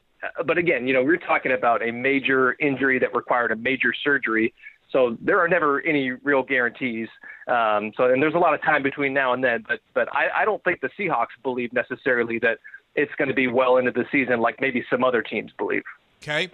but 0.47 0.57
again, 0.59 0.87
you 0.87 0.95
know, 0.95 1.05
we're 1.05 1.19
talking 1.19 1.53
about 1.53 1.87
a 1.87 1.93
major 1.93 2.57
injury 2.59 2.99
that 2.99 3.15
required 3.15 3.53
a 3.53 3.57
major 3.57 3.93
surgery. 4.03 4.55
So 4.91 5.17
there 5.21 5.41
are 5.41 5.49
never 5.49 5.81
any 5.81 6.11
real 6.11 6.43
guarantees. 6.43 7.09
Um, 7.49 7.93
so 7.97 8.05
and 8.05 8.23
there's 8.23 8.35
a 8.35 8.39
lot 8.39 8.55
of 8.55 8.63
time 8.63 8.83
between 8.83 9.13
now 9.13 9.33
and 9.33 9.43
then. 9.43 9.65
But 9.67 9.81
but 9.95 10.09
I, 10.15 10.43
I 10.43 10.45
don't 10.45 10.63
think 10.65 10.81
the 10.81 10.91
Seahawks 10.99 11.35
believe 11.43 11.73
necessarily 11.73 12.39
that 12.41 12.59
it's 12.95 13.13
going 13.17 13.29
to 13.29 13.35
be 13.35 13.47
well 13.47 13.77
into 13.77 13.91
the 13.91 14.07
season 14.11 14.41
like 14.41 14.61
maybe 14.61 14.85
some 14.91 15.05
other 15.05 15.23
teams 15.23 15.53
believe. 15.59 15.83
Okay. 16.23 16.49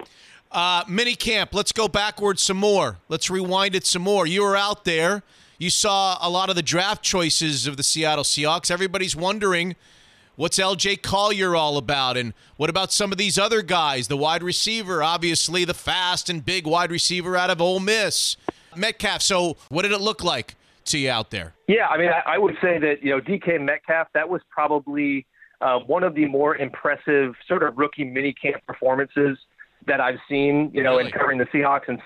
Uh, 0.51 0.83
mini 0.87 1.15
camp. 1.15 1.53
Let's 1.53 1.71
go 1.71 1.87
backwards 1.87 2.43
some 2.43 2.57
more. 2.57 2.97
Let's 3.09 3.29
rewind 3.29 3.75
it 3.75 3.85
some 3.87 4.03
more. 4.03 4.27
You 4.27 4.43
were 4.43 4.55
out 4.55 4.85
there. 4.85 5.23
You 5.57 5.69
saw 5.69 6.17
a 6.21 6.29
lot 6.29 6.49
of 6.49 6.55
the 6.55 6.61
draft 6.61 7.03
choices 7.03 7.65
of 7.65 7.77
the 7.77 7.83
Seattle 7.83 8.23
Seahawks. 8.23 8.69
Everybody's 8.69 9.15
wondering 9.15 9.75
What's 10.35 10.57
LJ 10.57 11.03
Collier 11.03 11.55
all 11.55 11.77
about? 11.77 12.17
And 12.17 12.33
what 12.57 12.69
about 12.69 12.91
some 12.91 13.11
of 13.11 13.19
these 13.19 13.37
other 13.37 13.61
guys? 13.61 14.07
The 14.07 14.17
wide 14.17 14.41
receiver, 14.41 15.03
obviously, 15.03 15.63
the 15.63 15.75
fast 15.75 16.27
and 16.27 16.43
big 16.43 16.65
wide 16.65 16.91
receiver 16.91 17.37
out 17.37 17.51
of 17.51 17.61
Ole 17.61 17.79
Miss, 17.79 18.35
Metcalf. 18.75 19.21
So, 19.21 19.57
what 19.69 19.83
did 19.83 19.91
it 19.91 20.01
look 20.01 20.23
like 20.23 20.55
to 20.85 20.97
you 20.97 21.11
out 21.11 21.29
there? 21.29 21.53
Yeah, 21.67 21.85
I 21.87 21.99
mean, 21.99 22.09
I, 22.09 22.33
I 22.33 22.37
would 22.39 22.55
say 22.61 22.79
that, 22.79 23.03
you 23.03 23.11
know, 23.11 23.21
DK 23.21 23.61
Metcalf, 23.61 24.07
that 24.15 24.27
was 24.27 24.41
probably 24.49 25.27
uh, 25.61 25.79
one 25.79 26.03
of 26.03 26.15
the 26.15 26.25
more 26.25 26.57
impressive 26.57 27.35
sort 27.47 27.61
of 27.61 27.77
rookie 27.77 28.03
mini 28.03 28.33
camp 28.33 28.65
performances 28.65 29.37
that 29.85 30.01
I've 30.01 30.19
seen, 30.27 30.71
you 30.73 30.81
know, 30.81 30.97
really? 30.97 31.05
in 31.05 31.11
covering 31.11 31.37
the 31.37 31.45
Seahawks 31.45 31.89
and 31.89 32.01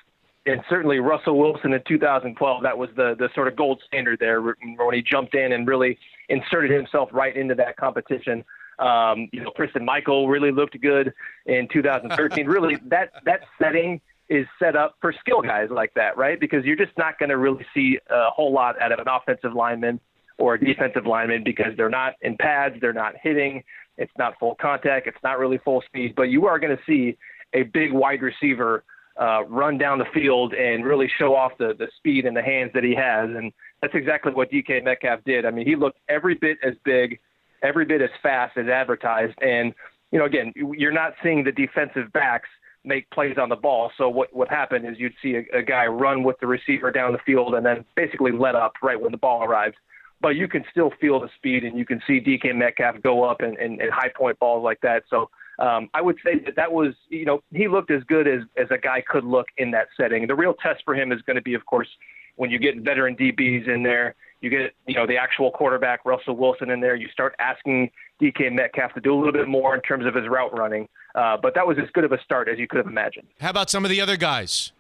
and 0.47 0.63
certainly 0.69 0.99
Russell 0.99 1.37
Wilson 1.37 1.73
in 1.73 1.81
2012, 1.87 2.63
that 2.63 2.77
was 2.77 2.89
the 2.95 3.15
the 3.19 3.29
sort 3.35 3.47
of 3.47 3.55
gold 3.55 3.81
standard 3.85 4.19
there 4.19 4.41
when 4.41 4.93
he 4.93 5.01
jumped 5.01 5.35
in 5.35 5.51
and 5.51 5.67
really 5.67 5.99
inserted 6.29 6.71
himself 6.71 7.09
right 7.11 7.35
into 7.35 7.53
that 7.55 7.77
competition. 7.77 8.43
Um, 8.79 9.27
you 9.31 9.43
know, 9.43 9.51
Christine 9.51 9.85
Michael 9.85 10.29
really 10.29 10.51
looked 10.51 10.79
good 10.81 11.13
in 11.45 11.67
2013. 11.71 12.47
really, 12.47 12.77
that 12.87 13.11
that 13.25 13.41
setting 13.61 14.01
is 14.29 14.45
set 14.59 14.75
up 14.75 14.95
for 15.01 15.13
skill 15.19 15.41
guys 15.41 15.69
like 15.69 15.93
that, 15.95 16.17
right? 16.17 16.39
Because 16.39 16.65
you're 16.65 16.75
just 16.75 16.97
not 16.97 17.17
going 17.19 17.29
to 17.29 17.37
really 17.37 17.65
see 17.73 17.97
a 18.09 18.29
whole 18.29 18.51
lot 18.51 18.81
out 18.81 18.91
of 18.91 18.99
an 18.99 19.07
offensive 19.07 19.53
lineman 19.53 19.99
or 20.37 20.55
a 20.55 20.59
defensive 20.59 21.05
lineman 21.05 21.43
because 21.43 21.75
they're 21.77 21.89
not 21.89 22.13
in 22.21 22.37
pads, 22.37 22.75
they're 22.81 22.93
not 22.93 23.13
hitting, 23.21 23.63
it's 23.97 24.11
not 24.17 24.37
full 24.39 24.55
contact, 24.55 25.07
it's 25.07 25.17
not 25.23 25.39
really 25.39 25.57
full 25.57 25.81
speed, 25.85 26.13
but 26.15 26.23
you 26.23 26.45
are 26.45 26.59
going 26.59 26.75
to 26.75 26.83
see 26.85 27.17
a 27.53 27.63
big 27.63 27.93
wide 27.93 28.21
receiver 28.21 28.83
uh, 29.19 29.43
run 29.45 29.77
down 29.77 29.97
the 29.97 30.05
field 30.13 30.53
and 30.53 30.85
really 30.85 31.09
show 31.17 31.35
off 31.35 31.51
the, 31.57 31.73
the 31.77 31.87
speed 31.97 32.25
and 32.25 32.35
the 32.35 32.41
hands 32.41 32.71
that 32.73 32.83
he 32.83 32.93
has. 32.95 33.29
And 33.29 33.51
that's 33.81 33.95
exactly 33.95 34.33
what 34.33 34.51
DK 34.51 34.83
Metcalf 34.83 35.21
did. 35.25 35.45
I 35.45 35.51
mean, 35.51 35.65
he 35.65 35.75
looked 35.75 35.99
every 36.07 36.35
bit 36.35 36.57
as 36.63 36.73
big, 36.83 37.19
every 37.63 37.85
bit 37.85 38.01
as 38.01 38.09
fast 38.21 38.57
as 38.57 38.67
advertised. 38.67 39.35
And, 39.41 39.73
you 40.11 40.19
know, 40.19 40.25
again, 40.25 40.53
you're 40.55 40.91
not 40.91 41.13
seeing 41.23 41.43
the 41.43 41.51
defensive 41.51 42.11
backs 42.13 42.49
make 42.83 43.09
plays 43.11 43.37
on 43.37 43.49
the 43.49 43.55
ball. 43.55 43.91
So 43.97 44.07
what 44.07 44.33
what 44.33 44.49
happened 44.49 44.87
is 44.87 44.95
you'd 44.97 45.13
see 45.21 45.35
a, 45.35 45.59
a 45.59 45.63
guy 45.63 45.85
run 45.87 46.23
with 46.23 46.39
the 46.39 46.47
receiver 46.47 46.91
down 46.91 47.11
the 47.11 47.19
field 47.25 47.53
and 47.53 47.65
then 47.65 47.83
basically 47.95 48.31
let 48.31 48.55
up 48.55 48.73
right 48.81 48.99
when 48.99 49.11
the 49.11 49.17
ball 49.17 49.43
arrives. 49.43 49.75
But 50.21 50.29
you 50.29 50.47
can 50.47 50.63
still 50.71 50.91
feel 50.99 51.19
the 51.19 51.29
speed 51.35 51.63
and 51.63 51.77
you 51.77 51.85
can 51.85 52.01
see 52.07 52.19
DK 52.19 52.55
Metcalf 52.55 53.01
go 53.03 53.23
up 53.23 53.41
and, 53.41 53.57
and, 53.57 53.79
and 53.81 53.91
high 53.91 54.09
point 54.15 54.39
balls 54.39 54.63
like 54.63 54.79
that. 54.81 55.03
So 55.09 55.29
um, 55.59 55.89
I 55.93 56.01
would 56.01 56.17
say 56.23 56.39
that 56.45 56.55
that 56.55 56.71
was, 56.71 56.93
you 57.09 57.25
know, 57.25 57.41
he 57.51 57.67
looked 57.67 57.91
as 57.91 58.03
good 58.03 58.27
as, 58.27 58.41
as 58.57 58.67
a 58.69 58.77
guy 58.77 59.01
could 59.01 59.23
look 59.23 59.47
in 59.57 59.71
that 59.71 59.87
setting. 59.97 60.27
The 60.27 60.35
real 60.35 60.53
test 60.53 60.83
for 60.85 60.95
him 60.95 61.11
is 61.11 61.21
going 61.23 61.35
to 61.35 61.41
be, 61.41 61.53
of 61.55 61.65
course, 61.65 61.87
when 62.35 62.51
you 62.51 62.59
get 62.59 62.77
veteran 62.77 63.15
DBs 63.15 63.67
in 63.67 63.81
there, 63.81 64.15
you 64.41 64.51
get, 64.51 64.73
you 64.85 64.93
know, 64.93 65.07
the 65.07 65.17
actual 65.17 65.49
quarterback, 65.49 66.05
Russell 66.05 66.35
Wilson, 66.35 66.69
in 66.69 66.79
there. 66.79 66.95
You 66.95 67.07
start 67.09 67.33
asking 67.39 67.89
DK 68.21 68.51
Metcalf 68.51 68.93
to 68.93 69.01
do 69.01 69.13
a 69.13 69.17
little 69.17 69.33
bit 69.33 69.47
more 69.47 69.73
in 69.73 69.81
terms 69.81 70.05
of 70.05 70.13
his 70.13 70.27
route 70.27 70.55
running. 70.55 70.87
Uh, 71.15 71.37
but 71.41 71.55
that 71.55 71.65
was 71.65 71.77
as 71.79 71.89
good 71.93 72.03
of 72.03 72.11
a 72.11 72.21
start 72.21 72.47
as 72.47 72.59
you 72.59 72.67
could 72.67 72.77
have 72.77 72.85
imagined. 72.85 73.27
How 73.41 73.49
about 73.49 73.71
some 73.71 73.83
of 73.83 73.89
the 73.89 73.99
other 73.99 74.17
guys? 74.17 74.71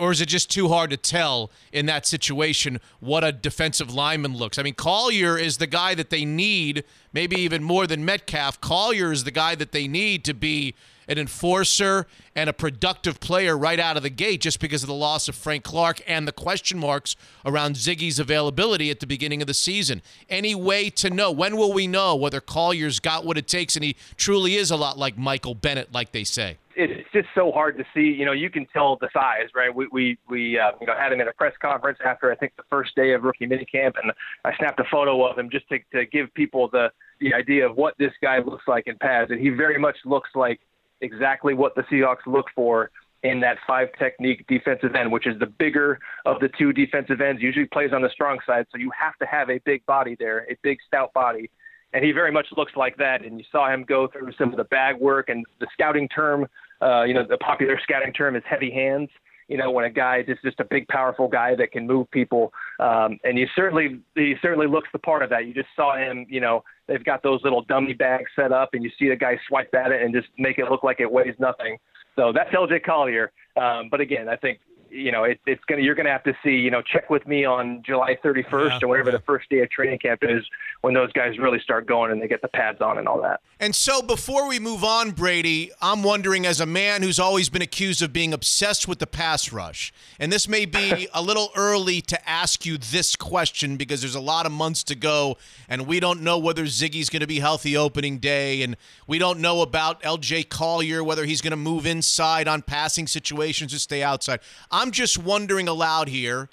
Or 0.00 0.10
is 0.10 0.20
it 0.20 0.26
just 0.26 0.50
too 0.50 0.68
hard 0.68 0.90
to 0.90 0.96
tell 0.96 1.50
in 1.72 1.86
that 1.86 2.04
situation 2.04 2.80
what 2.98 3.22
a 3.22 3.30
defensive 3.30 3.94
lineman 3.94 4.36
looks? 4.36 4.58
I 4.58 4.62
mean, 4.62 4.74
Collier 4.74 5.38
is 5.38 5.58
the 5.58 5.68
guy 5.68 5.94
that 5.94 6.10
they 6.10 6.24
need, 6.24 6.84
maybe 7.12 7.36
even 7.36 7.62
more 7.62 7.86
than 7.86 8.04
Metcalf. 8.04 8.60
Collier 8.60 9.12
is 9.12 9.24
the 9.24 9.30
guy 9.30 9.54
that 9.54 9.72
they 9.72 9.86
need 9.86 10.24
to 10.24 10.34
be 10.34 10.74
an 11.06 11.16
enforcer 11.16 12.06
and 12.34 12.50
a 12.50 12.52
productive 12.52 13.18
player 13.18 13.56
right 13.56 13.80
out 13.80 13.96
of 13.96 14.02
the 14.02 14.10
gate 14.10 14.42
just 14.42 14.60
because 14.60 14.82
of 14.82 14.88
the 14.88 14.94
loss 14.94 15.28
of 15.28 15.34
Frank 15.34 15.64
Clark 15.64 16.02
and 16.06 16.28
the 16.28 16.32
question 16.32 16.78
marks 16.78 17.16
around 17.46 17.76
Ziggy's 17.76 18.18
availability 18.18 18.90
at 18.90 19.00
the 19.00 19.06
beginning 19.06 19.40
of 19.40 19.46
the 19.46 19.54
season. 19.54 20.02
Any 20.28 20.54
way 20.54 20.90
to 20.90 21.08
know? 21.08 21.32
When 21.32 21.56
will 21.56 21.72
we 21.72 21.86
know 21.86 22.14
whether 22.14 22.40
Collier's 22.40 23.00
got 23.00 23.24
what 23.24 23.38
it 23.38 23.48
takes 23.48 23.74
and 23.74 23.84
he 23.84 23.96
truly 24.16 24.56
is 24.56 24.70
a 24.70 24.76
lot 24.76 24.98
like 24.98 25.16
Michael 25.16 25.54
Bennett, 25.54 25.92
like 25.92 26.12
they 26.12 26.24
say? 26.24 26.58
It's 26.80 27.10
just 27.12 27.26
so 27.34 27.50
hard 27.50 27.76
to 27.78 27.84
see. 27.92 28.02
You 28.02 28.24
know, 28.24 28.32
you 28.32 28.50
can 28.50 28.64
tell 28.66 28.96
the 29.00 29.08
size, 29.12 29.48
right? 29.52 29.74
We 29.74 29.88
we 29.90 30.18
we 30.28 30.58
uh, 30.58 30.70
you 30.80 30.86
know 30.86 30.94
had 30.96 31.12
him 31.12 31.20
in 31.20 31.26
a 31.26 31.32
press 31.32 31.54
conference 31.60 31.98
after 32.04 32.30
I 32.30 32.36
think 32.36 32.52
the 32.56 32.62
first 32.70 32.94
day 32.94 33.14
of 33.14 33.24
rookie 33.24 33.48
minicamp, 33.48 33.94
and 34.00 34.12
I 34.44 34.56
snapped 34.56 34.78
a 34.78 34.84
photo 34.88 35.26
of 35.26 35.36
him 35.36 35.50
just 35.50 35.68
to 35.70 35.78
to 35.92 36.06
give 36.06 36.32
people 36.34 36.68
the 36.70 36.92
the 37.20 37.34
idea 37.34 37.68
of 37.68 37.76
what 37.76 37.94
this 37.98 38.12
guy 38.22 38.38
looks 38.38 38.68
like 38.68 38.86
in 38.86 38.96
pads, 38.96 39.32
and 39.32 39.40
he 39.40 39.48
very 39.48 39.76
much 39.76 39.96
looks 40.04 40.30
like 40.36 40.60
exactly 41.00 41.52
what 41.52 41.74
the 41.74 41.82
Seahawks 41.82 42.26
look 42.26 42.46
for 42.54 42.90
in 43.22 43.40
that 43.40 43.58
five 43.66 43.88
technique 43.98 44.46
defensive 44.46 44.94
end, 44.94 45.10
which 45.10 45.26
is 45.26 45.38
the 45.40 45.46
bigger 45.46 45.98
of 46.24 46.38
the 46.40 46.48
two 46.56 46.72
defensive 46.72 47.20
ends, 47.20 47.42
usually 47.42 47.66
plays 47.66 47.90
on 47.92 48.02
the 48.02 48.10
strong 48.10 48.38
side. 48.46 48.66
So 48.70 48.78
you 48.78 48.90
have 48.98 49.16
to 49.18 49.26
have 49.26 49.50
a 49.50 49.58
big 49.64 49.84
body 49.86 50.16
there, 50.18 50.46
a 50.48 50.56
big 50.62 50.78
stout 50.86 51.12
body. 51.12 51.50
And 51.92 52.04
he 52.04 52.12
very 52.12 52.30
much 52.30 52.46
looks 52.56 52.72
like 52.76 52.96
that. 52.98 53.24
And 53.24 53.38
you 53.38 53.44
saw 53.50 53.72
him 53.72 53.84
go 53.84 54.06
through 54.08 54.32
some 54.38 54.50
of 54.50 54.56
the 54.56 54.64
bag 54.64 54.96
work 55.00 55.30
and 55.30 55.44
the 55.58 55.66
scouting 55.72 56.08
term, 56.08 56.46
uh, 56.82 57.02
you 57.04 57.14
know, 57.14 57.24
the 57.28 57.38
popular 57.38 57.78
scouting 57.82 58.12
term 58.12 58.36
is 58.36 58.42
heavy 58.48 58.70
hands. 58.70 59.08
You 59.48 59.56
know, 59.56 59.70
when 59.70 59.86
a 59.86 59.90
guy 59.90 60.22
is 60.26 60.36
just 60.44 60.60
a 60.60 60.64
big, 60.64 60.86
powerful 60.88 61.26
guy 61.26 61.54
that 61.54 61.72
can 61.72 61.86
move 61.86 62.10
people, 62.10 62.52
um, 62.80 63.18
and 63.24 63.38
you 63.38 63.46
certainly 63.56 63.98
he 64.14 64.34
certainly 64.42 64.66
looks 64.66 64.88
the 64.92 64.98
part 64.98 65.22
of 65.22 65.30
that. 65.30 65.46
You 65.46 65.54
just 65.54 65.70
saw 65.74 65.96
him, 65.96 66.26
you 66.28 66.40
know, 66.40 66.62
they've 66.86 67.02
got 67.02 67.22
those 67.22 67.40
little 67.44 67.62
dummy 67.62 67.94
bags 67.94 68.30
set 68.36 68.52
up, 68.52 68.70
and 68.74 68.84
you 68.84 68.90
see 68.98 69.08
the 69.08 69.16
guy 69.16 69.38
swipe 69.48 69.74
at 69.74 69.90
it 69.90 70.02
and 70.02 70.14
just 70.14 70.28
make 70.36 70.58
it 70.58 70.70
look 70.70 70.82
like 70.84 71.00
it 71.00 71.10
weighs 71.10 71.34
nothing. 71.38 71.78
So 72.14 72.30
that's 72.32 72.50
LJ 72.50 72.84
Collier. 72.84 73.32
Um, 73.56 73.88
but 73.90 74.00
again, 74.00 74.28
I 74.28 74.36
think 74.36 74.58
you 74.90 75.12
know 75.12 75.24
it, 75.24 75.40
it's 75.46 75.62
gonna 75.64 75.82
you're 75.82 75.94
gonna 75.94 76.10
have 76.10 76.24
to 76.24 76.34
see 76.44 76.50
you 76.50 76.70
know 76.70 76.82
check 76.82 77.10
with 77.10 77.26
me 77.26 77.44
on 77.44 77.82
July 77.84 78.16
31st 78.24 78.68
Yeah, 78.68 78.78
or 78.82 78.88
whatever 78.88 79.10
yeah. 79.10 79.16
the 79.16 79.22
first 79.22 79.48
day 79.48 79.60
of 79.60 79.70
training 79.70 79.98
camp 79.98 80.20
is 80.22 80.44
when 80.82 80.94
those 80.94 81.12
guys 81.12 81.38
really 81.38 81.58
start 81.60 81.86
going 81.86 82.12
and 82.12 82.22
they 82.22 82.28
get 82.28 82.40
the 82.42 82.48
pads 82.48 82.80
on 82.80 82.98
and 82.98 83.08
all 83.08 83.20
that. 83.20 83.40
And 83.60 83.74
so 83.74 84.00
before 84.00 84.46
we 84.46 84.60
move 84.60 84.84
on, 84.84 85.10
Brady, 85.10 85.72
I'm 85.82 86.04
wondering 86.04 86.46
as 86.46 86.60
a 86.60 86.66
man 86.66 87.02
who's 87.02 87.18
always 87.18 87.48
been 87.48 87.62
accused 87.62 88.00
of 88.02 88.12
being 88.12 88.32
obsessed 88.32 88.86
with 88.86 89.00
the 89.00 89.06
pass 89.06 89.52
rush, 89.52 89.92
and 90.20 90.30
this 90.30 90.46
may 90.46 90.64
be 90.64 91.08
a 91.14 91.20
little 91.20 91.50
early 91.56 92.00
to 92.02 92.28
ask 92.28 92.64
you 92.64 92.78
this 92.78 93.16
question 93.16 93.76
because 93.76 94.00
there's 94.00 94.14
a 94.14 94.20
lot 94.20 94.46
of 94.46 94.52
months 94.52 94.84
to 94.84 94.94
go, 94.94 95.36
and 95.68 95.86
we 95.88 95.98
don't 95.98 96.22
know 96.22 96.38
whether 96.38 96.64
Ziggy's 96.64 97.10
going 97.10 97.20
to 97.20 97.26
be 97.26 97.40
healthy 97.40 97.76
opening 97.76 98.18
day, 98.18 98.62
and 98.62 98.76
we 99.08 99.18
don't 99.18 99.40
know 99.40 99.62
about 99.62 100.00
LJ 100.02 100.48
Collier, 100.48 101.02
whether 101.02 101.24
he's 101.24 101.40
going 101.40 101.50
to 101.50 101.56
move 101.56 101.84
inside 101.84 102.46
on 102.46 102.62
passing 102.62 103.08
situations 103.08 103.74
or 103.74 103.80
stay 103.80 104.04
outside. 104.04 104.38
I'm 104.70 104.77
just 104.92 105.18
wondering 105.18 105.66
aloud 105.66 106.08
here, 106.08 106.48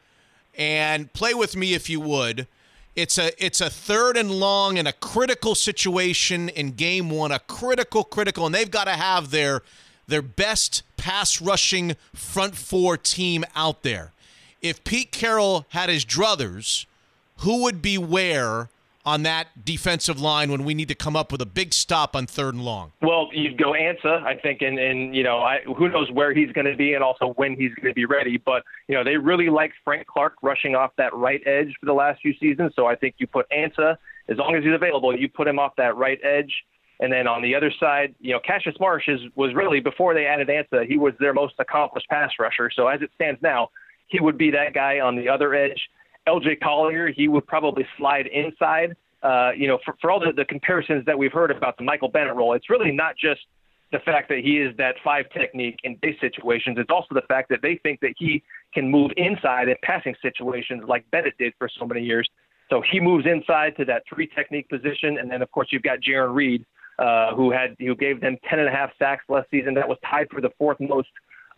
and 0.57 1.11
play 1.13 1.33
with 1.33 1.55
me 1.55 1.73
if 1.73 1.89
you 1.89 1.99
would. 1.99 2.47
It's 2.95 3.17
a 3.17 3.31
it's 3.43 3.61
a 3.61 3.69
third 3.69 4.17
and 4.17 4.31
long 4.31 4.77
in 4.77 4.87
a 4.87 4.93
critical 4.93 5.53
situation 5.53 6.49
in 6.49 6.71
game 6.71 7.09
one, 7.09 7.31
a 7.31 7.39
critical 7.39 8.03
critical, 8.03 8.45
and 8.45 8.55
they've 8.55 8.71
got 8.71 8.85
to 8.85 8.91
have 8.91 9.31
their 9.31 9.61
their 10.07 10.21
best 10.21 10.83
pass 10.97 11.41
rushing 11.41 11.95
front 12.13 12.55
four 12.55 12.97
team 12.97 13.43
out 13.55 13.83
there. 13.83 14.11
If 14.61 14.83
Pete 14.83 15.11
Carroll 15.11 15.65
had 15.69 15.89
his 15.89 16.05
druthers, 16.05 16.85
who 17.39 17.61
would 17.63 17.81
be 17.81 17.97
where 17.97 18.69
on 19.05 19.23
that 19.23 19.65
defensive 19.65 20.19
line 20.19 20.51
when 20.51 20.63
we 20.63 20.73
need 20.73 20.87
to 20.87 20.95
come 20.95 21.15
up 21.15 21.31
with 21.31 21.41
a 21.41 21.45
big 21.45 21.73
stop 21.73 22.15
on 22.15 22.25
third 22.25 22.55
and 22.55 22.63
long? 22.63 22.91
Well, 23.01 23.29
you'd 23.33 23.57
go 23.57 23.73
Ansah, 23.73 24.23
I 24.23 24.35
think, 24.35 24.61
and 24.61 24.79
and 24.79 25.15
you 25.15 25.23
know, 25.23 25.39
I, 25.39 25.59
who 25.77 25.89
knows 25.89 26.09
where 26.11 26.33
he's 26.33 26.51
going 26.51 26.65
to 26.65 26.75
be 26.75 26.93
and 26.93 27.03
also 27.03 27.33
when 27.35 27.55
he's 27.55 27.73
going 27.75 27.89
to 27.89 27.93
be 27.93 28.05
ready. 28.05 28.37
But 28.37 28.63
you 28.87 28.95
know, 28.95 29.03
they 29.03 29.17
really 29.17 29.49
like 29.49 29.71
Frank 29.83 30.07
Clark 30.07 30.35
rushing 30.41 30.75
off 30.75 30.91
that 30.97 31.13
right 31.13 31.41
edge 31.45 31.73
for 31.79 31.85
the 31.85 31.93
last 31.93 32.21
few 32.21 32.33
seasons. 32.39 32.73
So 32.75 32.87
I 32.87 32.95
think 32.95 33.15
you 33.17 33.27
put 33.27 33.45
Ansah 33.49 33.97
as 34.27 34.37
long 34.37 34.55
as 34.55 34.63
he's 34.63 34.73
available, 34.73 35.15
you 35.15 35.29
put 35.29 35.47
him 35.47 35.59
off 35.59 35.73
that 35.77 35.95
right 35.95 36.19
edge. 36.23 36.51
And 36.99 37.11
then 37.11 37.27
on 37.27 37.41
the 37.41 37.53
other 37.55 37.71
side, 37.79 38.15
you 38.19 38.31
know, 38.31 38.39
Cassius 38.39 38.75
Marsh 38.79 39.07
is, 39.07 39.19
was 39.35 39.53
really 39.53 39.81
before 39.81 40.13
they 40.13 40.25
added 40.25 40.47
Ansah, 40.47 40.87
he 40.87 40.97
was 40.97 41.13
their 41.19 41.33
most 41.33 41.55
accomplished 41.59 42.07
pass 42.09 42.31
rusher. 42.39 42.71
So 42.73 42.87
as 42.87 43.01
it 43.01 43.11
stands 43.15 43.41
now, 43.41 43.69
he 44.07 44.19
would 44.19 44.37
be 44.37 44.51
that 44.51 44.73
guy 44.73 44.99
on 44.99 45.15
the 45.15 45.27
other 45.27 45.53
edge. 45.53 45.89
LJ 46.27 46.59
Collier, 46.61 47.07
he 47.07 47.27
would 47.27 47.45
probably 47.47 47.85
slide 47.97 48.27
inside. 48.27 48.95
Uh, 49.23 49.51
you 49.57 49.67
know, 49.67 49.79
for, 49.83 49.95
for 50.01 50.11
all 50.11 50.19
the, 50.19 50.31
the 50.31 50.45
comparisons 50.45 51.05
that 51.05 51.17
we've 51.17 51.31
heard 51.31 51.51
about 51.51 51.77
the 51.77 51.83
Michael 51.83 52.09
Bennett 52.09 52.35
role, 52.35 52.53
it's 52.53 52.69
really 52.69 52.91
not 52.91 53.15
just 53.17 53.41
the 53.91 53.99
fact 53.99 54.29
that 54.29 54.39
he 54.39 54.57
is 54.57 54.75
that 54.77 54.95
five 55.03 55.25
technique 55.31 55.79
in 55.83 55.95
base 56.01 56.19
situations. 56.19 56.77
It's 56.79 56.89
also 56.89 57.13
the 57.15 57.23
fact 57.27 57.49
that 57.49 57.61
they 57.61 57.79
think 57.81 58.01
that 58.01 58.13
he 58.17 58.43
can 58.73 58.89
move 58.89 59.11
inside 59.17 59.69
in 59.69 59.75
passing 59.83 60.15
situations 60.21 60.83
like 60.87 61.09
Bennett 61.11 61.37
did 61.37 61.53
for 61.57 61.69
so 61.79 61.85
many 61.85 62.01
years. 62.01 62.29
So 62.69 62.83
he 62.91 62.99
moves 62.99 63.25
inside 63.25 63.77
to 63.77 63.85
that 63.85 64.03
three 64.11 64.27
technique 64.27 64.69
position, 64.69 65.17
and 65.19 65.29
then 65.29 65.41
of 65.41 65.51
course 65.51 65.69
you've 65.71 65.83
got 65.83 65.99
Jarran 65.99 66.33
Reed, 66.33 66.65
uh, 66.97 67.35
who 67.35 67.51
had 67.51 67.75
who 67.79 67.95
gave 67.95 68.21
them 68.21 68.37
ten 68.49 68.59
and 68.59 68.67
a 68.67 68.71
half 68.71 68.89
sacks 68.97 69.23
last 69.29 69.49
season. 69.51 69.75
That 69.75 69.87
was 69.87 69.97
tied 70.09 70.27
for 70.31 70.41
the 70.41 70.49
fourth 70.57 70.77
most 70.79 71.09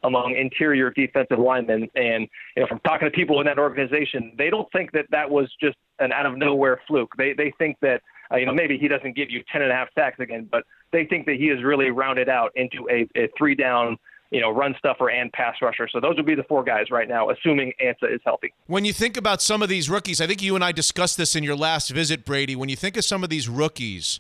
among 0.04 0.36
interior 0.36 0.92
defensive 0.92 1.40
linemen. 1.40 1.88
And 1.96 2.28
you 2.56 2.62
know, 2.62 2.68
from 2.68 2.80
talking 2.80 3.08
to 3.08 3.12
people 3.12 3.40
in 3.40 3.46
that 3.46 3.60
organization, 3.60 4.34
they 4.38 4.50
don't 4.50 4.72
think 4.72 4.92
that 4.94 5.06
that 5.12 5.30
was 5.30 5.52
just 5.60 5.78
an 6.00 6.12
out 6.12 6.26
of 6.26 6.38
nowhere 6.38 6.82
fluke. 6.88 7.14
They 7.18 7.34
they 7.34 7.54
think 7.58 7.78
that 7.82 8.02
uh, 8.32 8.38
you 8.38 8.46
know 8.46 8.54
maybe 8.54 8.78
he 8.78 8.88
doesn't 8.88 9.16
give 9.16 9.30
you 9.30 9.44
ten 9.52 9.62
and 9.62 9.72
a 9.72 9.76
half 9.76 9.90
sacks 9.96 10.20
again, 10.20 10.48
but 10.52 10.64
they 10.92 11.06
think 11.06 11.26
that 11.26 11.36
he 11.36 11.46
is 11.46 11.64
really 11.64 11.92
rounded 11.92 12.30
out 12.30 12.52
into 12.56 12.88
a, 12.90 13.08
a 13.20 13.30
three 13.38 13.56
down. 13.56 13.98
You 14.30 14.42
know, 14.42 14.52
run 14.52 14.76
stuffer 14.78 15.10
and 15.10 15.32
pass 15.32 15.56
rusher. 15.62 15.88
So 15.90 16.02
those 16.02 16.18
would 16.18 16.26
be 16.26 16.36
the 16.36 16.44
four 16.44 16.62
guys 16.62 16.92
right 16.92 17.08
now, 17.08 17.30
assuming 17.30 17.72
Ansah 17.82 18.14
is 18.14 18.20
healthy. 18.26 18.54
When 18.66 18.84
you 18.84 18.92
think 18.92 19.16
about 19.16 19.42
some 19.42 19.64
of 19.64 19.70
these 19.70 19.90
rookies, 19.90 20.20
I 20.20 20.28
think 20.28 20.42
you 20.42 20.54
and 20.54 20.66
I 20.66 20.74
discussed 20.74 21.16
this 21.16 21.34
in 21.34 21.46
your 21.46 21.56
last 21.56 21.92
visit, 21.92 22.26
Brady. 22.26 22.54
When 22.54 22.68
you 22.68 22.76
think 22.76 22.98
of 22.98 23.06
some 23.06 23.24
of 23.24 23.30
these 23.30 23.48
rookies, 23.48 24.20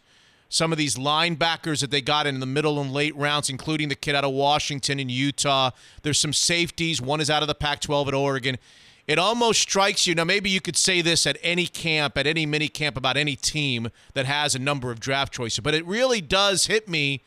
some 0.49 0.71
of 0.71 0.77
these 0.77 0.95
linebackers 0.95 1.81
that 1.81 1.91
they 1.91 2.01
got 2.01 2.25
in 2.27 2.39
the 2.39 2.45
middle 2.45 2.79
and 2.79 2.91
late 2.91 3.15
rounds, 3.15 3.49
including 3.49 3.89
the 3.89 3.95
kid 3.95 4.15
out 4.15 4.23
of 4.23 4.31
Washington 4.31 4.99
and 4.99 5.11
Utah, 5.11 5.71
there's 6.03 6.19
some 6.19 6.33
safeties. 6.33 7.01
One 7.01 7.19
is 7.19 7.29
out 7.29 7.41
of 7.41 7.47
the 7.47 7.55
Pac 7.55 7.81
12 7.81 8.09
at 8.09 8.13
Oregon. 8.13 8.57
It 9.07 9.17
almost 9.17 9.61
strikes 9.61 10.05
you. 10.05 10.15
Now, 10.15 10.25
maybe 10.25 10.49
you 10.49 10.59
could 10.59 10.75
say 10.75 11.01
this 11.01 11.25
at 11.25 11.37
any 11.41 11.65
camp, 11.65 12.17
at 12.17 12.27
any 12.27 12.45
mini 12.45 12.67
camp 12.67 12.97
about 12.97 13.15
any 13.15 13.35
team 13.35 13.89
that 14.13 14.25
has 14.25 14.53
a 14.53 14.59
number 14.59 14.91
of 14.91 14.99
draft 14.99 15.33
choices, 15.33 15.59
but 15.59 15.73
it 15.73 15.85
really 15.85 16.19
does 16.19 16.67
hit 16.67 16.89
me 16.89 17.23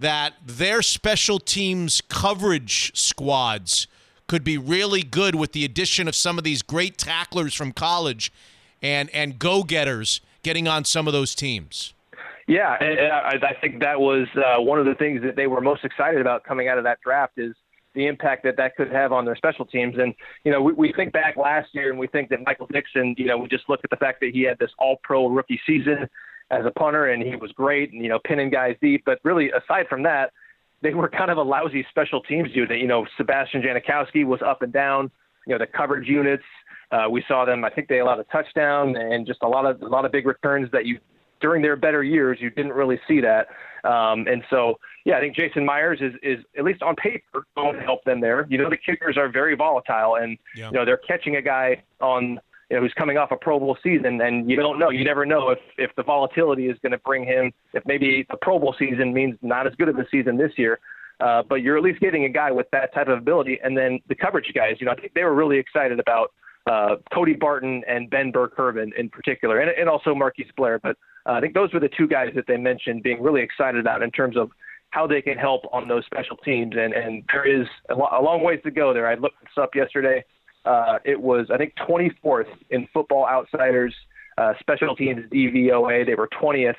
that 0.00 0.34
their 0.44 0.80
special 0.80 1.38
teams 1.38 2.00
coverage 2.08 2.96
squads 2.96 3.86
could 4.26 4.44
be 4.44 4.56
really 4.56 5.02
good 5.02 5.34
with 5.34 5.52
the 5.52 5.64
addition 5.64 6.06
of 6.06 6.14
some 6.14 6.38
of 6.38 6.44
these 6.44 6.62
great 6.62 6.96
tacklers 6.98 7.54
from 7.54 7.72
college 7.72 8.32
and 8.80 9.10
and 9.10 9.38
go-getters 9.38 10.20
getting 10.42 10.68
on 10.68 10.84
some 10.84 11.06
of 11.06 11.12
those 11.12 11.34
teams. 11.34 11.92
Yeah, 12.48 12.76
and 12.80 13.12
I, 13.12 13.48
I 13.50 13.60
think 13.60 13.80
that 13.80 14.00
was 14.00 14.26
uh, 14.34 14.60
one 14.60 14.78
of 14.78 14.86
the 14.86 14.94
things 14.94 15.20
that 15.22 15.36
they 15.36 15.46
were 15.46 15.60
most 15.60 15.84
excited 15.84 16.18
about 16.18 16.44
coming 16.44 16.66
out 16.66 16.78
of 16.78 16.84
that 16.84 16.98
draft 17.04 17.34
is 17.36 17.54
the 17.94 18.06
impact 18.06 18.42
that 18.44 18.56
that 18.56 18.74
could 18.74 18.90
have 18.90 19.12
on 19.12 19.26
their 19.26 19.36
special 19.36 19.66
teams. 19.66 19.96
And 19.98 20.14
you 20.44 20.52
know, 20.52 20.62
we, 20.62 20.72
we 20.72 20.92
think 20.94 21.12
back 21.12 21.36
last 21.36 21.68
year 21.74 21.90
and 21.90 21.98
we 21.98 22.06
think 22.06 22.30
that 22.30 22.38
Michael 22.46 22.66
Dickson, 22.72 23.14
you 23.18 23.26
know, 23.26 23.36
we 23.36 23.48
just 23.48 23.68
look 23.68 23.80
at 23.84 23.90
the 23.90 23.96
fact 23.96 24.20
that 24.20 24.30
he 24.32 24.42
had 24.42 24.58
this 24.58 24.70
All-Pro 24.78 25.26
rookie 25.26 25.60
season 25.66 26.08
as 26.50 26.64
a 26.64 26.70
punter 26.70 27.08
and 27.08 27.22
he 27.22 27.36
was 27.36 27.52
great 27.52 27.92
and 27.92 28.02
you 28.02 28.08
know 28.08 28.18
pinning 28.24 28.48
guys 28.48 28.76
deep. 28.80 29.02
But 29.04 29.18
really, 29.24 29.50
aside 29.50 29.86
from 29.86 30.02
that, 30.04 30.32
they 30.80 30.94
were 30.94 31.10
kind 31.10 31.30
of 31.30 31.36
a 31.36 31.42
lousy 31.42 31.84
special 31.90 32.22
teams 32.22 32.48
unit. 32.54 32.80
You 32.80 32.86
know, 32.86 33.06
Sebastian 33.18 33.60
Janikowski 33.60 34.24
was 34.24 34.40
up 34.40 34.62
and 34.62 34.72
down. 34.72 35.10
You 35.46 35.54
know, 35.54 35.58
the 35.58 35.66
coverage 35.66 36.08
units. 36.08 36.44
Uh, 36.90 37.10
we 37.10 37.22
saw 37.28 37.44
them. 37.44 37.62
I 37.62 37.68
think 37.68 37.88
they 37.88 37.98
allowed 37.98 38.20
a 38.20 38.24
touchdown 38.24 38.96
and 38.96 39.26
just 39.26 39.40
a 39.42 39.48
lot 39.48 39.66
of 39.66 39.82
a 39.82 39.88
lot 39.88 40.06
of 40.06 40.12
big 40.12 40.26
returns 40.26 40.70
that 40.72 40.86
you 40.86 40.98
during 41.40 41.62
their 41.62 41.76
better 41.76 42.02
years 42.02 42.38
you 42.40 42.50
didn't 42.50 42.72
really 42.72 43.00
see 43.06 43.20
that. 43.20 43.48
Um, 43.84 44.26
and 44.26 44.42
so 44.50 44.78
yeah, 45.04 45.16
I 45.16 45.20
think 45.20 45.36
Jason 45.36 45.64
Myers 45.64 46.00
is 46.00 46.14
is 46.22 46.44
at 46.58 46.64
least 46.64 46.82
on 46.82 46.96
paper 46.96 47.44
going 47.56 47.76
to 47.76 47.82
help 47.82 48.04
them 48.04 48.20
there. 48.20 48.46
You 48.50 48.58
know, 48.58 48.68
the 48.68 48.76
kickers 48.76 49.16
are 49.16 49.28
very 49.28 49.54
volatile, 49.56 50.16
and 50.16 50.36
Yeah. 50.54 50.66
you 50.66 50.72
know 50.72 50.84
they're 50.84 50.96
catching 50.96 51.36
a 51.36 51.42
guy 51.42 51.82
on 52.00 52.40
you 52.70 52.76
know 52.76 52.82
who's 52.82 52.92
coming 52.94 53.16
off 53.16 53.30
a 53.30 53.36
Pro 53.36 53.58
Bowl 53.58 53.78
season, 53.82 54.20
and 54.20 54.50
you 54.50 54.56
don't 54.56 54.78
know, 54.78 54.90
you 54.90 55.04
never 55.04 55.24
know 55.24 55.50
if 55.50 55.58
if 55.78 55.94
the 55.96 56.02
volatility 56.02 56.66
is 56.68 56.76
going 56.82 56.92
to 56.92 56.98
bring 56.98 57.24
him, 57.24 57.52
if 57.72 57.84
maybe 57.86 58.26
the 58.30 58.36
Pro 58.36 58.58
Bowl 58.58 58.74
season 58.78 59.14
means 59.14 59.36
not 59.42 59.66
as 59.66 59.74
good 59.76 59.88
of 59.88 59.98
a 59.98 60.06
season 60.10 60.36
this 60.36 60.52
year. 60.56 60.78
Uh, 61.20 61.42
but 61.48 61.56
you're 61.62 61.76
at 61.76 61.82
least 61.82 61.98
getting 61.98 62.24
a 62.26 62.28
guy 62.28 62.52
with 62.52 62.70
that 62.70 62.94
type 62.94 63.08
of 63.08 63.18
ability, 63.18 63.58
and 63.64 63.76
then 63.76 63.98
the 64.08 64.14
coverage 64.14 64.52
guys. 64.54 64.76
You 64.78 64.86
know, 64.86 64.92
I 64.92 64.96
think 64.96 65.14
they 65.14 65.24
were 65.24 65.34
really 65.34 65.58
excited 65.58 65.98
about 65.98 66.32
uh, 66.68 66.96
Cody 67.12 67.34
Barton 67.34 67.82
and 67.88 68.10
Ben 68.10 68.30
Burr-Kirven 68.30 68.90
in 68.96 69.08
particular, 69.08 69.60
and, 69.60 69.70
and 69.70 69.88
also 69.88 70.14
Marquise 70.14 70.50
Blair. 70.56 70.78
But 70.78 70.96
uh, 71.26 71.32
I 71.32 71.40
think 71.40 71.54
those 71.54 71.72
were 71.72 71.80
the 71.80 71.90
two 71.96 72.06
guys 72.06 72.28
that 72.34 72.46
they 72.46 72.56
mentioned 72.56 73.02
being 73.02 73.22
really 73.22 73.42
excited 73.42 73.80
about 73.80 74.02
in 74.02 74.10
terms 74.10 74.36
of 74.36 74.50
how 74.90 75.06
they 75.06 75.20
can 75.20 75.36
help 75.36 75.62
on 75.72 75.88
those 75.88 76.04
special 76.06 76.36
teams. 76.38 76.74
And, 76.76 76.94
and 76.94 77.22
there 77.32 77.46
is 77.46 77.66
a, 77.90 77.94
lo- 77.94 78.08
a 78.12 78.22
long 78.22 78.42
ways 78.42 78.60
to 78.64 78.70
go 78.70 78.94
there. 78.94 79.06
I 79.06 79.14
looked 79.14 79.40
this 79.40 79.50
up 79.56 79.74
yesterday. 79.74 80.24
Uh, 80.64 80.98
it 81.04 81.20
was, 81.20 81.46
I 81.52 81.56
think, 81.56 81.74
24th 81.88 82.48
in 82.70 82.88
Football 82.92 83.26
Outsiders 83.26 83.94
uh, 84.38 84.52
special 84.60 84.94
teams 84.94 85.24
DVOA. 85.32 86.06
They 86.06 86.14
were 86.14 86.28
20th 86.40 86.74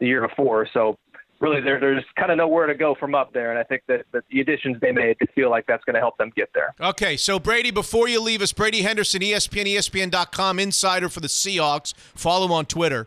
the 0.00 0.06
year 0.06 0.26
before. 0.26 0.68
So 0.72 0.98
really, 1.40 1.60
there, 1.60 1.80
there's 1.80 2.04
kind 2.16 2.30
of 2.30 2.38
nowhere 2.38 2.66
to 2.66 2.74
go 2.74 2.94
from 2.94 3.14
up 3.14 3.32
there. 3.32 3.50
And 3.50 3.58
I 3.58 3.62
think 3.64 3.82
that, 3.88 4.04
that 4.12 4.24
the 4.30 4.40
additions 4.40 4.78
they 4.80 4.92
made, 4.92 5.16
feel 5.34 5.50
like 5.50 5.66
that's 5.66 5.84
going 5.84 5.94
to 5.94 6.00
help 6.00 6.16
them 6.16 6.32
get 6.36 6.50
there. 6.54 6.74
Okay, 6.80 7.16
so 7.16 7.38
Brady, 7.38 7.70
before 7.70 8.08
you 8.08 8.20
leave 8.20 8.42
us, 8.42 8.52
Brady 8.52 8.82
Henderson, 8.82 9.20
ESPN, 9.20 9.66
ESPN.com 9.66 10.58
insider 10.58 11.08
for 11.08 11.20
the 11.20 11.28
Seahawks. 11.28 11.94
Follow 11.94 12.46
him 12.46 12.52
on 12.52 12.66
Twitter. 12.66 13.06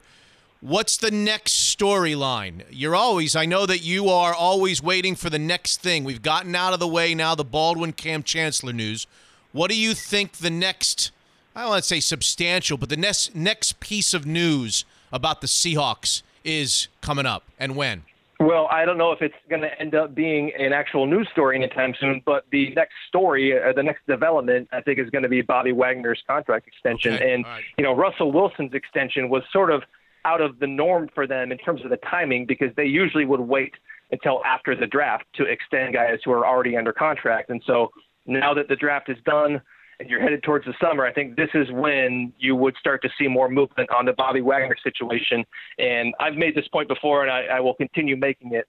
What's 0.60 0.98
the 0.98 1.12
next 1.12 1.76
storyline? 1.76 2.64
You're 2.72 2.96
always, 2.96 3.36
I 3.36 3.46
know 3.46 3.68
that 3.68 3.84
you 3.84 4.10
are 4.10 4.34
always 4.34 4.82
waiting 4.82 5.16
for 5.16 5.30
the 5.30 5.40
next 5.40 5.82
thing. 5.82 6.04
We've 6.04 6.22
gotten 6.22 6.56
out 6.56 6.74
of 6.74 6.80
the 6.80 6.88
way 6.88 7.14
now 7.14 7.36
the 7.36 7.44
Baldwin 7.44 7.94
Kam 7.94 8.24
Chancellor 8.24 8.74
news. 8.74 9.06
What 9.52 9.70
do 9.70 9.78
you 9.80 9.94
think 9.94 10.34
the 10.34 10.50
next, 10.50 11.12
I 11.56 11.62
don't 11.62 11.70
want 11.70 11.84
to 11.84 11.88
say 11.88 12.00
substantial, 12.00 12.78
but 12.78 12.90
the 12.90 12.98
next, 12.98 13.36
next 13.36 13.80
piece 13.80 14.16
of 14.16 14.26
news 14.26 14.84
about 15.12 15.42
the 15.42 15.48
Seahawks 15.48 16.24
is 16.44 16.88
coming 17.02 17.28
up 17.28 17.44
and 17.60 17.76
when? 17.76 18.04
Well, 18.40 18.68
I 18.70 18.86
don't 18.86 19.00
know 19.00 19.12
if 19.12 19.22
it's 19.22 19.36
going 19.50 19.64
to 19.64 19.80
end 19.80 19.96
up 19.96 20.14
being 20.14 20.52
an 20.58 20.72
actual 20.72 21.08
news 21.08 21.28
story 21.32 21.56
anytime 21.56 21.96
soon, 22.00 22.22
but 22.24 22.46
the 22.52 22.72
next 22.76 22.94
story, 23.08 23.60
uh, 23.60 23.74
the 23.74 23.82
next 23.82 24.06
development, 24.06 24.70
I 24.72 24.82
think 24.82 25.00
is 25.00 25.10
going 25.10 25.24
to 25.24 25.30
be 25.30 25.42
Bobby 25.42 25.72
Wagner's 25.72 26.22
contract 26.28 26.68
extension. 26.68 27.16
Okay, 27.16 27.34
And, 27.34 27.46
right. 27.46 27.64
you 27.78 27.84
know, 27.84 27.96
Russell 27.96 28.32
Wilson's 28.32 28.74
extension 28.74 29.30
was 29.30 29.42
sort 29.52 29.72
of 29.72 29.82
out 30.24 30.42
of 30.42 30.60
the 30.60 30.68
norm 30.68 31.10
for 31.16 31.26
them 31.26 31.52
in 31.52 31.58
terms 31.58 31.84
of 31.84 31.90
the 31.90 31.98
timing 31.98 32.46
because 32.46 32.70
they 32.76 32.86
usually 32.86 33.26
would 33.26 33.40
wait 33.40 33.74
until 34.12 34.44
after 34.46 34.76
the 34.76 34.86
draft 34.86 35.26
to 35.36 35.44
extend 35.44 35.94
guys 35.94 36.20
who 36.24 36.32
are 36.32 36.46
already 36.46 36.78
under 36.78 36.94
contract. 36.94 37.50
And 37.50 37.62
so 37.66 37.92
now 38.28 38.54
that 38.54 38.68
the 38.68 38.76
draft 38.76 39.10
is 39.10 39.18
done 39.26 39.62
and 40.00 40.10
you're 40.10 40.22
headed 40.22 40.44
towards 40.44 40.66
the 40.66 40.74
summer, 40.82 41.06
I 41.06 41.14
think 41.14 41.36
this 41.36 41.50
is 41.54 41.68
when 41.72 42.32
you 42.38 42.56
would 42.56 42.76
start 42.80 43.02
to 43.02 43.10
see 43.20 43.28
more 43.28 43.50
movement 43.50 43.90
on 43.92 44.06
the 44.06 44.14
Bobby 44.14 44.42
Wagner 44.42 44.76
situation. 44.84 45.44
And 45.80 46.14
I've 46.20 46.36
made 46.36 46.56
this 46.56 46.68
point 46.68 46.88
before, 46.88 47.24
and 47.24 47.32
I, 47.32 47.58
I 47.58 47.60
will 47.60 47.74
continue 47.74 48.16
making 48.16 48.54
it. 48.54 48.68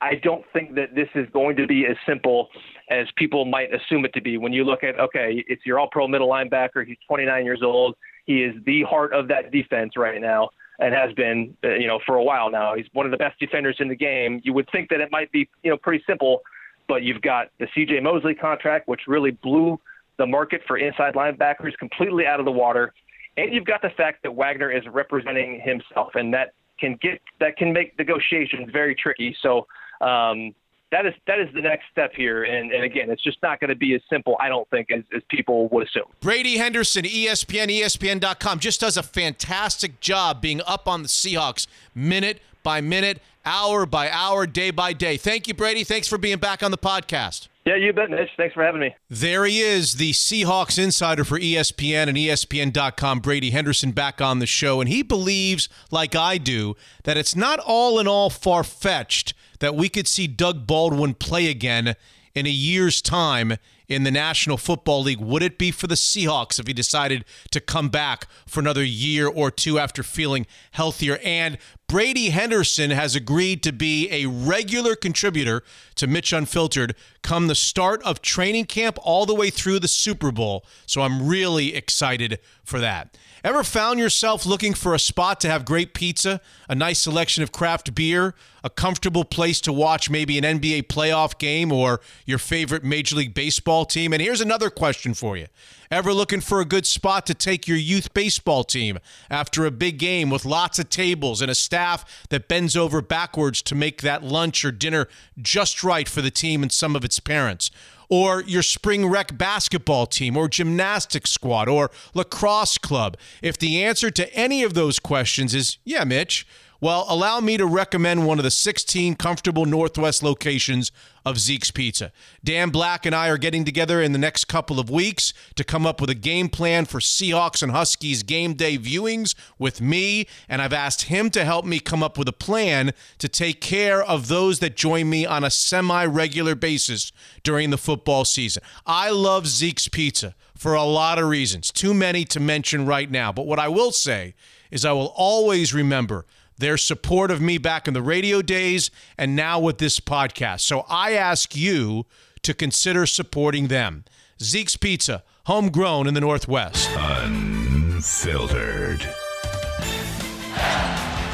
I 0.00 0.14
don't 0.14 0.44
think 0.54 0.74
that 0.76 0.94
this 0.94 1.08
is 1.14 1.28
going 1.32 1.56
to 1.56 1.66
be 1.66 1.84
as 1.84 1.96
simple 2.06 2.48
as 2.88 3.06
people 3.16 3.44
might 3.44 3.68
assume 3.74 4.06
it 4.06 4.14
to 4.14 4.22
be. 4.22 4.38
When 4.38 4.52
you 4.52 4.64
look 4.64 4.82
at, 4.82 4.98
okay, 4.98 5.44
it's 5.46 5.66
your 5.66 5.78
all 5.78 5.88
pro 5.92 6.08
middle 6.08 6.28
linebacker, 6.28 6.86
he's 6.86 6.96
29 7.06 7.44
years 7.44 7.60
old, 7.62 7.94
he 8.24 8.42
is 8.42 8.54
the 8.64 8.82
heart 8.82 9.12
of 9.12 9.28
that 9.28 9.50
defense 9.52 9.96
right 9.96 10.20
now 10.20 10.48
and 10.78 10.94
has 10.94 11.12
been, 11.12 11.54
uh, 11.62 11.74
you 11.74 11.86
know, 11.86 12.00
for 12.06 12.14
a 12.14 12.22
while 12.22 12.50
now. 12.50 12.74
He's 12.74 12.86
one 12.94 13.04
of 13.04 13.12
the 13.12 13.18
best 13.18 13.38
defenders 13.38 13.76
in 13.80 13.88
the 13.88 13.94
game. 13.94 14.40
You 14.42 14.54
would 14.54 14.68
think 14.72 14.88
that 14.88 15.00
it 15.00 15.10
might 15.12 15.30
be, 15.30 15.46
you 15.62 15.70
know, 15.70 15.76
pretty 15.76 16.02
simple, 16.06 16.40
but 16.88 17.02
you've 17.02 17.20
got 17.20 17.48
the 17.58 17.66
C.J. 17.74 18.00
Mosley 18.00 18.34
contract, 18.34 18.88
which 18.88 19.02
really 19.06 19.32
blew 19.32 19.78
the 20.20 20.26
market 20.26 20.60
for 20.66 20.76
inside 20.76 21.14
linebackers 21.14 21.76
completely 21.78 22.26
out 22.26 22.38
of 22.38 22.46
the 22.46 22.52
water, 22.52 22.92
and 23.36 23.52
you've 23.52 23.64
got 23.64 23.82
the 23.82 23.90
fact 23.90 24.22
that 24.22 24.34
Wagner 24.34 24.70
is 24.70 24.84
representing 24.86 25.60
himself, 25.60 26.14
and 26.14 26.32
that 26.34 26.52
can 26.78 26.96
get 27.00 27.20
that 27.40 27.56
can 27.56 27.72
make 27.72 27.98
negotiations 27.98 28.68
very 28.72 28.94
tricky. 28.94 29.36
So. 29.42 29.66
Um, 30.00 30.54
that 30.92 31.06
is 31.06 31.14
that 31.28 31.38
is 31.38 31.46
the 31.54 31.60
next 31.60 31.84
step 31.92 32.10
here, 32.16 32.42
and, 32.42 32.72
and 32.72 32.82
again, 32.82 33.10
it's 33.10 33.22
just 33.22 33.38
not 33.44 33.60
going 33.60 33.68
to 33.68 33.76
be 33.76 33.94
as 33.94 34.00
simple, 34.10 34.36
I 34.40 34.48
don't 34.48 34.68
think, 34.70 34.90
as, 34.90 35.04
as 35.14 35.22
people 35.28 35.68
would 35.68 35.86
assume. 35.86 36.06
Brady 36.20 36.56
Henderson, 36.56 37.04
ESPN, 37.04 37.68
ESPN.com, 37.68 38.58
just 38.58 38.80
does 38.80 38.96
a 38.96 39.02
fantastic 39.04 40.00
job 40.00 40.40
being 40.40 40.60
up 40.66 40.88
on 40.88 41.02
the 41.02 41.08
Seahawks 41.08 41.68
minute 41.94 42.40
by 42.64 42.80
minute, 42.80 43.22
hour 43.44 43.86
by 43.86 44.10
hour, 44.10 44.48
day 44.48 44.72
by 44.72 44.92
day. 44.92 45.16
Thank 45.16 45.46
you, 45.46 45.54
Brady. 45.54 45.84
Thanks 45.84 46.08
for 46.08 46.18
being 46.18 46.38
back 46.38 46.60
on 46.60 46.72
the 46.72 46.78
podcast. 46.78 47.46
Yeah, 47.66 47.76
you 47.76 47.92
bet, 47.92 48.10
Mitch. 48.10 48.30
Thanks 48.36 48.54
for 48.54 48.64
having 48.64 48.80
me. 48.80 48.94
There 49.10 49.44
he 49.44 49.60
is, 49.60 49.94
the 49.94 50.12
Seahawks 50.12 50.82
insider 50.82 51.24
for 51.24 51.38
ESPN 51.38 52.08
and 52.08 52.16
ESPN.com, 52.16 53.20
Brady 53.20 53.50
Henderson, 53.50 53.92
back 53.92 54.20
on 54.22 54.38
the 54.38 54.46
show. 54.46 54.80
And 54.80 54.88
he 54.88 55.02
believes, 55.02 55.68
like 55.90 56.14
I 56.14 56.38
do, 56.38 56.74
that 57.04 57.18
it's 57.18 57.36
not 57.36 57.58
all 57.58 57.98
in 57.98 58.08
all 58.08 58.30
far 58.30 58.64
fetched 58.64 59.34
that 59.58 59.74
we 59.74 59.90
could 59.90 60.08
see 60.08 60.26
Doug 60.26 60.66
Baldwin 60.66 61.14
play 61.14 61.48
again 61.48 61.96
in 62.34 62.46
a 62.46 62.50
year's 62.50 63.02
time 63.02 63.56
in 63.88 64.04
the 64.04 64.10
National 64.10 64.56
Football 64.56 65.02
League. 65.02 65.20
Would 65.20 65.42
it 65.42 65.58
be 65.58 65.70
for 65.70 65.86
the 65.86 65.96
Seahawks 65.96 66.58
if 66.58 66.66
he 66.66 66.72
decided 66.72 67.24
to 67.50 67.60
come 67.60 67.88
back 67.88 68.26
for 68.46 68.60
another 68.60 68.84
year 68.84 69.28
or 69.28 69.50
two 69.50 69.78
after 69.78 70.02
feeling 70.02 70.46
healthier? 70.70 71.18
And 71.24 71.58
Brady 71.90 72.30
Henderson 72.30 72.92
has 72.92 73.16
agreed 73.16 73.64
to 73.64 73.72
be 73.72 74.08
a 74.12 74.26
regular 74.26 74.94
contributor 74.94 75.64
to 75.96 76.06
Mitch 76.06 76.32
Unfiltered 76.32 76.94
come 77.24 77.48
the 77.48 77.56
start 77.56 78.00
of 78.04 78.22
training 78.22 78.66
camp 78.66 78.96
all 79.02 79.26
the 79.26 79.34
way 79.34 79.50
through 79.50 79.80
the 79.80 79.88
Super 79.88 80.30
Bowl. 80.30 80.64
So 80.86 81.02
I'm 81.02 81.26
really 81.26 81.74
excited 81.74 82.38
for 82.62 82.78
that. 82.78 83.18
Ever 83.42 83.64
found 83.64 83.98
yourself 83.98 84.46
looking 84.46 84.72
for 84.72 84.94
a 84.94 85.00
spot 85.00 85.40
to 85.40 85.48
have 85.48 85.64
great 85.64 85.92
pizza, 85.92 86.40
a 86.68 86.76
nice 86.76 87.00
selection 87.00 87.42
of 87.42 87.50
craft 87.50 87.92
beer, 87.94 88.34
a 88.62 88.70
comfortable 88.70 89.24
place 89.24 89.60
to 89.62 89.72
watch 89.72 90.10
maybe 90.10 90.38
an 90.38 90.44
NBA 90.44 90.84
playoff 90.84 91.38
game 91.38 91.72
or 91.72 92.00
your 92.26 92.38
favorite 92.38 92.84
Major 92.84 93.16
League 93.16 93.34
Baseball 93.34 93.84
team? 93.86 94.12
And 94.12 94.20
here's 94.20 94.42
another 94.42 94.68
question 94.68 95.14
for 95.14 95.36
you. 95.38 95.46
Ever 95.90 96.12
looking 96.12 96.40
for 96.40 96.60
a 96.60 96.66
good 96.66 96.86
spot 96.86 97.26
to 97.26 97.34
take 97.34 97.66
your 97.66 97.78
youth 97.78 98.14
baseball 98.14 98.62
team 98.62 98.98
after 99.28 99.64
a 99.64 99.70
big 99.70 99.98
game 99.98 100.30
with 100.30 100.44
lots 100.44 100.78
of 100.78 100.90
tables 100.90 101.40
and 101.40 101.50
a 101.50 101.54
staff 101.54 101.79
that 102.28 102.48
bends 102.48 102.76
over 102.76 103.02
backwards 103.02 103.62
to 103.62 103.74
make 103.74 104.02
that 104.02 104.22
lunch 104.22 104.64
or 104.64 104.72
dinner 104.72 105.08
just 105.38 105.82
right 105.82 106.08
for 106.08 106.22
the 106.22 106.30
team 106.30 106.62
and 106.62 106.72
some 106.72 106.94
of 106.94 107.04
its 107.04 107.20
parents? 107.20 107.70
Or 108.08 108.42
your 108.42 108.62
spring 108.62 109.06
rec 109.06 109.38
basketball 109.38 110.06
team, 110.06 110.36
or 110.36 110.48
gymnastics 110.48 111.30
squad, 111.30 111.68
or 111.68 111.90
lacrosse 112.12 112.76
club? 112.76 113.16
If 113.40 113.56
the 113.56 113.84
answer 113.84 114.10
to 114.10 114.34
any 114.34 114.64
of 114.64 114.74
those 114.74 114.98
questions 114.98 115.54
is, 115.54 115.78
yeah, 115.84 116.02
Mitch, 116.02 116.44
well, 116.80 117.04
allow 117.08 117.40
me 117.40 117.56
to 117.58 117.66
recommend 117.66 118.26
one 118.26 118.38
of 118.38 118.44
the 118.44 118.50
16 118.50 119.14
comfortable 119.16 119.66
Northwest 119.66 120.22
locations 120.22 120.90
of 121.26 121.38
Zeke's 121.38 121.70
Pizza. 121.70 122.10
Dan 122.42 122.70
Black 122.70 123.04
and 123.04 123.14
I 123.14 123.28
are 123.28 123.36
getting 123.36 123.64
together 123.64 124.00
in 124.00 124.12
the 124.12 124.18
next 124.18 124.46
couple 124.46 124.80
of 124.80 124.88
weeks 124.88 125.34
to 125.56 125.64
come 125.64 125.86
up 125.86 126.00
with 126.00 126.08
a 126.08 126.14
game 126.14 126.48
plan 126.48 126.86
for 126.86 126.98
Seahawks 126.98 127.62
and 127.62 127.72
Huskies 127.72 128.22
game 128.22 128.54
day 128.54 128.78
viewings 128.78 129.34
with 129.58 129.82
me, 129.82 130.26
and 130.48 130.62
I've 130.62 130.72
asked 130.72 131.02
him 131.02 131.28
to 131.30 131.44
help 131.44 131.66
me 131.66 131.80
come 131.80 132.02
up 132.02 132.16
with 132.16 132.28
a 132.28 132.32
plan 132.32 132.92
to 133.18 133.28
take 133.28 133.60
care 133.60 134.02
of 134.02 134.28
those 134.28 134.60
that 134.60 134.76
join 134.76 135.10
me 135.10 135.26
on 135.26 135.44
a 135.44 135.50
semi 135.50 136.06
regular 136.06 136.54
basis 136.54 137.12
during 137.42 137.68
the 137.68 137.78
football 137.78 138.24
season. 138.24 138.62
I 138.86 139.10
love 139.10 139.46
Zeke's 139.46 139.88
Pizza 139.88 140.34
for 140.56 140.74
a 140.74 140.84
lot 140.84 141.18
of 141.18 141.28
reasons, 141.28 141.70
too 141.70 141.92
many 141.92 142.24
to 142.26 142.40
mention 142.40 142.86
right 142.86 143.10
now. 143.10 143.32
But 143.32 143.46
what 143.46 143.58
I 143.58 143.68
will 143.68 143.92
say 143.92 144.34
is 144.70 144.84
I 144.84 144.92
will 144.92 145.12
always 145.16 145.74
remember 145.74 146.26
their 146.60 146.76
support 146.76 147.30
of 147.30 147.40
me 147.40 147.58
back 147.58 147.88
in 147.88 147.94
the 147.94 148.02
radio 148.02 148.40
days 148.42 148.90
and 149.18 149.34
now 149.34 149.58
with 149.58 149.78
this 149.78 149.98
podcast. 149.98 150.60
So 150.60 150.84
I 150.88 151.12
ask 151.12 151.56
you 151.56 152.06
to 152.42 152.54
consider 152.54 153.06
supporting 153.06 153.66
them. 153.68 154.04
Zeke's 154.40 154.76
Pizza, 154.76 155.22
homegrown 155.44 156.06
in 156.06 156.14
the 156.14 156.20
Northwest. 156.20 156.88
Unfiltered. 156.96 158.40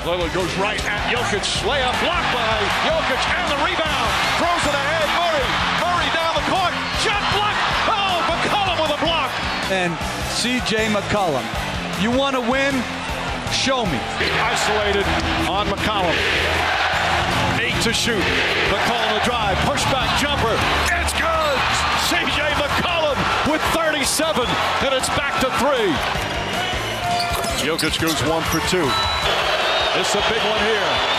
Lillard 0.06 0.32
goes 0.34 0.54
right 0.56 0.78
at 0.86 1.10
Jokic. 1.10 1.42
Layup 1.66 1.94
blocked 2.02 2.30
by 2.30 2.58
Jokic 2.86 3.22
and 3.26 3.50
the 3.50 3.58
rebound. 3.66 4.10
Throws 4.38 4.62
it 4.70 4.74
ahead. 4.78 5.06
Murray. 5.18 5.46
Murray 5.82 6.10
down 6.14 6.34
the 6.38 6.46
court. 6.46 6.70
Shot 7.02 7.22
block. 7.34 7.56
Oh, 7.90 8.22
McCollum 8.30 8.78
with 8.86 8.94
a 8.94 9.00
block. 9.04 9.30
And 9.70 9.90
C.J. 10.30 10.86
McCollum. 10.94 11.42
You 12.00 12.10
want 12.16 12.34
to 12.36 12.40
win? 12.40 12.74
Show 13.52 13.84
me. 13.86 13.98
Isolated 14.40 15.04
on 15.48 15.66
McCollum. 15.66 16.14
Eight 17.60 17.80
to 17.82 17.92
shoot. 17.92 18.22
McCollum 18.70 19.18
the 19.18 19.24
drive. 19.24 19.56
Pushback 19.66 20.06
jumper. 20.20 20.54
It's 20.92 21.12
good. 21.14 21.58
C.J. 22.08 22.42
McCollum 22.62 23.16
with 23.50 23.62
37. 23.74 24.46
And 24.84 24.94
it's 24.94 25.08
back 25.10 25.40
to 25.40 25.50
three. 25.58 25.92
Jokic 27.64 28.00
goes 28.00 28.22
one 28.28 28.42
for 28.44 28.60
two. 28.68 28.86
Is 29.98 30.14
a 30.14 30.22
big 30.28 30.42
one 30.44 30.60
here. 30.60 31.15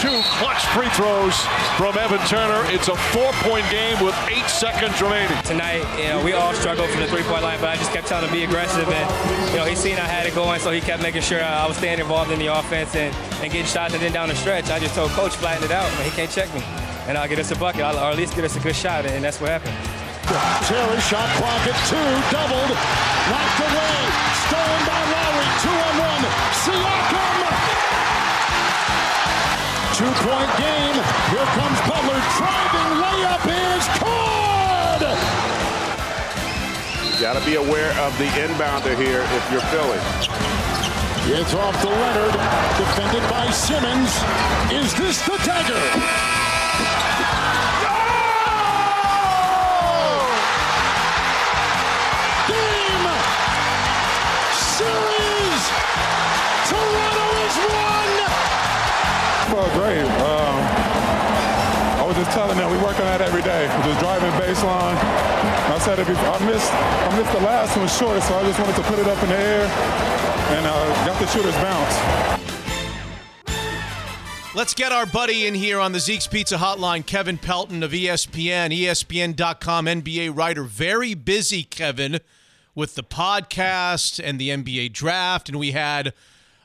Two 0.00 0.22
clutch 0.40 0.64
free 0.72 0.88
throws 0.96 1.36
from 1.76 1.92
Evan 1.98 2.24
Turner. 2.26 2.64
It's 2.72 2.88
a 2.88 2.96
four-point 3.12 3.68
game 3.68 4.02
with 4.02 4.16
eight 4.32 4.48
seconds 4.48 4.96
remaining. 5.02 5.36
Tonight, 5.44 5.84
you 6.00 6.08
know, 6.08 6.24
we 6.24 6.32
all 6.32 6.54
struggled 6.54 6.88
from 6.88 7.00
the 7.00 7.06
three-point 7.06 7.42
line, 7.42 7.60
but 7.60 7.68
I 7.68 7.76
just 7.76 7.92
kept 7.92 8.08
telling 8.08 8.24
him 8.24 8.30
to 8.30 8.36
be 8.36 8.44
aggressive. 8.44 8.88
And, 8.88 9.50
you 9.52 9.56
know, 9.56 9.66
he 9.66 9.76
seen 9.76 9.96
I 9.96 10.08
had 10.08 10.24
it 10.24 10.34
going, 10.34 10.58
so 10.60 10.70
he 10.70 10.80
kept 10.80 11.02
making 11.02 11.20
sure 11.20 11.44
I 11.44 11.66
was 11.68 11.76
staying 11.76 12.00
involved 12.00 12.30
in 12.30 12.38
the 12.38 12.46
offense 12.46 12.96
and, 12.96 13.14
and 13.44 13.52
getting 13.52 13.66
shots. 13.66 13.92
And 13.92 14.02
then 14.02 14.12
down 14.12 14.30
the 14.30 14.36
stretch, 14.36 14.70
I 14.70 14.78
just 14.78 14.94
told 14.94 15.10
Coach, 15.10 15.36
flatten 15.36 15.64
it 15.64 15.70
out, 15.70 15.90
but 15.98 16.06
he 16.06 16.10
can't 16.12 16.30
check 16.30 16.48
me. 16.54 16.62
And 17.06 17.18
I'll 17.18 17.28
get 17.28 17.38
us 17.38 17.50
a 17.50 17.56
bucket, 17.56 17.82
or 17.82 18.08
at 18.08 18.16
least 18.16 18.34
get 18.34 18.44
us 18.44 18.56
a 18.56 18.60
good 18.60 18.76
shot, 18.76 19.04
and 19.04 19.22
that's 19.22 19.38
what 19.38 19.50
happened. 19.50 19.76
Terry 20.64 21.00
shot 21.12 21.28
clock 21.36 21.60
at 21.68 21.76
two, 21.92 22.08
doubled, 22.32 22.72
knocked 23.28 23.60
away, 23.68 23.96
stolen 24.48 24.80
by 24.88 25.29
Two-point 30.00 30.48
game, 30.56 30.96
here 31.28 31.48
comes 31.60 31.78
Butler, 31.84 32.16
driving 32.40 32.90
layup 33.04 33.44
is 33.52 33.84
caught! 34.00 35.04
You 37.04 37.20
gotta 37.20 37.44
be 37.44 37.56
aware 37.56 37.92
of 38.00 38.16
the 38.16 38.24
inbounder 38.40 38.96
here 38.96 39.20
if 39.20 39.52
you're 39.52 39.60
Philly. 39.68 40.00
It's 41.36 41.52
off 41.52 41.78
to 41.82 41.88
Leonard, 41.88 42.32
defended 42.80 43.28
by 43.28 43.50
Simmons. 43.50 44.08
Is 44.72 44.94
this 44.96 45.20
the 45.26 45.36
dagger? 45.44 45.76
Just 62.24 62.32
telling 62.32 62.58
them 62.58 62.70
we 62.70 62.76
work 62.78 62.98
on 63.00 63.06
that 63.06 63.22
every 63.22 63.40
day. 63.40 63.66
Just 63.82 64.00
driving 64.00 64.30
baseline. 64.32 64.96
I 65.72 65.78
said 65.78 65.98
if 65.98 66.08
I 66.08 66.44
missed, 66.44 66.70
I 66.72 67.16
missed 67.16 67.32
the 67.32 67.40
last 67.40 67.76
one 67.76 67.88
short, 67.88 68.22
so 68.22 68.36
I 68.36 68.42
just 68.42 68.60
wanted 68.60 68.76
to 68.76 68.82
put 68.82 68.98
it 68.98 69.06
up 69.06 69.22
in 69.22 69.30
the 69.30 69.38
air 69.38 69.64
and 70.56 70.66
uh, 70.66 71.06
got 71.06 71.18
the 71.18 71.26
shooter's 71.28 71.54
bounce. 71.56 71.96
Let's 74.54 74.74
get 74.74 74.92
our 74.92 75.06
buddy 75.06 75.46
in 75.46 75.54
here 75.54 75.80
on 75.80 75.92
the 75.92 76.00
Zeke's 76.00 76.26
Pizza 76.26 76.58
Hotline, 76.58 77.06
Kevin 77.06 77.38
Pelton 77.38 77.82
of 77.82 77.92
ESPN, 77.92 78.76
ESPN.com 78.76 79.86
NBA 79.86 80.36
writer. 80.36 80.64
Very 80.64 81.14
busy, 81.14 81.62
Kevin, 81.62 82.18
with 82.74 82.96
the 82.96 83.04
podcast 83.04 84.20
and 84.22 84.38
the 84.38 84.50
NBA 84.50 84.92
draft, 84.92 85.48
and 85.48 85.58
we 85.58 85.70
had 85.70 86.12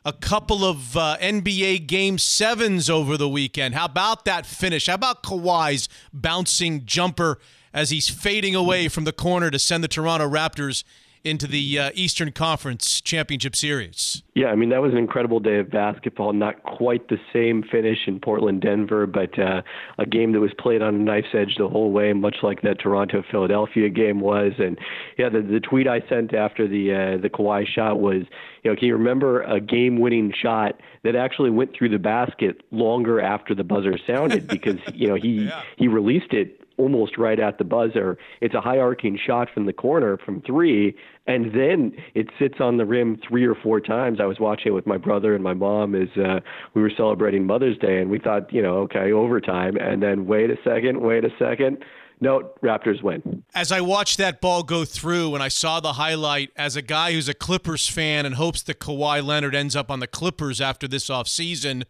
a 0.05 0.13
couple 0.13 0.63
of 0.63 0.95
uh, 0.95 1.17
NBA 1.19 1.87
Game 1.87 2.19
Sevens 2.19 2.89
over 2.91 3.17
the 3.17 3.27
weekend. 3.27 3.73
How 3.73 3.85
about 3.85 4.23
that 4.25 4.45
finish? 4.45 4.85
How 4.85 4.93
about 4.93 5.23
Kawhi's 5.23 5.89
bouncing 6.13 6.85
jumper 6.85 7.39
as 7.73 7.89
he's 7.89 8.07
fading 8.07 8.55
away 8.55 8.87
from 8.87 9.03
the 9.03 9.11
corner 9.11 9.49
to 9.49 9.57
send 9.57 9.83
the 9.83 9.87
Toronto 9.87 10.29
Raptors 10.29 10.83
into 11.25 11.47
the 11.47 11.79
uh, 11.79 11.91
Eastern 11.95 12.31
Conference 12.31 13.01
Championship 13.01 13.55
Series. 13.55 14.21
Yeah, 14.35 14.47
I 14.47 14.55
mean 14.55 14.69
that 14.69 14.81
was 14.81 14.91
an 14.91 14.97
incredible 14.97 15.39
day 15.39 15.57
of 15.57 15.71
basketball. 15.71 16.33
Not 16.33 16.61
quite 16.63 17.07
the 17.09 17.17
same 17.33 17.63
finish 17.63 17.99
in 18.07 18.19
Portland, 18.19 18.61
Denver, 18.61 19.07
but 19.07 19.37
uh, 19.39 19.61
a 19.97 20.05
game 20.05 20.33
that 20.33 20.39
was 20.39 20.51
played 20.59 20.81
on 20.81 20.95
a 20.95 20.97
knife's 20.97 21.33
edge 21.33 21.55
the 21.57 21.67
whole 21.67 21.91
way, 21.91 22.13
much 22.13 22.37
like 22.43 22.61
that 22.61 22.79
Toronto 22.79 23.23
Philadelphia 23.31 23.89
game 23.89 24.19
was. 24.19 24.53
And 24.59 24.77
yeah, 25.17 25.29
the, 25.29 25.41
the 25.41 25.59
tweet 25.59 25.87
I 25.87 26.01
sent 26.07 26.33
after 26.33 26.67
the 26.67 26.91
uh, 26.91 27.21
the 27.21 27.29
Kawhi 27.29 27.65
shot 27.65 27.99
was, 27.99 28.23
you 28.63 28.71
know, 28.71 28.75
can 28.75 28.87
you 28.87 28.93
remember 28.93 29.41
a 29.43 29.59
game-winning 29.59 30.33
shot 30.39 30.79
that 31.03 31.15
actually 31.15 31.49
went 31.49 31.75
through 31.75 31.89
the 31.89 31.99
basket 31.99 32.61
longer 32.71 33.19
after 33.21 33.55
the 33.55 33.63
buzzer 33.63 33.97
sounded 34.05 34.47
because 34.55 34.77
you 34.93 35.07
know 35.07 35.15
he 35.15 35.45
yeah. 35.45 35.63
he 35.77 35.87
released 35.87 36.33
it 36.33 36.61
almost 36.77 37.17
right 37.17 37.39
at 37.39 37.57
the 37.57 37.63
buzzer. 37.63 38.17
It's 38.41 38.55
a 38.55 38.61
high 38.61 38.77
arcing 38.77 39.17
shot 39.23 39.49
from 39.53 39.65
the 39.65 39.73
corner 39.73 40.17
from 40.17 40.41
three, 40.41 40.95
and 41.27 41.53
then 41.53 41.93
it 42.13 42.27
sits 42.39 42.55
on 42.59 42.77
the 42.77 42.85
rim 42.85 43.19
three 43.27 43.45
or 43.45 43.55
four 43.55 43.79
times. 43.79 44.19
I 44.21 44.25
was 44.25 44.39
watching 44.39 44.67
it 44.67 44.75
with 44.75 44.87
my 44.87 44.97
brother 44.97 45.35
and 45.35 45.43
my 45.43 45.53
mom 45.53 45.95
as 45.95 46.09
uh, 46.17 46.39
we 46.73 46.81
were 46.81 46.91
celebrating 46.95 47.45
Mother's 47.45 47.77
Day, 47.77 47.99
and 47.99 48.09
we 48.09 48.19
thought, 48.19 48.51
you 48.53 48.61
know, 48.61 48.77
okay, 48.79 49.11
overtime, 49.11 49.77
and 49.77 50.01
then 50.01 50.25
wait 50.25 50.49
a 50.49 50.57
second, 50.63 51.01
wait 51.01 51.23
a 51.23 51.29
second. 51.39 51.83
No, 52.21 52.51
Raptors 52.63 53.03
win. 53.03 53.43
As 53.53 53.73
I 53.73 53.81
watched 53.81 54.17
that 54.19 54.39
ball 54.39 54.63
go 54.63 54.85
through 54.85 55.33
and 55.33 55.43
I 55.43 55.49
saw 55.49 55.81
the 55.81 55.93
highlight, 55.93 56.49
as 56.55 56.77
a 56.77 56.81
guy 56.81 57.11
who's 57.11 57.27
a 57.27 57.33
Clippers 57.33 57.89
fan 57.89 58.25
and 58.25 58.35
hopes 58.35 58.61
that 58.63 58.79
Kawhi 58.79 59.21
Leonard 59.21 59.53
ends 59.53 59.75
up 59.75 59.91
on 59.91 59.99
the 59.99 60.07
Clippers 60.07 60.61
after 60.61 60.87
this 60.87 61.09
offseason, 61.09 61.83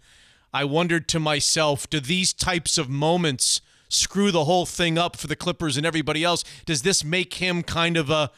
I 0.51 0.63
wondered 0.63 1.07
to 1.09 1.19
myself, 1.19 1.87
do 1.87 1.99
these 1.99 2.33
types 2.33 2.77
of 2.77 2.89
moments– 2.89 3.61
screw 3.89 4.31
the 4.31 4.45
whole 4.45 4.65
thing 4.65 4.97
up 4.97 5.15
for 5.15 5.27
the 5.27 5.35
Clippers 5.35 5.77
and 5.77 5.85
everybody 5.85 6.23
else? 6.23 6.43
Does 6.65 6.81
this 6.81 7.03
make 7.03 7.35
him 7.35 7.63
kind 7.63 7.97
of 7.97 8.09
a 8.09 8.31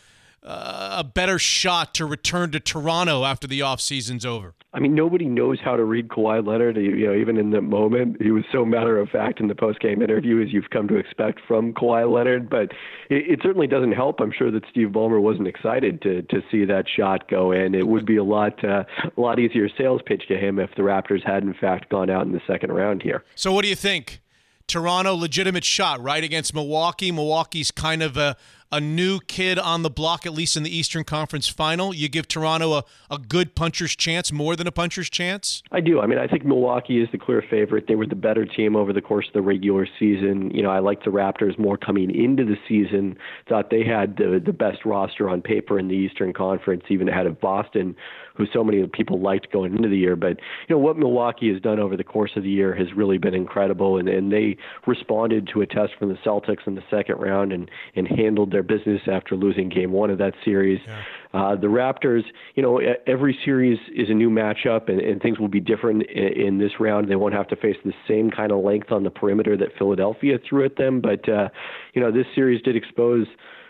uh, 0.43 0.97
a 0.99 1.03
better 1.03 1.37
shot 1.37 1.93
to 1.95 2.05
return 2.05 2.51
to 2.51 2.59
Toronto 2.59 3.25
after 3.25 3.47
the 3.47 3.59
offseason's 3.59 4.25
over? 4.25 4.53
I 4.73 4.79
mean, 4.79 4.93
nobody 4.93 5.25
knows 5.25 5.59
how 5.63 5.75
to 5.75 5.83
read 5.83 6.09
Kawhi 6.09 6.45
Leonard. 6.45 6.77
You 6.77 7.07
know, 7.07 7.15
even 7.15 7.37
in 7.37 7.51
the 7.51 7.61
moment, 7.61 8.21
he 8.21 8.31
was 8.31 8.43
so 8.51 8.63
matter 8.63 8.99
of 8.99 9.09
fact 9.09 9.39
in 9.39 9.47
the 9.47 9.55
post-game 9.55 10.01
interview, 10.01 10.41
as 10.41 10.53
you've 10.53 10.69
come 10.69 10.87
to 10.89 10.95
expect 10.95 11.39
from 11.47 11.73
Kawhi 11.73 12.11
Leonard. 12.11 12.49
But 12.49 12.73
it, 13.09 13.31
it 13.31 13.39
certainly 13.41 13.67
doesn't 13.67 13.93
help. 13.93 14.19
I'm 14.19 14.31
sure 14.31 14.51
that 14.51 14.63
Steve 14.69 14.89
Ballmer 14.89 15.21
wasn't 15.21 15.47
excited 15.47 16.01
to 16.03 16.21
to 16.23 16.41
see 16.51 16.63
that 16.65 16.85
shot 16.87 17.29
go 17.29 17.51
in. 17.51 17.73
It 17.73 17.87
would 17.87 18.05
be 18.05 18.17
a 18.17 18.23
lot 18.23 18.63
uh, 18.63 18.83
a 19.05 19.19
lot 19.19 19.39
easier 19.39 19.67
sales 19.77 20.01
pitch 20.05 20.27
to 20.27 20.37
him 20.37 20.59
if 20.59 20.69
the 20.75 20.83
Raptors 20.83 21.25
had 21.25 21.43
in 21.43 21.53
fact 21.53 21.89
gone 21.89 22.09
out 22.09 22.25
in 22.25 22.31
the 22.31 22.41
second 22.45 22.71
round 22.71 23.01
here. 23.01 23.23
So, 23.35 23.51
what 23.51 23.63
do 23.63 23.69
you 23.69 23.75
think? 23.75 24.21
Toronto, 24.67 25.15
legitimate 25.15 25.63
shot, 25.63 26.01
right, 26.01 26.23
against 26.23 26.53
Milwaukee. 26.53 27.11
Milwaukee's 27.11 27.71
kind 27.71 28.03
of 28.03 28.17
a, 28.17 28.35
a 28.69 28.81
new 28.81 29.21
kid 29.21 29.57
on 29.57 29.81
the 29.81 29.89
block, 29.89 30.25
at 30.25 30.33
least 30.33 30.57
in 30.57 30.63
the 30.63 30.75
Eastern 30.75 31.05
Conference 31.05 31.47
final. 31.47 31.93
You 31.93 32.09
give 32.09 32.27
Toronto 32.27 32.73
a, 32.73 32.83
a 33.09 33.17
good 33.17 33.55
puncher's 33.55 33.95
chance, 33.95 34.29
more 34.29 34.57
than 34.57 34.67
a 34.67 34.71
puncher's 34.71 35.09
chance? 35.09 35.63
I 35.71 35.79
do. 35.79 36.01
I 36.01 36.05
mean, 36.05 36.19
I 36.19 36.27
think 36.27 36.43
Milwaukee 36.43 37.01
is 37.01 37.07
the 37.13 37.17
clear 37.17 37.41
favorite. 37.49 37.85
They 37.87 37.95
were 37.95 38.05
the 38.05 38.15
better 38.15 38.45
team 38.45 38.75
over 38.75 38.91
the 38.91 39.01
course 39.01 39.27
of 39.27 39.33
the 39.33 39.41
regular 39.41 39.87
season. 39.97 40.51
You 40.51 40.63
know, 40.63 40.69
I 40.69 40.79
like 40.79 41.05
the 41.05 41.11
Raptors 41.11 41.57
more 41.57 41.77
coming 41.77 42.13
into 42.13 42.43
the 42.43 42.57
season. 42.67 43.17
Thought 43.47 43.69
they 43.69 43.85
had 43.85 44.17
the, 44.17 44.41
the 44.45 44.51
best 44.51 44.83
roster 44.83 45.29
on 45.29 45.41
paper 45.41 45.79
in 45.79 45.87
the 45.87 45.95
Eastern 45.95 46.33
Conference, 46.33 46.83
even 46.89 47.07
ahead 47.07 47.25
of 47.25 47.39
Boston, 47.39 47.95
who 48.37 48.45
so 48.53 48.63
many 48.63 48.85
people 48.87 49.19
liked 49.19 49.51
going 49.51 49.75
into 49.75 49.89
the 49.89 49.97
year. 49.97 50.15
But 50.15 50.37
you 50.67 50.75
know 50.75 50.77
what 50.77 50.97
Milwaukee 50.97 51.51
has 51.51 51.61
done 51.61 51.79
over 51.79 51.97
the 51.97 52.03
course 52.03 52.31
of 52.35 52.43
the 52.43 52.49
year 52.49 52.75
has 52.75 52.87
really 52.95 53.17
been 53.17 53.33
incredible, 53.33 53.97
and, 53.97 54.07
and 54.07 54.31
they 54.31 54.57
responded 54.85 55.49
to 55.53 55.61
a 55.61 55.65
test 55.65 55.93
from 55.97 56.09
the 56.09 56.17
Celtics 56.25 56.65
in 56.67 56.75
the 56.75 56.83
second 56.89 57.17
round 57.17 57.51
and 57.51 57.69
and 57.95 58.07
handled 58.07 58.51
their 58.51 58.63
business 58.63 59.01
after 59.11 59.35
losing 59.35 59.69
Game 59.69 59.91
One 59.91 60.09
of 60.09 60.17
that 60.19 60.33
series. 60.45 60.79
Yeah. 60.85 61.03
Uh, 61.33 61.55
the 61.55 61.67
Raptors, 61.67 62.23
you 62.55 62.63
know, 62.63 62.79
every 63.05 63.37
series 63.43 63.77
is 63.93 64.09
a 64.09 64.13
new 64.13 64.29
matchup, 64.29 64.89
and, 64.89 65.01
and 65.01 65.21
things 65.21 65.37
will 65.39 65.49
be 65.49 65.59
different 65.59 66.03
in, 66.09 66.47
in 66.47 66.57
this 66.57 66.71
round. 66.79 67.09
They 67.09 67.15
won't 67.15 67.33
have 67.33 67.47
to 67.49 67.55
face 67.55 67.75
the 67.83 67.93
same 68.07 68.31
kind 68.31 68.51
of 68.51 68.63
length 68.63 68.91
on 68.91 69.03
the 69.03 69.09
perimeter 69.09 69.57
that 69.57 69.69
Philadelphia 69.77 70.37
threw 70.47 70.65
at 70.65 70.77
them, 70.77 71.01
but 71.01 71.27
uh, 71.27 71.49
you 71.93 72.01
know, 72.01 72.11
this 72.11 72.25
series 72.33 72.61
did 72.61 72.75
expose 72.75 73.27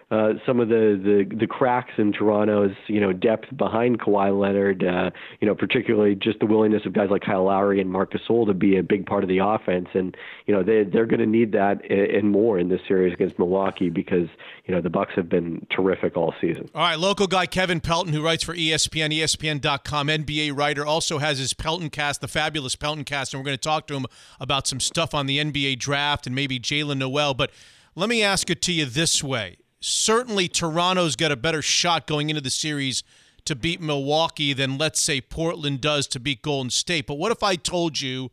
uh, 0.09 0.33
some 0.45 0.61
of 0.61 0.69
the, 0.69 1.25
the 1.29 1.35
the 1.35 1.47
cracks 1.47 1.91
in 1.97 2.13
Toronto's 2.13 2.71
you 2.87 3.01
know 3.01 3.11
depth 3.11 3.45
behind 3.57 3.99
Kawhi 3.99 4.39
Leonard. 4.39 4.81
Uh, 4.81 5.11
you 5.41 5.47
know, 5.47 5.53
particularly 5.53 6.15
just 6.15 6.39
the 6.39 6.45
willingness 6.45 6.85
of 6.85 6.93
guys 6.93 7.09
like 7.09 7.23
Kyle 7.23 7.43
Lowry 7.43 7.81
and 7.81 7.91
Marc 7.91 8.13
Gasol 8.13 8.45
to 8.47 8.53
be 8.53 8.77
a 8.77 8.83
big 8.83 9.05
part 9.05 9.23
of 9.25 9.27
the 9.27 9.39
offense, 9.39 9.89
and 9.93 10.15
you 10.45 10.53
know 10.53 10.63
they 10.63 10.85
they're 10.85 11.05
going 11.05 11.19
to 11.19 11.25
need 11.25 11.51
that 11.51 11.83
and 11.91 12.31
more 12.31 12.57
in 12.57 12.69
this 12.69 12.79
series 12.87 13.13
against 13.13 13.37
Milwaukee 13.37 13.89
because 13.89 14.29
you 14.65 14.73
know 14.73 14.79
the 14.79 14.89
Bucks 14.89 15.11
have 15.17 15.27
been 15.27 15.67
terrific 15.75 16.15
all 16.15 16.33
season. 16.39 16.69
All 16.73 16.83
right, 16.83 16.97
local 16.97 17.27
guy 17.27 17.45
Kevin 17.45 17.81
Pelton, 17.81 18.13
who 18.13 18.23
writes 18.23 18.43
for 18.43 18.55
ESPN, 18.55 19.13
ESPN.com, 19.13 20.07
NBA 20.07 20.57
writer, 20.57 20.85
also 20.85 21.17
has 21.17 21.37
his 21.37 21.53
Pelton 21.53 21.89
cast, 21.89 22.21
the 22.21 22.29
fabulous 22.29 22.77
Pelton 22.77 23.03
cast, 23.03 23.33
and 23.33 23.41
we're 23.41 23.45
going 23.45 23.57
to 23.57 23.61
talk 23.61 23.87
to 23.87 23.95
him 23.95 24.05
about 24.39 24.67
some 24.67 24.79
stuff 24.79 25.13
on 25.13 25.25
the 25.25 25.37
NBA 25.37 25.79
draft 25.79 26.25
and 26.25 26.33
maybe 26.33 26.61
Jaylen 26.61 26.99
Nowell, 26.99 27.33
But 27.33 27.51
let 27.93 28.07
me 28.07 28.23
ask 28.23 28.49
it 28.49 28.61
to 28.61 28.71
you 28.71 28.85
this 28.85 29.21
way 29.21 29.57
certainly 29.79 30.47
Toronto's 30.47 31.15
got 31.15 31.31
a 31.31 31.35
better 31.35 31.61
shot 31.61 32.07
going 32.07 32.29
into 32.29 32.41
the 32.41 32.49
series 32.49 33.03
to 33.45 33.55
beat 33.55 33.79
Milwaukee 33.81 34.53
than, 34.53 34.77
let's 34.77 34.99
say, 34.99 35.21
Portland 35.21 35.79
does 35.81 36.07
to 36.07 36.19
beat 36.19 36.41
Golden 36.41 36.69
State. 36.69 37.07
But 37.07 37.15
what 37.15 37.31
if 37.31 37.43
I 37.43 37.55
told 37.55 38.01
you 38.01 38.31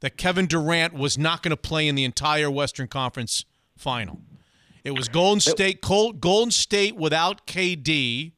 that 0.00 0.16
Kevin 0.16 0.46
Durant 0.46 0.94
was 0.94 1.18
not 1.18 1.42
going 1.42 1.50
to 1.50 1.56
play 1.56 1.88
in 1.88 1.94
the 1.94 2.04
entire 2.04 2.50
Western 2.50 2.86
Conference 2.88 3.44
final? 3.76 4.20
It 4.84 4.92
was 4.92 5.08
Golden 5.08 5.40
State, 5.40 5.80
Golden 5.80 6.50
State 6.50 6.96
without 6.96 7.46
KD 7.46 8.32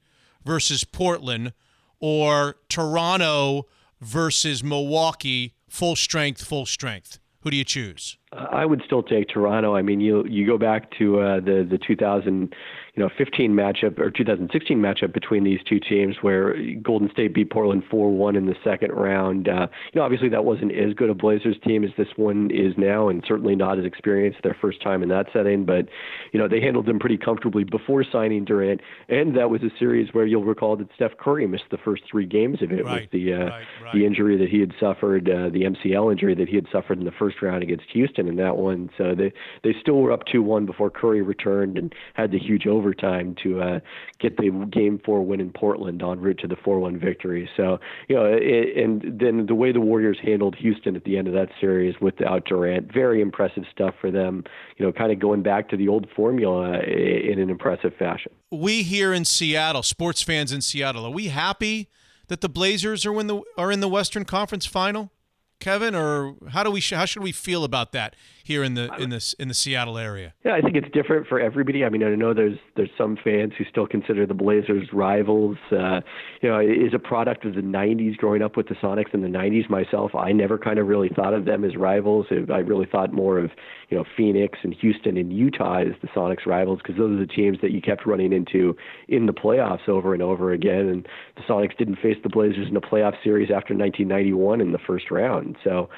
versus 0.44 0.84
Portland, 0.84 1.52
or 2.00 2.56
Toronto 2.68 3.66
versus 4.00 4.62
Milwaukee, 4.62 5.54
full 5.68 5.96
strength, 5.96 6.44
full 6.44 6.66
strength. 6.66 7.18
Who 7.44 7.50
do 7.50 7.58
you 7.58 7.64
choose? 7.64 8.16
I 8.32 8.64
would 8.64 8.80
still 8.86 9.02
take 9.02 9.28
Toronto. 9.28 9.76
I 9.76 9.82
mean, 9.82 10.00
you 10.00 10.24
you 10.26 10.46
go 10.46 10.56
back 10.56 10.90
to 10.98 11.20
uh, 11.20 11.40
the 11.40 11.66
the 11.70 11.78
2000 11.86 12.54
you 12.94 13.02
know 13.02 13.10
15 13.18 13.52
matchup 13.52 13.98
or 13.98 14.10
2016 14.10 14.78
matchup 14.78 15.12
between 15.12 15.44
these 15.44 15.58
two 15.68 15.80
teams 15.80 16.16
where 16.20 16.54
Golden 16.82 17.10
State 17.10 17.34
beat 17.34 17.50
Portland 17.50 17.82
4-1 17.90 18.36
in 18.36 18.46
the 18.46 18.54
second 18.62 18.92
round. 18.92 19.48
Uh, 19.48 19.66
you 19.92 19.98
know, 19.98 20.04
obviously 20.04 20.28
that 20.28 20.44
wasn't 20.44 20.72
as 20.72 20.94
good 20.94 21.10
a 21.10 21.14
Blazers 21.14 21.56
team 21.64 21.82
as 21.84 21.90
this 21.96 22.08
one 22.16 22.50
is 22.52 22.74
now, 22.76 23.08
and 23.08 23.24
certainly 23.26 23.56
not 23.56 23.78
as 23.78 23.84
experienced 23.84 24.42
their 24.42 24.56
first 24.60 24.80
time 24.82 25.02
in 25.02 25.08
that 25.08 25.26
setting. 25.32 25.64
But 25.64 25.88
you 26.32 26.38
know, 26.38 26.48
they 26.48 26.60
handled 26.60 26.86
them 26.86 26.98
pretty 26.98 27.18
comfortably 27.18 27.64
before 27.64 28.04
signing 28.04 28.44
Durant, 28.44 28.80
and 29.08 29.36
that 29.36 29.50
was 29.50 29.62
a 29.62 29.70
series 29.78 30.12
where 30.12 30.26
you'll 30.26 30.44
recall 30.44 30.76
that 30.76 30.88
Steph 30.94 31.16
Curry 31.18 31.46
missed 31.46 31.64
the 31.70 31.78
first 31.78 32.02
three 32.10 32.26
games 32.26 32.62
of 32.62 32.70
it 32.70 32.84
Right, 32.84 33.02
with 33.02 33.10
the 33.10 33.32
uh, 33.32 33.38
right, 33.38 33.64
right. 33.82 33.94
the 33.94 34.06
injury 34.06 34.36
that 34.38 34.48
he 34.48 34.60
had 34.60 34.72
suffered, 34.78 35.28
uh, 35.28 35.48
the 35.50 35.62
MCL 35.62 36.12
injury 36.12 36.34
that 36.34 36.48
he 36.48 36.56
had 36.56 36.66
suffered 36.70 36.98
in 36.98 37.04
the 37.04 37.12
first 37.12 37.42
round 37.42 37.62
against 37.62 37.84
Houston 37.92 38.28
in 38.28 38.36
that 38.36 38.56
one. 38.56 38.90
So 38.96 39.14
they 39.14 39.32
they 39.62 39.74
still 39.80 40.00
were 40.00 40.12
up 40.12 40.24
two 40.30 40.42
one 40.42 40.66
before 40.66 40.90
Curry 40.90 41.22
returned 41.22 41.76
and 41.78 41.94
had 42.14 42.30
the 42.30 42.38
huge 42.38 42.66
overtime 42.84 43.34
to 43.42 43.60
uh, 43.60 43.80
get 44.18 44.36
the 44.36 44.50
game 44.70 45.00
four 45.04 45.24
win 45.24 45.40
in 45.40 45.50
Portland 45.50 46.02
en 46.02 46.20
route 46.20 46.38
to 46.38 46.48
the 46.48 46.56
four 46.56 46.78
one 46.78 46.98
victory. 46.98 47.48
So 47.56 47.78
you 48.08 48.16
know, 48.16 48.26
it, 48.26 48.76
and 48.76 49.18
then 49.18 49.46
the 49.46 49.54
way 49.54 49.72
the 49.72 49.80
Warriors 49.80 50.18
handled 50.22 50.56
Houston 50.56 50.96
at 50.96 51.04
the 51.04 51.16
end 51.16 51.28
of 51.28 51.34
that 51.34 51.48
series 51.60 51.94
without 52.00 52.44
Durant, 52.44 52.92
very 52.92 53.20
impressive 53.20 53.64
stuff 53.72 53.94
for 54.00 54.10
them. 54.10 54.44
You 54.76 54.86
know, 54.86 54.92
kind 54.92 55.12
of 55.12 55.18
going 55.18 55.42
back 55.42 55.68
to 55.70 55.76
the 55.76 55.88
old 55.88 56.06
formula 56.14 56.80
in 56.80 57.38
an 57.38 57.50
impressive 57.50 57.94
fashion. 57.98 58.32
We 58.50 58.82
here 58.82 59.12
in 59.12 59.24
Seattle, 59.24 59.82
sports 59.82 60.22
fans 60.22 60.52
in 60.52 60.60
Seattle, 60.60 61.06
are 61.06 61.10
we 61.10 61.28
happy 61.28 61.88
that 62.28 62.40
the 62.40 62.48
Blazers 62.48 63.06
are 63.06 63.18
in 63.20 63.26
the 63.26 63.42
are 63.56 63.72
in 63.72 63.80
the 63.80 63.88
Western 63.88 64.24
Conference 64.24 64.66
Final, 64.66 65.12
Kevin, 65.60 65.94
or 65.94 66.34
how 66.50 66.62
do 66.62 66.70
we 66.70 66.80
how 66.80 67.04
should 67.04 67.22
we 67.22 67.32
feel 67.32 67.64
about 67.64 67.92
that 67.92 68.14
here 68.44 68.62
in 68.62 68.74
the 68.74 68.94
in 68.98 69.08
this 69.08 69.32
in 69.38 69.48
the 69.48 69.54
Seattle 69.54 69.96
area? 69.98 70.34
Yeah, 70.44 70.52
I 70.54 70.60
think 70.60 70.76
it's 70.76 70.88
different 70.92 71.26
for 71.26 71.40
everybody. 71.40 71.82
I 71.82 71.88
mean, 71.88 72.04
I 72.04 72.14
know 72.14 72.34
there's 72.34 72.58
there's 72.76 72.90
some 72.96 73.16
fans 73.24 73.54
who 73.56 73.64
still 73.64 73.86
consider 73.86 74.26
the 74.26 74.34
Blazers 74.34 74.86
rivals. 74.92 75.56
Uh, 75.72 76.02
you 76.42 76.50
know, 76.50 76.58
it 76.58 76.70
is 76.70 76.92
a 76.94 76.98
product 76.98 77.46
of 77.46 77.54
the 77.54 77.62
'90s. 77.62 78.16
Growing 78.18 78.42
up 78.42 78.56
with 78.56 78.68
the 78.68 78.74
Sonics 78.74 79.14
in 79.14 79.22
the 79.22 79.28
'90s, 79.28 79.68
myself, 79.70 80.14
I 80.14 80.32
never 80.32 80.58
kind 80.58 80.78
of 80.78 80.86
really 80.86 81.08
thought 81.08 81.32
of 81.32 81.46
them 81.46 81.64
as 81.64 81.74
rivals. 81.74 82.26
I 82.30 82.58
really 82.58 82.86
thought 82.86 83.14
more 83.14 83.38
of 83.38 83.50
you 83.88 83.96
know 83.96 84.04
Phoenix 84.14 84.58
and 84.62 84.74
Houston 84.74 85.16
and 85.16 85.32
Utah 85.32 85.80
as 85.80 85.94
the 86.02 86.08
Sonics 86.08 86.44
rivals 86.44 86.80
because 86.82 86.98
those 86.98 87.16
are 87.16 87.26
the 87.26 87.32
teams 87.32 87.58
that 87.62 87.70
you 87.70 87.80
kept 87.80 88.04
running 88.04 88.34
into 88.34 88.76
in 89.08 89.24
the 89.24 89.32
playoffs 89.32 89.88
over 89.88 90.12
and 90.12 90.22
over 90.22 90.52
again. 90.52 90.86
And 90.86 91.08
the 91.36 91.42
Sonics 91.48 91.76
didn't 91.78 91.96
face 91.96 92.18
the 92.22 92.28
Blazers 92.28 92.68
in 92.68 92.76
a 92.76 92.80
playoff 92.82 93.14
series 93.24 93.48
after 93.48 93.74
1991 93.74 94.60
in 94.60 94.72
the 94.72 94.78
first 94.78 95.10
round. 95.10 95.56
So 95.64 95.88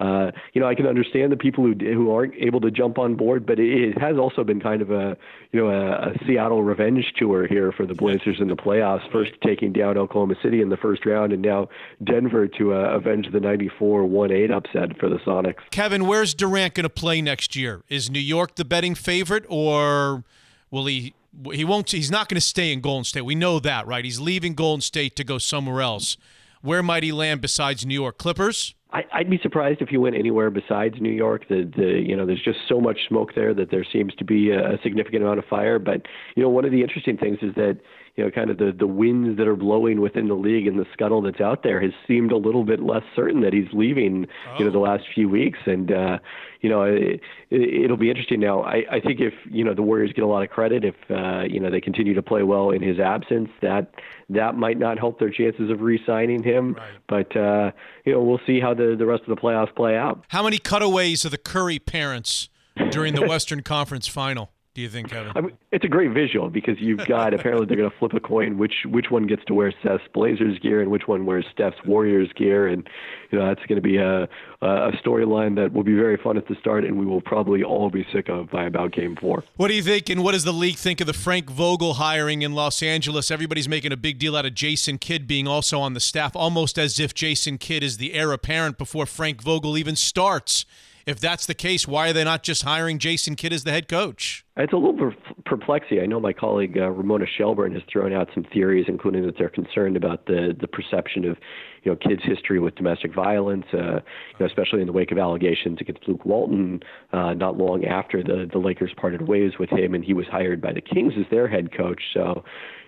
uh, 0.00 0.30
you 0.52 0.60
know, 0.60 0.66
I 0.66 0.74
can 0.74 0.86
understand 0.86 1.30
the 1.30 1.36
people 1.36 1.64
who 1.64 1.74
who 1.74 2.12
aren't 2.12 2.34
able 2.34 2.60
to 2.60 2.70
jump 2.70 2.98
on 2.98 3.14
board, 3.14 3.46
but 3.46 3.58
it, 3.58 3.90
it 3.90 3.98
has 3.98 4.16
also 4.18 4.42
been 4.42 4.60
kind 4.60 4.82
of 4.82 4.90
a 4.90 5.16
you 5.52 5.60
know 5.60 5.68
a, 5.68 6.10
a 6.10 6.12
Seattle 6.26 6.62
revenge 6.62 7.12
tour 7.16 7.46
here 7.46 7.72
for 7.72 7.86
the 7.86 7.94
Blazers 7.94 8.38
in 8.40 8.48
the 8.48 8.56
playoffs. 8.56 9.10
First 9.12 9.32
taking 9.44 9.72
down 9.72 9.96
Oklahoma 9.96 10.34
City 10.42 10.60
in 10.60 10.68
the 10.68 10.76
first 10.76 11.06
round, 11.06 11.32
and 11.32 11.42
now 11.42 11.68
Denver 12.02 12.48
to 12.48 12.74
uh, 12.74 12.96
avenge 12.96 13.26
the 13.32 13.40
'94 13.40 14.02
1-8 14.02 14.50
upset 14.50 14.98
for 14.98 15.08
the 15.08 15.18
Sonics. 15.18 15.60
Kevin, 15.70 16.06
where's 16.06 16.34
Durant 16.34 16.74
going 16.74 16.84
to 16.84 16.90
play 16.90 17.22
next 17.22 17.54
year? 17.54 17.82
Is 17.88 18.10
New 18.10 18.18
York 18.20 18.56
the 18.56 18.64
betting 18.64 18.94
favorite, 18.94 19.44
or 19.48 20.24
will 20.70 20.86
he? 20.86 21.14
He 21.52 21.64
won't. 21.64 21.90
He's 21.90 22.10
not 22.10 22.28
going 22.28 22.36
to 22.36 22.46
stay 22.46 22.72
in 22.72 22.80
Golden 22.80 23.04
State. 23.04 23.22
We 23.22 23.34
know 23.34 23.58
that, 23.60 23.86
right? 23.86 24.04
He's 24.04 24.20
leaving 24.20 24.54
Golden 24.54 24.80
State 24.80 25.16
to 25.16 25.24
go 25.24 25.38
somewhere 25.38 25.80
else. 25.80 26.16
Where 26.62 26.82
might 26.82 27.02
he 27.02 27.12
land 27.12 27.42
besides 27.42 27.84
New 27.84 27.94
York? 27.94 28.16
Clippers? 28.16 28.74
I, 28.94 29.04
I'd 29.12 29.28
be 29.28 29.38
surprised 29.42 29.82
if 29.82 29.88
he 29.88 29.96
went 29.96 30.14
anywhere 30.14 30.50
besides 30.50 30.94
New 31.00 31.12
York. 31.12 31.48
The, 31.48 31.70
the 31.76 32.00
you 32.00 32.16
know, 32.16 32.24
there's 32.24 32.42
just 32.42 32.60
so 32.68 32.80
much 32.80 33.00
smoke 33.08 33.34
there 33.34 33.52
that 33.52 33.70
there 33.72 33.84
seems 33.84 34.14
to 34.14 34.24
be 34.24 34.50
a, 34.50 34.74
a 34.74 34.78
significant 34.82 35.24
amount 35.24 35.40
of 35.40 35.44
fire. 35.46 35.80
But 35.80 36.02
you 36.36 36.42
know, 36.42 36.48
one 36.48 36.64
of 36.64 36.70
the 36.70 36.80
interesting 36.80 37.16
things 37.16 37.38
is 37.42 37.54
that 37.56 37.80
you 38.16 38.22
know, 38.22 38.30
kind 38.30 38.48
of 38.48 38.58
the 38.58 38.72
the 38.76 38.86
winds 38.86 39.36
that 39.38 39.48
are 39.48 39.56
blowing 39.56 40.00
within 40.00 40.28
the 40.28 40.34
league 40.34 40.68
and 40.68 40.78
the 40.78 40.86
scuttle 40.92 41.20
that's 41.20 41.40
out 41.40 41.64
there 41.64 41.80
has 41.80 41.90
seemed 42.06 42.30
a 42.30 42.36
little 42.36 42.62
bit 42.62 42.80
less 42.80 43.02
certain 43.16 43.40
that 43.40 43.52
he's 43.52 43.66
leaving. 43.72 44.28
You 44.58 44.66
know, 44.66 44.70
the 44.70 44.78
last 44.78 45.04
few 45.12 45.28
weeks, 45.28 45.58
and 45.66 45.90
uh, 45.90 46.18
you 46.60 46.70
know, 46.70 46.82
it, 46.82 47.20
it, 47.50 47.84
it'll 47.84 47.96
be 47.96 48.10
interesting. 48.10 48.38
Now, 48.38 48.62
I, 48.62 48.84
I 48.88 49.00
think 49.00 49.20
if 49.20 49.34
you 49.50 49.64
know 49.64 49.74
the 49.74 49.82
Warriors 49.82 50.12
get 50.12 50.22
a 50.22 50.28
lot 50.28 50.44
of 50.44 50.50
credit 50.50 50.84
if 50.84 50.94
uh, 51.10 51.42
you 51.42 51.58
know 51.58 51.70
they 51.70 51.80
continue 51.80 52.14
to 52.14 52.22
play 52.22 52.44
well 52.44 52.70
in 52.70 52.82
his 52.82 53.00
absence, 53.00 53.50
that 53.62 53.92
that 54.30 54.56
might 54.56 54.78
not 54.78 54.98
help 54.98 55.18
their 55.18 55.30
chances 55.30 55.70
of 55.70 55.80
re-signing 55.80 56.42
him. 56.42 56.76
But 57.08 57.36
uh, 57.36 57.72
you 58.04 58.12
know, 58.12 58.22
we'll 58.22 58.40
see 58.46 58.60
how 58.60 58.74
the 58.74 58.96
the 58.98 59.06
rest 59.06 59.22
of 59.22 59.34
the 59.34 59.40
playoffs 59.40 59.74
play 59.74 59.96
out. 59.96 60.24
How 60.28 60.42
many 60.42 60.58
cutaways 60.58 61.24
of 61.24 61.30
the 61.30 61.38
Curry 61.38 61.78
parents 61.78 62.48
during 62.90 63.14
the 63.14 63.26
Western 63.26 63.62
Conference 63.62 64.08
Final? 64.08 64.50
Do 64.74 64.82
you 64.82 64.88
think, 64.88 65.08
Kevin? 65.10 65.30
I 65.36 65.40
mean, 65.40 65.56
it's 65.70 65.84
a 65.84 65.88
great 65.88 66.10
visual 66.10 66.50
because 66.50 66.80
you've 66.80 67.06
got 67.06 67.32
apparently 67.32 67.64
they're 67.64 67.76
going 67.76 67.90
to 67.90 67.96
flip 67.96 68.12
a 68.12 68.18
coin 68.18 68.58
which 68.58 68.74
which 68.86 69.06
one 69.08 69.28
gets 69.28 69.44
to 69.44 69.54
wear 69.54 69.72
Steph's 69.80 70.02
Blazers 70.12 70.58
gear 70.58 70.82
and 70.82 70.90
which 70.90 71.06
one 71.06 71.26
wears 71.26 71.46
Steph's 71.52 71.76
Warriors 71.86 72.28
gear, 72.34 72.66
and 72.66 72.88
you 73.30 73.38
know 73.38 73.46
that's 73.46 73.64
going 73.66 73.76
to 73.76 73.82
be 73.82 73.98
a 73.98 74.24
a 74.62 74.92
storyline 75.04 75.54
that 75.56 75.72
will 75.72 75.84
be 75.84 75.94
very 75.94 76.16
fun 76.16 76.36
at 76.36 76.48
the 76.48 76.56
start, 76.56 76.84
and 76.84 76.98
we 76.98 77.06
will 77.06 77.20
probably 77.20 77.62
all 77.62 77.88
be 77.88 78.04
sick 78.12 78.28
of 78.28 78.50
by 78.50 78.64
about 78.64 78.90
Game 78.90 79.14
Four. 79.14 79.44
What 79.56 79.68
do 79.68 79.74
you 79.74 79.82
think, 79.82 80.10
and 80.10 80.24
what 80.24 80.32
does 80.32 80.44
the 80.44 80.52
league 80.52 80.76
think 80.76 81.00
of 81.00 81.06
the 81.06 81.12
Frank 81.12 81.48
Vogel 81.50 81.94
hiring 81.94 82.42
in 82.42 82.52
Los 82.52 82.82
Angeles? 82.82 83.30
Everybody's 83.30 83.68
making 83.68 83.92
a 83.92 83.96
big 83.96 84.18
deal 84.18 84.36
out 84.36 84.44
of 84.44 84.54
Jason 84.54 84.98
Kidd 84.98 85.28
being 85.28 85.46
also 85.46 85.80
on 85.80 85.94
the 85.94 86.00
staff, 86.00 86.34
almost 86.34 86.78
as 86.78 86.98
if 86.98 87.14
Jason 87.14 87.58
Kidd 87.58 87.84
is 87.84 87.98
the 87.98 88.12
heir 88.12 88.32
apparent 88.32 88.76
before 88.76 89.06
Frank 89.06 89.40
Vogel 89.40 89.78
even 89.78 89.94
starts. 89.94 90.66
If 91.06 91.20
that's 91.20 91.44
the 91.44 91.54
case, 91.54 91.86
why 91.86 92.08
are 92.08 92.12
they 92.14 92.24
not 92.24 92.42
just 92.42 92.62
hiring 92.62 92.98
Jason 92.98 93.36
Kidd 93.36 93.52
as 93.52 93.64
the 93.64 93.72
head 93.72 93.88
coach? 93.88 94.44
It's 94.56 94.72
a 94.72 94.76
little 94.76 94.94
per- 94.96 95.16
perplexing. 95.44 96.00
I 96.00 96.06
know 96.06 96.18
my 96.18 96.32
colleague 96.32 96.78
uh, 96.78 96.88
Ramona 96.90 97.26
Shelburne 97.26 97.72
has 97.72 97.82
thrown 97.92 98.12
out 98.12 98.28
some 98.32 98.44
theories, 98.44 98.86
including 98.88 99.26
that 99.26 99.36
they're 99.36 99.50
concerned 99.50 99.96
about 99.96 100.26
the 100.26 100.56
the 100.58 100.66
perception 100.68 101.24
of, 101.26 101.36
you 101.82 101.92
know, 101.92 101.96
Kidd's 101.96 102.22
history 102.24 102.58
with 102.58 102.74
domestic 102.76 103.14
violence, 103.14 103.66
uh, 103.74 103.96
you 103.96 104.40
know, 104.40 104.46
especially 104.46 104.80
in 104.80 104.86
the 104.86 104.92
wake 104.92 105.12
of 105.12 105.18
allegations 105.18 105.78
against 105.80 106.08
Luke 106.08 106.24
Walton, 106.24 106.80
uh, 107.12 107.34
not 107.34 107.58
long 107.58 107.84
after 107.84 108.22
the 108.22 108.48
the 108.50 108.58
Lakers 108.58 108.92
parted 108.96 109.28
ways 109.28 109.52
with 109.58 109.70
him, 109.70 109.92
and 109.92 110.04
he 110.04 110.14
was 110.14 110.26
hired 110.26 110.62
by 110.62 110.72
the 110.72 110.80
Kings 110.80 111.12
as 111.18 111.26
their 111.30 111.48
head 111.48 111.76
coach. 111.76 112.00
So, 112.14 112.44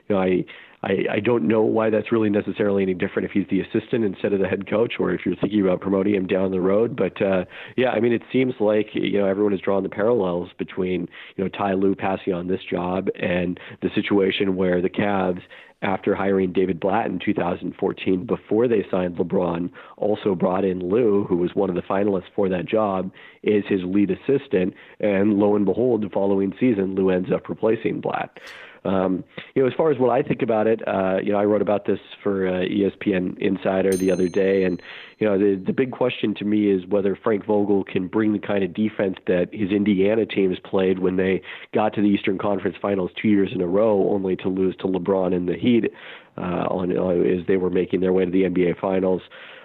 you 0.08 0.14
know, 0.14 0.22
I 0.22 0.44
I, 0.86 1.16
I 1.16 1.20
don't 1.20 1.48
know 1.48 1.62
why 1.62 1.90
that's 1.90 2.12
really 2.12 2.30
necessarily 2.30 2.84
any 2.84 2.94
different 2.94 3.26
if 3.26 3.32
he's 3.32 3.46
the 3.50 3.60
assistant 3.60 4.04
instead 4.04 4.32
of 4.32 4.38
the 4.38 4.46
head 4.46 4.70
coach, 4.70 4.94
or 5.00 5.12
if 5.12 5.26
you're 5.26 5.34
thinking 5.34 5.60
about 5.60 5.80
promoting 5.80 6.14
him 6.14 6.28
down 6.28 6.52
the 6.52 6.60
road. 6.60 6.94
But 6.96 7.20
uh, 7.20 7.44
yeah, 7.76 7.90
I 7.90 7.98
mean, 7.98 8.12
it 8.12 8.22
seems 8.32 8.54
like 8.60 8.88
you 8.94 9.18
know 9.18 9.26
everyone 9.26 9.52
has 9.52 9.60
drawn 9.60 9.82
the 9.82 9.88
parallels 9.88 10.50
between 10.58 11.08
you 11.34 11.42
know 11.42 11.48
Ty 11.48 11.74
Lue 11.74 11.96
passing 11.96 12.32
on 12.32 12.46
this 12.46 12.60
job 12.70 13.08
and 13.16 13.58
the 13.82 13.90
situation 13.96 14.54
where 14.54 14.80
the 14.80 14.88
Cavs 14.88 15.42
after 15.82 16.14
hiring 16.14 16.52
David 16.52 16.80
Blatt 16.80 17.06
in 17.06 17.18
2014 17.18 18.24
before 18.24 18.66
they 18.66 18.84
signed 18.90 19.16
LeBron, 19.16 19.70
also 19.98 20.34
brought 20.34 20.64
in 20.64 20.88
Lue, 20.88 21.24
who 21.28 21.36
was 21.36 21.54
one 21.54 21.68
of 21.68 21.76
the 21.76 21.82
finalists 21.82 22.30
for 22.34 22.48
that 22.48 22.64
job, 22.64 23.12
is 23.42 23.62
his 23.68 23.82
lead 23.84 24.10
assistant. 24.10 24.72
And 25.00 25.34
lo 25.34 25.54
and 25.54 25.66
behold, 25.66 26.02
the 26.02 26.08
following 26.08 26.54
season, 26.58 26.94
Lue 26.94 27.10
ends 27.10 27.30
up 27.30 27.48
replacing 27.48 28.00
Blatt. 28.00 28.38
Um, 28.86 29.24
you 29.54 29.62
know, 29.62 29.68
as 29.68 29.74
far 29.74 29.90
as 29.90 29.98
what 29.98 30.10
I 30.10 30.22
think 30.22 30.42
about 30.42 30.66
it, 30.66 30.86
uh, 30.86 31.18
you 31.22 31.32
know, 31.32 31.38
I 31.38 31.44
wrote 31.44 31.62
about 31.62 31.86
this 31.86 31.98
for 32.22 32.46
uh, 32.46 32.60
ESPN 32.60 33.36
Insider 33.38 33.96
the 33.96 34.10
other 34.10 34.28
day, 34.28 34.64
and 34.64 34.80
you 35.18 35.26
know, 35.26 35.38
the 35.38 35.60
the 35.66 35.72
big 35.72 35.90
question 35.90 36.34
to 36.36 36.44
me 36.44 36.70
is 36.70 36.86
whether 36.86 37.16
Frank 37.16 37.44
Vogel 37.46 37.84
can 37.84 38.06
bring 38.06 38.32
the 38.32 38.38
kind 38.38 38.62
of 38.62 38.72
defense 38.74 39.16
that 39.26 39.48
his 39.52 39.70
Indiana 39.70 40.24
teams 40.24 40.58
played 40.64 41.00
when 41.00 41.16
they 41.16 41.42
got 41.74 41.94
to 41.94 42.00
the 42.00 42.08
Eastern 42.08 42.38
Conference 42.38 42.76
Finals 42.80 43.10
two 43.20 43.28
years 43.28 43.50
in 43.52 43.60
a 43.60 43.66
row, 43.66 44.08
only 44.10 44.36
to 44.36 44.48
lose 44.48 44.76
to 44.76 44.86
LeBron 44.86 45.34
and 45.34 45.48
the 45.48 45.56
Heat 45.56 45.86
uh, 46.38 46.66
on 46.70 46.96
uh, 46.96 47.08
as 47.08 47.46
they 47.46 47.56
were 47.56 47.70
making 47.70 48.00
their 48.00 48.12
way 48.12 48.24
to 48.24 48.30
the 48.30 48.42
NBA 48.42 48.78
Finals. 48.80 49.22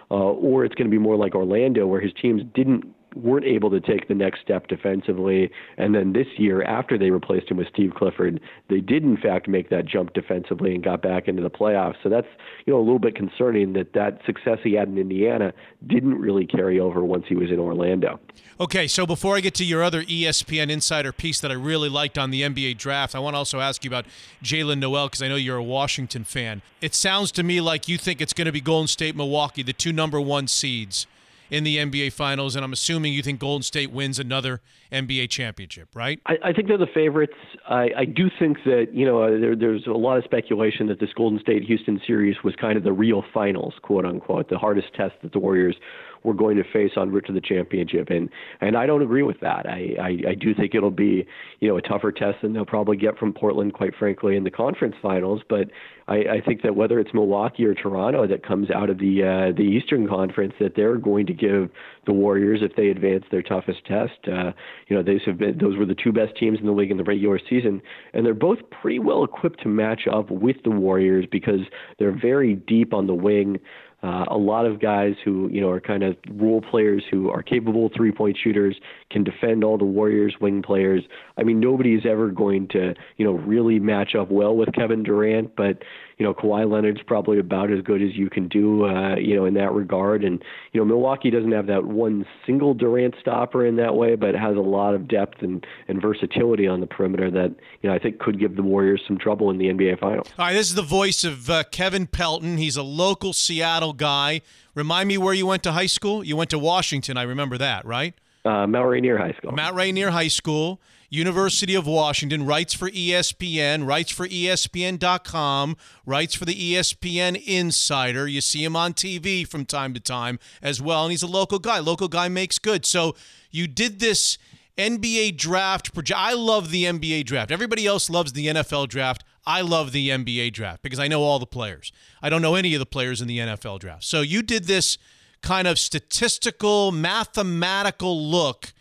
Uh, 0.09 0.15
or 0.15 0.65
it's 0.65 0.75
going 0.75 0.89
to 0.89 0.91
be 0.91 0.97
more 0.97 1.15
like 1.15 1.35
Orlando, 1.35 1.87
where 1.87 2.01
his 2.01 2.11
teams 2.21 2.41
didn't 2.53 2.83
weren't 3.15 3.45
able 3.45 3.69
to 3.69 3.79
take 3.79 4.07
the 4.07 4.15
next 4.15 4.41
step 4.41 4.67
defensively. 4.67 5.51
And 5.77 5.93
then 5.93 6.13
this 6.13 6.27
year, 6.37 6.63
after 6.63 6.97
they 6.97 7.11
replaced 7.11 7.49
him 7.49 7.57
with 7.57 7.67
Steve 7.67 7.93
Clifford, 7.95 8.39
they 8.69 8.79
did 8.79 9.03
in 9.03 9.17
fact 9.17 9.47
make 9.47 9.69
that 9.69 9.85
jump 9.85 10.13
defensively 10.13 10.73
and 10.73 10.83
got 10.83 11.01
back 11.01 11.27
into 11.27 11.41
the 11.41 11.49
playoffs. 11.49 11.95
So 12.03 12.09
that's 12.09 12.27
you 12.65 12.73
know 12.73 12.79
a 12.79 12.83
little 12.83 12.99
bit 12.99 13.15
concerning 13.15 13.73
that 13.73 13.93
that 13.93 14.19
success 14.25 14.59
he 14.63 14.73
had 14.73 14.87
in 14.87 14.97
Indiana 14.97 15.53
didn't 15.87 16.19
really 16.19 16.45
carry 16.45 16.79
over 16.79 17.03
once 17.03 17.25
he 17.27 17.35
was 17.35 17.51
in 17.51 17.59
Orlando. 17.59 18.19
Okay, 18.59 18.87
so 18.87 19.05
before 19.05 19.35
I 19.35 19.39
get 19.39 19.55
to 19.55 19.65
your 19.65 19.83
other 19.83 20.03
ESPN 20.03 20.69
insider 20.69 21.11
piece 21.11 21.39
that 21.41 21.51
I 21.51 21.55
really 21.55 21.89
liked 21.89 22.17
on 22.17 22.31
the 22.31 22.43
NBA 22.43 22.77
draft, 22.77 23.15
I 23.15 23.19
want 23.19 23.33
to 23.33 23.39
also 23.39 23.59
ask 23.59 23.83
you 23.83 23.89
about 23.89 24.05
Jaylen 24.43 24.79
Nowell 24.79 25.07
because 25.07 25.21
I 25.21 25.27
know 25.27 25.35
you're 25.35 25.57
a 25.57 25.63
Washington 25.63 26.23
fan. 26.23 26.61
It 26.79 26.95
sounds 26.95 27.31
to 27.33 27.43
me 27.43 27.59
like 27.59 27.87
you 27.87 27.97
think 27.97 28.21
it's 28.21 28.33
going 28.33 28.45
to 28.45 28.51
be 28.51 28.61
Golden 28.61 28.87
State, 28.87 29.15
Milwaukee, 29.15 29.63
the 29.63 29.73
two 29.73 29.91
number 29.91 30.21
one 30.21 30.47
seeds 30.47 31.07
in 31.51 31.65
the 31.65 31.77
NBA 31.77 32.13
Finals, 32.13 32.55
and 32.55 32.63
I'm 32.63 32.71
assuming 32.71 33.11
you 33.11 33.21
think 33.21 33.39
Golden 33.39 33.61
State 33.61 33.91
wins 33.91 34.17
another 34.17 34.61
NBA 34.91 35.29
championship, 35.29 35.89
right? 35.93 36.19
I, 36.25 36.37
I 36.45 36.53
think 36.53 36.69
they're 36.69 36.77
the 36.77 36.87
favorites. 36.91 37.35
I, 37.69 37.89
I 37.97 38.05
do 38.05 38.29
think 38.39 38.57
that 38.63 38.87
you 38.93 39.05
know 39.05 39.21
uh, 39.21 39.39
there, 39.39 39.55
there's 39.55 39.85
a 39.85 39.91
lot 39.91 40.17
of 40.17 40.23
speculation 40.23 40.87
that 40.87 41.01
this 41.01 41.11
Golden 41.13 41.39
State 41.39 41.63
Houston 41.63 41.99
series 42.07 42.37
was 42.43 42.55
kind 42.55 42.77
of 42.77 42.83
the 42.83 42.93
real 42.93 43.23
finals, 43.33 43.73
quote 43.83 44.05
unquote, 44.05 44.49
the 44.49 44.57
hardest 44.57 44.87
test 44.95 45.13
that 45.21 45.33
the 45.33 45.39
Warriors 45.39 45.75
we're 46.23 46.33
going 46.33 46.57
to 46.57 46.63
face 46.63 46.91
en 46.97 47.11
route 47.11 47.25
to 47.27 47.33
the 47.33 47.41
championship. 47.41 48.09
And 48.09 48.29
and 48.59 48.77
I 48.77 48.85
don't 48.85 49.01
agree 49.01 49.23
with 49.23 49.39
that. 49.41 49.65
I, 49.67 49.95
I, 49.99 50.31
I 50.31 50.35
do 50.35 50.53
think 50.53 50.75
it'll 50.75 50.91
be 50.91 51.25
you 51.59 51.67
know 51.67 51.77
a 51.77 51.81
tougher 51.81 52.11
test 52.11 52.41
than 52.41 52.53
they'll 52.53 52.65
probably 52.65 52.97
get 52.97 53.17
from 53.17 53.33
Portland, 53.33 53.73
quite 53.73 53.95
frankly, 53.95 54.35
in 54.35 54.43
the 54.43 54.51
conference 54.51 54.95
finals. 55.01 55.41
But 55.49 55.69
I, 56.07 56.15
I 56.15 56.41
think 56.45 56.61
that 56.63 56.75
whether 56.75 56.99
it's 56.99 57.13
Milwaukee 57.13 57.65
or 57.65 57.73
Toronto 57.73 58.27
that 58.27 58.45
comes 58.45 58.69
out 58.69 58.89
of 58.89 58.97
the 58.97 59.23
uh, 59.23 59.55
the 59.55 59.63
Eastern 59.63 60.07
Conference, 60.07 60.53
that 60.59 60.75
they're 60.75 60.97
going 60.97 61.25
to 61.27 61.33
give 61.33 61.69
the 62.05 62.13
Warriors, 62.13 62.59
if 62.61 62.75
they 62.75 62.89
advance 62.89 63.23
their 63.31 63.41
toughest 63.41 63.85
test, 63.85 64.27
uh, 64.27 64.51
you 64.87 64.95
know, 64.95 65.03
those 65.03 65.21
have 65.25 65.37
been 65.37 65.57
those 65.57 65.77
were 65.77 65.85
the 65.85 65.95
two 65.95 66.11
best 66.11 66.35
teams 66.37 66.59
in 66.59 66.65
the 66.65 66.71
league 66.71 66.91
in 66.91 66.97
the 66.97 67.03
regular 67.03 67.39
season, 67.49 67.81
and 68.13 68.25
they're 68.25 68.33
both 68.33 68.59
pretty 68.69 68.99
well 68.99 69.23
equipped 69.23 69.61
to 69.61 69.69
match 69.69 70.01
up 70.11 70.29
with 70.29 70.57
the 70.63 70.71
Warriors 70.71 71.25
because 71.31 71.61
they're 71.97 72.17
very 72.17 72.55
deep 72.55 72.93
on 72.93 73.07
the 73.07 73.15
wing. 73.15 73.59
Uh, 74.03 74.25
a 74.29 74.37
lot 74.37 74.65
of 74.65 74.79
guys 74.79 75.13
who 75.23 75.47
you 75.51 75.61
know 75.61 75.69
are 75.69 75.79
kind 75.79 76.01
of 76.01 76.15
role 76.31 76.61
players 76.61 77.03
who 77.11 77.29
are 77.29 77.43
capable 77.43 77.89
three-point 77.95 78.35
shooters 78.41 78.75
can 79.11 79.23
defend 79.23 79.63
all 79.63 79.77
the 79.77 79.85
Warriors 79.85 80.35
wing 80.41 80.63
players. 80.63 81.03
I 81.37 81.43
mean, 81.43 81.59
nobody's 81.59 82.05
ever 82.05 82.29
going 82.29 82.67
to 82.69 82.95
you 83.17 83.25
know 83.25 83.33
really 83.33 83.79
match 83.79 84.15
up 84.15 84.31
well 84.31 84.55
with 84.55 84.73
Kevin 84.73 85.03
Durant, 85.03 85.55
but 85.55 85.83
you 86.21 86.27
know 86.27 86.35
Kawhi 86.35 86.71
Leonard's 86.71 87.01
probably 87.01 87.39
about 87.39 87.71
as 87.71 87.81
good 87.81 87.99
as 87.99 88.09
you 88.13 88.29
can 88.29 88.47
do 88.47 88.85
uh, 88.85 89.15
you 89.15 89.35
know 89.35 89.45
in 89.45 89.55
that 89.55 89.73
regard. 89.73 90.23
And 90.23 90.43
you 90.71 90.79
know 90.79 90.85
Milwaukee 90.85 91.31
doesn't 91.31 91.51
have 91.51 91.65
that 91.65 91.83
one 91.83 92.27
single 92.45 92.75
Durant 92.75 93.15
stopper 93.19 93.65
in 93.65 93.75
that 93.77 93.95
way, 93.95 94.15
but 94.15 94.35
has 94.35 94.55
a 94.55 94.59
lot 94.59 94.93
of 94.93 95.07
depth 95.07 95.41
and 95.41 95.65
and 95.87 95.99
versatility 95.99 96.67
on 96.67 96.79
the 96.79 96.85
perimeter 96.85 97.31
that 97.31 97.55
you 97.81 97.89
know 97.89 97.95
I 97.95 97.97
think 97.97 98.19
could 98.19 98.39
give 98.39 98.55
the 98.55 98.61
Warriors 98.61 99.01
some 99.07 99.17
trouble 99.17 99.49
in 99.49 99.57
the 99.57 99.65
NBA 99.65 99.99
Finals. 99.99 100.27
All 100.37 100.45
right, 100.45 100.53
this 100.53 100.69
is 100.69 100.75
the 100.75 100.83
voice 100.83 101.23
of 101.23 101.49
uh, 101.49 101.63
Kevin 101.71 102.05
Pelton. 102.05 102.57
He's 102.57 102.77
a 102.77 102.83
local 102.83 103.33
Seattle 103.33 103.93
guy. 103.93 104.41
Remind 104.75 105.07
me 105.07 105.17
where 105.17 105.33
you 105.33 105.47
went 105.47 105.63
to 105.63 105.71
high 105.71 105.87
school? 105.87 106.23
You 106.23 106.35
went 106.37 106.51
to 106.51 106.59
Washington. 106.59 107.17
I 107.17 107.23
remember 107.23 107.57
that, 107.57 107.83
right? 107.83 108.13
Uh, 108.45 108.67
Mount 108.67 108.89
Rainier 108.89 109.17
High 109.17 109.33
School. 109.33 109.53
Mount 109.53 109.75
Rainier 109.75 110.11
High 110.11 110.27
School, 110.27 110.79
University 111.11 111.75
of 111.75 111.85
Washington, 111.85 112.45
writes 112.45 112.73
for 112.73 112.89
ESPN, 112.89 113.85
writes 113.85 114.11
for 114.11 114.29
ESPN.com, 114.29 115.75
writes 116.05 116.33
for 116.33 116.45
the 116.45 116.55
ESPN 116.55 117.35
Insider. 117.45 118.29
You 118.29 118.39
see 118.39 118.63
him 118.63 118.77
on 118.77 118.93
TV 118.93 119.45
from 119.45 119.65
time 119.65 119.93
to 119.93 119.99
time 119.99 120.39
as 120.61 120.81
well, 120.81 121.03
and 121.03 121.11
he's 121.11 121.21
a 121.21 121.27
local 121.27 121.59
guy. 121.59 121.79
Local 121.79 122.07
guy 122.07 122.29
makes 122.29 122.57
good. 122.57 122.85
So 122.85 123.13
you 123.51 123.67
did 123.67 123.99
this 123.99 124.37
NBA 124.77 125.35
draft 125.35 125.93
project. 125.93 126.17
I 126.17 126.33
love 126.33 126.71
the 126.71 126.85
NBA 126.85 127.25
draft. 127.25 127.51
Everybody 127.51 127.85
else 127.85 128.09
loves 128.09 128.31
the 128.31 128.47
NFL 128.47 128.87
draft. 128.87 129.25
I 129.45 129.59
love 129.61 129.91
the 129.91 130.09
NBA 130.09 130.53
draft 130.53 130.81
because 130.81 130.99
I 130.99 131.09
know 131.09 131.23
all 131.23 131.39
the 131.39 131.45
players. 131.45 131.91
I 132.21 132.29
don't 132.29 132.41
know 132.41 132.55
any 132.55 132.73
of 132.73 132.79
the 132.79 132.85
players 132.85 133.19
in 133.19 133.27
the 133.27 133.39
NFL 133.39 133.79
draft. 133.79 134.05
So 134.05 134.21
you 134.21 134.41
did 134.41 134.63
this 134.63 134.97
kind 135.41 135.67
of 135.67 135.77
statistical, 135.77 136.93
mathematical 136.93 138.29
look 138.29 138.71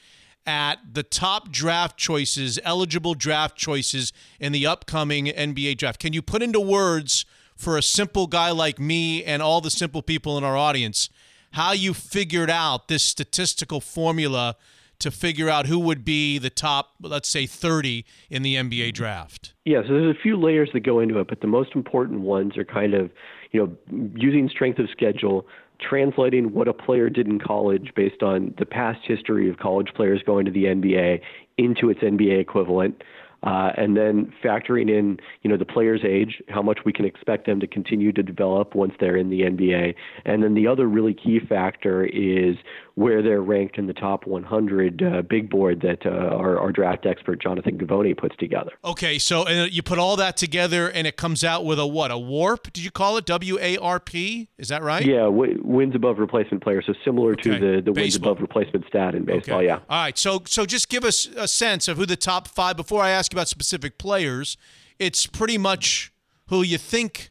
at 0.51 0.95
the 0.95 1.05
top 1.05 1.53
draft 1.53 1.97
choices, 1.97 2.59
eligible 2.65 3.15
draft 3.15 3.57
choices 3.57 4.13
in 4.41 4.51
the 4.51 4.67
upcoming 4.67 5.27
NBA 5.27 5.79
draft. 5.79 6.01
Can 6.01 6.13
you 6.13 6.23
put 6.23 6.43
into 6.43 6.59
words 6.59 7.25
for 7.55 7.79
a 7.79 7.83
simple 7.83 8.27
guy 8.27 8.51
like 8.51 8.81
me 8.81 9.23
and 9.23 9.43
all 9.43 9.61
the 9.61 9.71
simple 9.71 10.03
people 10.03 10.37
in 10.37 10.43
our 10.43 10.57
audience 10.57 11.09
how 11.53 11.71
you 11.71 11.95
figured 11.95 12.51
out 12.51 12.89
this 12.89 13.05
statistical 13.05 13.81
formula 13.81 14.57
to 14.99 15.13
figure 15.13 15.49
out 15.49 15.67
who 15.67 15.79
would 15.79 16.05
be 16.05 16.37
the 16.39 16.51
top, 16.51 16.95
let's 17.01 17.29
say, 17.29 17.47
30 17.47 18.05
in 18.29 18.43
the 18.43 18.57
NBA 18.57 18.93
draft? 18.93 19.55
Yeah, 19.65 19.83
so 19.83 19.89
there's 19.89 20.17
a 20.17 20.21
few 20.21 20.37
layers 20.37 20.71
that 20.73 20.81
go 20.81 20.99
into 20.99 21.21
it, 21.21 21.29
but 21.29 21.41
the 21.41 21.47
most 21.47 21.77
important 21.77 22.21
ones 22.21 22.59
are 22.59 22.65
kind 22.65 22.95
of, 22.95 23.11
you 23.53 23.61
know, 23.61 24.11
using 24.17 24.49
strength 24.49 24.81
of 24.81 24.89
schedule, 24.91 25.47
translating 25.81 26.53
what 26.53 26.69
a 26.69 26.73
player 26.73 27.09
did 27.09 27.27
in 27.27 27.39
college 27.39 27.93
based 27.95 28.23
on 28.23 28.55
the 28.59 28.67
past 28.67 29.01
history 29.05 29.49
of 29.49 29.59
college 29.59 29.89
players 29.95 30.23
going 30.25 30.45
to 30.45 30.51
the 30.51 30.65
NBA 30.65 31.21
into 31.59 31.91
its 31.91 32.01
NBA 32.01 32.41
equivalent. 32.41 33.03
Uh, 33.43 33.73
and 33.79 33.97
then 33.97 34.31
factoring 34.45 34.91
in, 34.91 35.19
you 35.43 35.49
know, 35.49 35.57
the 35.57 35.65
player's 35.65 36.03
age, 36.05 36.43
how 36.49 36.61
much 36.61 36.81
we 36.85 36.93
can 36.93 37.07
expect 37.07 37.47
them 37.47 37.59
to 37.59 37.67
continue 37.67 38.13
to 38.13 38.23
develop 38.23 38.75
once 38.75 38.93
they're 39.01 39.17
in 39.17 39.31
the 39.31 39.41
NBA, 39.41 39.95
and 40.27 40.43
then 40.43 40.53
the 40.53 40.67
other 40.67 40.87
really 40.87 41.15
key 41.15 41.41
factor 41.41 42.05
is 42.05 42.57
where 43.01 43.23
they're 43.23 43.41
ranked 43.41 43.79
in 43.79 43.87
the 43.87 43.95
top 43.95 44.27
100 44.27 45.03
uh, 45.03 45.23
big 45.23 45.49
board 45.49 45.81
that 45.81 46.05
uh, 46.05 46.37
our, 46.37 46.59
our 46.59 46.71
draft 46.71 47.07
expert 47.07 47.41
Jonathan 47.41 47.79
Givony 47.79 48.15
puts 48.15 48.37
together. 48.37 48.73
Okay, 48.85 49.19
so 49.19 49.47
and 49.47 49.73
you 49.73 49.83
put 49.83 49.99
all 49.99 50.17
that 50.17 50.37
together, 50.37 50.91
and 50.91 51.07
it 51.07 51.17
comes 51.17 51.43
out 51.43 51.65
with 51.65 51.79
a 51.79 51.87
what? 51.87 52.11
A 52.11 52.19
WARP? 52.19 52.71
Did 52.75 52.85
you 52.85 52.91
call 52.91 53.17
it 53.17 53.25
W 53.25 53.59
A 53.59 53.79
R 53.79 54.01
P? 54.01 54.51
Is 54.59 54.69
that 54.69 54.83
right? 54.83 55.03
Yeah, 55.05 55.23
w- 55.23 55.63
wins 55.65 55.95
above 55.95 56.19
replacement 56.19 56.63
player, 56.63 56.83
so 56.83 56.93
similar 57.03 57.35
to 57.37 57.59
the 57.59 57.81
the 57.81 57.93
wins 57.93 58.17
above 58.17 58.43
replacement 58.43 58.87
stat 58.87 59.15
in 59.15 59.25
baseball. 59.25 59.57
Okay. 59.57 59.67
Yeah. 59.69 59.77
All 59.89 60.03
right. 60.03 60.19
So 60.19 60.43
so 60.45 60.67
just 60.67 60.91
give 60.91 61.03
us 61.03 61.27
a 61.39 61.49
sense 61.49 61.89
of 61.89 61.97
who 61.97 62.05
the 62.05 62.17
top 62.17 62.49
five. 62.49 62.77
Before 62.77 63.03
I 63.03 63.11
ask 63.11 63.33
about 63.33 63.49
specific 63.49 63.97
players, 63.97 64.59
it's 64.99 65.27
pretty 65.27 65.57
much 65.57 66.13
who 66.49 66.61
you 66.63 66.77
think 66.77 67.31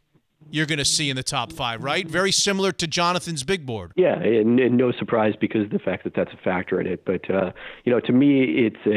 you're 0.51 0.65
going 0.65 0.80
to 0.80 0.85
see 0.85 1.09
in 1.09 1.15
the 1.15 1.23
top 1.23 1.51
five, 1.51 1.84
right? 1.84 2.07
Very 2.07 2.31
similar 2.31 2.71
to 2.73 2.88
Jonathan's 2.88 3.43
big 3.43 3.65
board. 3.65 3.91
Yeah, 3.95 4.19
and, 4.19 4.59
and 4.59 4.77
no 4.77 4.91
surprise 4.91 5.34
because 5.39 5.63
of 5.63 5.71
the 5.71 5.80
fact 5.80 6.03
that 6.03 6.13
that's 6.15 6.31
a 6.34 6.38
factor 6.43 6.80
in 6.80 6.88
it. 6.88 7.05
But 7.05 7.30
uh, 7.30 7.51
you 7.85 7.91
know, 7.91 7.99
to 8.01 8.11
me, 8.11 8.65
it's 8.65 8.85
a, 8.85 8.89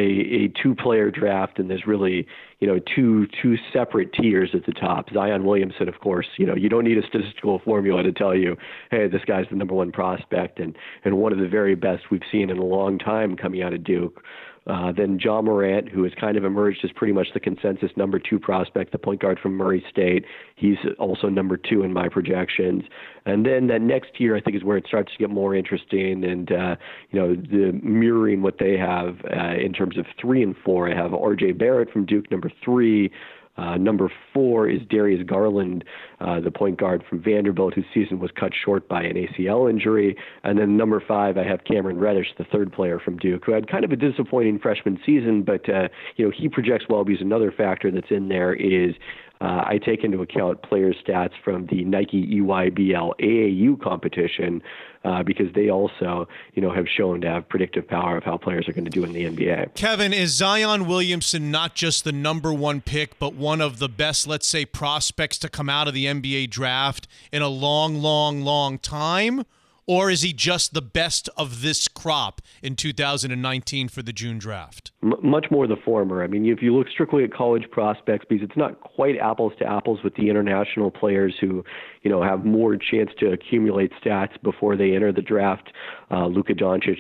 a 0.45 0.63
two-player 0.63 1.11
draft, 1.11 1.59
and 1.59 1.71
there's 1.71 1.87
really 1.87 2.27
you 2.61 2.67
know 2.67 2.79
two 2.95 3.27
two 3.43 3.57
separate 3.73 4.13
tiers 4.13 4.51
at 4.55 4.67
the 4.67 4.73
top. 4.73 5.11
Zion 5.13 5.45
Williamson, 5.45 5.89
of 5.89 6.01
course, 6.01 6.27
you 6.39 6.47
know 6.47 6.55
you 6.55 6.69
don't 6.69 6.85
need 6.85 6.99
a 6.99 7.07
statistical 7.07 7.61
formula 7.61 8.03
to 8.03 8.13
tell 8.13 8.35
you, 8.35 8.57
hey, 8.91 9.09
this 9.09 9.23
guy's 9.27 9.47
the 9.51 9.57
number 9.57 9.75
one 9.75 9.93
prospect 9.93 10.59
and 10.59 10.77
and 11.05 11.19
one 11.19 11.33
of 11.33 11.39
the 11.39 11.49
very 11.49 11.75
best 11.75 12.11
we've 12.11 12.23
seen 12.31 12.51
in 12.51 12.59
a 12.59 12.65
long 12.65 12.99
time 12.99 13.37
coming 13.37 13.63
out 13.63 13.73
of 13.73 13.85
Duke. 13.85 14.23
Uh, 14.67 14.93
then 14.93 15.19
Ja 15.19 15.43
Morant, 15.43 15.89
who 15.89 16.05
has 16.05 16.13
kind 16.21 16.37
of 16.37 16.45
emerged 16.45 16.85
as 16.85 16.91
pretty 16.93 17.13
much 17.13 17.29
the 17.35 17.41
consensus 17.41 17.91
number 17.97 18.19
two 18.19 18.39
prospect, 18.39 18.93
the 18.93 18.99
point 18.99 19.21
guard 19.21 19.39
from 19.41 19.57
Murray 19.57 19.85
State. 19.91 20.25
He's 20.55 20.77
also 20.99 21.29
number 21.29 21.57
two 21.57 21.83
in 21.83 21.93
my 21.93 22.09
projections. 22.09 22.85
And 23.27 23.45
then 23.45 23.67
that 23.69 23.81
next 23.81 24.21
year, 24.21 24.37
I 24.37 24.41
think, 24.41 24.57
is 24.57 24.63
where 24.63 24.77
it 24.77 24.87
starts 24.87 25.11
to 25.13 25.19
get 25.19 25.31
more 25.31 25.55
interesting 25.57 26.25
and, 26.25 26.53
uh, 26.53 26.77
you 27.11 27.19
know, 27.19 27.35
the 27.35 27.73
mirroring 27.83 28.43
what 28.43 28.59
they 28.59 28.77
have 28.77 29.17
uh, 29.37 29.55
in 29.55 29.73
terms 29.73 29.99
of 29.99 30.07
three 30.21 30.43
and 30.43 30.55
four. 30.65 30.89
I 30.89 30.95
have 30.95 31.13
R.J. 31.13 31.53
Barrett 31.53 31.91
from 31.91 32.07
Duke, 32.07 32.31
number 32.31 32.51
three. 32.65 33.11
Uh, 33.57 33.77
number 33.77 34.11
four 34.33 34.69
is 34.69 34.81
Darius 34.89 35.23
Garland, 35.27 35.85
uh, 36.21 36.41
the 36.41 36.51
point 36.51 36.81
guard 36.81 37.05
from 37.09 37.23
Vanderbilt, 37.23 37.75
whose 37.75 37.85
season 37.93 38.19
was 38.19 38.31
cut 38.39 38.53
short 38.65 38.89
by 38.89 39.03
an 39.03 39.15
ACL 39.15 39.69
injury. 39.69 40.17
And 40.43 40.59
then 40.59 40.77
number 40.77 41.03
five, 41.07 41.37
I 41.37 41.45
have 41.45 41.65
Cameron 41.65 41.99
Reddish, 41.99 42.29
the 42.39 42.45
third 42.45 42.73
player 42.73 42.99
from 42.99 43.19
Duke, 43.19 43.45
who 43.45 43.53
had 43.53 43.69
kind 43.69 43.85
of 43.85 43.93
a 43.93 43.97
disappointing 43.97 44.59
freshman 44.59 44.99
season, 45.05 45.43
but 45.43 45.69
uh, 45.69 45.89
you 46.17 46.25
know 46.25 46.33
he 46.35 46.49
projects 46.49 46.87
well 46.89 47.05
because 47.05 47.21
another 47.21 47.53
factor 47.53 47.91
that's 47.91 48.11
in 48.11 48.29
there 48.29 48.55
is 48.55 48.95
uh, 49.43 49.65
I 49.67 49.79
take 49.85 50.05
into 50.05 50.23
account 50.23 50.63
players' 50.63 50.95
stats 51.05 51.33
from 51.45 51.67
the 51.67 51.85
Nike 51.85 52.41
EYBL 52.41 53.15
AAU 53.21 53.83
competition 53.83 54.63
uh, 55.05 55.25
because 55.25 55.53
they 55.53 55.69
also, 55.69 56.29
you 56.55 56.63
know, 56.63 56.73
have 56.73 56.87
shown 56.89 57.21
to 57.23 57.29
have 57.29 57.49
predictive 57.49 57.89
power 57.89 58.17
of 58.17 58.23
how 58.23 58.37
players 58.37 58.69
are 58.69 58.73
going 58.73 58.85
to 58.85 58.91
do 58.91 59.03
in 59.03 59.13
the 59.13 59.25
NBA. 59.25 59.75
Kevin, 59.75 60.13
is 60.13 60.31
Zion 60.31 60.87
Williamson 60.87 61.51
not 61.51 61.75
just 61.75 62.05
the 62.05 62.13
number 62.13 62.53
one 62.55 62.81
pick, 62.81 63.19
but 63.19 63.35
one 63.35 63.61
of 63.61 63.81
the 63.81 63.89
best, 63.89 64.29
let's 64.29 64.47
say, 64.47 64.65
prospects 64.65 65.39
to 65.39 65.49
come 65.49 65.69
out 65.69 65.89
of 65.89 65.95
the 65.95 66.07
NBA 66.07 66.49
draft 66.51 67.09
in 67.33 67.43
a 67.43 67.49
long, 67.49 68.01
long, 68.01 68.43
long 68.43 68.79
time? 68.79 69.45
Or 69.93 70.11
is 70.11 70.23
he 70.23 70.33
just 70.33 70.73
the 70.73 70.81
best 70.81 71.29
of 71.37 71.61
this 71.61 71.87
crop 71.87 72.41
in 72.63 72.77
2019 72.77 73.89
for 73.89 74.01
the 74.01 74.11
June 74.11 74.39
draft? 74.39 74.91
M- 75.03 75.13
much 75.23 75.49
more 75.51 75.67
the 75.67 75.77
former. 75.85 76.25
I 76.25 76.29
mean, 76.29 76.47
if 76.47 76.63
you 76.63 76.75
look 76.75 76.89
strictly 76.89 77.25
at 77.25 77.35
college 77.35 77.71
prospects, 77.71 78.25
because 78.27 78.43
it's 78.43 78.57
not 78.57 78.81
quite 78.81 79.19
apples 79.19 79.53
to 79.59 79.67
apples 79.67 79.99
with 80.03 80.15
the 80.15 80.31
international 80.31 80.91
players 80.91 81.35
who, 81.39 81.63
you 82.01 82.11
know, 82.11 82.23
have 82.23 82.47
more 82.47 82.75
chance 82.75 83.11
to 83.19 83.33
accumulate 83.33 83.93
stats 84.03 84.31
before 84.43 84.79
they 84.79 84.95
enter 84.95 85.13
the 85.13 85.21
draft. 85.21 85.69
Uh, 86.11 86.27
Luka 86.27 86.55
Doncic, 86.55 86.97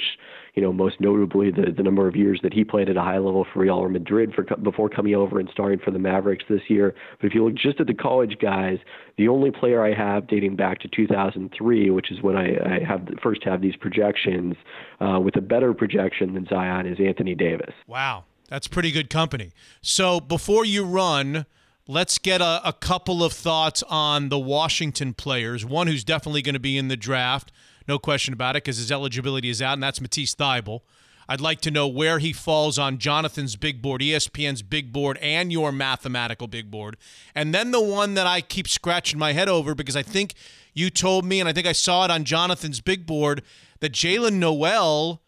you 0.54 0.62
know, 0.62 0.72
most 0.72 1.00
notably 1.00 1.50
the, 1.50 1.72
the 1.74 1.82
number 1.82 2.06
of 2.06 2.14
years 2.14 2.40
that 2.42 2.52
he 2.52 2.62
played 2.62 2.90
at 2.90 2.96
a 2.96 3.00
high 3.00 3.18
level 3.18 3.46
for 3.52 3.60
Real 3.60 3.88
Madrid 3.88 4.34
for, 4.34 4.44
before 4.56 4.88
coming 4.88 5.14
over 5.14 5.40
and 5.40 5.48
starting 5.50 5.78
for 5.78 5.90
the 5.90 5.98
Mavericks 5.98 6.44
this 6.48 6.62
year. 6.68 6.94
But 7.20 7.28
if 7.28 7.34
you 7.34 7.44
look 7.44 7.54
just 7.54 7.80
at 7.80 7.86
the 7.86 7.94
college 7.94 8.36
guys, 8.40 8.78
the 9.16 9.28
only 9.28 9.50
player 9.50 9.84
I 9.84 9.94
have 9.94 10.26
dating 10.26 10.56
back 10.56 10.80
to 10.80 10.88
2003, 10.88 11.90
which 11.90 12.10
is 12.10 12.20
when 12.20 12.36
I, 12.36 12.56
I 12.56 12.84
have 12.86 13.08
first 13.22 13.44
have 13.44 13.62
these 13.62 13.76
projections, 13.76 14.54
uh, 15.00 15.18
with 15.20 15.36
a 15.36 15.40
better 15.40 15.72
projection 15.72 16.34
than 16.34 16.46
Zion, 16.46 16.86
is 16.86 16.98
Anthony 17.00 17.34
Davis. 17.34 17.74
Wow, 17.86 18.24
that's 18.48 18.68
pretty 18.68 18.90
good 18.90 19.08
company. 19.08 19.52
So 19.80 20.20
before 20.20 20.66
you 20.66 20.84
run, 20.84 21.46
let's 21.88 22.18
get 22.18 22.40
a, 22.40 22.60
a 22.64 22.72
couple 22.72 23.24
of 23.24 23.32
thoughts 23.32 23.82
on 23.88 24.28
the 24.28 24.38
Washington 24.38 25.14
players. 25.14 25.64
One 25.64 25.86
who's 25.86 26.04
definitely 26.04 26.42
going 26.42 26.54
to 26.54 26.60
be 26.60 26.76
in 26.76 26.88
the 26.88 26.96
draft, 26.96 27.52
no 27.88 27.98
question 27.98 28.32
about 28.32 28.56
it, 28.56 28.64
because 28.64 28.78
his 28.78 28.92
eligibility 28.92 29.48
is 29.48 29.62
out, 29.62 29.74
and 29.74 29.82
that's 29.82 30.00
Matisse 30.00 30.34
Thybulle. 30.34 30.80
I'd 31.28 31.40
like 31.40 31.60
to 31.62 31.70
know 31.70 31.86
where 31.86 32.18
he 32.18 32.32
falls 32.32 32.78
on 32.78 32.98
Jonathan's 32.98 33.56
big 33.56 33.80
board, 33.80 34.00
ESPN's 34.00 34.62
big 34.62 34.92
board, 34.92 35.18
and 35.22 35.52
your 35.52 35.72
mathematical 35.72 36.46
big 36.46 36.70
board. 36.70 36.96
And 37.34 37.54
then 37.54 37.70
the 37.70 37.80
one 37.80 38.14
that 38.14 38.26
I 38.26 38.40
keep 38.40 38.68
scratching 38.68 39.18
my 39.18 39.32
head 39.32 39.48
over 39.48 39.74
because 39.74 39.96
I 39.96 40.02
think 40.02 40.34
you 40.74 40.90
told 40.90 41.24
me, 41.24 41.40
and 41.40 41.48
I 41.48 41.52
think 41.52 41.66
I 41.66 41.72
saw 41.72 42.04
it 42.04 42.10
on 42.10 42.24
Jonathan's 42.24 42.80
big 42.80 43.06
board, 43.06 43.42
that 43.80 43.92
Jaylen 43.92 44.34
Nowell 44.34 45.22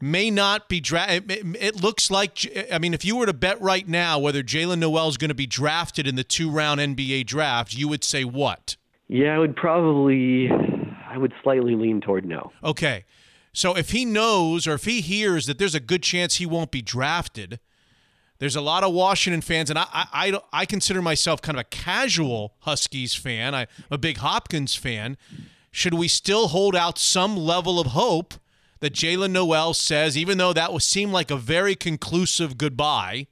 may 0.00 0.30
not 0.30 0.68
be 0.68 0.80
drafted. 0.80 1.30
It, 1.30 1.56
it, 1.60 1.82
looks 1.82 2.10
like, 2.10 2.68
I 2.72 2.78
mean, 2.78 2.94
if 2.94 3.04
you 3.04 3.16
were 3.16 3.26
to 3.26 3.32
bet 3.32 3.60
right 3.60 3.86
now 3.88 4.18
whether 4.18 4.42
Jaylen 4.42 4.78
Nowell 4.78 5.08
is 5.08 5.16
going 5.16 5.30
to 5.30 5.34
be 5.34 5.46
drafted 5.46 6.06
in 6.06 6.14
the 6.14 6.24
two 6.24 6.50
round 6.50 6.80
NBA 6.80 7.26
draft, 7.26 7.74
you 7.74 7.88
would 7.88 8.04
say 8.04 8.24
what? 8.24 8.76
Yeah, 9.08 9.34
I 9.34 9.38
would 9.38 9.56
probably, 9.56 10.48
I 11.14 11.18
would 11.18 11.32
slightly 11.44 11.76
lean 11.76 12.00
toward 12.00 12.24
no. 12.24 12.50
Okay. 12.64 13.04
So 13.52 13.76
if 13.76 13.90
he 13.90 14.04
knows 14.04 14.66
or 14.66 14.74
if 14.74 14.84
he 14.84 15.00
hears 15.00 15.46
that 15.46 15.58
there's 15.58 15.76
a 15.76 15.80
good 15.80 16.02
chance 16.02 16.36
he 16.36 16.46
won't 16.46 16.72
be 16.72 16.82
drafted, 16.82 17.60
there's 18.40 18.56
a 18.56 18.60
lot 18.60 18.82
of 18.82 18.92
Washington 18.92 19.40
fans, 19.40 19.70
and 19.70 19.78
I, 19.78 19.86
I, 19.92 20.06
I, 20.12 20.40
I 20.52 20.66
consider 20.66 21.00
myself 21.00 21.40
kind 21.40 21.56
of 21.56 21.60
a 21.60 21.64
casual 21.64 22.54
Huskies 22.60 23.14
fan. 23.14 23.54
I'm 23.54 23.68
a 23.92 23.96
big 23.96 24.16
Hopkins 24.16 24.74
fan. 24.74 25.16
Should 25.70 25.94
we 25.94 26.08
still 26.08 26.48
hold 26.48 26.74
out 26.74 26.98
some 26.98 27.36
level 27.36 27.78
of 27.78 27.88
hope 27.88 28.34
that 28.80 28.92
Jaylen 28.92 29.30
Nowell 29.30 29.72
says, 29.72 30.18
even 30.18 30.36
though 30.38 30.52
that 30.52 30.72
would 30.72 30.82
seem 30.82 31.12
like 31.12 31.30
a 31.30 31.36
very 31.36 31.76
conclusive 31.76 32.58
goodbye, 32.58 33.28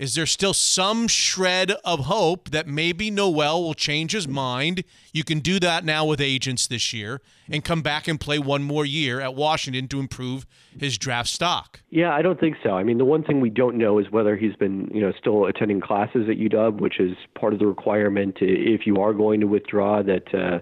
is 0.00 0.14
there 0.14 0.24
still 0.24 0.54
some 0.54 1.08
shred 1.08 1.72
of 1.84 2.06
hope 2.06 2.48
that 2.52 2.66
maybe 2.66 3.10
Nowell 3.10 3.62
will 3.62 3.74
change 3.74 4.12
his 4.12 4.26
mind? 4.26 4.82
You 5.12 5.24
can 5.24 5.40
do 5.40 5.60
that 5.60 5.84
now 5.84 6.06
with 6.06 6.22
agents 6.22 6.66
this 6.66 6.94
year 6.94 7.20
and 7.50 7.62
come 7.62 7.82
back 7.82 8.08
and 8.08 8.18
play 8.18 8.38
one 8.38 8.62
more 8.62 8.86
year 8.86 9.20
at 9.20 9.34
Washington 9.34 9.88
to 9.88 10.00
improve 10.00 10.46
his 10.78 10.96
draft 10.96 11.28
stock. 11.28 11.80
Yeah, 11.90 12.14
I 12.14 12.22
don't 12.22 12.40
think 12.40 12.56
so. 12.62 12.70
I 12.70 12.82
mean, 12.82 12.96
the 12.96 13.04
one 13.04 13.22
thing 13.22 13.42
we 13.42 13.50
don't 13.50 13.76
know 13.76 13.98
is 13.98 14.10
whether 14.10 14.38
he's 14.38 14.56
been, 14.56 14.90
you 14.90 15.02
know, 15.02 15.12
still 15.20 15.44
attending 15.44 15.82
classes 15.82 16.30
at 16.30 16.38
UW, 16.38 16.80
which 16.80 16.98
is 16.98 17.14
part 17.38 17.52
of 17.52 17.58
the 17.58 17.66
requirement 17.66 18.38
if 18.40 18.86
you 18.86 18.96
are 19.02 19.12
going 19.12 19.40
to 19.40 19.46
withdraw 19.46 20.02
that 20.02 20.34
uh, 20.34 20.60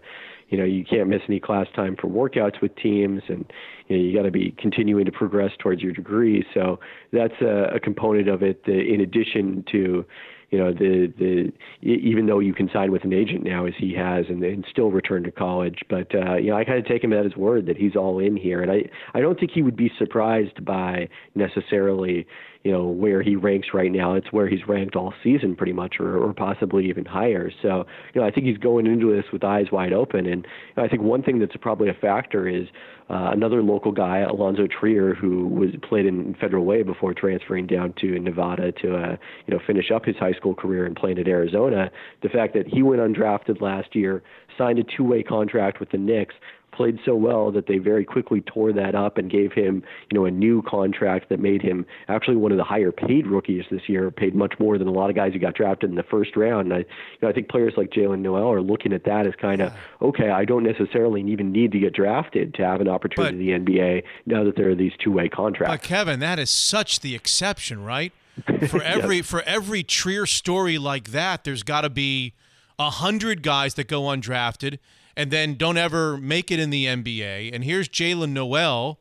you 0.48 0.58
know 0.58 0.64
you 0.64 0.84
can't 0.84 1.08
miss 1.08 1.20
any 1.28 1.38
class 1.38 1.66
time 1.76 1.94
for 2.00 2.08
workouts 2.08 2.60
with 2.60 2.74
teams 2.76 3.22
and 3.28 3.44
you 3.88 3.96
know 3.96 4.02
you 4.02 4.16
got 4.16 4.24
to 4.24 4.30
be 4.30 4.54
continuing 4.58 5.04
to 5.04 5.12
progress 5.12 5.52
towards 5.58 5.82
your 5.82 5.92
degree. 5.92 6.44
So 6.54 6.78
that's 7.12 7.40
a, 7.40 7.74
a 7.74 7.80
component 7.80 8.28
of 8.28 8.42
it 8.42 8.64
That 8.64 8.78
in 8.78 9.00
addition 9.00 9.64
to 9.72 10.04
you 10.50 10.58
know 10.58 10.72
the 10.72 11.12
the 11.18 11.52
even 11.86 12.26
though 12.26 12.38
you 12.38 12.54
can 12.54 12.70
sign 12.72 12.90
with 12.90 13.04
an 13.04 13.12
agent 13.12 13.44
now 13.44 13.66
as 13.66 13.74
he 13.76 13.92
has 13.94 14.26
and, 14.28 14.42
and 14.42 14.64
still 14.70 14.90
return 14.90 15.22
to 15.24 15.30
college 15.30 15.80
but 15.90 16.14
uh 16.14 16.36
you 16.36 16.50
know 16.50 16.56
I 16.56 16.64
kind 16.64 16.78
of 16.78 16.86
take 16.86 17.04
him 17.04 17.12
at 17.12 17.24
his 17.24 17.36
word 17.36 17.66
that 17.66 17.76
he's 17.76 17.96
all 17.96 18.18
in 18.18 18.36
here. 18.36 18.62
And 18.62 18.70
I 18.70 18.84
I 19.14 19.20
don't 19.20 19.38
think 19.38 19.52
he 19.52 19.62
would 19.62 19.76
be 19.76 19.92
surprised 19.98 20.64
by 20.64 21.08
necessarily 21.34 22.26
you 22.64 22.72
know 22.72 22.84
where 22.86 23.22
he 23.22 23.36
ranks 23.36 23.68
right 23.72 23.90
now. 23.90 24.14
It's 24.14 24.32
where 24.32 24.48
he's 24.48 24.66
ranked 24.66 24.96
all 24.96 25.14
season, 25.22 25.54
pretty 25.56 25.72
much, 25.72 25.96
or, 26.00 26.18
or 26.18 26.34
possibly 26.34 26.88
even 26.88 27.04
higher. 27.04 27.50
So, 27.62 27.86
you 28.14 28.20
know, 28.20 28.26
I 28.26 28.30
think 28.30 28.46
he's 28.46 28.58
going 28.58 28.86
into 28.86 29.14
this 29.14 29.24
with 29.32 29.44
eyes 29.44 29.66
wide 29.70 29.92
open. 29.92 30.26
And 30.26 30.44
you 30.44 30.74
know, 30.76 30.84
I 30.84 30.88
think 30.88 31.02
one 31.02 31.22
thing 31.22 31.38
that's 31.38 31.56
probably 31.60 31.88
a 31.88 31.94
factor 31.94 32.48
is 32.48 32.66
uh, 33.10 33.30
another 33.32 33.62
local 33.62 33.92
guy, 33.92 34.18
Alonzo 34.18 34.66
Trier, 34.66 35.14
who 35.14 35.46
was 35.46 35.70
played 35.88 36.04
in 36.04 36.34
Federal 36.40 36.64
Way 36.64 36.82
before 36.82 37.14
transferring 37.14 37.66
down 37.66 37.94
to 38.00 38.18
Nevada 38.18 38.72
to 38.72 38.96
uh, 38.96 39.16
you 39.46 39.54
know 39.54 39.60
finish 39.66 39.90
up 39.90 40.04
his 40.04 40.16
high 40.16 40.32
school 40.32 40.54
career 40.54 40.84
and 40.84 40.94
playing 40.94 41.18
at 41.18 41.28
Arizona. 41.28 41.90
The 42.22 42.28
fact 42.28 42.54
that 42.54 42.66
he 42.66 42.82
went 42.82 43.00
undrafted 43.00 43.60
last 43.60 43.94
year, 43.94 44.22
signed 44.58 44.78
a 44.78 44.84
two-way 44.84 45.22
contract 45.22 45.80
with 45.80 45.90
the 45.90 45.98
Knicks, 45.98 46.34
played 46.72 46.98
so 47.04 47.14
well 47.14 47.50
that 47.50 47.66
they 47.66 47.78
very 47.78 48.04
quickly 48.04 48.40
tore 48.42 48.72
that 48.72 48.94
up 48.94 49.18
and 49.18 49.30
gave 49.30 49.52
him, 49.52 49.82
you 50.10 50.18
know, 50.18 50.26
a 50.26 50.30
new 50.30 50.62
contract 50.62 51.28
that 51.28 51.40
made 51.40 51.62
him 51.62 51.86
actually 52.08 52.36
one 52.36 52.52
of 52.52 52.58
the 52.58 52.64
higher 52.64 52.92
paid 52.92 53.26
rookies 53.26 53.64
this 53.70 53.88
year, 53.88 54.10
paid 54.10 54.34
much 54.34 54.54
more 54.58 54.78
than 54.78 54.86
a 54.86 54.92
lot 54.92 55.10
of 55.10 55.16
guys 55.16 55.32
who 55.32 55.38
got 55.38 55.54
drafted 55.54 55.90
in 55.90 55.96
the 55.96 56.02
first 56.04 56.36
round. 56.36 56.72
And 56.72 56.74
I, 56.74 56.78
you 56.78 56.84
know, 57.22 57.28
I 57.28 57.32
think 57.32 57.48
players 57.48 57.74
like 57.76 57.90
Jaylen 57.90 58.20
Nowell 58.20 58.52
are 58.52 58.62
looking 58.62 58.92
at 58.92 59.04
that 59.04 59.26
as 59.26 59.34
kind 59.40 59.60
of, 59.60 59.72
okay, 60.00 60.30
I 60.30 60.44
don't 60.44 60.62
necessarily 60.62 61.22
even 61.22 61.52
need 61.52 61.72
to 61.72 61.78
get 61.78 61.94
drafted 61.94 62.54
to 62.54 62.64
have 62.64 62.80
an 62.80 62.88
opportunity 62.88 63.50
but, 63.50 63.54
in 63.54 63.64
the 63.64 63.72
NBA 63.72 64.04
now 64.26 64.44
that 64.44 64.56
there 64.56 64.70
are 64.70 64.74
these 64.74 64.92
two-way 65.02 65.28
contracts. 65.28 65.72
But 65.72 65.82
Kevin, 65.82 66.20
that 66.20 66.38
is 66.38 66.50
such 66.50 67.00
the 67.00 67.14
exception, 67.14 67.84
right? 67.84 68.12
For 68.68 68.80
every 68.80 69.16
yes. 69.16 69.26
for 69.26 69.42
every 69.42 69.82
Trier 69.82 70.24
story 70.24 70.78
like 70.78 71.08
that, 71.08 71.42
there's 71.42 71.64
got 71.64 71.80
to 71.80 71.90
be 71.90 72.34
a 72.78 72.88
hundred 72.88 73.42
guys 73.42 73.74
that 73.74 73.88
go 73.88 74.02
undrafted 74.02 74.78
and 75.18 75.32
then 75.32 75.56
don't 75.56 75.76
ever 75.76 76.16
make 76.16 76.52
it 76.52 76.60
in 76.60 76.70
the 76.70 76.86
NBA. 76.86 77.52
And 77.52 77.64
here's 77.64 77.88
Jaylen 77.88 78.30
Nowell, 78.30 79.00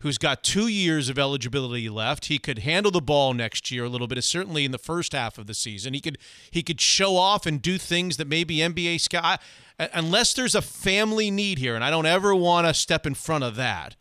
who's 0.00 0.18
got 0.18 0.42
two 0.42 0.66
years 0.66 1.08
of 1.08 1.20
eligibility 1.20 1.88
left. 1.88 2.24
He 2.24 2.40
could 2.40 2.58
handle 2.58 2.90
the 2.90 3.00
ball 3.00 3.32
next 3.32 3.70
year 3.70 3.84
a 3.84 3.88
little 3.88 4.08
bit, 4.08 4.22
certainly 4.24 4.64
in 4.64 4.72
the 4.72 4.78
first 4.78 5.12
half 5.12 5.38
of 5.38 5.46
the 5.46 5.54
season. 5.54 5.94
He 5.94 6.00
could 6.00 6.18
he 6.50 6.64
could 6.64 6.80
show 6.80 7.16
off 7.16 7.46
and 7.46 7.62
do 7.62 7.78
things 7.78 8.16
that 8.16 8.26
maybe 8.26 8.56
NBA 8.56 9.00
scout. 9.00 9.38
Unless 9.78 10.34
there's 10.34 10.56
a 10.56 10.62
family 10.62 11.30
need 11.30 11.58
here, 11.58 11.76
and 11.76 11.84
I 11.84 11.90
don't 11.90 12.06
ever 12.06 12.34
want 12.34 12.66
to 12.66 12.74
step 12.74 13.06
in 13.06 13.14
front 13.14 13.44
of 13.44 13.54
that, 13.54 13.94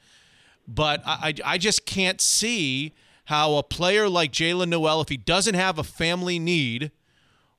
but 0.68 1.04
I 1.06 1.36
I 1.46 1.60
just 1.60 1.86
can't 1.86 2.20
see 2.20 2.96
how 3.26 3.54
a 3.58 3.64
player 3.64 4.10
like 4.10 4.32
Jaylen 4.32 4.70
Nowell, 4.70 5.02
if 5.02 5.10
he 5.10 5.18
doesn't 5.18 5.54
have 5.54 5.78
a 5.78 5.84
family 5.84 6.40
need 6.40 6.92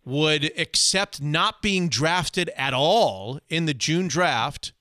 would 0.04 0.44
accept 0.58 1.22
not 1.22 1.62
being 1.62 1.88
drafted 1.88 2.50
at 2.56 2.74
all 2.74 3.38
in 3.48 3.66
the 3.66 3.74
June 3.74 4.08
draft 4.08 4.72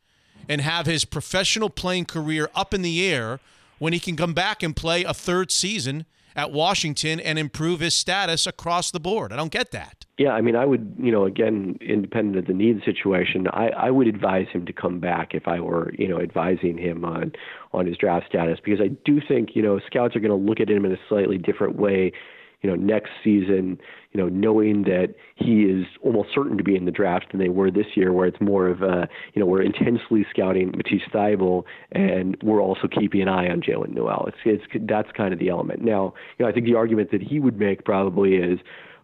and 0.49 0.61
have 0.61 0.85
his 0.85 1.06
professional 1.06 1.69
playing 1.69 2.06
career 2.06 2.49
up 2.56 2.73
in 2.73 2.81
the 2.81 3.06
air 3.07 3.39
when 3.80 3.93
he 3.93 3.99
can 3.99 4.15
come 4.15 4.34
back 4.34 4.64
and 4.64 4.76
play 4.76 5.03
a 5.03 5.14
third 5.14 5.52
season 5.52 6.06
at 6.35 6.52
Washington 6.52 7.19
and 7.19 7.38
improve 7.38 7.80
his 7.80 7.93
status 7.93 8.48
across 8.48 8.91
the 8.91 8.99
board. 8.99 9.34
I 9.34 9.35
don't 9.35 9.52
get 9.52 9.72
that. 9.72 10.06
Yeah, 10.18 10.31
I 10.31 10.41
mean, 10.41 10.56
I 10.56 10.65
would, 10.65 10.95
you 10.99 11.11
know, 11.11 11.26
again, 11.26 11.77
independent 11.81 12.38
of 12.38 12.45
the 12.45 12.53
need 12.53 12.81
situation, 12.85 13.48
I, 13.48 13.69
I 13.69 13.91
would 13.91 14.07
advise 14.07 14.48
him 14.52 14.65
to 14.65 14.73
come 14.73 14.99
back 14.99 15.34
if 15.34 15.48
I 15.48 15.60
were, 15.60 15.91
you 15.98 16.07
know, 16.07 16.19
advising 16.22 16.77
him 16.77 17.03
on 17.03 17.31
on 17.73 17.88
his 17.88 17.98
draft 17.98 18.27
status 18.27 18.60
because 18.64 18.81
I 18.81 18.89
do 19.06 19.19
think, 19.26 19.56
you 19.56 19.61
know, 19.61 19.80
scouts 19.88 20.15
are 20.15 20.19
going 20.19 20.30
to 20.30 20.35
look 20.35 20.60
at 20.60 20.69
him 20.69 20.85
in 20.85 20.91
a 20.91 20.98
slightly 21.10 21.38
different 21.38 21.77
way 21.77 22.11
you 22.62 22.70
know, 22.70 22.76
next 22.76 23.10
season, 23.24 23.80
you 24.12 24.22
know, 24.22 24.30
knowing 24.30 24.84
that 24.84 25.16
he 25.36 25.64
is 25.64 25.86
almost 26.04 26.30
certain 26.34 26.58
to 26.58 26.64
be 26.64 26.76
in 26.76 26.86
the 26.86 26.92
draft 26.92 27.32
than 27.32 27.40
they 27.40 27.50
were 27.50 27.72
this 27.72 27.88
year, 27.96 28.14
where 28.14 28.28
it's 28.28 28.40
more 28.40 28.68
of 28.68 28.82
a, 28.82 29.08
you 29.34 29.40
know, 29.40 29.46
we're 29.46 29.62
intensely 29.64 30.26
scouting 30.30 30.72
Matisse 30.76 31.02
Thybulle 31.14 31.64
and 31.92 32.38
we're 32.44 32.62
also 32.62 32.88
keeping 32.88 33.22
an 33.22 33.28
eye 33.28 33.50
on 33.50 33.62
Jaylen 33.62 33.94
Nowell. 33.94 34.28
It's, 34.28 34.38
it's, 34.46 34.86
that's 34.88 35.10
kind 35.16 35.34
of 35.34 35.40
the 35.40 35.50
element. 35.50 35.82
Now, 35.82 36.14
you 36.38 36.46
know, 36.46 36.50
I 36.50 36.54
think 36.54 36.66
the 36.66 36.76
argument 36.76 37.12
that 37.12 37.22
he 37.22 37.40
would 37.40 37.58
make 37.58 37.84
probably 37.84 38.36
is, 38.36 38.60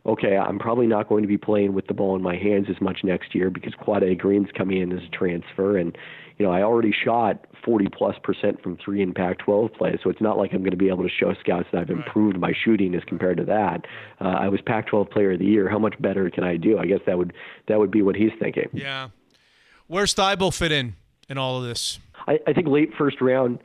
okay, 0.06 0.38
I'm 0.38 0.60
probably 0.60 0.88
not 0.88 1.10
going 1.10 1.24
to 1.24 1.28
be 1.28 1.38
playing 1.38 1.74
with 1.74 1.88
the 1.88 1.94
ball 1.94 2.16
in 2.16 2.22
my 2.22 2.38
hands 2.38 2.68
as 2.70 2.80
much 2.80 3.00
next 3.04 3.34
year 3.36 3.50
because 3.50 3.74
Quade 3.74 4.18
Green's 4.20 4.50
coming 4.56 4.82
in 4.82 4.92
as 4.92 5.04
a 5.04 5.10
transfer 5.10 5.78
and, 5.78 5.98
you 6.38 6.46
know, 6.46 6.52
I 6.52 6.62
already 6.62 6.92
shot 6.92 7.46
40 7.66 7.88
plus 7.90 8.16
percent 8.24 8.62
from 8.62 8.78
three 8.78 9.02
in 9.02 9.14
Pac-12 9.14 9.76
play, 9.76 9.98
so 10.04 10.10
it's 10.10 10.22
not 10.22 10.38
like 10.38 10.54
I'm 10.54 10.60
going 10.60 10.72
to 10.72 10.78
be 10.78 10.90
able 10.90 11.04
to 11.04 11.10
show 11.10 11.34
scouts 11.40 11.68
that 11.72 11.82
I've 11.82 11.90
improved 11.90 12.38
my 12.38 12.54
shooting 12.54 12.94
as 12.96 13.04
compared 13.06 13.38
to 13.38 13.46
that. 13.46 13.86
Uh, 14.22 14.30
I 14.30 14.48
was 14.48 14.62
Pac-12 14.62 15.10
Player 15.10 15.34
of 15.34 15.40
the 15.40 15.46
Year. 15.46 15.68
How 15.68 15.80
much 15.80 15.96
better 16.00 16.30
can 16.30 16.44
I 16.44 16.58
do? 16.58 16.78
I 16.78 16.86
guess 16.86 17.00
that 17.08 17.18
would 17.18 17.34
that 17.68 17.80
would 17.80 17.92
be 17.92 18.02
what 18.02 18.16
he's 18.16 18.32
thinking. 18.40 18.70
Yeah, 18.72 19.10
where's 19.88 20.14
Thybulle 20.14 20.54
fit 20.54 20.72
in 20.72 20.96
in 21.28 21.38
all 21.38 21.58
of 21.58 21.68
this? 21.68 22.00
I, 22.28 22.40
I 22.46 22.54
think 22.54 22.68
late 22.68 22.92
first 22.98 23.20
round. 23.20 23.60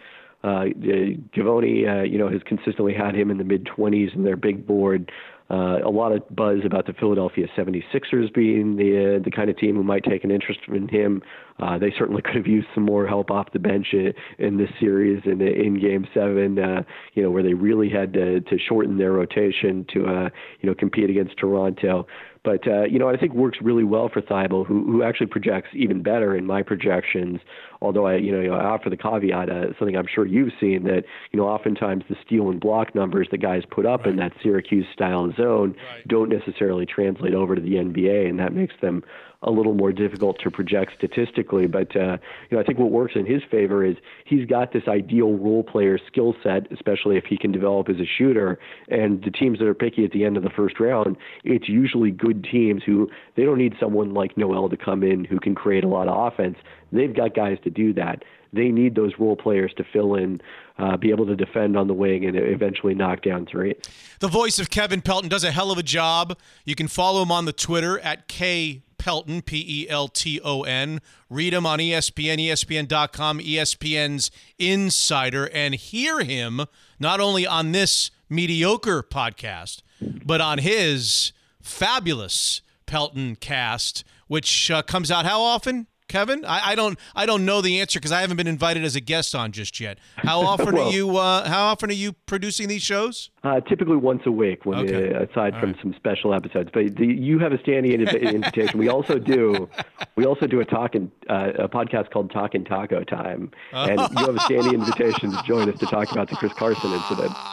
Uh, 0.45 0.65
Givony, 0.75 1.89
uh, 1.89 2.03
you 2.03 2.19
know, 2.19 2.29
has 2.29 2.43
consistently 2.45 2.93
had 2.93 3.15
him 3.15 3.31
in 3.31 3.39
the 3.39 3.45
mid 3.45 3.65
20s 3.65 4.13
in 4.13 4.25
their 4.25 4.35
big 4.35 4.67
board. 4.67 5.13
Uh, 5.53 5.81
a 5.85 5.91
lot 5.91 6.13
of 6.13 6.23
buzz 6.35 6.61
about 6.65 6.87
the 6.87 6.95
Philadelphia 6.95 7.47
76ers 7.55 8.33
being 8.33 8.77
the 8.77 9.19
uh, 9.19 9.23
the 9.23 9.31
kind 9.31 9.51
of 9.51 9.57
team 9.59 9.77
who 9.77 9.83
might 9.83 10.03
take 10.03 10.25
an 10.25 10.31
interest 10.31 10.61
in 10.69 10.89
him. 10.89 11.21
Uh, 11.61 11.77
they 11.77 11.93
certainly 11.99 12.23
could 12.23 12.37
have 12.37 12.47
used 12.47 12.67
some 12.75 12.85
more 12.85 13.07
help 13.07 13.31
off 13.31 13.53
the 13.53 13.59
bench 13.59 13.89
in, 13.93 14.15
in 14.39 14.57
this 14.57 14.71
series 14.81 15.23
in 15.27 15.43
in 15.43 15.79
Game 15.79 16.07
Seven. 16.15 16.59
Uh, 16.59 16.83
you 17.13 17.23
know 17.23 17.31
where 17.31 17.43
they 17.43 17.53
really 17.53 17.91
had 17.91 18.15
to 18.15 18.41
to 18.41 18.59
shorten 18.59 18.97
their 18.97 19.13
rotation 19.13 19.85
to 19.93 20.07
uh, 20.07 20.29
you 20.61 20.71
know 20.71 20.75
compete 20.75 21.11
against 21.11 21.37
Toronto. 21.37 22.07
But 22.45 22.67
uh, 22.67 22.85
you 22.85 22.99
know, 22.99 23.09
I 23.09 23.17
think 23.17 23.35
works 23.35 23.59
really 23.63 23.85
well 23.85 24.09
for 24.13 24.21
Thybulle, 24.21 24.67
who 24.67 24.85
who 24.91 25.03
actually 25.03 25.29
projects 25.29 25.69
even 25.75 26.03
better 26.03 26.37
in 26.37 26.45
my 26.45 26.63
projections. 26.63 27.41
Although 27.81 28.07
I, 28.07 28.17
you 28.17 28.33
know, 28.33 28.55
I 28.55 28.65
offer 28.65 28.91
the 28.91 28.97
caveat, 28.97 29.49
uh, 29.49 29.79
something 29.79 29.97
I'm 29.97 30.09
sure 30.13 30.27
you've 30.27 30.53
seen 30.61 30.85
that 30.85 31.05
you 31.31 31.39
know, 31.39 31.47
oftentimes 31.47 32.05
the 32.09 32.17
steal 32.25 32.51
and 32.51 32.61
block 32.61 32.95
numbers 32.95 33.29
the 33.31 33.39
guys 33.39 33.63
put 33.71 33.87
up 33.87 34.01
right. 34.01 34.11
in 34.11 34.17
that 34.17 34.33
Syracuse 34.43 34.87
style 34.93 35.33
zone 35.37 35.77
right. 35.93 36.09
don't 36.09 36.29
necessarily 36.29 36.85
translate 36.85 37.35
over 37.35 37.55
to 37.55 37.61
the 37.61 37.75
NBA, 37.75 38.29
and 38.29 38.41
that 38.41 38.53
makes 38.53 38.75
them 38.81 39.05
a 39.43 39.51
little 39.51 39.75
more 39.75 39.93
difficult 39.93 40.39
to 40.41 40.51
project 40.51 40.93
statistically. 40.97 41.67
But 41.67 41.95
uh, 41.97 42.19
you 42.51 42.57
know, 42.57 42.61
I 42.61 42.65
think 42.65 42.79
what 42.79 42.91
works 42.91 43.15
in 43.17 43.27
his 43.27 43.43
favor 43.51 43.85
is 43.85 43.97
he's 44.25 44.47
got 44.47 44.73
this 44.73 44.85
ideal 44.89 45.33
role 45.37 45.63
player 45.63 45.99
skill 46.07 46.35
set, 46.43 46.71
especially 46.73 47.17
if 47.17 47.25
he 47.25 47.37
can 47.37 47.53
develop 47.53 47.89
as 47.89 47.97
a 47.97 48.07
shooter. 48.07 48.59
And 48.89 49.23
the 49.23 49.31
teams 49.31 49.59
that 49.59 49.67
are 49.67 49.75
picky 49.75 50.05
at 50.05 50.13
the 50.13 50.25
end 50.25 50.37
of 50.37 50.43
the 50.43 50.51
first 50.51 50.79
round, 50.81 51.17
it's 51.45 51.69
usually 51.69 52.11
good 52.11 52.45
teams 52.45 52.83
who 52.85 53.11
they 53.37 53.45
don't 53.45 53.59
need 53.59 53.75
someone 53.81 54.15
like 54.15 54.37
Nowell 54.37 54.69
to 54.69 54.77
come 54.77 55.03
in 55.03 55.25
who 55.25 55.39
can 55.39 55.55
create 55.55 55.85
a 55.85 55.89
lot 55.89 56.09
of 56.09 56.33
offense. 56.33 56.57
They've 56.93 57.15
got 57.15 57.35
guys 57.35 57.59
to 57.65 57.71
do 57.71 57.93
that. 57.95 58.23
They 58.53 58.69
need 58.69 58.95
those 58.95 59.13
role 59.19 59.35
players 59.35 59.73
to 59.79 59.85
fill 59.93 60.15
in, 60.15 60.43
uh, 60.79 60.99
be 60.99 61.11
able 61.11 61.25
to 61.27 61.35
defend 61.35 61.77
on 61.77 61.87
the 61.87 61.95
wing, 61.95 62.27
and 62.27 62.37
eventually 62.37 62.95
knock 62.95 63.23
down 63.23 63.47
three. 63.47 63.75
The 64.21 64.29
voice 64.29 64.59
of 64.59 64.69
Kevin 64.69 65.01
Pelton 65.01 65.31
does 65.31 65.43
a 65.43 65.51
hell 65.51 65.71
of 65.71 65.79
a 65.79 65.83
job. 65.83 66.39
You 66.67 66.75
can 66.75 66.87
follow 66.87 67.23
him 67.23 67.33
on 67.33 67.47
the 67.47 67.53
Twitter 67.55 67.99
at 68.01 68.29
K 68.29 68.83
Pelton, 69.03 69.43
P 69.43 69.65
E 69.67 69.89
L 69.89 70.07
T 70.07 70.41
O 70.45 70.63
N. 70.63 71.01
Read 71.29 71.53
him 71.53 71.67
on 71.67 71.81
ESPN, 71.81 72.39
ESPN.com, 72.39 73.41
ESPN's 73.41 74.31
Insider, 74.61 75.51
and 75.53 75.75
hear 75.75 76.21
him 76.21 76.67
not 77.01 77.19
only 77.19 77.45
on 77.45 77.73
this 77.73 78.13
mediocre 78.31 79.03
podcast, 79.03 79.83
but 80.25 80.41
on 80.41 80.59
his 80.59 81.33
fabulous 81.61 82.63
Pelton 82.87 83.35
cast, 83.35 84.05
which 84.29 84.71
uh, 84.71 84.83
comes 84.83 85.11
out 85.11 85.27
how 85.27 85.41
often? 85.41 85.89
Kevin, 86.13 86.45
I, 86.45 86.73
I 86.73 86.75
don't, 86.75 86.99
I 87.17 87.25
don't 87.25 87.47
know 87.47 87.63
the 87.63 87.81
answer 87.81 87.99
because 87.99 88.13
I 88.13 88.21
haven't 88.21 88.37
been 88.37 88.47
invited 88.47 88.85
as 88.85 88.95
a 88.97 89.01
guest 89.01 89.35
on 89.35 89.51
just 89.51 89.81
yet. 89.81 89.99
How 90.17 90.41
often 90.47 90.75
Well- 90.75 90.89
are 90.89 90.93
you? 90.93 91.17
Uh, 91.17 91.49
how 91.49 91.65
often 91.69 91.89
are 91.89 91.95
you 91.95 92.13
producing 92.27 92.69
these 92.69 92.83
shows? 92.83 93.31
Uh, 93.43 93.61
typically 93.61 93.97
once 93.97 94.23
a 94.27 94.31
week, 94.31 94.67
when 94.67 94.79
Okay. 94.81 95.15
uh, 95.15 95.23
aside 95.25 95.55
All 95.55 95.61
from 95.61 95.73
right. 95.73 95.81
some 95.83 95.95
special 95.95 96.35
episodes. 96.35 96.69
But 96.73 96.97
the, 96.97 97.07
you 97.07 97.39
have 97.39 97.53
a 97.53 97.59
standing 97.61 97.93
inv- 97.99 98.21
invitation. 98.35 98.79
We 98.79 98.89
also 98.91 99.19
do, 99.19 99.69
we 100.17 100.27
also 100.27 100.47
do 100.47 100.61
a 100.61 100.65
talking 100.67 101.11
uh, 101.31 101.53
a 101.59 101.69
podcast 101.69 102.11
called 102.11 102.31
Talking 102.31 102.65
Taco 102.65 103.03
Time, 103.05 103.51
and 103.73 103.99
you 103.99 104.27
have 104.27 104.37
a 104.37 104.41
standing 104.41 104.75
invitation 104.75 105.33
to 105.33 105.43
join 105.47 105.69
us 105.73 105.79
to 105.81 105.87
talk 105.87 106.13
about 106.13 106.29
the 106.29 106.37
Chris 106.37 106.53
Carson 106.53 106.93
incident. 106.93 107.33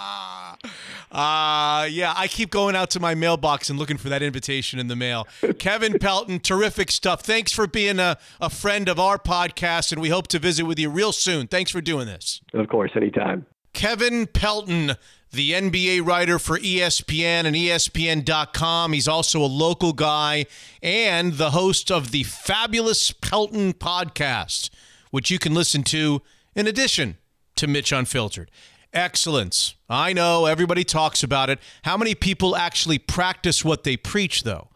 Uh, 1.12 1.88
yeah, 1.90 2.14
I 2.16 2.28
keep 2.28 2.52
going 2.52 2.76
out 2.76 2.92
to 2.92 3.00
my 3.00 3.16
mailbox 3.16 3.70
and 3.70 3.80
looking 3.80 3.98
for 3.98 4.10
that 4.10 4.22
invitation 4.22 4.80
in 4.80 4.88
the 4.88 4.96
mail. 4.96 5.28
Kevin 5.58 5.98
Pelton, 6.00 6.40
terrific 6.40 6.92
stuff. 6.92 7.22
Thanks 7.22 7.52
for 7.52 7.66
being 7.68 8.00
a, 8.00 8.18
a 8.40 8.50
friend 8.50 8.88
of 8.88 9.00
our 9.00 9.18
podcast, 9.18 9.92
and 9.92 10.02
we 10.02 10.10
hope 10.10 10.28
to 10.28 10.40
visit 10.40 10.66
with 10.66 10.78
you 10.78 10.90
real 10.90 11.12
soon. 11.12 11.48
Thanks 11.48 11.72
for 11.72 11.82
doing 11.82 12.06
this. 12.06 12.42
Of 12.54 12.68
course, 12.68 12.92
anytime. 12.96 13.46
Kevin 13.74 14.28
Pelton, 14.28 14.94
the 15.32 15.52
NBA 15.52 16.06
writer 16.06 16.40
for 16.40 16.58
ESPN 16.60 17.46
and 17.46 17.56
ESPN.com. 17.56 18.94
He's 18.94 19.08
also 19.08 19.42
a 19.42 19.46
local 19.48 19.94
guy 19.94 20.46
and 20.82 21.34
the 21.34 21.52
host 21.52 21.92
of 21.92 22.12
the 22.12 22.24
fabulous 22.24 23.12
Pelton 23.12 23.74
podcast, 23.74 24.70
which 25.12 25.30
you 25.32 25.40
can 25.40 25.54
listen 25.54 25.84
to 25.84 26.22
in 26.56 26.68
addition 26.68 27.18
to 27.56 27.68
Mitch 27.68 27.92
Unfiltered. 27.92 28.50
Excellence. 28.94 29.76
I 29.88 30.14
know 30.14 30.46
everybody 30.46 30.84
talks 30.84 31.22
about 31.22 31.50
it. 31.50 31.60
How 31.84 31.96
many 31.96 32.16
people 32.16 32.56
actually 32.56 32.98
practice 32.98 33.64
what 33.64 33.84
they 33.84 33.98
preach, 33.98 34.44
though? 34.44 34.69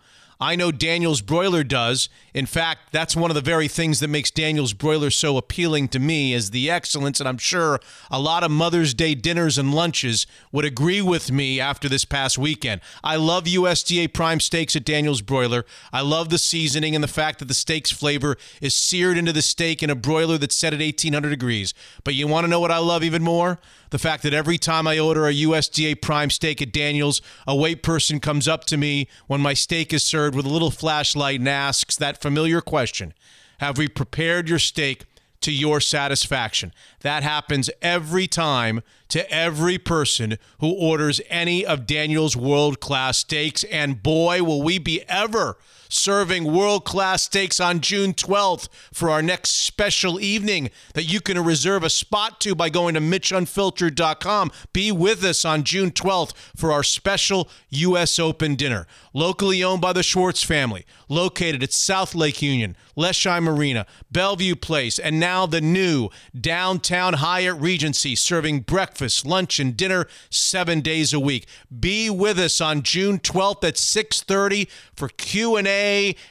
I 0.43 0.57
know 0.57 0.73
Daniel's 0.73 1.21
Broiler 1.21 1.63
does. 1.63 2.09
In 2.33 2.45
fact, 2.45 2.91
that's 2.91 3.15
one 3.15 3.31
of 3.31 3.35
the 3.35 3.39
very 3.39 3.69
things 3.69 4.01
that 4.01 4.09
makes 4.09 4.29
Daniel's 4.29 4.73
Broiler 4.73 5.09
so 5.09 5.37
appealing 5.37 5.87
to 5.89 5.99
me 5.99 6.33
is 6.33 6.51
the 6.51 6.69
excellence, 6.69 7.21
and 7.21 7.29
I'm 7.29 7.37
sure 7.37 7.79
a 8.11 8.19
lot 8.19 8.43
of 8.43 8.51
Mother's 8.51 8.93
Day 8.93 9.15
dinners 9.15 9.57
and 9.57 9.73
lunches 9.73 10.27
would 10.51 10.65
agree 10.65 11.01
with 11.01 11.31
me 11.31 11.61
after 11.61 11.87
this 11.87 12.03
past 12.03 12.37
weekend. 12.37 12.81
I 13.05 13.15
love 13.15 13.45
USDA 13.45 14.13
prime 14.13 14.41
steaks 14.41 14.75
at 14.75 14.83
Daniel's 14.83 15.21
Broiler. 15.21 15.63
I 15.93 16.01
love 16.01 16.27
the 16.27 16.37
seasoning 16.37 16.93
and 16.93 17.01
the 17.01 17.07
fact 17.07 17.39
that 17.39 17.47
the 17.47 17.53
steak's 17.53 17.91
flavor 17.91 18.35
is 18.59 18.75
seared 18.75 19.17
into 19.17 19.31
the 19.31 19.41
steak 19.41 19.81
in 19.81 19.89
a 19.89 19.95
broiler 19.95 20.37
that's 20.37 20.57
set 20.57 20.73
at 20.73 20.81
1800 20.81 21.29
degrees. 21.29 21.73
But 22.03 22.15
you 22.15 22.27
want 22.27 22.43
to 22.43 22.49
know 22.49 22.59
what 22.59 22.69
I 22.69 22.79
love 22.79 23.01
even 23.05 23.23
more? 23.23 23.59
The 23.91 23.99
fact 23.99 24.23
that 24.23 24.33
every 24.33 24.57
time 24.57 24.87
I 24.87 24.97
order 24.97 25.27
a 25.27 25.33
USDA 25.33 26.01
prime 26.01 26.31
steak 26.31 26.63
at 26.63 26.73
Daniel's, 26.73 27.21
a 27.47 27.55
wait 27.55 27.83
person 27.83 28.19
comes 28.19 28.47
up 28.47 28.65
to 28.65 28.75
me 28.75 29.07
when 29.27 29.39
my 29.39 29.53
steak 29.53 29.93
is 29.93 30.01
served 30.01 30.32
with 30.33 30.45
a 30.45 30.49
little 30.49 30.71
flashlight 30.71 31.39
and 31.39 31.49
asks 31.49 31.95
that 31.97 32.21
familiar 32.21 32.61
question 32.61 33.13
Have 33.59 33.77
we 33.77 33.87
prepared 33.87 34.49
your 34.49 34.59
steak 34.59 35.05
to 35.41 35.51
your 35.51 35.79
satisfaction? 35.79 36.73
That 37.01 37.23
happens 37.23 37.69
every 37.81 38.27
time 38.27 38.81
to 39.09 39.29
every 39.31 39.77
person 39.77 40.37
who 40.59 40.71
orders 40.71 41.21
any 41.29 41.65
of 41.65 41.85
Daniel's 41.85 42.35
world 42.35 42.79
class 42.79 43.19
steaks. 43.19 43.63
And 43.65 44.01
boy, 44.01 44.43
will 44.43 44.61
we 44.61 44.79
be 44.79 45.03
ever 45.07 45.57
serving 45.93 46.51
world 46.51 46.85
class 46.85 47.23
steaks 47.23 47.59
on 47.59 47.79
June 47.79 48.13
12th 48.13 48.67
for 48.91 49.09
our 49.09 49.21
next 49.21 49.51
special 49.51 50.19
evening 50.19 50.69
that 50.95 51.03
you 51.03 51.21
can 51.21 51.41
reserve 51.43 51.83
a 51.83 51.89
spot 51.89 52.39
to 52.41 52.55
by 52.55 52.69
going 52.69 52.95
to 52.95 52.99
MitchUnfiltered.com. 52.99 54.51
Be 54.73 54.91
with 54.91 55.23
us 55.23 55.45
on 55.45 55.63
June 55.63 55.91
12th 55.91 56.33
for 56.55 56.71
our 56.71 56.83
special 56.83 57.47
U.S. 57.69 58.17
Open 58.17 58.55
dinner. 58.55 58.87
Locally 59.13 59.63
owned 59.63 59.81
by 59.81 59.93
the 59.93 60.01
Schwartz 60.01 60.43
family, 60.43 60.85
located 61.07 61.61
at 61.61 61.71
South 61.71 62.15
Lake 62.15 62.41
Union, 62.41 62.75
Leschi 62.97 63.41
Marina, 63.41 63.85
Bellevue 64.11 64.55
Place, 64.55 64.97
and 64.97 65.19
now 65.19 65.45
the 65.45 65.61
new 65.61 66.09
downtown 66.39 67.13
Hyatt 67.13 67.59
Regency, 67.59 68.15
serving 68.15 68.61
breakfast, 68.61 69.25
lunch, 69.25 69.59
and 69.59 69.77
dinner 69.77 70.07
seven 70.31 70.81
days 70.81 71.13
a 71.13 71.19
week. 71.19 71.45
Be 71.79 72.09
with 72.09 72.39
us 72.39 72.59
on 72.59 72.81
June 72.81 73.19
12th 73.19 73.63
at 73.63 73.77
6:30 73.77 74.67
for 74.95 75.09
Q&A 75.09 75.82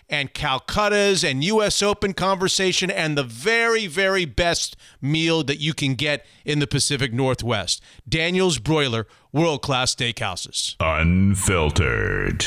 and 0.09 0.33
Calcutta's 0.33 1.23
and 1.25 1.45
U.S. 1.45 1.83
Open 1.83 2.13
conversation 2.15 2.91
and 2.91 3.17
the 3.17 3.23
very, 3.23 3.87
very 3.87 4.25
best 4.25 4.77
meal 5.01 5.43
that 5.45 5.61
you 5.61 5.75
can 5.75 5.95
get 5.95 6.25
in 6.45 6.59
the 6.59 6.67
Pacific 6.67 7.13
Northwest. 7.13 7.83
Daniel's 8.09 8.59
Broiler, 8.59 9.07
world-class 9.33 9.95
steakhouses. 9.95 10.77
Unfiltered. 10.81 12.47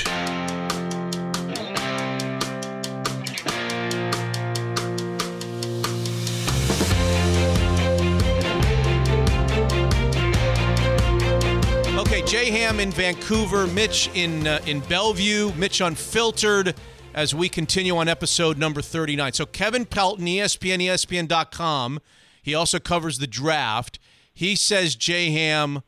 Okay, 11.97 12.21
J 12.21 12.51
Ham 12.51 12.79
in 12.79 12.91
Vancouver, 12.91 13.67
Mitch 13.67 14.09
in 14.13 14.45
uh, 14.45 14.59
in 14.65 14.79
Bellevue, 14.81 15.51
Mitch 15.55 15.81
Unfiltered 15.81 16.75
as 17.15 17.33
we 17.33 17.47
continue 17.47 17.95
on 17.95 18.09
episode 18.09 18.57
number 18.57 18.81
39. 18.81 19.31
So 19.31 19.45
Kevin 19.45 19.85
Pelton, 19.85 20.25
ESPN, 20.25 20.83
ESPN.com, 20.83 22.01
he 22.43 22.53
also 22.53 22.77
covers 22.77 23.19
the 23.19 23.25
draft. 23.25 23.99
He 24.33 24.57
says, 24.57 24.95
J 24.95 25.31
Ham, 25.31 25.81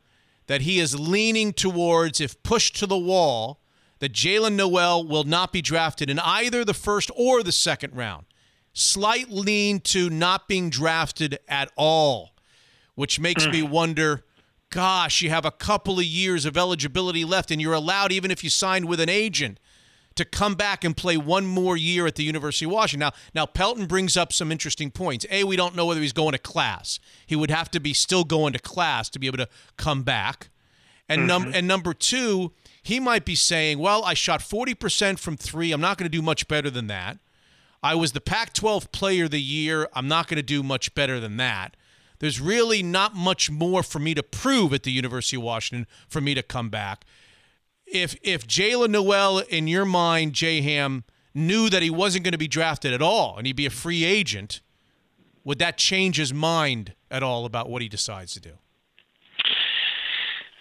that 0.46 0.62
he 0.62 0.80
is 0.80 0.98
leaning 0.98 1.52
towards, 1.52 2.18
if 2.18 2.42
pushed 2.42 2.76
to 2.76 2.86
the 2.86 2.96
wall, 2.96 3.60
that 3.98 4.14
Jaylen 4.14 4.54
Nowell 4.54 5.06
will 5.06 5.24
not 5.24 5.52
be 5.52 5.60
drafted 5.60 6.08
in 6.08 6.18
either 6.18 6.64
the 6.64 6.72
first 6.72 7.10
or 7.14 7.42
the 7.42 7.52
second 7.52 7.94
round. 7.94 8.24
Slight 8.72 9.28
lean 9.28 9.80
to 9.80 10.08
not 10.08 10.48
being 10.48 10.70
drafted 10.70 11.38
at 11.46 11.70
all, 11.76 12.30
which 12.94 13.20
makes 13.20 13.46
me 13.46 13.60
hmm. 13.60 13.70
wonder 13.70 14.24
gosh, 14.70 15.22
you 15.22 15.30
have 15.30 15.46
a 15.46 15.50
couple 15.50 15.98
of 15.98 16.04
years 16.04 16.44
of 16.44 16.56
eligibility 16.56 17.24
left, 17.24 17.50
and 17.50 17.58
you're 17.58 17.72
allowed, 17.72 18.12
even 18.12 18.30
if 18.30 18.44
you 18.44 18.50
signed 18.50 18.84
with 18.86 19.00
an 19.00 19.08
agent, 19.08 19.58
to 20.18 20.24
come 20.24 20.54
back 20.54 20.84
and 20.84 20.96
play 20.96 21.16
one 21.16 21.46
more 21.46 21.76
year 21.76 22.06
at 22.06 22.14
the 22.14 22.22
University 22.22 22.66
of 22.66 22.72
Washington. 22.72 23.00
Now, 23.00 23.12
now 23.34 23.46
Pelton 23.46 23.86
brings 23.86 24.16
up 24.16 24.32
some 24.32 24.52
interesting 24.52 24.90
points. 24.90 25.24
A, 25.30 25.44
we 25.44 25.56
don't 25.56 25.74
know 25.74 25.86
whether 25.86 26.00
he's 26.00 26.12
going 26.12 26.32
to 26.32 26.38
class. 26.38 27.00
He 27.26 27.34
would 27.34 27.50
have 27.50 27.70
to 27.72 27.80
be 27.80 27.94
still 27.94 28.24
going 28.24 28.52
to 28.52 28.58
class 28.58 29.08
to 29.10 29.18
be 29.18 29.26
able 29.26 29.38
to 29.38 29.48
come 29.76 30.02
back. 30.02 30.50
And 31.08 31.26
num- 31.26 31.44
mm-hmm. 31.44 31.54
and 31.54 31.66
number 31.66 31.94
two, 31.94 32.52
he 32.82 33.00
might 33.00 33.24
be 33.24 33.34
saying, 33.34 33.78
"Well, 33.78 34.04
I 34.04 34.12
shot 34.12 34.40
40% 34.40 35.18
from 35.18 35.36
3. 35.36 35.72
I'm 35.72 35.80
not 35.80 35.96
going 35.96 36.10
to 36.10 36.14
do 36.14 36.20
much 36.20 36.46
better 36.48 36.68
than 36.68 36.86
that. 36.88 37.18
I 37.82 37.94
was 37.94 38.12
the 38.12 38.20
Pac-12 38.20 38.92
player 38.92 39.24
of 39.24 39.30
the 39.30 39.40
year. 39.40 39.88
I'm 39.94 40.08
not 40.08 40.28
going 40.28 40.36
to 40.36 40.42
do 40.42 40.62
much 40.62 40.94
better 40.94 41.18
than 41.18 41.38
that." 41.38 41.74
There's 42.18 42.40
really 42.40 42.82
not 42.82 43.14
much 43.14 43.50
more 43.50 43.82
for 43.82 43.98
me 43.98 44.12
to 44.14 44.22
prove 44.22 44.74
at 44.74 44.82
the 44.82 44.90
University 44.90 45.36
of 45.36 45.42
Washington 45.42 45.86
for 46.08 46.20
me 46.20 46.34
to 46.34 46.42
come 46.42 46.68
back. 46.68 47.04
If 47.92 48.16
if 48.22 48.46
Jaylen 48.46 48.90
Nowell, 48.90 49.38
in 49.38 49.66
your 49.66 49.84
mind, 49.84 50.34
J 50.34 50.60
Ham, 50.62 51.04
knew 51.34 51.70
that 51.70 51.82
he 51.82 51.90
wasn't 51.90 52.24
going 52.24 52.32
to 52.32 52.38
be 52.38 52.48
drafted 52.48 52.92
at 52.92 53.02
all 53.02 53.36
and 53.36 53.46
he'd 53.46 53.56
be 53.56 53.66
a 53.66 53.70
free 53.70 54.04
agent, 54.04 54.60
would 55.44 55.58
that 55.58 55.78
change 55.78 56.16
his 56.16 56.32
mind 56.32 56.94
at 57.10 57.22
all 57.22 57.44
about 57.44 57.70
what 57.70 57.80
he 57.82 57.88
decides 57.88 58.34
to 58.34 58.40
do? 58.40 58.52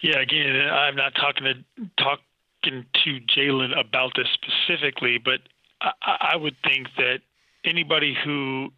Yeah, 0.02 0.20
again, 0.20 0.56
I'm 0.56 0.96
not 0.96 1.16
talking 1.16 1.44
to 1.44 1.86
talking 1.98 2.86
to 3.04 3.20
Jaylen 3.36 3.78
about 3.78 4.12
this 4.16 4.28
specifically, 4.34 5.18
but 5.18 5.40
I, 5.82 6.32
I 6.34 6.36
would 6.36 6.56
think 6.64 6.88
that 6.98 7.20
anybody 7.66 8.16
who 8.24 8.72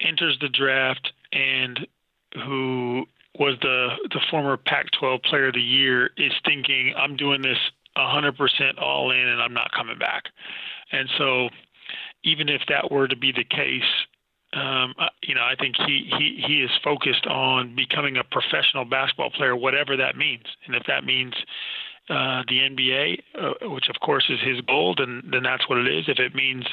enters 0.00 0.38
the 0.40 0.48
draft 0.48 1.12
and 1.32 1.86
who 2.34 3.06
was 3.38 3.56
the 3.62 3.88
the 4.10 4.20
former 4.30 4.56
Pac-12 4.56 5.22
Player 5.24 5.48
of 5.48 5.54
the 5.54 5.60
Year 5.60 6.10
is 6.16 6.32
thinking, 6.44 6.94
"I'm 6.96 7.16
doing 7.16 7.42
this 7.42 7.58
100% 7.96 8.78
all 8.78 9.10
in, 9.10 9.28
and 9.28 9.40
I'm 9.40 9.54
not 9.54 9.72
coming 9.72 9.98
back." 9.98 10.24
And 10.90 11.08
so, 11.16 11.48
even 12.24 12.48
if 12.48 12.62
that 12.68 12.90
were 12.90 13.08
to 13.08 13.16
be 13.16 13.32
the 13.32 13.44
case, 13.44 13.88
um, 14.54 14.94
you 15.22 15.34
know, 15.34 15.42
I 15.42 15.54
think 15.58 15.76
he, 15.76 16.10
he 16.18 16.44
he 16.46 16.62
is 16.62 16.70
focused 16.84 17.26
on 17.26 17.74
becoming 17.74 18.18
a 18.18 18.24
professional 18.24 18.84
basketball 18.84 19.30
player, 19.30 19.56
whatever 19.56 19.96
that 19.96 20.16
means. 20.16 20.44
And 20.66 20.76
if 20.76 20.84
that 20.86 21.04
means 21.04 21.34
uh, 22.10 22.42
the 22.48 22.58
NBA, 22.58 23.22
uh, 23.38 23.70
which 23.70 23.88
of 23.88 24.00
course 24.00 24.24
is 24.28 24.40
his 24.40 24.60
goal, 24.62 24.94
then 24.96 25.22
then 25.30 25.42
that's 25.44 25.68
what 25.68 25.78
it 25.78 25.86
is. 25.86 26.06
If 26.08 26.18
it 26.18 26.34
means 26.34 26.64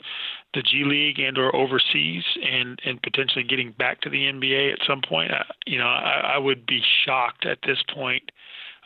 the 0.54 0.62
G 0.62 0.84
League 0.86 1.20
and 1.20 1.38
or 1.38 1.56
overseas, 1.56 2.24
and 2.44 2.80
and 2.84 3.02
potentially 3.02 3.44
getting 3.44 3.72
back 3.74 4.02
to 4.02 4.10
the 4.10 4.18
NBA 4.18 4.74
at 4.74 4.80
some 4.88 5.02
point, 5.08 5.32
I, 5.32 5.46
you 5.68 5.78
know, 5.78 5.86
I, 5.88 6.34
I 6.36 6.38
would 6.40 6.66
be 6.66 6.82
shocked 7.06 7.46
at 7.46 7.60
this 7.66 7.78
point 7.94 8.32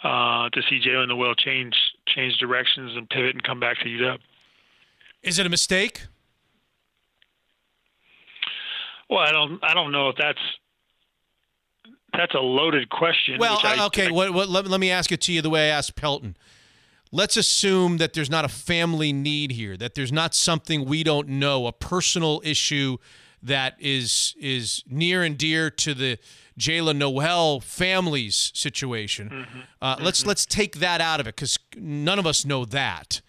uh, 0.03 0.49
to 0.49 0.61
see 0.69 0.81
Jaylen 0.85 1.07
Nowell 1.07 1.33
change 1.35 1.75
change 2.07 2.37
directions 2.37 2.91
and 2.95 3.09
pivot 3.09 3.35
and 3.35 3.43
come 3.43 3.59
back 3.59 3.79
to 3.79 3.85
UW. 3.85 4.17
Is 5.21 5.39
it 5.39 5.45
a 5.45 5.49
mistake? 5.49 6.03
Well, 9.09 9.19
I 9.19 9.31
don't 9.31 9.63
I 9.63 9.73
don't 9.73 9.93
know 9.93 10.09
if 10.09 10.17
that's 10.17 10.39
that's 12.13 12.33
a 12.35 12.39
loaded 12.39 12.89
question. 12.89 13.37
Well, 13.39 13.59
I, 13.63 13.85
okay. 13.87 14.07
I, 14.07 14.11
what, 14.11 14.33
what, 14.33 14.49
let, 14.49 14.67
let 14.67 14.79
me 14.79 14.91
ask 14.91 15.11
it 15.11 15.21
to 15.21 15.33
you 15.33 15.41
the 15.41 15.49
way 15.49 15.69
I 15.69 15.77
asked 15.77 15.95
Pelton. 15.95 16.37
Let's 17.11 17.37
assume 17.37 17.97
that 17.97 18.13
there's 18.13 18.29
not 18.29 18.43
a 18.43 18.49
family 18.49 19.13
need 19.13 19.51
here, 19.51 19.77
that 19.77 19.93
there's 19.93 20.11
not 20.11 20.33
something 20.33 20.85
we 20.85 21.03
don't 21.03 21.27
know, 21.27 21.67
a 21.67 21.71
personal 21.71 22.41
issue 22.43 22.97
that 23.43 23.75
is 23.77 24.33
is 24.39 24.83
near 24.87 25.21
and 25.21 25.37
dear 25.37 25.69
to 25.69 25.93
the 25.93 26.17
Jaylen 26.57 26.95
Nowell 26.95 27.59
family's 27.59 28.51
situation. 28.55 29.29
Mm-hmm. 29.29 29.59
Uh, 29.81 29.97
let's 30.01 30.25
let's 30.25 30.45
take 30.45 30.77
that 30.77 31.01
out 31.01 31.19
of 31.19 31.27
it 31.27 31.35
because 31.35 31.59
none 31.75 32.19
of 32.19 32.25
us 32.25 32.45
know 32.45 32.65
that. 32.65 33.21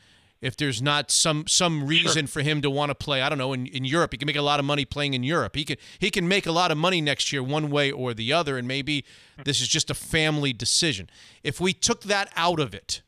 If 0.45 0.59
there's 0.59 0.83
not 0.83 1.11
some 1.11 1.47
some 1.47 1.87
reason 1.87 2.27
for 2.27 2.43
him 2.43 2.61
to 2.61 2.69
want 2.69 2.91
to 2.91 2.95
play, 2.95 3.23
I 3.23 3.31
don't 3.31 3.39
know, 3.39 3.55
in, 3.55 3.67
in 3.67 3.87
Europe, 3.87 4.13
he 4.13 4.19
can 4.19 4.27
make 4.27 4.37
a 4.37 4.43
lot 4.43 4.61
of 4.61 4.67
money 4.67 4.85
playing 4.85 5.15
in 5.15 5.23
Europe. 5.23 5.57
He 5.57 5.65
can 5.65 5.79
he 5.99 6.11
can 6.11 6.29
make 6.29 6.45
a 6.45 6.53
lot 6.53 6.71
of 6.71 6.77
money 6.77 7.01
next 7.01 7.33
year, 7.33 7.43
one 7.43 7.71
way 7.71 7.91
or 7.91 8.13
the 8.13 8.31
other, 8.31 8.59
and 8.59 8.69
maybe 8.69 9.07
this 9.47 9.63
is 9.63 9.69
just 9.69 9.89
a 9.89 9.95
family 9.95 10.53
decision. 10.53 11.09
If 11.43 11.63
we 11.63 11.73
took 11.73 12.03
that 12.03 12.31
out 12.37 12.61
of 12.61 12.75
it, 12.75 13.01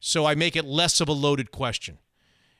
so 0.00 0.26
I 0.26 0.34
make 0.34 0.56
it 0.56 0.64
less 0.64 1.00
of 1.00 1.08
a 1.08 1.12
loaded 1.12 1.52
question. 1.52 1.98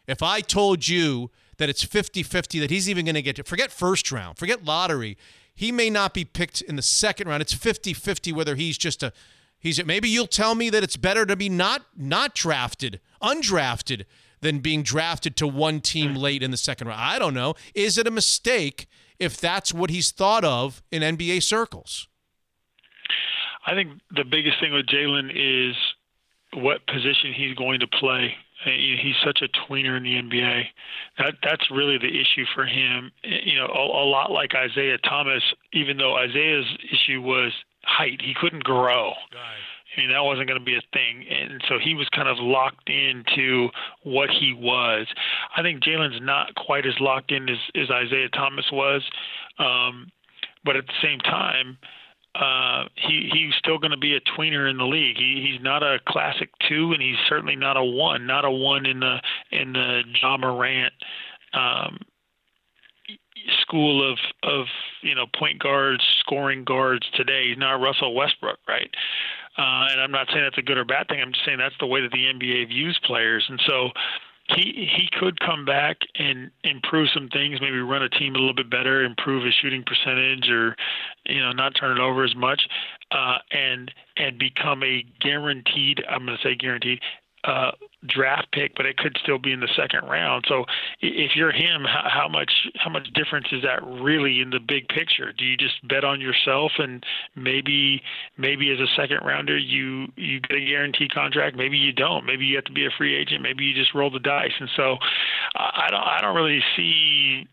If 0.07 0.23
I 0.23 0.41
told 0.41 0.87
you 0.87 1.33
that 1.57 1.69
it's 1.69 1.85
50-50 1.85 2.61
that 2.61 2.71
he's 2.71 2.89
even 2.89 3.05
going 3.05 3.17
to 3.17 3.23
get 3.23 3.37
to 3.37 3.43
forget 3.43 3.73
first 3.73 4.13
round, 4.13 4.39
forget 4.39 4.65
lottery, 4.65 5.19
he 5.53 5.73
may 5.73 5.91
not 5.91 6.15
be 6.15 6.25
picked 6.25 6.63
in 6.63 6.77
the 6.77 6.83
second 6.83 7.27
round. 7.27 7.43
It's 7.43 7.55
50-50 7.55 8.33
whether 8.33 8.55
he's 8.55 8.79
just 8.79 9.03
a 9.03 9.13
he's 9.59 9.85
maybe 9.85 10.09
you'll 10.09 10.29
tell 10.29 10.55
me 10.55 10.71
that 10.71 10.85
it's 10.85 10.97
better 10.97 11.27
to 11.27 11.35
be 11.35 11.49
not 11.49 11.83
not 11.97 12.37
drafted, 12.37 13.01
undrafted 13.23 14.05
than 14.41 14.59
being 14.59 14.83
drafted 14.83 15.37
to 15.37 15.47
one 15.47 15.81
team 15.81 16.15
late 16.15 16.43
in 16.43 16.51
the 16.51 16.57
second 16.57 16.89
round. 16.89 17.01
I 17.01 17.19
don't 17.19 17.35
know. 17.35 17.55
Is 17.75 17.99
it 17.99 18.07
a 18.07 18.11
mistake 18.11 18.87
if 19.19 19.39
that's 19.39 19.73
what 19.73 19.91
he's 19.91 20.11
thought 20.11 20.45
of 20.45 20.83
in 20.91 21.03
NBA 21.03 21.43
circles? 21.43 22.09
I 23.67 23.75
think 23.75 24.01
the 24.11 24.25
biggest 24.25 24.59
thing 24.61 24.73
with 24.73 24.87
Jaylen 24.87 25.31
is 25.31 25.77
what 26.55 26.87
position 26.87 27.33
he's 27.35 27.55
going 27.55 27.81
to 27.81 27.87
play. 27.87 28.35
Uh, 28.65 28.71
He's 28.71 29.17
such 29.25 29.41
a 29.43 29.49
tweener 29.49 29.97
in 29.97 30.03
the 30.03 30.15
NBA. 30.17 30.65
That 31.19 31.35
that's 31.43 31.71
really 31.71 31.99
the 31.99 32.09
issue 32.09 32.45
for 32.55 32.67
him. 32.67 33.11
You 33.23 33.57
know, 33.57 33.67
a, 33.67 34.05
a 34.05 34.07
lot 34.09 34.31
like 34.31 34.55
Isaiah 34.55 34.99
Thomas. 34.99 35.43
Even 35.73 35.97
though 35.97 36.15
Isaiah's 36.17 36.67
issue 36.93 37.23
was 37.23 37.53
height, 37.85 38.21
he 38.23 38.35
couldn't 38.39 38.65
grow. 38.65 39.13
I 39.97 40.01
mean, 40.01 40.11
that 40.11 40.23
wasn't 40.23 40.49
going 40.49 40.61
to 40.61 40.65
be 40.65 40.77
a 40.77 40.83
thing. 40.93 41.25
And 41.29 41.63
so 41.69 41.79
he 41.83 41.95
was 41.95 42.09
kind 42.15 42.29
of 42.29 42.39
locked 42.39 42.89
into 42.89 43.69
what 44.05 44.31
he 44.31 44.55
was. 44.57 45.07
I 45.57 45.63
think 45.63 45.83
Jaylen's 45.83 46.21
not 46.23 46.55
quite 46.55 46.87
as 46.87 46.95
locked 47.01 47.33
in 47.33 47.49
as, 47.49 47.59
as 47.75 47.91
Isaiah 47.91 48.29
Thomas 48.29 48.67
was. 48.73 49.03
Um, 49.59 50.13
but 50.65 50.77
at 50.77 50.87
the 50.87 50.93
same 51.03 51.19
time, 51.21 51.79
uh, 52.35 52.85
he 52.95 53.29
he's 53.33 53.55
still 53.59 53.79
going 53.79 53.91
to 53.91 53.97
be 53.97 54.15
a 54.15 54.21
tweener 54.21 54.71
in 54.71 54.77
the 54.77 54.85
league. 54.85 55.17
He 55.17 55.45
he's 55.51 55.61
not 55.63 55.83
a 55.83 55.99
classic 56.07 56.51
two, 56.69 56.93
and 56.93 57.03
he's 57.03 57.17
certainly 57.29 57.57
not 57.57 57.77
a 57.77 57.85
one. 57.85 58.27
Not 58.27 58.45
a 58.45 58.51
one 58.51 58.87
in 58.87 59.01
the 59.01 59.17
in 59.51 59.73
the 59.73 60.03
Ja 60.23 60.37
Morant 60.37 60.93
um, 61.53 61.99
school 63.63 64.09
of 64.09 64.19
of 64.45 64.67
you 65.03 65.15
know 65.15 65.27
point 65.37 65.59
guards, 65.59 66.05
scoring 66.21 66.63
guards 66.63 67.07
today. 67.15 67.49
He's 67.49 67.59
not 67.59 67.81
Russell 67.81 68.15
Westbrook, 68.15 68.59
right? 68.69 68.91
Uh, 69.61 69.93
and 69.93 70.01
I'm 70.01 70.11
not 70.11 70.27
saying 70.29 70.41
that's 70.43 70.57
a 70.57 70.63
good 70.63 70.79
or 70.79 70.87
bad 70.87 71.09
thing. 71.09 71.21
I'm 71.21 71.33
just 71.33 71.45
saying 71.45 71.59
that's 71.59 71.75
the 71.81 71.87
way 71.87 72.01
that 72.01 72.11
the 72.13 72.25
NBA 72.33 72.69
views 72.69 72.99
players, 73.05 73.45
and 73.47 73.61
so 73.67 73.91
he 74.57 74.89
he 74.97 75.09
could 75.19 75.39
come 75.41 75.67
back 75.67 75.99
and 76.15 76.51
improve 76.65 77.09
some 77.13 77.29
things, 77.29 77.61
maybe 77.61 77.79
run 77.79 78.03
a 78.03 78.09
team 78.09 78.35
a 78.35 78.39
little 78.39 78.55
bit 78.55 78.71
better, 78.71 79.05
improve 79.05 79.45
his 79.45 79.53
shooting 79.61 79.85
percentage, 79.85 80.49
or 80.49 80.77
you 81.27 81.41
know 81.41 81.53
not 81.53 81.75
turn 81.79 81.99
it 81.99 82.01
over 82.01 82.25
as 82.25 82.35
much, 82.35 82.63
uh, 83.11 83.37
and 83.51 83.93
and 84.17 84.39
become 84.39 84.83
a 84.83 85.05
guaranteed. 85.21 86.03
I'm 86.09 86.25
going 86.25 86.39
to 86.39 86.43
say 86.43 86.55
guaranteed. 86.55 87.01
Uh, 87.45 87.71
draft 88.07 88.51
pick, 88.53 88.75
but 88.77 88.87
it 88.87 88.97
could 88.97 89.17
still 89.23 89.39
be 89.39 89.53
in 89.53 89.61
the 89.61 89.69
second 89.77 90.09
round. 90.09 90.45
So, 90.49 90.65
if 91.01 91.37
you're 91.37 91.53
him, 91.53 91.85
how, 91.85 92.09
how 92.09 92.29
much 92.29 92.51
how 92.77 92.91
much 92.91 93.09
difference 93.15 93.47
is 93.53 93.63
that 93.63 93.83
really 93.85 94.41
in 94.41 94.51
the 94.51 94.61
big 94.61 94.89
picture? 94.89 95.33
Do 95.33 95.45
you 95.45 95.57
just 95.57 95.87
bet 95.87 96.05
on 96.05 96.21
yourself 96.21 96.73
and 96.79 97.05
maybe 97.37 98.03
maybe 98.39 98.71
as 98.71 98.79
a 98.81 98.87
second 98.97 99.19
rounder 99.25 99.57
you 99.57 100.09
you 100.17 100.41
get 100.41 100.57
a 100.57 100.65
guaranteed 100.65 101.13
contract? 101.13 101.57
Maybe 101.57 101.77
you 101.77 101.93
don't. 101.93 102.25
Maybe 102.25 102.45
you 102.45 102.57
have 102.57 102.65
to 102.65 102.73
be 102.73 102.87
a 102.87 102.91
free 102.97 103.17
agent. 103.17 103.43
Maybe 103.43 103.65
you 103.65 103.75
just 103.75 103.95
roll 103.95 104.11
the 104.11 104.21
dice. 104.21 104.53
And 104.59 104.71
so, 104.77 104.97
I 105.55 105.89
don't 105.91 106.03
I 106.03 106.21
don't 106.21 106.37
really 106.37 106.63
see 106.77 107.47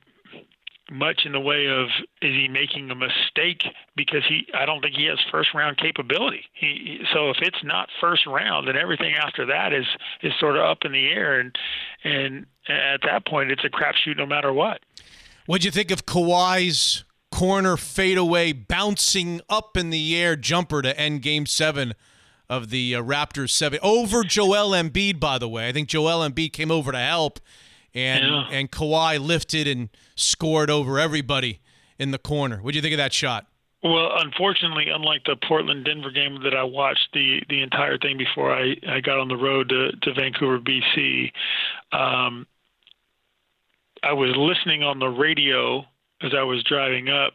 much 0.91 1.22
in 1.26 1.31
the 1.31 1.39
way 1.39 1.68
of 1.68 1.88
is 2.22 2.34
he 2.34 2.47
making 2.47 2.89
a 2.89 2.95
mistake 2.95 3.64
because 3.95 4.23
he 4.27 4.47
I 4.53 4.65
don't 4.65 4.81
think 4.81 4.95
he 4.95 5.05
has 5.05 5.19
first 5.31 5.53
round 5.53 5.77
capability. 5.77 6.43
He 6.53 6.99
so 7.14 7.30
if 7.30 7.38
it's 7.41 7.64
not 7.64 7.89
first 7.99 8.26
round, 8.26 8.68
then 8.68 8.77
everything 8.77 9.14
after 9.15 9.45
that 9.47 9.73
is 9.73 9.85
is 10.22 10.34
sort 10.39 10.55
of 10.55 10.64
up 10.64 10.80
in 10.85 10.91
the 10.91 11.07
air 11.07 11.39
and 11.39 11.55
and 12.03 12.45
at 12.68 13.01
that 13.03 13.26
point 13.27 13.51
it's 13.51 13.64
a 13.64 13.69
crapshoot 13.69 14.18
no 14.18 14.26
matter 14.26 14.53
what. 14.53 14.81
What'd 15.45 15.65
you 15.65 15.72
think 15.72 15.91
of 15.91 16.05
Kawhi's 16.05 17.03
corner 17.31 17.77
fadeaway 17.77 18.51
bouncing 18.51 19.41
up 19.49 19.77
in 19.77 19.89
the 19.89 20.18
air 20.18 20.35
jumper 20.35 20.81
to 20.81 20.99
end 20.99 21.22
Game 21.22 21.45
Seven 21.45 21.93
of 22.49 22.69
the 22.69 22.95
uh, 22.95 23.01
Raptors 23.01 23.51
seven 23.51 23.80
over 23.81 24.23
Joel 24.23 24.72
Embiid? 24.72 25.19
By 25.19 25.38
the 25.38 25.49
way, 25.49 25.68
I 25.68 25.72
think 25.72 25.89
Joel 25.89 26.27
Embiid 26.27 26.53
came 26.53 26.72
over 26.72 26.91
to 26.91 26.97
help, 26.97 27.39
and 27.98 28.24
Yeah. 28.24 28.48
and 28.52 28.72
Kawhi 28.72 29.19
lifted 29.19 29.68
and 29.68 29.90
scored 30.15 30.69
over 30.69 30.99
everybody 30.99 31.60
in 31.98 32.11
the 32.11 32.18
corner. 32.19 32.57
What 32.61 32.72
do 32.74 32.78
you 32.78 32.82
think 32.82 32.94
of 32.94 32.98
that 32.99 33.14
shot? 33.14 33.48
Well, 33.84 34.10
unfortunately, 34.19 34.90
unlike 34.90 35.24
the 35.26 35.36
Portland 35.36 35.86
Denver 35.86 36.11
game 36.11 36.41
that 36.44 36.56
I 36.56 36.64
watched 36.64 37.10
the 37.14 37.41
the 37.49 37.61
entire 37.61 37.98
thing 37.98 38.18
before 38.18 38.53
I, 38.53 38.76
I 38.88 38.99
got 39.02 39.19
on 39.19 39.28
the 39.28 39.38
road 39.38 39.69
to, 39.69 39.91
to 40.02 40.14
Vancouver, 40.14 40.60
BC, 40.60 41.32
um, 41.91 42.45
I 44.03 44.14
was 44.14 44.36
listening 44.36 44.84
on 44.84 44.99
the 44.99 45.07
radio 45.07 45.86
as 46.22 46.34
I 46.38 46.44
was 46.44 46.64
driving 46.64 47.10
up 47.10 47.34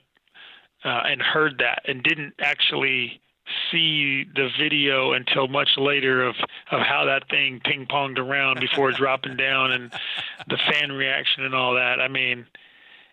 uh, 0.85 1.03
and 1.07 1.23
heard 1.23 1.59
that 1.59 1.83
and 1.89 2.03
didn't 2.03 2.35
actually 2.41 3.21
see 3.71 4.25
the 4.35 4.49
video 4.59 5.13
until 5.13 5.49
much 5.49 5.71
later 5.77 6.23
of 6.25 6.37
of 6.71 6.81
how 6.81 7.05
that 7.07 7.29
thing 7.29 7.61
ping 7.65 7.87
ponged 7.87 8.19
around 8.19 8.61
before 8.61 8.93
dropping 8.97 9.37
down 9.37 9.73
and 9.73 9.93
the 10.49 10.59
fan 10.71 10.93
reaction 10.93 11.45
and 11.45 11.55
all 11.55 11.75
that. 11.75 12.01
I 12.01 12.09
mean, 12.09 12.47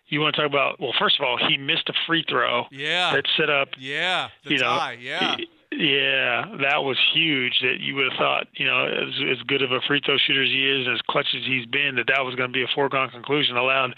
you 0.08 0.20
want 0.20 0.34
to 0.34 0.42
talk 0.42 0.50
about 0.50 0.80
well, 0.80 0.92
first 0.98 1.18
of 1.18 1.24
all, 1.24 1.38
he 1.38 1.56
missed 1.56 1.88
a 1.88 1.94
free 2.06 2.24
throw. 2.28 2.64
Yeah. 2.70 3.14
That 3.14 3.24
set 3.36 3.50
up 3.50 3.68
Yeah, 3.78 4.28
the 4.44 4.50
you 4.50 4.58
know, 4.58 4.64
tie. 4.64 4.98
Yeah. 5.00 5.36
yeah, 5.72 6.44
that 6.62 6.82
was 6.82 6.98
huge. 7.12 7.60
That 7.62 7.78
you 7.80 7.94
would 7.94 8.10
have 8.10 8.18
thought, 8.18 8.46
you 8.54 8.66
know, 8.66 8.86
as, 8.86 9.14
as 9.30 9.42
good 9.46 9.62
of 9.62 9.70
a 9.72 9.80
free 9.86 10.00
throw 10.04 10.16
shooter 10.18 10.42
as 10.42 10.50
he 10.50 10.68
is, 10.68 10.86
and 10.86 10.96
as 10.96 11.02
clutch 11.08 11.28
as 11.36 11.46
he's 11.46 11.66
been, 11.66 11.94
that 11.96 12.08
that 12.08 12.24
was 12.24 12.34
going 12.34 12.48
to 12.50 12.52
be 12.52 12.62
a 12.62 12.68
foregone 12.74 13.10
conclusion. 13.10 13.56
Allowed 13.56 13.94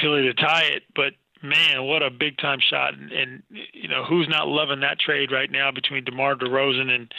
Philly 0.00 0.22
to 0.22 0.34
tie 0.34 0.64
it, 0.64 0.84
but 0.96 1.12
man, 1.44 1.84
what 1.84 2.02
a 2.02 2.10
big 2.10 2.38
time 2.38 2.58
shot! 2.60 2.94
And, 2.94 3.12
and 3.12 3.42
you 3.72 3.88
know, 3.88 4.04
who's 4.04 4.28
not 4.28 4.48
loving 4.48 4.80
that 4.80 4.98
trade 4.98 5.30
right 5.30 5.50
now 5.50 5.70
between 5.70 6.04
DeMar 6.04 6.36
DeRozan 6.36 6.90
and 6.90 7.12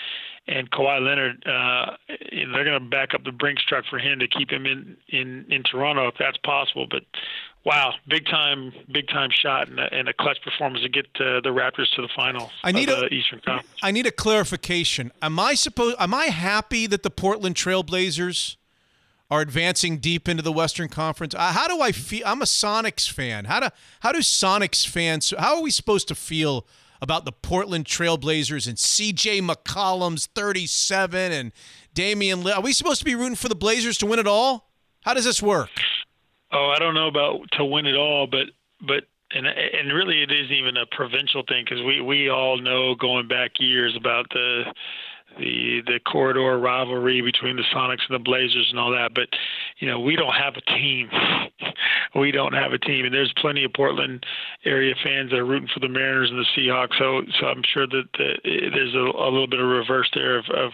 and 0.48 0.70
Kawhi 0.72 1.06
Leonard? 1.06 1.46
Uh, 1.46 1.96
you 2.32 2.46
know, 2.46 2.54
they're 2.54 2.66
going 2.66 2.84
to 2.84 2.90
back 2.90 3.14
up 3.14 3.24
the 3.24 3.32
Brinks 3.32 3.64
truck 3.66 3.86
for 3.90 4.00
him 4.00 4.20
to 4.20 4.28
keep 4.28 4.52
him 4.52 4.66
in 4.66 4.98
in 5.10 5.46
in 5.50 5.64
Toronto 5.64 6.08
if 6.08 6.16
that's 6.20 6.38
possible. 6.38 6.88
But 6.90 7.04
wow, 7.64 7.94
big 8.08 8.26
time, 8.26 8.74
big 8.92 9.08
time 9.08 9.30
shot 9.32 9.68
and 9.70 9.80
a, 9.80 9.94
and 9.94 10.10
a 10.10 10.14
clutch 10.14 10.38
performance 10.44 10.84
to 10.84 10.90
get 10.90 11.06
uh, 11.20 11.42
the 11.42 11.50
Raptors 11.50 11.90
to 11.96 12.02
the 12.02 12.10
final 12.16 12.52
I 12.64 12.72
need 12.72 12.90
of 12.90 13.00
a- 13.00 13.02
the 13.02 13.14
Eastern 13.14 13.42
Conference. 13.46 13.70
I 13.82 13.92
need 13.92 14.08
a 14.08 14.12
clarification. 14.12 15.12
Am 15.22 15.40
I 15.40 15.54
supposed? 15.54 15.98
Am 16.00 16.14
I 16.14 16.26
happy 16.26 16.88
that 16.88 17.04
the 17.04 17.12
Portland 17.12 17.56
Trailblazers 17.56 18.58
are 19.30 19.42
advancing 19.42 19.98
deep 19.98 20.30
into 20.30 20.44
the 20.44 20.52
Western 20.52 20.88
Conference? 20.88 21.34
Uh, 21.34 21.52
how 21.52 21.68
do 21.68 21.82
I 21.82 21.92
feel? 21.92 22.24
I'm 22.26 22.42
a 22.42 22.46
Sonics 22.46 23.10
fan. 23.10 23.46
How 23.46 23.60
do 23.60 23.70
how 24.02 24.12
do 24.12 24.20
Sonics 24.20 24.88
fans? 24.88 25.34
How 25.38 25.58
are 25.58 25.62
we 25.62 25.72
supposed 25.72 26.08
to 26.10 26.16
feel 26.16 26.68
about 27.02 27.26
the 27.26 27.32
Portland 27.32 27.86
Trailblazers 27.86 28.68
and 28.68 28.80
C.J. 28.80 29.42
McCollum's 29.42 30.28
37 30.28 31.32
and 31.32 31.52
Damian? 31.94 32.48
Are 32.48 32.62
we 32.62 32.74
supposed 32.74 33.00
to 33.00 33.06
be 33.06 33.16
rooting 33.16 33.36
for 33.36 33.50
the 33.50 33.56
Blazers 33.56 33.98
to 34.00 34.06
win 34.06 34.20
it 34.20 34.28
all? 34.28 34.70
How 35.02 35.14
does 35.14 35.26
this 35.26 35.42
work? 35.42 35.70
Oh, 36.52 36.72
I 36.76 36.80
don't 36.80 36.94
know 36.94 37.08
about 37.08 37.52
to 37.54 37.66
win 37.66 37.86
it 37.86 37.96
all, 37.96 38.28
but 38.28 38.48
but 38.82 39.06
and 39.32 39.48
and 39.48 39.92
really 39.94 40.22
it 40.22 40.32
isn't 40.32 40.56
even 40.56 40.78
a 40.78 40.86
provincial 40.86 41.44
thing 41.48 41.66
because 41.66 41.84
we 41.84 42.02
we 42.02 42.30
all 42.30 42.58
know 42.58 42.96
going 42.96 43.28
back 43.28 43.52
years 43.60 43.96
about 43.96 44.28
the 44.30 44.64
the 45.38 45.82
the 45.86 46.00
corridor 46.00 46.58
rivalry 46.60 47.22
between 47.22 47.56
the 47.56 47.64
Sonics 47.74 48.02
and 48.10 48.16
the 48.16 48.24
Blazers 48.24 48.68
and 48.70 48.80
all 48.80 48.92
that. 48.92 49.14
But 49.14 49.30
you 49.80 49.88
know 49.88 50.00
we 50.00 50.16
don't 50.16 50.34
have 50.34 50.56
a 50.56 50.62
team. 50.62 51.10
we 52.16 52.32
don't 52.32 52.54
have 52.54 52.74
a 52.74 52.80
team, 52.80 53.06
and 53.06 53.14
there's 53.14 53.34
plenty 53.38 53.64
of 53.64 53.74
Portland 53.74 54.26
area 54.66 54.96
fans 55.04 55.32
that 55.32 55.38
are 55.38 55.46
rooting 55.46 55.70
for 55.74 55.80
the 55.80 55.90
Mariners 55.90 56.30
and 56.30 56.40
the 56.40 56.46
Seahawks. 56.58 56.98
So 56.98 57.22
so 57.40 57.48
I'm 57.48 57.64
sure 57.74 57.88
that 57.88 58.06
the, 58.18 58.34
there's 58.44 58.96
a, 58.96 58.98
a 58.98 59.30
little 59.30 59.48
bit 59.48 59.60
of 59.60 59.68
reverse 59.68 60.10
there 60.14 60.38
of. 60.38 60.46
of 60.54 60.72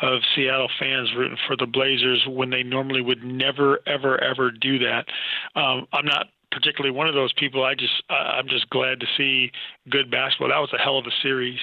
of 0.00 0.20
Seattle 0.36 0.70
fans 0.78 1.08
rooting 1.16 1.36
for 1.48 1.56
the 1.56 1.66
Blazers 1.66 2.24
when 2.28 2.50
they 2.50 2.62
normally 2.62 3.02
would 3.02 3.24
never, 3.24 3.80
ever, 3.84 4.22
ever 4.22 4.52
do 4.52 4.78
that. 4.78 5.06
Um, 5.56 5.88
I'm 5.92 6.04
not 6.04 6.28
particularly 6.50 6.96
one 6.96 7.08
of 7.08 7.14
those 7.14 7.32
people. 7.34 7.64
I 7.64 7.74
just 7.74 8.02
I'm 8.08 8.48
just 8.48 8.68
glad 8.70 9.00
to 9.00 9.06
see 9.16 9.50
good 9.90 10.10
basketball. 10.10 10.48
That 10.48 10.58
was 10.58 10.72
a 10.72 10.78
hell 10.78 10.98
of 10.98 11.06
a 11.06 11.22
series. 11.22 11.58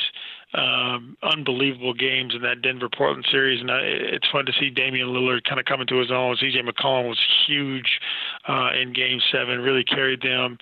Um, 0.56 1.18
unbelievable 1.22 1.94
games 1.94 2.34
in 2.34 2.42
that 2.44 2.62
Denver 2.62 2.88
Portland 2.88 3.26
series, 3.30 3.60
and 3.60 3.70
I, 3.70 3.80
it's 3.80 4.28
fun 4.32 4.46
to 4.46 4.54
see 4.58 4.70
Damian 4.70 5.10
Lillard 5.10 5.44
kind 5.44 5.60
of 5.60 5.66
coming 5.66 5.86
to 5.88 6.00
his 6.00 6.12
own. 6.12 6.38
CJ 6.38 6.66
McCollum 6.66 7.10
was 7.10 7.20
huge 7.46 8.00
uh, 8.48 8.70
in 8.80 8.94
Game 8.94 9.20
Seven, 9.34 9.60
really 9.60 9.84
carried 9.84 10.22
them. 10.22 10.58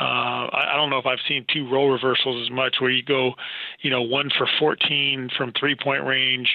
Uh, 0.00 0.48
I, 0.52 0.72
I 0.72 0.76
don't 0.76 0.88
know 0.88 0.98
if 0.98 1.04
I've 1.04 1.18
seen 1.28 1.44
two 1.52 1.68
role 1.68 1.90
reversals 1.90 2.46
as 2.46 2.50
much, 2.50 2.76
where 2.80 2.90
you 2.90 3.02
go, 3.02 3.32
you 3.80 3.90
know, 3.90 4.00
one 4.00 4.30
for 4.38 4.48
14 4.58 5.28
from 5.36 5.52
three-point 5.58 6.06
range, 6.06 6.48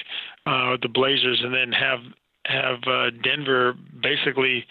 uh, 0.46 0.76
the 0.82 0.88
Blazers, 0.88 1.40
and 1.44 1.54
then 1.54 1.70
have 1.72 2.00
have 2.46 2.78
uh, 2.88 3.10
Denver 3.22 3.74
basically 4.02 4.66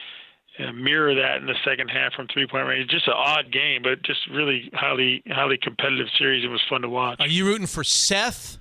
uh, 0.61 0.71
mirror 0.73 1.15
that 1.15 1.38
in 1.38 1.45
the 1.45 1.55
second 1.65 1.89
half 1.89 2.13
from 2.13 2.27
three-point 2.27 2.67
range. 2.67 2.89
Just 2.89 3.07
an 3.07 3.13
odd 3.15 3.51
game, 3.51 3.81
but 3.83 4.01
just 4.03 4.19
really 4.31 4.69
highly 4.73 5.23
highly 5.27 5.57
competitive 5.57 6.07
series. 6.17 6.43
It 6.43 6.49
was 6.49 6.61
fun 6.69 6.81
to 6.81 6.89
watch. 6.89 7.19
Are 7.19 7.27
you 7.27 7.45
rooting 7.45 7.67
for 7.67 7.83
Seth, 7.83 8.59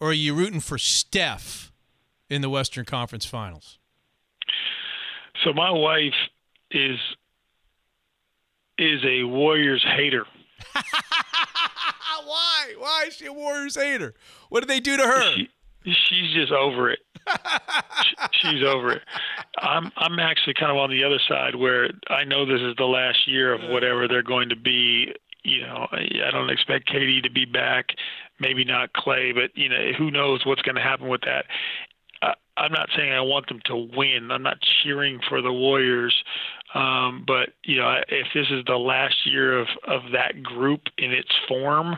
or 0.00 0.10
are 0.10 0.12
you 0.12 0.34
rooting 0.34 0.60
for 0.60 0.78
Steph 0.78 1.72
in 2.28 2.42
the 2.42 2.50
Western 2.50 2.84
Conference 2.84 3.24
Finals? 3.24 3.78
So 5.44 5.52
my 5.52 5.70
wife 5.70 6.14
is 6.70 6.98
is 8.78 9.00
a 9.04 9.24
Warriors 9.24 9.84
hater. 9.96 10.26
Why? 12.24 12.74
Why 12.78 13.04
is 13.08 13.14
she 13.14 13.26
a 13.26 13.32
Warriors 13.32 13.76
hater? 13.76 14.14
What 14.48 14.60
did 14.60 14.68
they 14.68 14.80
do 14.80 14.96
to 14.96 15.02
her? 15.02 15.32
She, 15.34 15.48
she's 15.84 16.32
just 16.32 16.52
over 16.52 16.90
it. 16.90 17.00
she's 18.32 18.62
over 18.66 18.92
it. 18.92 19.02
I'm 19.58 19.90
I'm 19.96 20.18
actually 20.18 20.54
kind 20.54 20.70
of 20.70 20.78
on 20.78 20.90
the 20.90 21.04
other 21.04 21.20
side 21.28 21.54
where 21.54 21.90
I 22.08 22.24
know 22.24 22.44
this 22.46 22.60
is 22.60 22.74
the 22.76 22.84
last 22.84 23.26
year 23.26 23.52
of 23.52 23.60
whatever 23.70 24.08
they're 24.08 24.22
going 24.22 24.48
to 24.50 24.56
be. 24.56 25.12
You 25.42 25.60
know, 25.60 25.86
I 25.92 26.30
don't 26.30 26.50
expect 26.50 26.90
KD 26.90 27.22
to 27.22 27.30
be 27.30 27.44
back. 27.44 27.90
Maybe 28.40 28.64
not 28.64 28.92
Klay, 28.94 29.34
but 29.34 29.50
you 29.54 29.68
know, 29.68 29.92
who 29.96 30.10
knows 30.10 30.44
what's 30.46 30.62
going 30.62 30.76
to 30.76 30.82
happen 30.82 31.08
with 31.08 31.20
that. 31.22 31.44
I'm 32.56 32.72
not 32.72 32.88
saying 32.96 33.12
I 33.12 33.20
want 33.20 33.48
them 33.48 33.60
to 33.66 33.76
win. 33.76 34.30
I'm 34.30 34.42
not 34.42 34.58
cheering 34.82 35.20
for 35.28 35.42
the 35.42 35.52
Warriors, 35.52 36.14
um, 36.74 37.24
but 37.26 37.50
you 37.64 37.78
know, 37.78 37.96
if 38.08 38.28
this 38.32 38.46
is 38.50 38.64
the 38.66 38.76
last 38.76 39.26
year 39.26 39.58
of 39.58 39.66
of 39.88 40.02
that 40.12 40.42
group 40.42 40.82
in 40.98 41.10
its 41.10 41.30
form, 41.48 41.96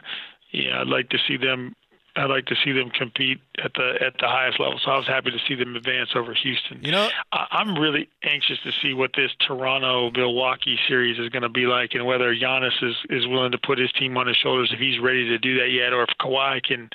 yeah, 0.53 0.81
I'd 0.81 0.89
like 0.89 1.11
to 1.11 1.19
see 1.29 1.37
them. 1.37 1.75
I'd 2.17 2.31
like 2.31 2.47
to 2.47 2.57
see 2.65 2.73
them 2.73 2.91
compete 2.91 3.41
at 3.63 3.75
the 3.75 3.95
at 4.01 4.15
the 4.19 4.27
highest 4.27 4.59
level. 4.59 4.81
So 4.83 4.91
I 4.91 4.97
was 4.97 5.07
happy 5.07 5.31
to 5.31 5.39
see 5.47 5.55
them 5.55 5.77
advance 5.77 6.11
over 6.15 6.33
Houston. 6.33 6.83
You 6.83 6.93
know, 6.93 7.09
I, 7.33 7.47
I'm 7.51 7.79
really 7.79 8.09
anxious 8.23 8.59
to 8.65 8.73
see 8.83 8.95
what 8.95 9.11
this 9.15 9.31
Toronto 9.47 10.11
Milwaukee 10.11 10.79
series 10.89 11.19
is 11.19 11.29
going 11.29 11.43
to 11.43 11.51
be 11.51 11.67
like, 11.67 11.95
and 11.95 12.07
whether 12.07 12.35
Giannis 12.35 12.83
is 12.83 12.97
is 13.11 13.27
willing 13.27 13.53
to 13.53 13.59
put 13.59 13.79
his 13.79 13.93
team 13.93 14.17
on 14.17 14.27
his 14.27 14.37
shoulders 14.37 14.71
if 14.73 14.79
he's 14.79 14.99
ready 14.99 15.29
to 15.29 15.39
do 15.39 15.59
that 15.59 15.71
yet, 15.71 15.93
or 15.93 16.05
if 16.05 16.11
Kawhi 16.19 16.63
can 16.63 16.89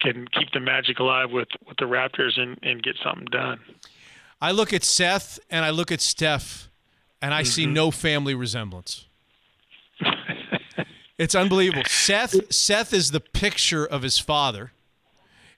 can 0.00 0.26
keep 0.28 0.50
the 0.52 0.60
magic 0.60 0.98
alive 0.98 1.30
with 1.30 1.48
with 1.66 1.76
the 1.78 1.84
Raptors 1.84 2.38
and 2.38 2.58
and 2.62 2.82
get 2.82 2.96
something 3.04 3.26
done. 3.26 3.60
I 4.40 4.50
look 4.50 4.72
at 4.72 4.84
Seth 4.84 5.38
and 5.48 5.64
I 5.64 5.70
look 5.70 5.92
at 5.92 6.00
Steph, 6.00 6.68
and 7.22 7.32
I 7.32 7.42
mm-hmm. 7.42 7.50
see 7.50 7.66
no 7.66 7.90
family 7.90 8.34
resemblance. 8.34 9.06
It's 11.18 11.34
unbelievable. 11.34 11.84
Seth 11.86 12.52
Seth 12.52 12.92
is 12.92 13.10
the 13.10 13.20
picture 13.20 13.86
of 13.86 14.02
his 14.02 14.18
father, 14.18 14.72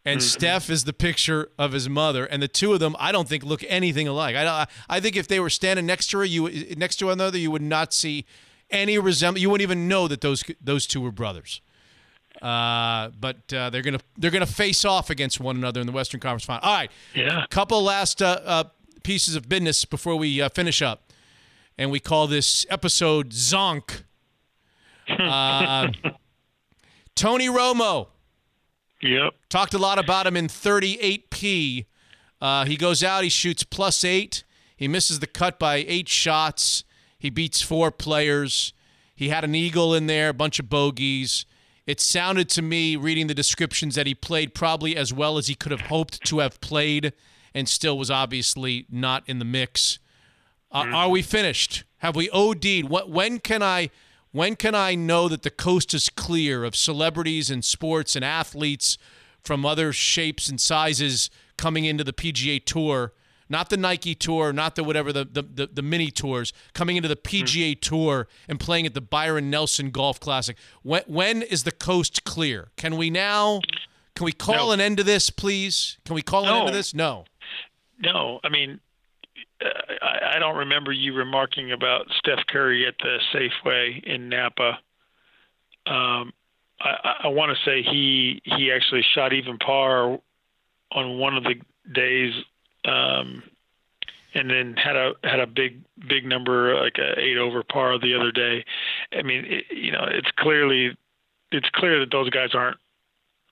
and 0.04 0.20
mm-hmm. 0.20 0.26
Steph 0.26 0.70
is 0.70 0.84
the 0.84 0.92
picture 0.92 1.50
of 1.58 1.72
his 1.72 1.88
mother, 1.88 2.24
and 2.24 2.42
the 2.42 2.48
two 2.48 2.72
of 2.72 2.80
them 2.80 2.94
I 2.98 3.12
don't 3.12 3.28
think 3.28 3.44
look 3.44 3.64
anything 3.68 4.08
alike. 4.08 4.36
I 4.36 4.66
I 4.88 5.00
think 5.00 5.16
if 5.16 5.28
they 5.28 5.40
were 5.40 5.50
standing 5.50 5.86
next 5.86 6.08
to 6.08 6.18
her, 6.18 6.24
you 6.24 6.74
next 6.76 6.96
to 6.96 7.06
one 7.06 7.14
another, 7.14 7.38
you 7.38 7.50
would 7.50 7.62
not 7.62 7.92
see 7.92 8.24
any 8.70 8.98
resemblance. 8.98 9.42
You 9.42 9.50
wouldn't 9.50 9.62
even 9.62 9.88
know 9.88 10.08
that 10.08 10.20
those 10.20 10.44
those 10.60 10.86
two 10.86 11.00
were 11.00 11.12
brothers. 11.12 11.60
Uh, 12.42 13.10
but 13.18 13.52
uh, 13.52 13.70
they're 13.70 13.82
gonna 13.82 14.00
they're 14.16 14.30
gonna 14.30 14.46
face 14.46 14.84
off 14.84 15.10
against 15.10 15.40
one 15.40 15.56
another 15.56 15.80
in 15.80 15.86
the 15.86 15.92
Western 15.92 16.20
Conference 16.20 16.44
Final. 16.44 16.62
All 16.62 16.74
right, 16.74 16.90
yeah. 17.14 17.46
Couple 17.50 17.82
last 17.82 18.22
uh, 18.22 18.40
uh 18.44 18.64
pieces 19.02 19.34
of 19.34 19.48
business 19.48 19.84
before 19.84 20.14
we 20.16 20.40
uh, 20.40 20.48
finish 20.48 20.80
up, 20.80 21.12
and 21.76 21.90
we 21.90 21.98
call 21.98 22.26
this 22.26 22.64
episode 22.70 23.30
Zonk. 23.30 24.04
Uh, 25.08 25.88
Tony 27.14 27.48
Romo. 27.48 28.08
Yep. 29.02 29.34
Talked 29.48 29.74
a 29.74 29.78
lot 29.78 29.98
about 29.98 30.26
him 30.26 30.36
in 30.36 30.48
38p. 30.48 31.86
he 32.66 32.76
goes 32.76 33.02
out, 33.04 33.22
he 33.22 33.28
shoots 33.28 33.64
plus 33.64 34.04
eight. 34.04 34.44
He 34.76 34.88
misses 34.88 35.20
the 35.20 35.26
cut 35.26 35.58
by 35.58 35.84
eight 35.88 36.08
shots. 36.08 36.84
He 37.18 37.30
beats 37.30 37.60
four 37.60 37.90
players. 37.90 38.72
He 39.14 39.28
had 39.28 39.42
an 39.42 39.54
eagle 39.54 39.94
in 39.94 40.06
there, 40.06 40.28
a 40.28 40.34
bunch 40.34 40.60
of 40.60 40.68
bogeys. 40.68 41.44
It 41.86 42.00
sounded 42.00 42.48
to 42.50 42.62
me, 42.62 42.96
reading 42.96 43.26
the 43.26 43.34
descriptions, 43.34 43.94
that 43.94 44.06
he 44.06 44.14
played 44.14 44.54
probably 44.54 44.96
as 44.96 45.12
well 45.12 45.38
as 45.38 45.46
he 45.48 45.54
could 45.54 45.72
have 45.72 45.82
hoped 45.82 46.22
to 46.26 46.38
have 46.38 46.60
played 46.60 47.12
and 47.54 47.68
still 47.68 47.98
was 47.98 48.10
obviously 48.10 48.86
not 48.90 49.24
in 49.26 49.38
the 49.38 49.44
mix. 49.44 49.98
Uh, 50.70 50.82
mm-hmm. 50.82 50.94
Are 50.94 51.08
we 51.08 51.22
finished? 51.22 51.84
Have 51.98 52.14
we 52.14 52.30
OD'd? 52.30 52.88
What, 52.88 53.10
when 53.10 53.40
can 53.40 53.62
I 53.62 53.90
when 54.32 54.56
can 54.56 54.74
I 54.74 54.94
know 54.94 55.28
that 55.28 55.42
the 55.42 55.50
coast 55.50 55.94
is 55.94 56.08
clear 56.08 56.64
of 56.64 56.76
celebrities 56.76 57.50
and 57.50 57.64
sports 57.64 58.16
and 58.16 58.24
athletes 58.24 58.98
from 59.42 59.64
other 59.64 59.92
shapes 59.92 60.48
and 60.48 60.60
sizes 60.60 61.30
coming 61.56 61.84
into 61.84 62.04
the 62.04 62.12
PGA 62.12 62.64
Tour 62.64 63.12
not 63.48 63.70
the 63.70 63.76
Nike 63.76 64.14
tour, 64.14 64.52
not 64.52 64.76
the 64.76 64.84
whatever 64.84 65.12
the 65.12 65.24
the, 65.24 65.42
the, 65.42 65.66
the 65.66 65.82
mini 65.82 66.10
tours, 66.10 66.52
coming 66.74 66.96
into 66.96 67.08
the 67.08 67.16
PGA 67.16 67.72
mm. 67.72 67.80
tour 67.80 68.28
and 68.48 68.60
playing 68.60 68.86
at 68.86 68.94
the 68.94 69.00
Byron 69.00 69.50
Nelson 69.50 69.90
Golf 69.90 70.20
Classic. 70.20 70.56
When 70.82 71.02
when 71.06 71.42
is 71.42 71.64
the 71.64 71.72
coast 71.72 72.24
clear? 72.24 72.68
Can 72.76 72.96
we 72.96 73.10
now? 73.10 73.60
Can 74.14 74.24
we 74.24 74.32
call 74.32 74.68
no. 74.68 74.72
an 74.72 74.80
end 74.80 74.96
to 74.98 75.04
this, 75.04 75.30
please? 75.30 75.98
Can 76.04 76.14
we 76.14 76.22
call 76.22 76.44
no. 76.44 76.50
an 76.50 76.56
end 76.58 76.66
to 76.68 76.74
this? 76.74 76.92
No. 76.92 77.24
No, 78.00 78.40
I 78.44 78.48
mean, 78.48 78.80
I, 79.60 80.38
don't 80.38 80.56
remember 80.56 80.92
you 80.92 81.14
remarking 81.14 81.72
about 81.72 82.06
Steph 82.18 82.46
Curry 82.48 82.86
at 82.86 82.94
the 82.98 83.18
Safeway 83.32 84.02
in 84.04 84.28
Napa. 84.28 84.78
Um, 85.86 86.32
I, 86.80 87.14
I 87.24 87.28
want 87.28 87.56
to 87.56 87.64
say 87.64 87.82
he 87.82 88.40
he 88.44 88.70
actually 88.72 89.04
shot 89.14 89.32
even 89.32 89.58
par 89.58 90.18
on 90.92 91.18
one 91.18 91.36
of 91.36 91.44
the 91.44 91.54
days 91.92 92.32
um, 92.84 93.42
and 94.34 94.50
then 94.50 94.76
had 94.76 94.96
a 94.96 95.12
had 95.24 95.40
a 95.40 95.46
big 95.46 95.80
big 96.08 96.24
number 96.24 96.80
like 96.80 96.96
a 96.98 97.18
eight 97.18 97.38
over 97.38 97.62
par 97.62 97.98
the 97.98 98.14
other 98.14 98.30
day. 98.30 98.64
I 99.12 99.22
mean, 99.22 99.44
it, 99.46 99.64
you 99.70 99.90
know, 99.90 100.06
it's 100.08 100.30
clearly 100.38 100.96
it's 101.50 101.68
clear 101.74 102.00
that 102.00 102.12
those 102.12 102.30
guys 102.30 102.50
aren't 102.54 102.78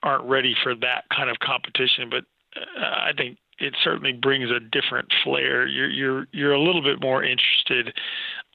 aren't 0.03 0.25
ready 0.25 0.55
for 0.63 0.75
that 0.75 1.05
kind 1.15 1.29
of 1.29 1.39
competition. 1.39 2.09
But 2.09 2.23
uh, 2.55 2.85
I 2.85 3.11
think 3.17 3.37
it 3.59 3.75
certainly 3.83 4.13
brings 4.13 4.49
a 4.51 4.59
different 4.59 5.09
flair. 5.23 5.67
You're 5.67 5.89
you're 5.89 6.27
you're 6.31 6.53
a 6.53 6.61
little 6.61 6.81
bit 6.81 7.01
more 7.01 7.23
interested 7.23 7.93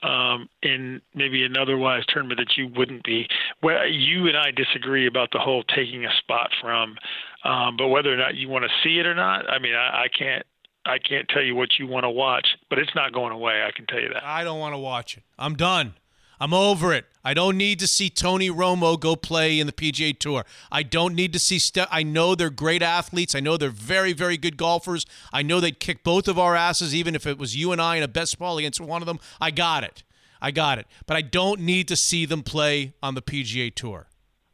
um, 0.03 0.49
in 0.63 1.01
maybe 1.15 1.45
an 1.45 1.57
otherwise 1.57 2.05
tournament 2.09 2.41
that 2.41 2.57
you 2.57 2.69
wouldn't 2.77 3.05
be. 3.05 3.29
Well, 3.63 3.87
you 3.89 4.29
and 4.29 4.37
I 4.37 4.51
disagree 4.51 5.07
about 5.07 5.31
the 5.33 5.39
whole 5.39 5.63
taking 5.65 6.05
a 6.05 6.13
spot 6.19 6.51
from, 6.61 6.97
um, 7.45 7.77
but 7.77 7.89
whether 7.89 8.13
or 8.13 8.17
not 8.17 8.35
you 8.35 8.49
want 8.49 8.65
to 8.65 8.71
see 8.83 8.99
it 8.99 9.07
or 9.07 9.15
not, 9.15 9.49
I 9.49 9.59
mean, 9.59 9.75
I, 9.75 10.05
I 10.05 10.07
can't 10.09 10.45
I 10.85 10.99
can't 10.99 11.29
tell 11.29 11.43
you 11.43 11.55
what 11.55 11.79
you 11.79 11.87
want 11.87 12.05
to 12.05 12.11
watch, 12.11 12.47
but 12.69 12.79
it's 12.79 12.95
not 12.95 13.13
going 13.13 13.33
away. 13.33 13.63
I 13.63 13.71
can 13.75 13.87
tell 13.87 14.01
you 14.01 14.09
that. 14.13 14.25
I 14.25 14.45
don't 14.45 14.59
want 14.59 14.75
to 14.75 14.79
watch 14.79 15.17
it. 15.17 15.23
I'm 15.39 15.55
done. 15.55 15.95
I'm 16.43 16.53
over 16.53 16.93
it. 16.93 17.05
I 17.25 17.35
don't 17.35 17.57
need 17.57 17.79
to 17.79 17.87
see 17.87 18.11
Tony 18.11 18.51
Romo 18.51 18.99
go 18.99 19.15
play 19.15 19.61
in 19.61 19.69
the 19.69 19.73
PGA 19.73 20.19
Tour. 20.19 20.45
I 20.73 20.83
don't 20.83 21.15
need 21.15 21.33
to 21.35 21.39
see. 21.39 21.61
I 21.89 22.03
know 22.03 22.35
they're 22.35 22.51
great 22.51 22.83
athletes. 22.83 23.37
I 23.37 23.39
know 23.39 23.57
they're 23.57 23.71
very, 23.71 24.13
very 24.13 24.37
good 24.37 24.57
golfers. 24.57 25.07
I 25.33 25.43
know 25.43 25.61
they'd 25.61 25.79
kick 25.79 26.03
both 26.03 26.27
of 26.27 26.41
our 26.41 26.57
asses, 26.57 26.97
even 26.97 27.15
if 27.15 27.29
it 27.29 27.39
was 27.39 27.55
you 27.55 27.71
and 27.71 27.81
I 27.81 27.95
in 27.95 28.03
a 28.03 28.09
best 28.09 28.41
ball 28.41 28.59
against 28.59 28.81
one 28.81 29.03
of 29.03 29.07
them. 29.07 29.21
I 29.41 29.53
got 29.53 29.85
it. 29.85 30.03
I 30.41 30.51
got 30.51 30.81
it. 30.81 30.89
But 31.07 31.17
I 31.17 31.21
don't 31.21 31.61
need 31.61 31.87
to 31.87 31.95
see 31.95 32.27
them 32.27 32.43
play 32.43 32.95
on 33.05 33.15
the 33.15 33.23
PGA 33.23 33.73
Tour. 33.73 34.09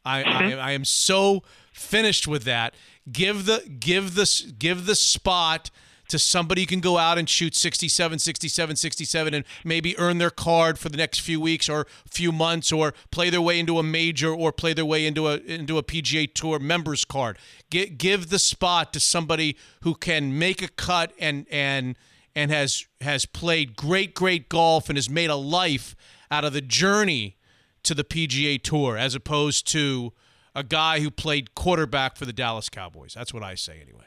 I, 0.05 0.19
I, 0.19 0.23
mm-hmm. 0.23 0.59
I 0.59 0.71
am 0.73 0.85
so 0.85 1.41
finished 1.73 2.27
with 2.27 2.43
that. 2.43 2.75
Give 3.11 3.47
the 3.47 3.67
give 3.67 4.13
the 4.13 4.53
give 4.59 4.85
the 4.85 4.93
spot 4.93 5.71
to 6.09 6.19
somebody 6.19 6.61
who 6.61 6.67
can 6.67 6.79
go 6.79 6.97
out 6.97 7.17
and 7.17 7.29
shoot 7.29 7.55
67, 7.55 8.19
67, 8.19 8.75
67 8.75 9.33
and 9.33 9.45
maybe 9.63 9.97
earn 9.97 10.17
their 10.17 10.29
card 10.29 10.77
for 10.77 10.89
the 10.89 10.97
next 10.97 11.19
few 11.19 11.39
weeks 11.39 11.69
or 11.69 11.87
few 12.09 12.31
months 12.31 12.71
or 12.71 12.93
play 13.11 13.29
their 13.29 13.41
way 13.41 13.59
into 13.59 13.79
a 13.79 13.83
major 13.83 14.33
or 14.33 14.51
play 14.51 14.73
their 14.73 14.85
way 14.85 15.05
into 15.05 15.27
a 15.27 15.37
into 15.37 15.77
a 15.77 15.83
PGA 15.83 16.31
Tour 16.33 16.59
members 16.59 17.05
card. 17.05 17.37
Give, 17.69 17.97
give 17.97 18.29
the 18.29 18.39
spot 18.39 18.91
to 18.93 18.99
somebody 18.99 19.55
who 19.83 19.95
can 19.95 20.37
make 20.37 20.61
a 20.61 20.67
cut 20.67 21.13
and 21.19 21.45
and 21.49 21.95
and 22.35 22.51
has 22.51 22.85
has 23.01 23.25
played 23.25 23.75
great 23.75 24.13
great 24.13 24.49
golf 24.49 24.89
and 24.89 24.97
has 24.97 25.09
made 25.09 25.29
a 25.29 25.35
life 25.35 25.95
out 26.31 26.43
of 26.43 26.53
the 26.53 26.61
journey 26.61 27.37
to 27.83 27.93
the 27.93 28.03
PGA 28.03 28.61
Tour 28.61 28.97
as 28.97 29.15
opposed 29.15 29.67
to 29.67 30.13
a 30.55 30.63
guy 30.63 30.99
who 30.99 31.11
played 31.11 31.55
quarterback 31.55 32.17
for 32.17 32.25
the 32.25 32.33
Dallas 32.33 32.69
Cowboys. 32.69 33.13
That's 33.13 33.33
what 33.33 33.43
I 33.43 33.55
say 33.55 33.79
anyway. 33.81 34.05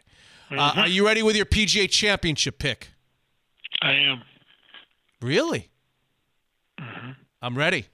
Uh, 0.53 0.71
mm-hmm. 0.71 0.79
Uh, 0.79 0.83
are 0.83 0.89
you 0.89 1.07
ready 1.07 1.23
with 1.23 1.37
your 1.37 1.47
PGA 1.47 1.89
Championship 1.91 2.59
pick? 2.59 2.91
I 3.81 3.93
am. 3.93 4.23
Really? 5.21 5.71
Mm-hmm. 6.81 7.11
I'm 7.41 7.57
ready. 7.57 7.87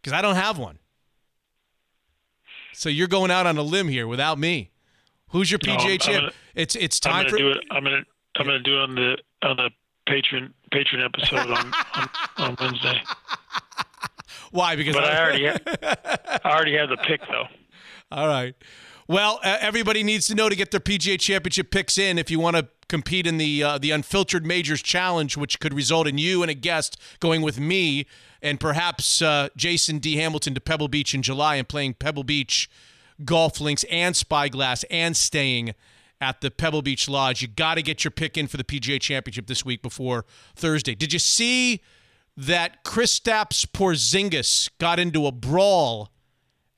Because 0.00 0.12
I 0.12 0.22
don't 0.22 0.36
have 0.36 0.58
one. 0.58 0.78
So 2.72 2.88
you're 2.88 3.08
going 3.08 3.30
out 3.30 3.46
on 3.46 3.56
a 3.56 3.62
limb 3.62 3.88
here 3.88 4.06
without 4.06 4.38
me. 4.38 4.70
Who's 5.30 5.50
your 5.50 5.58
PGA 5.58 5.92
I'm 5.92 5.98
champ? 5.98 6.20
gonna- 6.22 6.32
it's 6.54 6.76
it's 6.76 7.00
I'm 7.04 7.12
time 7.12 7.22
gonna 7.24 7.30
for 7.30 7.38
do 7.38 7.50
it. 7.50 7.58
I'm 7.70 7.84
gonna 7.84 8.02
I'm 8.36 8.46
gonna 8.46 8.58
do 8.60 8.74
it 8.78 8.82
on 8.82 8.94
the 8.94 9.16
on 9.42 9.56
the 9.56 9.70
patron 10.06 10.52
patron 10.70 11.02
episode 11.02 11.50
on 11.50 11.72
on, 11.94 12.08
on 12.38 12.56
Wednesday. 12.60 13.00
Why? 14.50 14.76
Because 14.76 14.94
but 14.94 15.04
I 15.04 15.18
already 15.20 15.46
ha- 15.46 15.58
I 16.44 16.50
already 16.50 16.76
have 16.76 16.88
the 16.88 16.96
pick 16.98 17.20
though. 17.28 17.46
All 18.12 18.28
right. 18.28 18.54
Well, 19.06 19.38
uh, 19.44 19.58
everybody 19.60 20.02
needs 20.02 20.26
to 20.28 20.34
know 20.34 20.48
to 20.48 20.56
get 20.56 20.70
their 20.70 20.80
PGA 20.80 21.20
Championship 21.20 21.70
picks 21.70 21.98
in 21.98 22.18
if 22.18 22.30
you 22.30 22.40
want 22.40 22.56
to 22.56 22.68
compete 22.88 23.26
in 23.26 23.36
the 23.36 23.62
uh, 23.62 23.78
the 23.78 23.90
Unfiltered 23.90 24.46
Majors 24.46 24.82
Challenge, 24.82 25.36
which 25.36 25.60
could 25.60 25.74
result 25.74 26.06
in 26.06 26.16
you 26.16 26.42
and 26.42 26.50
a 26.50 26.54
guest 26.54 26.98
going 27.20 27.42
with 27.42 27.60
me 27.60 28.06
and 28.40 28.58
perhaps 28.58 29.20
uh, 29.20 29.48
Jason 29.56 29.98
D. 29.98 30.16
Hamilton 30.16 30.54
to 30.54 30.60
Pebble 30.60 30.88
Beach 30.88 31.14
in 31.14 31.22
July 31.22 31.56
and 31.56 31.68
playing 31.68 31.94
Pebble 31.94 32.24
Beach 32.24 32.70
golf 33.24 33.60
links 33.60 33.84
and 33.90 34.16
Spyglass 34.16 34.84
and 34.90 35.16
staying 35.16 35.74
at 36.20 36.40
the 36.40 36.50
Pebble 36.50 36.82
Beach 36.82 37.06
Lodge. 37.06 37.42
You 37.42 37.48
got 37.48 37.74
to 37.74 37.82
get 37.82 38.04
your 38.04 38.10
pick 38.10 38.38
in 38.38 38.46
for 38.46 38.56
the 38.56 38.64
PGA 38.64 39.00
Championship 39.00 39.46
this 39.46 39.64
week 39.64 39.82
before 39.82 40.24
Thursday. 40.56 40.94
Did 40.94 41.12
you 41.12 41.18
see 41.18 41.82
that 42.36 42.84
Kristaps 42.84 43.66
Porzingis 43.66 44.70
got 44.78 44.98
into 44.98 45.26
a 45.26 45.32
brawl 45.32 46.10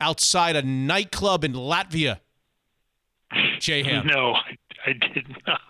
outside 0.01 0.57
a 0.57 0.63
nightclub 0.63 1.45
in 1.45 1.53
Latvia? 1.53 2.21
J 3.59 3.83
Ham. 3.83 4.07
No, 4.07 4.33
I, 4.35 4.57
I 4.87 4.93
did 4.93 5.29
not. 5.47 5.61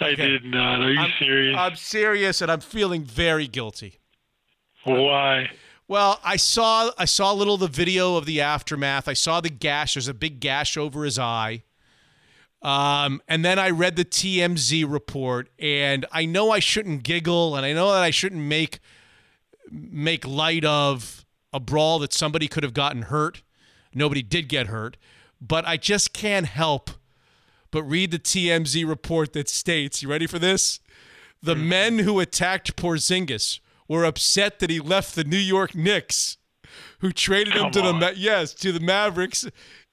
I 0.00 0.08
Okay. 0.12 0.28
did 0.28 0.44
not. 0.44 0.80
Are 0.80 0.92
you 0.92 0.98
I'm, 0.98 1.12
serious? 1.18 1.56
I'm 1.58 1.76
serious, 1.76 2.40
and 2.42 2.50
I'm 2.50 2.60
feeling 2.60 3.04
very 3.04 3.46
guilty. 3.46 4.00
Why? 4.84 5.50
Well, 5.86 6.18
I 6.24 6.36
saw 6.36 6.90
I 6.98 7.04
saw 7.04 7.32
a 7.32 7.34
little 7.34 7.54
of 7.54 7.60
the 7.60 7.68
video 7.68 8.16
of 8.16 8.26
the 8.26 8.40
aftermath. 8.40 9.08
I 9.08 9.12
saw 9.12 9.40
the 9.40 9.50
gash. 9.50 9.94
There's 9.94 10.08
a 10.08 10.14
big 10.14 10.40
gash 10.40 10.76
over 10.76 11.04
his 11.04 11.18
eye. 11.18 11.62
Um, 12.62 13.20
and 13.28 13.44
then 13.44 13.58
I 13.58 13.68
read 13.70 13.96
the 13.96 14.06
TMZ 14.06 14.90
report, 14.90 15.50
and 15.58 16.06
I 16.10 16.24
know 16.24 16.50
I 16.50 16.60
shouldn't 16.60 17.02
giggle, 17.02 17.56
and 17.56 17.66
I 17.66 17.74
know 17.74 17.92
that 17.92 18.02
I 18.02 18.10
shouldn't 18.10 18.40
make 18.40 18.80
make 19.70 20.26
light 20.26 20.64
of 20.64 21.23
a 21.54 21.60
brawl 21.60 22.00
that 22.00 22.12
somebody 22.12 22.48
could 22.48 22.64
have 22.64 22.74
gotten 22.74 23.02
hurt. 23.02 23.42
Nobody 23.94 24.22
did 24.22 24.48
get 24.48 24.66
hurt, 24.66 24.96
but 25.40 25.66
I 25.66 25.76
just 25.76 26.12
can't 26.12 26.46
help 26.46 26.90
but 27.70 27.82
read 27.84 28.12
the 28.12 28.20
TMZ 28.20 28.86
report 28.86 29.32
that 29.32 29.48
states, 29.48 30.00
you 30.00 30.08
ready 30.08 30.28
for 30.28 30.38
this? 30.38 30.78
The 31.42 31.54
mm-hmm. 31.54 31.68
men 31.68 31.98
who 32.00 32.20
attacked 32.20 32.76
Porzingis 32.76 33.58
were 33.88 34.04
upset 34.04 34.60
that 34.60 34.70
he 34.70 34.78
left 34.78 35.16
the 35.16 35.24
New 35.24 35.36
York 35.36 35.74
Knicks, 35.74 36.36
who 37.00 37.10
traded 37.10 37.54
him 37.54 37.62
Come 37.62 37.70
to 37.72 37.80
the 37.82 37.88
on. 37.88 37.98
Ma- 38.00 38.12
yes 38.14 38.54
to 38.54 38.70
the 38.70 38.78
Mavericks 38.78 39.46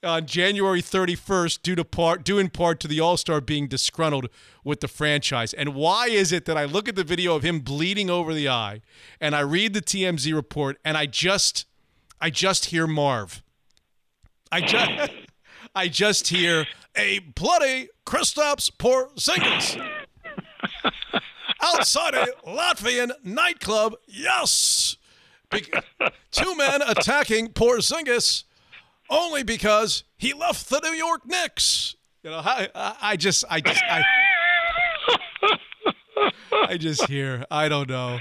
on 0.04 0.26
January 0.26 0.82
31st, 0.82 1.62
due 1.62 1.76
to 1.76 1.84
part 1.86 2.24
due 2.24 2.40
in 2.40 2.50
part 2.50 2.80
to 2.80 2.88
the 2.88 3.00
All 3.00 3.18
Star 3.18 3.42
being 3.42 3.68
disgruntled 3.68 4.30
with 4.64 4.80
the 4.80 4.88
franchise. 4.88 5.54
And 5.54 5.76
why 5.76 6.08
is 6.08 6.32
it 6.32 6.46
that 6.46 6.58
I 6.58 6.66
look 6.66 6.90
at 6.90 6.96
the 6.96 7.04
video 7.04 7.36
of 7.36 7.44
him 7.44 7.60
bleeding 7.60 8.10
over 8.10 8.34
the 8.34 8.50
eye, 8.50 8.82
and 9.20 9.36
I 9.36 9.42
read 9.42 9.74
the 9.74 9.82
TMZ 9.82 10.34
report, 10.34 10.78
and 10.84 10.98
I 10.98 11.06
just 11.06 11.66
I 12.20 12.30
just 12.30 12.66
hear 12.66 12.88
Marv. 12.88 13.44
I 14.52 14.62
just 14.62 15.12
I 15.76 15.88
just 15.88 16.28
hear 16.28 16.66
a 16.96 17.20
bloody 17.20 17.90
Kristaps 18.06 18.70
Porzingis 18.72 19.82
outside 21.62 22.14
a 22.14 22.28
Latvian 22.46 23.12
nightclub. 23.24 23.96
Yes, 24.08 24.98
Be- 25.50 25.66
two 26.32 26.56
men 26.56 26.82
attacking 26.82 27.50
Porzingis 27.50 28.44
only 29.12 29.44
because 29.44 30.04
he 30.18 30.34
left 30.34 30.70
the 30.70 30.80
New 30.80 30.94
York 30.94 31.28
Knicks. 31.28 31.96
You 32.24 32.32
know, 32.32 32.42
I, 32.44 32.70
I, 33.02 33.16
just, 33.18 33.44
I 33.50 33.62
just, 33.62 33.84
I, 33.84 34.04
I 36.52 36.78
just 36.78 37.06
hear, 37.08 37.46
I 37.52 37.70
don't 37.70 37.90
know. 37.90 38.20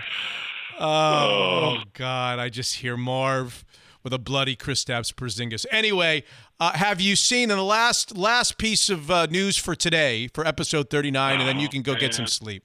Oh 0.78 1.76
God, 1.92 2.38
I 2.38 2.48
just 2.48 2.76
hear 2.76 2.96
Marv 2.96 3.64
with 4.02 4.14
a 4.14 4.18
bloody 4.18 4.56
Kristaps 4.56 5.12
Porzingis. 5.12 5.66
Anyway, 5.70 6.24
uh, 6.58 6.72
have 6.72 7.02
you 7.02 7.16
seen 7.16 7.50
in 7.50 7.58
the 7.58 7.62
last 7.62 8.16
last 8.16 8.56
piece 8.56 8.88
of 8.88 9.10
uh, 9.10 9.26
news 9.26 9.58
for 9.58 9.74
today 9.74 10.28
for 10.28 10.46
episode 10.46 10.88
thirty 10.88 11.10
nine, 11.10 11.38
and 11.38 11.46
then 11.46 11.60
you 11.60 11.68
can 11.68 11.82
go 11.82 11.94
get 11.94 12.14
some 12.14 12.26
sleep. 12.26 12.64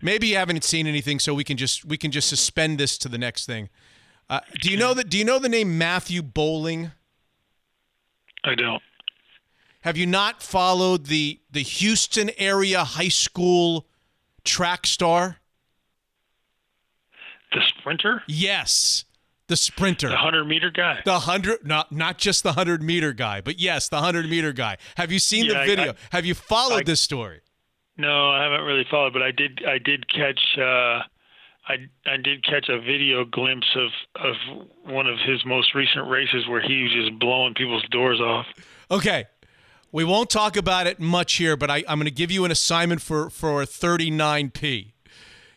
Maybe 0.00 0.28
you 0.28 0.36
haven't 0.36 0.64
seen 0.64 0.86
anything, 0.86 1.18
so 1.18 1.34
we 1.34 1.44
can 1.44 1.58
just 1.58 1.84
we 1.84 1.98
can 1.98 2.10
just 2.10 2.30
suspend 2.30 2.78
this 2.78 2.96
to 2.98 3.10
the 3.10 3.18
next 3.18 3.44
thing. 3.44 3.68
Uh, 4.30 4.40
do 4.62 4.70
you 4.70 4.78
know 4.78 4.94
that? 4.94 5.10
Do 5.10 5.18
you 5.18 5.24
know 5.24 5.38
the 5.38 5.50
name 5.50 5.76
Matthew 5.76 6.22
Boling? 6.22 6.92
I 8.44 8.54
don't. 8.54 8.82
Have 9.82 9.96
you 9.96 10.06
not 10.06 10.42
followed 10.42 11.06
the 11.06 11.40
the 11.50 11.62
Houston 11.62 12.30
area 12.38 12.84
high 12.84 13.08
school 13.08 13.86
track 14.44 14.86
star? 14.86 15.38
The 17.52 17.60
sprinter? 17.78 18.22
Yes, 18.26 19.04
the 19.46 19.56
sprinter. 19.56 20.08
The 20.08 20.14
100 20.14 20.44
meter 20.44 20.70
guy? 20.70 21.00
The 21.04 21.20
hundred, 21.20 21.66
not 21.66 21.92
not 21.92 22.18
just 22.18 22.42
the 22.42 22.54
hundred 22.54 22.82
meter 22.82 23.12
guy, 23.12 23.40
but 23.40 23.58
yes, 23.60 23.88
the 23.88 24.00
hundred 24.00 24.28
meter 24.28 24.52
guy. 24.52 24.76
Have 24.96 25.12
you 25.12 25.18
seen 25.18 25.44
Yeah, 25.46 25.52
the 25.54 25.60
I- 25.60 25.66
video? 25.66 25.92
I- 25.92 25.96
Have 26.16 26.26
you 26.26 26.34
followed 26.34 26.80
I- 26.80 26.84
this 26.84 27.00
story? 27.00 27.40
No, 27.96 28.30
I 28.30 28.42
haven't 28.42 28.62
really 28.62 28.84
followed, 28.90 29.12
but 29.12 29.22
I 29.22 29.30
did. 29.30 29.62
I 29.66 29.78
did 29.78 30.08
catch. 30.08 30.58
Uh, 30.58 31.02
I 31.66 31.74
I 32.06 32.16
did 32.16 32.44
catch 32.44 32.68
a 32.68 32.78
video 32.78 33.24
glimpse 33.24 33.66
of 33.76 33.90
of 34.16 34.34
one 34.84 35.06
of 35.06 35.18
his 35.18 35.44
most 35.46 35.74
recent 35.74 36.08
races 36.08 36.46
where 36.48 36.60
he 36.60 36.82
was 36.82 36.92
just 36.92 37.18
blowing 37.18 37.54
people's 37.54 37.84
doors 37.90 38.20
off. 38.20 38.46
Okay, 38.90 39.24
we 39.90 40.04
won't 40.04 40.28
talk 40.28 40.56
about 40.56 40.86
it 40.86 41.00
much 41.00 41.34
here, 41.34 41.56
but 41.56 41.70
I, 41.70 41.84
I'm 41.88 41.98
going 41.98 42.06
to 42.06 42.10
give 42.10 42.30
you 42.30 42.44
an 42.44 42.50
assignment 42.50 43.00
for 43.00 43.30
for 43.30 43.62
39p. 43.62 44.92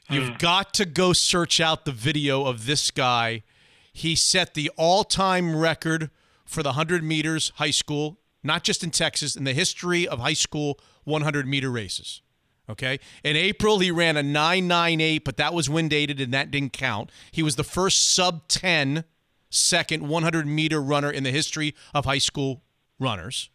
You've 0.09 0.29
hmm. 0.29 0.35
got 0.37 0.73
to 0.75 0.85
go 0.85 1.11
search 1.11 1.59
out 1.59 1.83
the 1.83 1.91
video 1.91 2.45
of 2.45 2.65
this 2.65 2.91
guy. 2.91 3.43
He 3.91 4.15
set 4.15 4.53
the 4.53 4.71
all-time 4.77 5.55
record 5.55 6.11
for 6.45 6.63
the 6.63 6.69
100 6.69 7.03
meters 7.03 7.51
high 7.55 7.71
school, 7.71 8.19
not 8.43 8.63
just 8.63 8.83
in 8.83 8.91
Texas, 8.91 9.35
in 9.35 9.43
the 9.43 9.53
history 9.53 10.07
of 10.07 10.19
high 10.19 10.33
school 10.33 10.79
100 11.03 11.47
meter 11.47 11.71
races. 11.71 12.21
Okay. 12.69 12.99
In 13.23 13.37
April, 13.37 13.79
he 13.79 13.91
ran 13.91 14.17
a 14.17 14.23
998, 14.23 15.23
but 15.23 15.37
that 15.37 15.53
was 15.53 15.69
wind 15.69 15.93
aided 15.93 16.19
and 16.19 16.33
that 16.33 16.51
didn't 16.51 16.73
count. 16.73 17.11
He 17.31 17.41
was 17.41 17.55
the 17.55 17.63
first 17.63 18.13
sub 18.13 18.47
10 18.49 19.05
second 19.49 20.07
100 20.07 20.45
meter 20.45 20.81
runner 20.81 21.09
in 21.09 21.23
the 21.23 21.31
history 21.31 21.73
of 21.93 22.05
high 22.05 22.17
school 22.17 22.63
runners. 22.99 23.49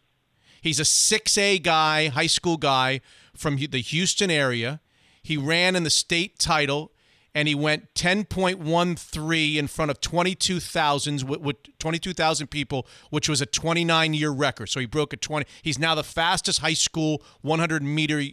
He's 0.61 0.79
a 0.79 0.83
6A 0.83 1.61
guy, 1.61 2.07
high 2.07 2.27
school 2.27 2.57
guy 2.57 3.01
from 3.35 3.57
the 3.57 3.81
Houston 3.81 4.31
area. 4.31 4.79
He 5.21 5.37
ran 5.37 5.75
in 5.75 5.83
the 5.83 5.89
state 5.89 6.39
title 6.39 6.91
and 7.35 7.47
he 7.47 7.55
went 7.55 7.93
10.13 7.95 9.55
in 9.55 9.67
front 9.67 9.91
of 9.91 9.99
22,000 9.99 11.23
with, 11.23 11.41
with 11.41 11.79
22,000 11.79 12.47
people, 12.47 12.87
which 13.09 13.27
was 13.27 13.41
a 13.41 13.45
29 13.45 14.13
year 14.13 14.29
record. 14.29 14.69
So 14.69 14.79
he 14.79 14.85
broke 14.85 15.13
a 15.13 15.17
20. 15.17 15.45
He's 15.61 15.79
now 15.79 15.95
the 15.95 16.03
fastest 16.03 16.59
high 16.59 16.75
school 16.75 17.23
100 17.41 17.83
meter 17.83 18.23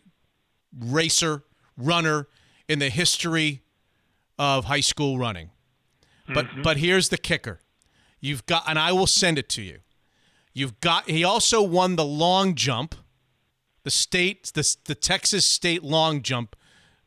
racer 0.78 1.44
runner 1.76 2.28
in 2.68 2.78
the 2.78 2.90
history 2.90 3.62
of 4.38 4.66
high 4.66 4.80
school 4.80 5.18
running. 5.18 5.50
But 6.32 6.62
but 6.62 6.76
here's 6.76 7.08
the 7.08 7.18
kicker. 7.18 7.60
You've 8.20 8.46
got 8.46 8.64
and 8.66 8.78
I 8.78 8.92
will 8.92 9.06
send 9.06 9.38
it 9.38 9.48
to 9.50 9.62
you. 9.62 9.80
You've 10.52 10.80
got 10.80 11.08
he 11.08 11.24
also 11.24 11.62
won 11.62 11.96
the 11.96 12.04
long 12.04 12.54
jump, 12.54 12.94
the 13.82 13.90
state 13.90 14.52
the 14.54 14.76
the 14.84 14.94
Texas 14.94 15.46
State 15.46 15.82
long 15.82 16.22
jump 16.22 16.56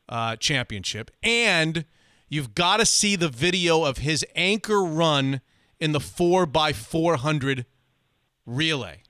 uh, 0.08 0.36
championship, 0.36 1.10
and 1.22 1.84
you've 2.28 2.54
got 2.54 2.78
to 2.78 2.86
see 2.86 3.16
the 3.16 3.28
video 3.28 3.84
of 3.84 3.98
his 3.98 4.24
anchor 4.34 4.82
run 4.82 5.40
in 5.80 5.92
the 5.92 6.00
four 6.00 6.46
by 6.46 6.72
four 6.72 7.16
hundred 7.16 7.66
relay. 8.44 9.02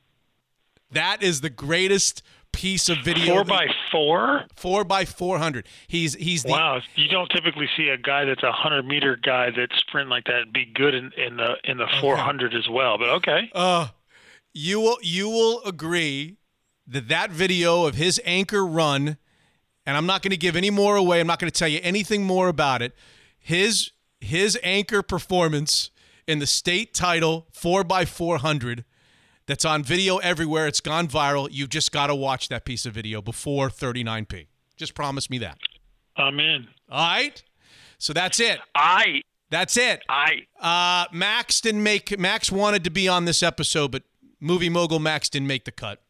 That 0.91 1.23
is 1.23 1.41
the 1.41 1.51
greatest 1.51 2.23
piece 2.55 2.89
of 2.89 2.99
video. 2.99 3.35
Four 3.35 3.45
by 3.45 3.67
four. 3.91 4.45
Four 4.57 4.85
by 4.85 5.05
four 5.05 5.39
hundred. 5.39 5.67
He's 5.87 6.15
he's 6.15 6.43
the 6.43 6.51
Wow, 6.51 6.81
you 6.95 7.09
don't 7.09 7.29
typically 7.31 7.69
see 7.77 7.89
a 7.89 7.99
guy 7.99 8.25
that's 8.25 8.43
a 8.43 8.53
hundred 8.53 8.87
meter 8.87 9.17
guy 9.17 9.51
that 9.51 9.69
sprint 9.77 10.09
like 10.09 10.25
that 10.25 10.53
be 10.53 10.65
good 10.65 10.95
in, 10.95 11.13
in 11.17 11.37
the 11.37 11.57
in 11.65 11.79
the 11.79 11.89
four 12.01 12.17
hundred 12.17 12.55
as 12.55 12.69
well. 12.69 12.99
But 12.99 13.11
okay, 13.11 13.51
Uh, 13.55 13.89
you 14.53 14.81
will 14.81 14.99
you 15.03 15.29
will 15.29 15.63
agree 15.65 16.37
that 16.87 17.09
that 17.09 17.31
video 17.31 17.87
of 17.87 17.95
his 17.95 18.21
anchor 18.25 18.65
run, 18.65 19.17
and 19.87 19.97
I'm 19.97 20.07
not 20.07 20.23
going 20.23 20.31
to 20.31 20.37
give 20.37 20.57
any 20.57 20.71
more 20.71 20.97
away. 20.97 21.21
I'm 21.21 21.27
not 21.27 21.39
going 21.39 21.51
to 21.51 21.59
tell 21.59 21.69
you 21.69 21.81
anything 21.83 22.25
more 22.25 22.49
about 22.49 22.83
it. 22.83 22.95
His 23.39 23.91
his 24.21 24.59
anchor 24.63 25.03
performance 25.03 25.91
in 26.27 26.39
the 26.39 26.47
state 26.47 26.95
title 26.95 27.47
four 27.53 27.85
by 27.85 28.05
four 28.05 28.39
hundred. 28.39 28.85
That's 29.47 29.65
on 29.65 29.83
video 29.83 30.19
everywhere. 30.19 30.67
It's 30.67 30.81
gone 30.81 31.07
viral. 31.07 31.49
You've 31.51 31.69
just 31.69 31.93
got 31.93 32.07
to 32.07 32.15
watch 32.15 32.49
that 32.49 32.65
piece 32.65 32.87
of 32.87 32.95
video 32.95 33.21
before 33.21 33.69
39p. 33.69 34.47
Just 34.77 34.95
promise 34.95 35.29
me 35.29 35.39
that. 35.39 35.59
I'm 36.17 36.41
in. 36.41 36.69
All 36.91 37.07
right. 37.07 37.43
So 37.99 38.13
that's 38.13 38.41
it. 38.41 38.59
I. 38.75 39.23
That's 39.51 39.77
it. 39.77 40.03
I. 40.09 40.47
Uh, 40.59 41.07
Max 41.13 41.61
didn't 41.61 41.83
make. 41.83 42.19
Max 42.19 42.51
wanted 42.51 42.85
to 42.85 42.91
be 42.91 43.07
on 43.07 43.25
this 43.25 43.43
episode, 43.43 43.91
but 43.93 44.03
movie 44.41 44.71
mogul 44.71 44.99
Max 44.99 45.29
didn't 45.29 45.49
make 45.49 45.65
the 45.65 45.73
cut. 45.73 46.01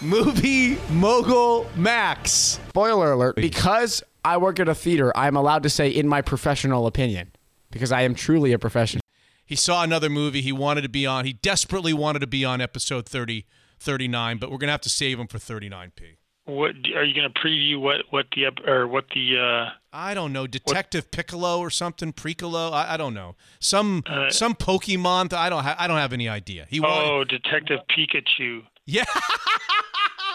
Movie 0.00 0.78
mogul 0.90 1.66
Max. 1.76 2.58
Spoiler 2.68 3.12
alert. 3.12 3.36
Because 3.36 4.02
I 4.24 4.36
work 4.36 4.58
at 4.60 4.68
a 4.68 4.74
theater, 4.74 5.12
I'm 5.16 5.36
allowed 5.36 5.64
to 5.64 5.70
say 5.70 5.88
in 5.88 6.08
my 6.08 6.22
professional 6.22 6.86
opinion 6.86 7.32
because 7.70 7.92
I 7.92 8.02
am 8.02 8.14
truly 8.14 8.52
a 8.52 8.58
professional. 8.58 9.03
He 9.46 9.56
saw 9.56 9.82
another 9.82 10.08
movie 10.08 10.40
he 10.40 10.52
wanted 10.52 10.82
to 10.82 10.88
be 10.88 11.06
on. 11.06 11.24
He 11.24 11.34
desperately 11.34 11.92
wanted 11.92 12.20
to 12.20 12.26
be 12.26 12.44
on 12.44 12.60
episode 12.60 13.06
30, 13.06 13.44
39, 13.78 14.38
but 14.38 14.50
we're 14.50 14.58
going 14.58 14.68
to 14.68 14.72
have 14.72 14.80
to 14.82 14.88
save 14.90 15.18
him 15.18 15.26
for 15.26 15.38
39P. 15.38 16.16
What 16.46 16.72
are 16.94 17.04
you 17.04 17.14
going 17.14 17.32
to 17.32 17.40
preview? 17.40 17.80
What 17.80 18.02
what 18.10 18.26
the 18.36 18.44
or 18.70 18.86
what 18.86 19.06
the? 19.14 19.38
Uh, 19.38 19.70
I 19.94 20.12
don't 20.12 20.30
know, 20.30 20.46
Detective 20.46 21.10
Piccolo 21.10 21.58
or 21.58 21.70
something, 21.70 22.12
Piccolo. 22.12 22.70
I, 22.70 22.94
I 22.94 22.96
don't 22.98 23.14
know. 23.14 23.34
Some 23.60 24.02
some 24.28 24.54
Pokemon. 24.54 25.32
I 25.32 25.48
don't 25.48 25.62
ha- 25.62 25.76
I 25.78 25.86
don't 25.86 25.96
have 25.96 26.12
any 26.12 26.28
idea. 26.28 26.66
He 26.68 26.80
wanted, 26.80 27.08
oh, 27.10 27.24
Detective 27.24 27.80
Pikachu. 27.90 28.62
Yeah. 28.84 29.04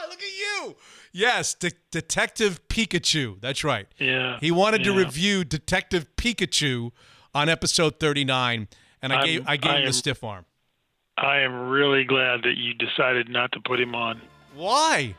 Look 0.09 0.19
at 0.19 0.37
you. 0.39 0.75
Yes, 1.11 1.53
De- 1.53 1.71
Detective 1.91 2.67
Pikachu. 2.69 3.39
That's 3.39 3.63
right. 3.63 3.85
Yeah. 3.99 4.37
He 4.39 4.49
wanted 4.49 4.83
to 4.85 4.91
review 4.93 5.43
Detective 5.43 6.07
Pikachu 6.17 6.91
on 7.35 7.49
episode 7.49 7.99
39, 7.99 8.67
and 9.01 9.13
I 9.13 9.17
I'm- 9.17 9.25
gave 9.25 9.47
I 9.47 9.57
gave 9.57 9.71
I 9.71 9.79
him 9.79 9.85
the 9.87 9.93
stiff 9.93 10.23
arm. 10.23 10.45
I 11.17 11.39
am 11.39 11.69
really 11.69 12.05
glad 12.05 12.43
that 12.43 12.55
you 12.55 12.73
decided 12.73 13.27
not 13.29 13.51
to 13.51 13.59
put 13.59 13.79
him 13.79 13.93
on. 13.93 14.21
Why? 14.55 15.15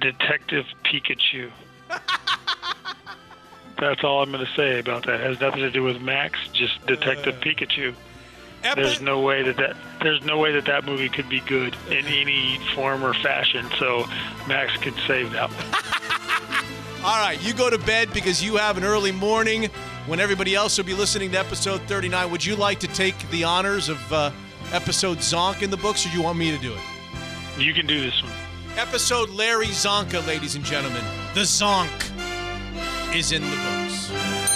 Detective 0.00 0.64
Pikachu. 0.84 1.50
That's 3.78 4.04
all 4.04 4.22
I'm 4.22 4.30
going 4.30 4.46
to 4.46 4.52
say 4.54 4.78
about 4.78 5.06
that. 5.06 5.20
It 5.20 5.26
has 5.26 5.40
nothing 5.40 5.60
to 5.60 5.70
do 5.70 5.82
with 5.82 6.00
Max, 6.00 6.38
just 6.52 6.84
Detective 6.86 7.34
uh, 7.36 7.40
Pikachu. 7.40 7.94
There's 8.76 9.00
no 9.00 9.20
way 9.20 9.42
that, 9.42 9.56
that 9.56 9.76
there's 10.00 10.24
no 10.24 10.38
way 10.38 10.52
that 10.52 10.66
that 10.66 10.84
movie 10.84 11.08
could 11.08 11.28
be 11.28 11.40
good 11.40 11.74
in 11.90 12.06
any 12.06 12.58
form 12.74 13.04
or 13.04 13.12
fashion. 13.12 13.66
So 13.78 14.06
Max 14.46 14.76
could 14.78 14.94
save 15.06 15.32
that 15.32 15.50
one. 15.50 17.04
All 17.04 17.18
right, 17.18 17.42
you 17.42 17.52
go 17.52 17.68
to 17.68 17.78
bed 17.78 18.12
because 18.14 18.42
you 18.42 18.56
have 18.56 18.78
an 18.78 18.84
early 18.84 19.10
morning 19.10 19.68
when 20.06 20.20
everybody 20.20 20.54
else 20.54 20.76
will 20.78 20.84
be 20.84 20.94
listening 20.94 21.30
to 21.32 21.38
episode 21.38 21.80
39. 21.82 22.30
Would 22.30 22.44
you 22.44 22.56
like 22.56 22.80
to 22.80 22.88
take 22.88 23.16
the 23.30 23.44
honors 23.44 23.88
of 23.88 24.12
uh, 24.12 24.30
episode 24.72 25.18
Zonk 25.18 25.62
in 25.62 25.70
the 25.70 25.76
books, 25.76 26.04
or 26.06 26.10
do 26.10 26.16
you 26.16 26.22
want 26.22 26.38
me 26.38 26.50
to 26.50 26.58
do 26.58 26.72
it? 26.72 26.80
You 27.58 27.72
can 27.72 27.86
do 27.86 28.00
this 28.00 28.22
one. 28.22 28.32
Episode 28.76 29.30
Larry 29.30 29.66
Csonka, 29.66 30.26
ladies 30.26 30.56
and 30.56 30.64
gentlemen. 30.64 31.04
The 31.34 31.40
Zonk 31.40 31.90
is 33.14 33.32
in 33.32 33.42
the 33.42 33.56
books. 33.56 34.51